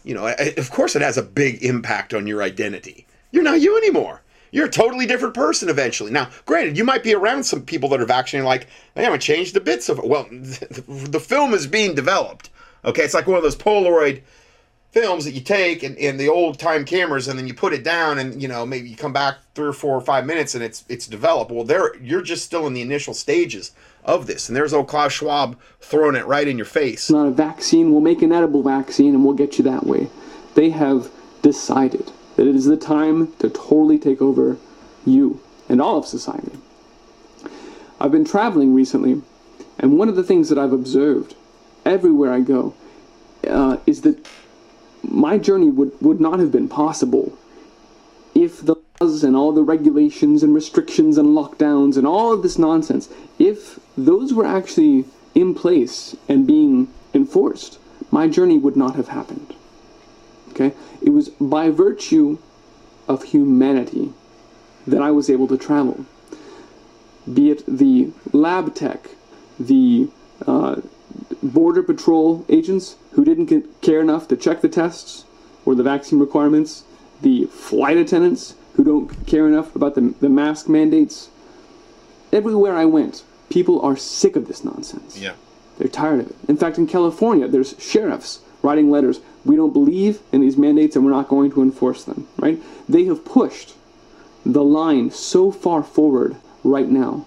You 0.04 0.14
know, 0.14 0.34
of 0.56 0.70
course, 0.70 0.96
it 0.96 1.02
has 1.02 1.18
a 1.18 1.22
big 1.22 1.62
impact 1.62 2.14
on 2.14 2.26
your 2.26 2.42
identity. 2.42 3.06
You're 3.32 3.42
not 3.42 3.60
you 3.60 3.76
anymore. 3.76 4.22
You're 4.50 4.66
a 4.66 4.70
totally 4.70 5.06
different 5.06 5.34
person 5.34 5.68
eventually. 5.68 6.10
Now, 6.10 6.28
granted, 6.46 6.76
you 6.76 6.84
might 6.84 7.02
be 7.02 7.14
around 7.14 7.44
some 7.44 7.62
people 7.62 7.88
that 7.90 8.00
are 8.00 8.06
vaccinated, 8.06 8.46
like, 8.46 8.66
I 8.96 9.02
haven't 9.02 9.20
changed 9.20 9.54
the 9.54 9.60
bits 9.60 9.88
of 9.88 9.98
it. 9.98 10.06
Well, 10.06 10.26
the 10.30 11.20
film 11.20 11.54
is 11.54 11.66
being 11.66 11.94
developed. 11.94 12.50
Okay, 12.84 13.02
it's 13.02 13.14
like 13.14 13.26
one 13.26 13.36
of 13.36 13.42
those 13.42 13.56
Polaroid 13.56 14.22
films 14.92 15.24
that 15.24 15.32
you 15.32 15.40
take 15.40 15.82
and, 15.82 15.96
and 15.98 16.18
the 16.18 16.28
old 16.28 16.58
time 16.58 16.84
cameras 16.84 17.28
and 17.28 17.38
then 17.38 17.46
you 17.46 17.54
put 17.54 17.72
it 17.72 17.84
down 17.84 18.18
and 18.18 18.42
you 18.42 18.48
know 18.48 18.66
maybe 18.66 18.88
you 18.88 18.96
come 18.96 19.12
back 19.12 19.36
three 19.54 19.68
or 19.68 19.72
four 19.72 19.96
or 19.96 20.00
five 20.00 20.26
minutes 20.26 20.56
and 20.56 20.64
it's 20.64 20.84
it's 20.88 21.06
developed 21.06 21.52
well 21.52 21.62
there 21.62 21.96
you're 22.02 22.20
just 22.20 22.44
still 22.44 22.66
in 22.66 22.74
the 22.74 22.82
initial 22.82 23.14
stages 23.14 23.70
of 24.04 24.26
this 24.26 24.48
and 24.48 24.56
there's 24.56 24.72
old 24.72 24.88
klaus 24.88 25.12
schwab 25.12 25.56
throwing 25.80 26.16
it 26.16 26.26
right 26.26 26.48
in 26.48 26.56
your 26.56 26.66
face 26.66 27.08
not 27.08 27.26
a 27.26 27.30
vaccine. 27.30 27.92
We'll 27.92 28.00
make 28.00 28.22
an 28.22 28.32
edible 28.32 28.62
vaccine 28.62 29.14
and 29.14 29.24
we'll 29.24 29.34
get 29.34 29.58
you 29.58 29.64
that 29.64 29.86
way. 29.86 30.08
They 30.54 30.70
have 30.70 31.10
decided 31.42 32.10
that 32.40 32.48
it 32.48 32.56
is 32.56 32.64
the 32.64 32.74
time 32.74 33.30
to 33.34 33.50
totally 33.50 33.98
take 33.98 34.22
over 34.22 34.56
you 35.04 35.38
and 35.68 35.78
all 35.78 35.98
of 35.98 36.06
society. 36.06 36.52
I've 38.00 38.12
been 38.12 38.24
traveling 38.24 38.72
recently, 38.74 39.20
and 39.78 39.98
one 39.98 40.08
of 40.08 40.16
the 40.16 40.22
things 40.22 40.48
that 40.48 40.56
I've 40.56 40.72
observed 40.72 41.34
everywhere 41.84 42.32
I 42.32 42.40
go 42.40 42.72
uh, 43.46 43.76
is 43.84 44.00
that 44.00 44.26
my 45.02 45.36
journey 45.36 45.68
would, 45.68 45.92
would 46.00 46.18
not 46.18 46.38
have 46.38 46.50
been 46.50 46.66
possible 46.66 47.36
if 48.34 48.64
the 48.64 48.76
laws 49.02 49.22
and 49.22 49.36
all 49.36 49.52
the 49.52 49.62
regulations 49.62 50.42
and 50.42 50.54
restrictions 50.54 51.18
and 51.18 51.36
lockdowns 51.36 51.98
and 51.98 52.06
all 52.06 52.32
of 52.32 52.42
this 52.42 52.58
nonsense, 52.58 53.10
if 53.38 53.78
those 53.98 54.32
were 54.32 54.46
actually 54.46 55.04
in 55.34 55.54
place 55.54 56.16
and 56.26 56.46
being 56.46 56.88
enforced, 57.12 57.78
my 58.10 58.26
journey 58.28 58.56
would 58.56 58.78
not 58.78 58.96
have 58.96 59.08
happened. 59.08 59.54
Okay? 60.60 60.76
It 61.00 61.10
was 61.10 61.30
by 61.30 61.70
virtue 61.70 62.38
of 63.08 63.24
humanity 63.24 64.12
that 64.86 65.02
I 65.02 65.10
was 65.10 65.30
able 65.30 65.48
to 65.48 65.56
travel. 65.56 66.04
Be 67.32 67.50
it 67.50 67.64
the 67.66 68.10
lab 68.32 68.74
tech, 68.74 69.10
the 69.58 70.08
uh, 70.46 70.80
border 71.42 71.82
patrol 71.82 72.44
agents 72.48 72.96
who 73.12 73.24
didn't 73.24 73.46
ca- 73.46 73.68
care 73.80 74.00
enough 74.00 74.28
to 74.28 74.36
check 74.36 74.60
the 74.60 74.68
tests 74.68 75.24
or 75.64 75.74
the 75.74 75.82
vaccine 75.82 76.18
requirements, 76.18 76.84
the 77.22 77.46
flight 77.46 77.96
attendants 77.96 78.54
who 78.74 78.84
don't 78.84 79.26
care 79.26 79.46
enough 79.46 79.74
about 79.76 79.94
the, 79.94 80.14
the 80.20 80.28
mask 80.28 80.68
mandates. 80.68 81.28
Everywhere 82.32 82.74
I 82.76 82.84
went, 82.84 83.24
people 83.50 83.80
are 83.82 83.96
sick 83.96 84.36
of 84.36 84.46
this 84.48 84.64
nonsense. 84.64 85.18
yeah 85.18 85.34
They're 85.78 85.88
tired 85.88 86.20
of 86.20 86.30
it. 86.30 86.36
In 86.48 86.56
fact, 86.56 86.78
in 86.78 86.86
California, 86.86 87.48
there's 87.48 87.74
sheriffs 87.78 88.40
writing 88.62 88.90
letters. 88.90 89.20
We 89.44 89.56
don't 89.56 89.72
believe 89.72 90.20
in 90.32 90.40
these 90.40 90.56
mandates 90.56 90.96
and 90.96 91.04
we're 91.04 91.12
not 91.12 91.28
going 91.28 91.50
to 91.52 91.62
enforce 91.62 92.04
them, 92.04 92.28
right? 92.36 92.60
They 92.88 93.04
have 93.04 93.24
pushed 93.24 93.74
the 94.44 94.64
line 94.64 95.10
so 95.10 95.50
far 95.50 95.82
forward 95.82 96.36
right 96.64 96.88
now 96.88 97.26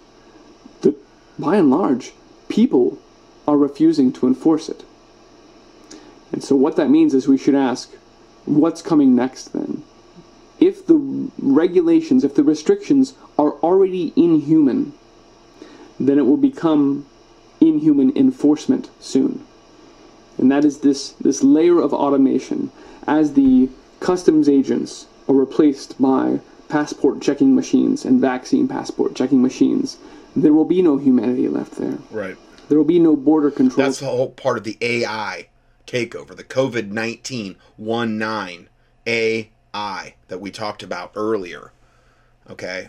that 0.82 0.96
by 1.40 1.58
and 1.58 1.70
large, 1.70 2.14
people 2.50 3.00
are 3.48 3.58
refusing 3.58 4.12
to 4.14 4.28
enforce 4.28 4.70
it. 4.70 4.84
And 6.32 6.44
so 6.44 6.56
what 6.56 6.76
that 6.76 6.90
means 6.90 7.14
is 7.14 7.28
we 7.28 7.38
should 7.38 7.56
ask, 7.56 7.94
what's 8.46 8.82
coming 8.82 9.16
next 9.16 9.54
then? 9.54 9.84
If 10.60 10.86
the 10.86 11.30
regulations, 11.40 12.24
if 12.24 12.36
the 12.36 12.44
restrictions 12.44 13.16
are 13.38 13.54
already 13.54 14.14
inhuman, 14.16 14.94
then 16.00 16.18
it 16.18 16.26
will 16.26 16.38
become 16.38 17.06
inhuman 17.60 18.16
enforcement 18.16 18.90
soon. 19.00 19.46
And 20.38 20.52
that 20.52 20.66
is 20.66 20.80
this, 20.80 21.12
this 21.22 21.44
layer 21.44 21.80
of 21.80 21.94
automation 21.94 22.72
as 23.08 23.34
the 23.34 23.70
customs 24.00 24.50
agents 24.50 25.08
are 25.28 25.36
replaced 25.36 26.02
by 26.02 26.40
passport 26.70 27.22
checking 27.22 27.56
machines 27.56 28.04
and 28.06 28.20
vaccine 28.20 28.68
passport 28.68 29.16
checking 29.16 29.42
machines. 29.42 29.98
There 30.36 30.54
will 30.54 30.66
be 30.66 30.82
no 30.82 30.98
humanity 30.98 31.48
left 31.48 31.76
there. 31.76 32.00
right 32.10 32.36
There 32.68 32.78
will 32.78 32.86
be 32.86 33.00
no 33.00 33.16
border 33.16 33.52
control. 33.52 33.86
that's 33.86 34.00
the 34.00 34.08
whole 34.08 34.32
part 34.32 34.58
of 34.58 34.64
the 34.64 34.78
ai 34.82 35.50
takeover 35.86 36.36
the 36.36 36.44
covid-19 36.44 37.56
19 37.78 38.70
ai 39.06 40.16
that 40.28 40.40
we 40.42 40.50
talked 40.50 40.82
about 40.82 41.12
earlier 41.16 41.72
okay 42.50 42.88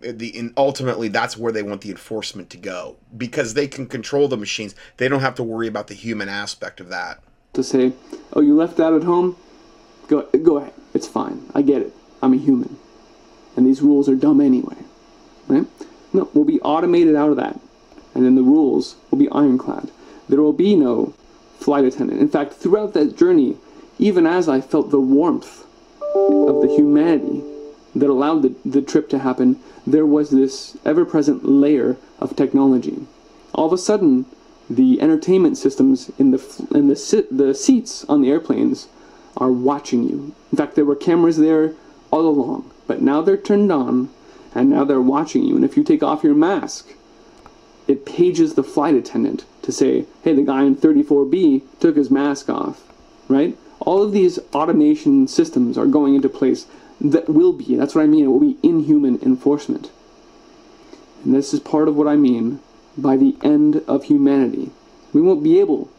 the 0.00 0.52
ultimately 0.56 1.08
that's 1.08 1.36
where 1.36 1.52
they 1.52 1.62
want 1.62 1.80
the 1.80 1.90
enforcement 1.90 2.50
to 2.50 2.56
go 2.56 2.96
because 3.16 3.54
they 3.54 3.66
can 3.66 3.86
control 3.86 4.28
the 4.28 4.36
machines 4.36 4.74
they 4.98 5.08
don't 5.08 5.20
have 5.20 5.34
to 5.34 5.42
worry 5.42 5.66
about 5.66 5.86
the 5.88 5.94
human 5.94 6.28
aspect 6.28 6.80
of 6.80 6.88
that 6.88 7.20
to 7.56 7.64
say, 7.64 7.92
"Oh, 8.32 8.40
you 8.40 8.54
left 8.54 8.76
that 8.76 8.92
at 8.92 9.02
home? 9.02 9.36
Go, 10.08 10.22
go 10.42 10.58
ahead. 10.58 10.74
It's 10.94 11.08
fine. 11.08 11.46
I 11.54 11.62
get 11.62 11.82
it. 11.82 11.92
I'm 12.22 12.32
a 12.32 12.36
human, 12.36 12.76
and 13.56 13.66
these 13.66 13.82
rules 13.82 14.08
are 14.08 14.14
dumb 14.14 14.40
anyway." 14.40 14.76
Right? 15.48 15.66
No, 16.12 16.28
we'll 16.32 16.44
be 16.44 16.60
automated 16.60 17.16
out 17.16 17.30
of 17.30 17.36
that, 17.36 17.58
and 18.14 18.24
then 18.24 18.36
the 18.36 18.42
rules 18.42 18.96
will 19.10 19.18
be 19.18 19.28
ironclad. 19.30 19.90
There 20.28 20.40
will 20.40 20.52
be 20.52 20.76
no 20.76 21.14
flight 21.58 21.84
attendant. 21.84 22.20
In 22.20 22.28
fact, 22.28 22.52
throughout 22.54 22.92
that 22.94 23.16
journey, 23.16 23.56
even 23.98 24.26
as 24.26 24.48
I 24.48 24.60
felt 24.60 24.90
the 24.90 25.00
warmth 25.00 25.64
of 26.14 26.60
the 26.62 26.68
humanity 26.68 27.42
that 27.94 28.10
allowed 28.10 28.42
the, 28.42 28.54
the 28.64 28.82
trip 28.82 29.08
to 29.10 29.18
happen, 29.18 29.58
there 29.86 30.06
was 30.06 30.30
this 30.30 30.76
ever-present 30.84 31.44
layer 31.44 31.96
of 32.18 32.34
technology. 32.34 33.06
All 33.54 33.66
of 33.66 33.72
a 33.72 33.78
sudden, 33.78 34.26
the 34.68 35.00
entertainment 35.00 35.56
systems 35.56 36.10
in 36.18 36.32
the 36.32 36.68
in 36.74 36.88
the 36.88 37.26
the 37.30 37.54
seats 37.54 38.04
on 38.04 38.20
the 38.20 38.30
airplanes 38.30 38.88
are 39.36 39.52
watching 39.52 40.02
you. 40.08 40.34
In 40.50 40.58
fact, 40.58 40.74
there 40.74 40.84
were 40.84 40.96
cameras 40.96 41.36
there 41.36 41.74
all 42.10 42.26
along, 42.26 42.70
but 42.86 43.00
now 43.00 43.22
they're 43.22 43.36
turned 43.36 43.70
on, 43.70 44.10
and 44.54 44.70
now 44.70 44.84
they're 44.84 45.00
watching 45.00 45.44
you. 45.44 45.54
And 45.54 45.64
if 45.64 45.76
you 45.76 45.84
take 45.84 46.02
off 46.02 46.24
your 46.24 46.34
mask, 46.34 46.94
it 47.86 48.06
pages 48.06 48.54
the 48.54 48.64
flight 48.64 48.94
attendant 48.94 49.44
to 49.62 49.72
say, 49.72 50.06
hey, 50.22 50.32
the 50.32 50.42
guy 50.42 50.64
in 50.64 50.76
34B 50.76 51.62
took 51.78 51.96
his 51.96 52.10
mask 52.10 52.48
off, 52.48 52.82
right? 53.28 53.56
All 53.80 54.02
of 54.02 54.12
these 54.12 54.38
automation 54.54 55.28
systems 55.28 55.76
are 55.76 55.86
going 55.86 56.14
into 56.14 56.28
place 56.28 56.66
that 57.00 57.28
will 57.28 57.52
be, 57.52 57.76
that's 57.76 57.94
what 57.94 58.02
I 58.02 58.06
mean, 58.06 58.24
it 58.24 58.28
will 58.28 58.40
be 58.40 58.58
inhuman 58.62 59.20
enforcement. 59.22 59.90
And 61.24 61.34
this 61.34 61.52
is 61.52 61.60
part 61.60 61.88
of 61.88 61.96
what 61.96 62.08
I 62.08 62.16
mean 62.16 62.60
by 62.96 63.16
the 63.16 63.36
end 63.42 63.82
of 63.86 64.04
humanity. 64.04 64.70
We 65.12 65.20
won't 65.20 65.42
be 65.42 65.60
able 65.60 65.90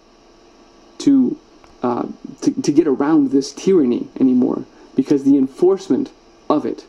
to, 0.99 1.37
uh, 1.83 2.07
to, 2.41 2.61
to 2.61 2.71
get 2.71 2.87
around 2.87 3.31
this 3.31 3.51
tyranny 3.51 4.07
anymore 4.19 4.65
because 4.95 5.23
the 5.23 5.37
enforcement 5.37 6.11
of 6.49 6.65
it 6.65 6.85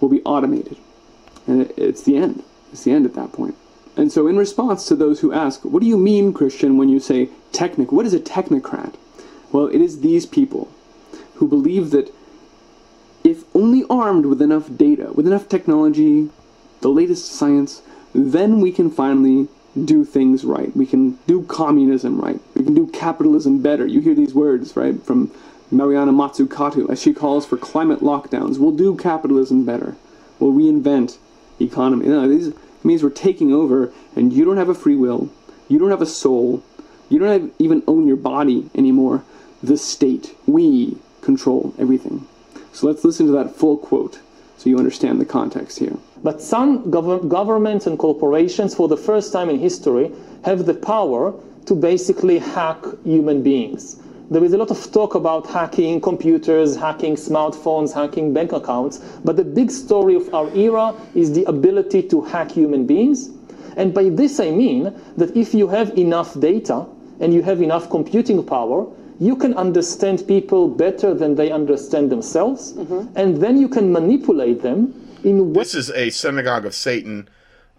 will 0.00 0.08
be 0.08 0.22
automated. 0.22 0.76
And 1.46 1.62
it, 1.62 1.74
it's 1.76 2.02
the 2.02 2.16
end. 2.16 2.42
It's 2.72 2.84
the 2.84 2.92
end 2.92 3.06
at 3.06 3.14
that 3.14 3.32
point. 3.32 3.54
And 3.96 4.10
so, 4.10 4.26
in 4.26 4.36
response 4.36 4.88
to 4.88 4.96
those 4.96 5.20
who 5.20 5.32
ask, 5.32 5.64
what 5.64 5.80
do 5.80 5.86
you 5.86 5.96
mean, 5.96 6.32
Christian, 6.32 6.76
when 6.76 6.88
you 6.88 6.98
say 6.98 7.28
technic? 7.52 7.92
What 7.92 8.06
is 8.06 8.14
a 8.14 8.18
technocrat? 8.18 8.94
Well, 9.52 9.66
it 9.66 9.80
is 9.80 10.00
these 10.00 10.26
people 10.26 10.68
who 11.34 11.46
believe 11.46 11.90
that 11.90 12.12
if 13.24 13.44
only 13.54 13.84
armed 13.88 14.26
with 14.26 14.42
enough 14.42 14.68
data, 14.76 15.10
with 15.14 15.26
enough 15.26 15.48
technology, 15.48 16.28
the 16.82 16.88
latest 16.88 17.32
science, 17.32 17.80
then 18.14 18.60
we 18.60 18.70
can 18.70 18.90
finally 18.90 19.48
do 19.84 20.04
things 20.04 20.44
right. 20.44 20.76
We 20.76 20.86
can 20.86 21.18
do 21.26 21.42
communism 21.44 22.20
right. 22.20 22.38
We 22.54 22.64
can 22.64 22.74
do 22.74 22.86
capitalism 22.88 23.62
better. 23.62 23.86
You 23.86 24.00
hear 24.00 24.14
these 24.14 24.34
words, 24.34 24.76
right, 24.76 25.02
from 25.02 25.32
Mariana 25.70 26.12
Mazzucato 26.12 26.88
as 26.90 27.00
she 27.02 27.12
calls 27.12 27.46
for 27.46 27.56
climate 27.56 28.00
lockdowns. 28.00 28.58
We'll 28.58 28.72
do 28.72 28.94
capitalism 28.94 29.64
better. 29.64 29.96
We'll 30.38 30.52
reinvent 30.52 31.16
economy. 31.58 32.06
No, 32.06 32.28
these 32.28 32.52
means 32.84 33.02
we're 33.02 33.10
taking 33.10 33.52
over, 33.52 33.92
and 34.14 34.32
you 34.32 34.44
don't 34.44 34.58
have 34.58 34.68
a 34.68 34.74
free 34.74 34.96
will. 34.96 35.30
You 35.68 35.78
don't 35.78 35.90
have 35.90 36.02
a 36.02 36.06
soul. 36.06 36.62
You 37.08 37.18
don't 37.18 37.28
have, 37.28 37.50
even 37.58 37.82
own 37.86 38.06
your 38.06 38.16
body 38.16 38.70
anymore. 38.74 39.24
The 39.62 39.78
state, 39.78 40.36
we 40.46 40.98
control 41.22 41.74
everything. 41.78 42.28
So 42.74 42.88
let's 42.88 43.04
listen 43.04 43.26
to 43.26 43.32
that 43.32 43.54
full 43.54 43.76
quote 43.76 44.18
so 44.56 44.68
you 44.68 44.78
understand 44.78 45.20
the 45.20 45.24
context 45.24 45.78
here. 45.78 45.96
But 46.24 46.42
some 46.42 46.90
gov- 46.90 47.28
governments 47.28 47.86
and 47.86 47.96
corporations, 47.96 48.74
for 48.74 48.88
the 48.88 48.96
first 48.96 49.32
time 49.32 49.48
in 49.48 49.60
history, 49.60 50.10
have 50.44 50.66
the 50.66 50.74
power 50.74 51.32
to 51.66 51.74
basically 51.76 52.38
hack 52.40 52.78
human 53.04 53.42
beings. 53.44 54.02
There 54.28 54.42
is 54.42 54.54
a 54.54 54.58
lot 54.58 54.72
of 54.72 54.90
talk 54.90 55.14
about 55.14 55.46
hacking 55.46 56.00
computers, 56.00 56.74
hacking 56.74 57.14
smartphones, 57.14 57.92
hacking 57.94 58.34
bank 58.34 58.50
accounts, 58.52 58.98
but 59.24 59.36
the 59.36 59.44
big 59.44 59.70
story 59.70 60.16
of 60.16 60.34
our 60.34 60.52
era 60.56 60.94
is 61.14 61.32
the 61.32 61.44
ability 61.44 62.02
to 62.08 62.22
hack 62.22 62.50
human 62.50 62.86
beings. 62.86 63.30
And 63.76 63.94
by 63.94 64.08
this 64.08 64.40
I 64.40 64.50
mean 64.50 64.92
that 65.16 65.36
if 65.36 65.54
you 65.54 65.68
have 65.68 65.96
enough 65.96 66.38
data 66.40 66.86
and 67.20 67.32
you 67.32 67.42
have 67.42 67.62
enough 67.62 67.88
computing 67.88 68.42
power, 68.44 68.86
you 69.20 69.36
can 69.36 69.54
understand 69.54 70.26
people 70.26 70.68
better 70.68 71.14
than 71.14 71.34
they 71.34 71.50
understand 71.52 72.10
themselves, 72.10 72.72
and 73.16 73.40
then 73.40 73.60
you 73.60 73.68
can 73.68 73.92
manipulate 73.92 74.62
them 74.62 74.92
in 75.22 75.52
This 75.52 75.74
is 75.74 75.90
a 75.90 76.10
synagogue 76.10 76.66
of 76.66 76.74
Satan, 76.74 77.28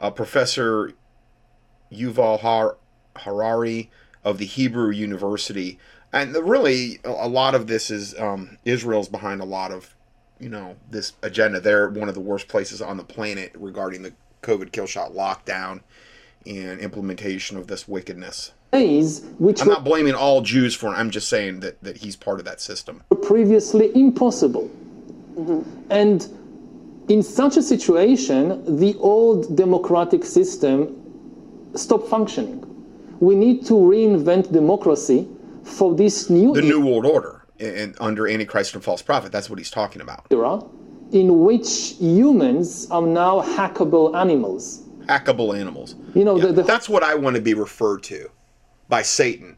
uh, 0.01 0.09
Professor 0.11 0.93
Yuval 1.91 2.39
Har- 2.39 2.77
Harari 3.17 3.91
of 4.23 4.37
the 4.37 4.45
Hebrew 4.45 4.89
University. 4.91 5.77
And 6.11 6.33
the, 6.33 6.43
really, 6.43 6.99
a 7.03 7.09
a 7.09 7.27
lot 7.27 7.53
of 7.55 7.67
this 7.67 7.91
is 7.91 8.17
um, 8.19 8.57
Israel's 8.65 9.09
behind 9.09 9.41
a 9.41 9.45
lot 9.45 9.71
of, 9.71 9.95
you 10.39 10.49
know, 10.49 10.77
this 10.89 11.13
agenda. 11.21 11.59
They're 11.59 11.89
one 11.89 12.09
of 12.09 12.15
the 12.15 12.21
worst 12.21 12.47
places 12.47 12.81
on 12.81 12.97
the 12.97 13.03
planet 13.03 13.51
regarding 13.55 14.01
the 14.01 14.13
COVID 14.41 14.71
kill 14.71 14.87
shot 14.87 15.13
lockdown 15.13 15.81
and 16.45 16.79
implementation 16.79 17.57
of 17.57 17.67
this 17.67 17.87
wickedness. 17.87 18.53
Ways 18.73 19.21
which 19.37 19.61
I'm 19.61 19.67
were 19.67 19.73
not 19.73 19.83
blaming 19.83 20.13
all 20.13 20.41
Jews 20.41 20.75
for 20.75 20.93
it. 20.93 20.97
I'm 20.97 21.09
just 21.09 21.29
saying 21.29 21.61
that, 21.61 21.81
that 21.83 21.97
he's 21.97 22.15
part 22.15 22.39
of 22.39 22.45
that 22.45 22.61
system. 22.61 23.03
previously 23.21 23.91
impossible. 23.95 24.69
Mm-hmm. 25.35 25.91
And 25.91 26.27
in 27.09 27.23
such 27.23 27.57
a 27.57 27.61
situation, 27.61 28.77
the 28.77 28.95
old 28.95 29.55
democratic 29.55 30.23
system 30.23 31.01
stopped 31.75 32.07
functioning. 32.07 32.61
We 33.19 33.35
need 33.35 33.65
to 33.67 33.73
reinvent 33.73 34.51
democracy 34.51 35.27
for 35.63 35.95
this 35.95 36.29
new 36.29 36.53
The 36.53 36.61
New 36.61 36.85
World 36.85 37.05
Order 37.05 37.45
and 37.59 37.95
under 37.99 38.27
Antichrist 38.27 38.75
and 38.75 38.83
false 38.83 39.01
prophet. 39.01 39.31
That's 39.31 39.49
what 39.49 39.59
he's 39.59 39.71
talking 39.71 40.01
about. 40.01 40.25
era 40.31 40.61
in 41.11 41.43
which 41.43 41.95
humans 41.99 42.89
are 42.89 43.01
now 43.01 43.41
hackable 43.41 44.15
animals. 44.15 44.81
Hackable 45.05 45.57
animals. 45.57 45.95
You 46.15 46.25
know, 46.25 46.37
the, 46.37 46.51
the 46.51 46.63
That's 46.63 46.89
what 46.89 47.03
I 47.03 47.15
want 47.15 47.35
to 47.35 47.41
be 47.41 47.53
referred 47.53 48.03
to 48.03 48.29
by 48.87 49.01
Satan, 49.01 49.57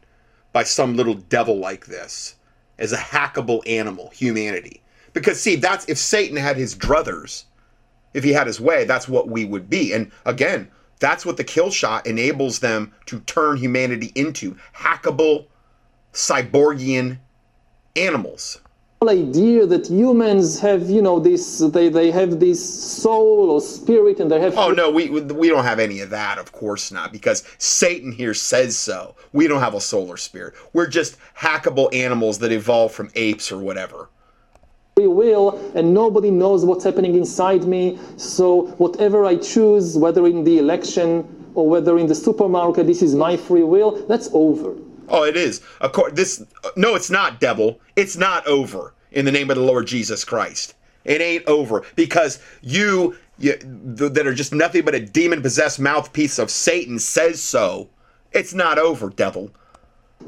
by 0.52 0.62
some 0.62 0.96
little 0.96 1.14
devil 1.14 1.58
like 1.58 1.86
this, 1.86 2.36
as 2.78 2.92
a 2.92 2.96
hackable 2.96 3.66
animal, 3.68 4.10
humanity. 4.10 4.82
Because 5.12 5.40
see, 5.40 5.56
that's 5.56 5.88
if 5.88 5.98
Satan 5.98 6.36
had 6.36 6.56
his 6.56 6.74
druthers, 6.74 7.44
if 8.14 8.24
he 8.24 8.32
had 8.32 8.46
his 8.46 8.60
way, 8.60 8.84
that's 8.84 9.08
what 9.08 9.28
we 9.28 9.44
would 9.44 9.68
be. 9.68 9.92
And 9.92 10.10
again, 10.24 10.70
that's 11.00 11.24
what 11.24 11.36
the 11.36 11.44
kill 11.44 11.70
shot 11.70 12.06
enables 12.06 12.58
them 12.58 12.92
to 13.06 13.20
turn 13.20 13.56
humanity 13.56 14.12
into 14.14 14.56
hackable, 14.74 15.46
cyborgian 16.12 17.18
animals. 17.96 18.60
Whole 19.00 19.10
idea 19.10 19.66
that 19.66 19.88
humans 19.88 20.58
have, 20.60 20.90
you 20.90 21.00
know, 21.02 21.20
this 21.20 21.58
they, 21.58 21.88
they 21.88 22.10
have 22.10 22.40
this 22.40 22.58
soul 23.02 23.50
or 23.50 23.60
spirit 23.60 24.18
and 24.20 24.30
they 24.30 24.40
have 24.40 24.56
Oh 24.58 24.70
no, 24.70 24.90
we 24.90 25.08
we 25.10 25.48
don't 25.48 25.64
have 25.64 25.78
any 25.78 26.00
of 26.00 26.10
that, 26.10 26.38
of 26.38 26.52
course 26.52 26.90
not, 26.90 27.12
because 27.12 27.44
Satan 27.58 28.12
here 28.12 28.34
says 28.34 28.76
so. 28.76 29.14
We 29.32 29.46
don't 29.46 29.60
have 29.60 29.74
a 29.74 29.80
soul 29.80 30.08
or 30.08 30.16
spirit. 30.16 30.54
We're 30.72 30.88
just 30.88 31.16
hackable 31.36 31.94
animals 31.94 32.38
that 32.40 32.50
evolved 32.52 32.94
from 32.94 33.10
apes 33.14 33.52
or 33.52 33.58
whatever. 33.58 34.08
free 34.96 35.06
will 35.06 35.72
and 35.76 35.94
nobody 35.94 36.30
knows 36.30 36.64
what's 36.64 36.84
happening 36.84 37.14
inside 37.14 37.64
me. 37.64 37.98
So 38.16 38.66
whatever 38.78 39.24
I 39.24 39.36
choose, 39.36 39.96
whether 39.96 40.26
in 40.26 40.42
the 40.44 40.58
election 40.58 41.24
or 41.54 41.68
whether 41.68 41.98
in 41.98 42.06
the 42.08 42.14
supermarket, 42.16 42.86
this 42.86 43.02
is 43.02 43.14
my 43.14 43.36
free 43.36 43.62
will, 43.62 44.04
that's 44.08 44.28
over. 44.32 44.74
Oh, 45.08 45.24
it 45.24 45.36
is. 45.36 45.60
Of 45.80 45.92
course, 45.92 46.12
this. 46.12 46.44
No, 46.76 46.94
it's 46.94 47.10
not, 47.10 47.40
devil. 47.40 47.80
It's 47.96 48.16
not 48.16 48.46
over. 48.46 48.94
In 49.10 49.24
the 49.24 49.32
name 49.32 49.50
of 49.50 49.56
the 49.56 49.62
Lord 49.62 49.86
Jesus 49.86 50.22
Christ, 50.22 50.74
it 51.04 51.22
ain't 51.22 51.46
over 51.46 51.82
because 51.96 52.42
you, 52.60 53.16
you 53.38 53.56
th- 53.56 54.12
that 54.12 54.26
are 54.26 54.34
just 54.34 54.52
nothing 54.52 54.84
but 54.84 54.94
a 54.94 55.00
demon-possessed 55.00 55.80
mouthpiece 55.80 56.38
of 56.38 56.50
Satan 56.50 56.98
says 56.98 57.42
so. 57.42 57.88
It's 58.32 58.52
not 58.52 58.78
over, 58.78 59.08
devil. 59.08 59.50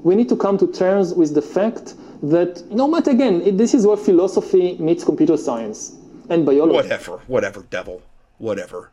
We 0.03 0.17
need 0.17 0.31
to 0.31 0.37
come 0.37 0.57
to 0.59 0.67
terms 0.67 1.13
with 1.13 1.35
the 1.35 1.43
fact 1.43 1.95
that 2.23 2.65
no 2.71 2.89
matter 2.89 3.11
again, 3.11 3.43
it, 3.43 3.59
this 3.59 3.75
is 3.75 3.87
where 3.87 3.99
philosophy 3.99 4.79
meets 4.79 5.05
computer 5.05 5.37
science 5.37 5.97
and 6.31 6.47
biology. 6.47 6.75
Whatever, 6.75 7.19
whatever, 7.27 7.63
devil, 7.69 8.03
whatever. 8.39 8.91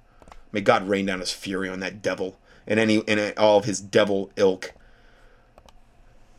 May 0.51 0.59
God 0.59 0.87
rain 0.89 1.05
down 1.05 1.21
His 1.21 1.31
fury 1.31 1.69
on 1.69 1.79
that 1.79 2.01
devil 2.01 2.37
and 2.67 2.79
any 2.79 3.01
and 3.07 3.33
all 3.37 3.57
of 3.57 3.65
his 3.65 3.79
devil 3.79 4.29
ilk. 4.35 4.73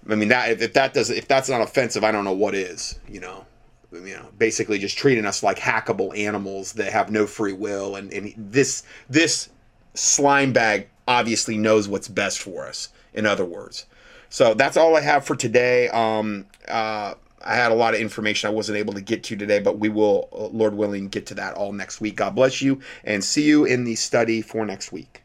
I 0.08 0.14
mean 0.14 0.28
that 0.28 0.60
if 0.60 0.72
that 0.74 0.94
does 0.94 1.10
if 1.10 1.28
that's 1.28 1.48
not 1.48 1.60
offensive, 1.60 2.04
I 2.04 2.12
don't 2.12 2.24
know 2.24 2.32
what 2.32 2.54
is. 2.54 2.98
You 3.08 3.20
know, 3.20 3.46
you 3.92 4.16
know, 4.16 4.28
basically 4.36 4.78
just 4.78 4.98
treating 4.98 5.24
us 5.24 5.42
like 5.42 5.58
hackable 5.58 6.16
animals 6.16 6.72
that 6.74 6.92
have 6.92 7.10
no 7.10 7.26
free 7.26 7.52
will, 7.52 7.96
and 7.96 8.12
and 8.12 8.34
this 8.36 8.82
this 9.08 9.50
slime 9.94 10.52
bag 10.52 10.88
obviously 11.06 11.56
knows 11.56 11.88
what's 11.88 12.08
best 12.08 12.38
for 12.38 12.66
us. 12.66 12.90
In 13.14 13.26
other 13.26 13.44
words, 13.44 13.86
so 14.28 14.54
that's 14.54 14.76
all 14.76 14.96
I 14.96 15.00
have 15.00 15.24
for 15.24 15.34
today. 15.34 15.88
Um, 15.88 16.46
uh, 16.68 17.14
I 17.42 17.54
had 17.54 17.72
a 17.72 17.74
lot 17.74 17.94
of 17.94 18.00
information 18.00 18.48
I 18.48 18.52
wasn't 18.52 18.78
able 18.78 18.92
to 18.94 19.00
get 19.00 19.22
to 19.24 19.36
today, 19.36 19.60
but 19.60 19.78
we 19.78 19.88
will, 19.88 20.28
uh, 20.32 20.46
Lord 20.46 20.74
willing, 20.74 21.08
get 21.08 21.26
to 21.26 21.34
that 21.34 21.54
all 21.54 21.72
next 21.72 22.00
week. 22.00 22.16
God 22.16 22.34
bless 22.34 22.60
you, 22.60 22.80
and 23.04 23.24
see 23.24 23.44
you 23.44 23.64
in 23.64 23.84
the 23.84 23.94
study 23.94 24.42
for 24.42 24.66
next 24.66 24.92
week. 24.92 25.22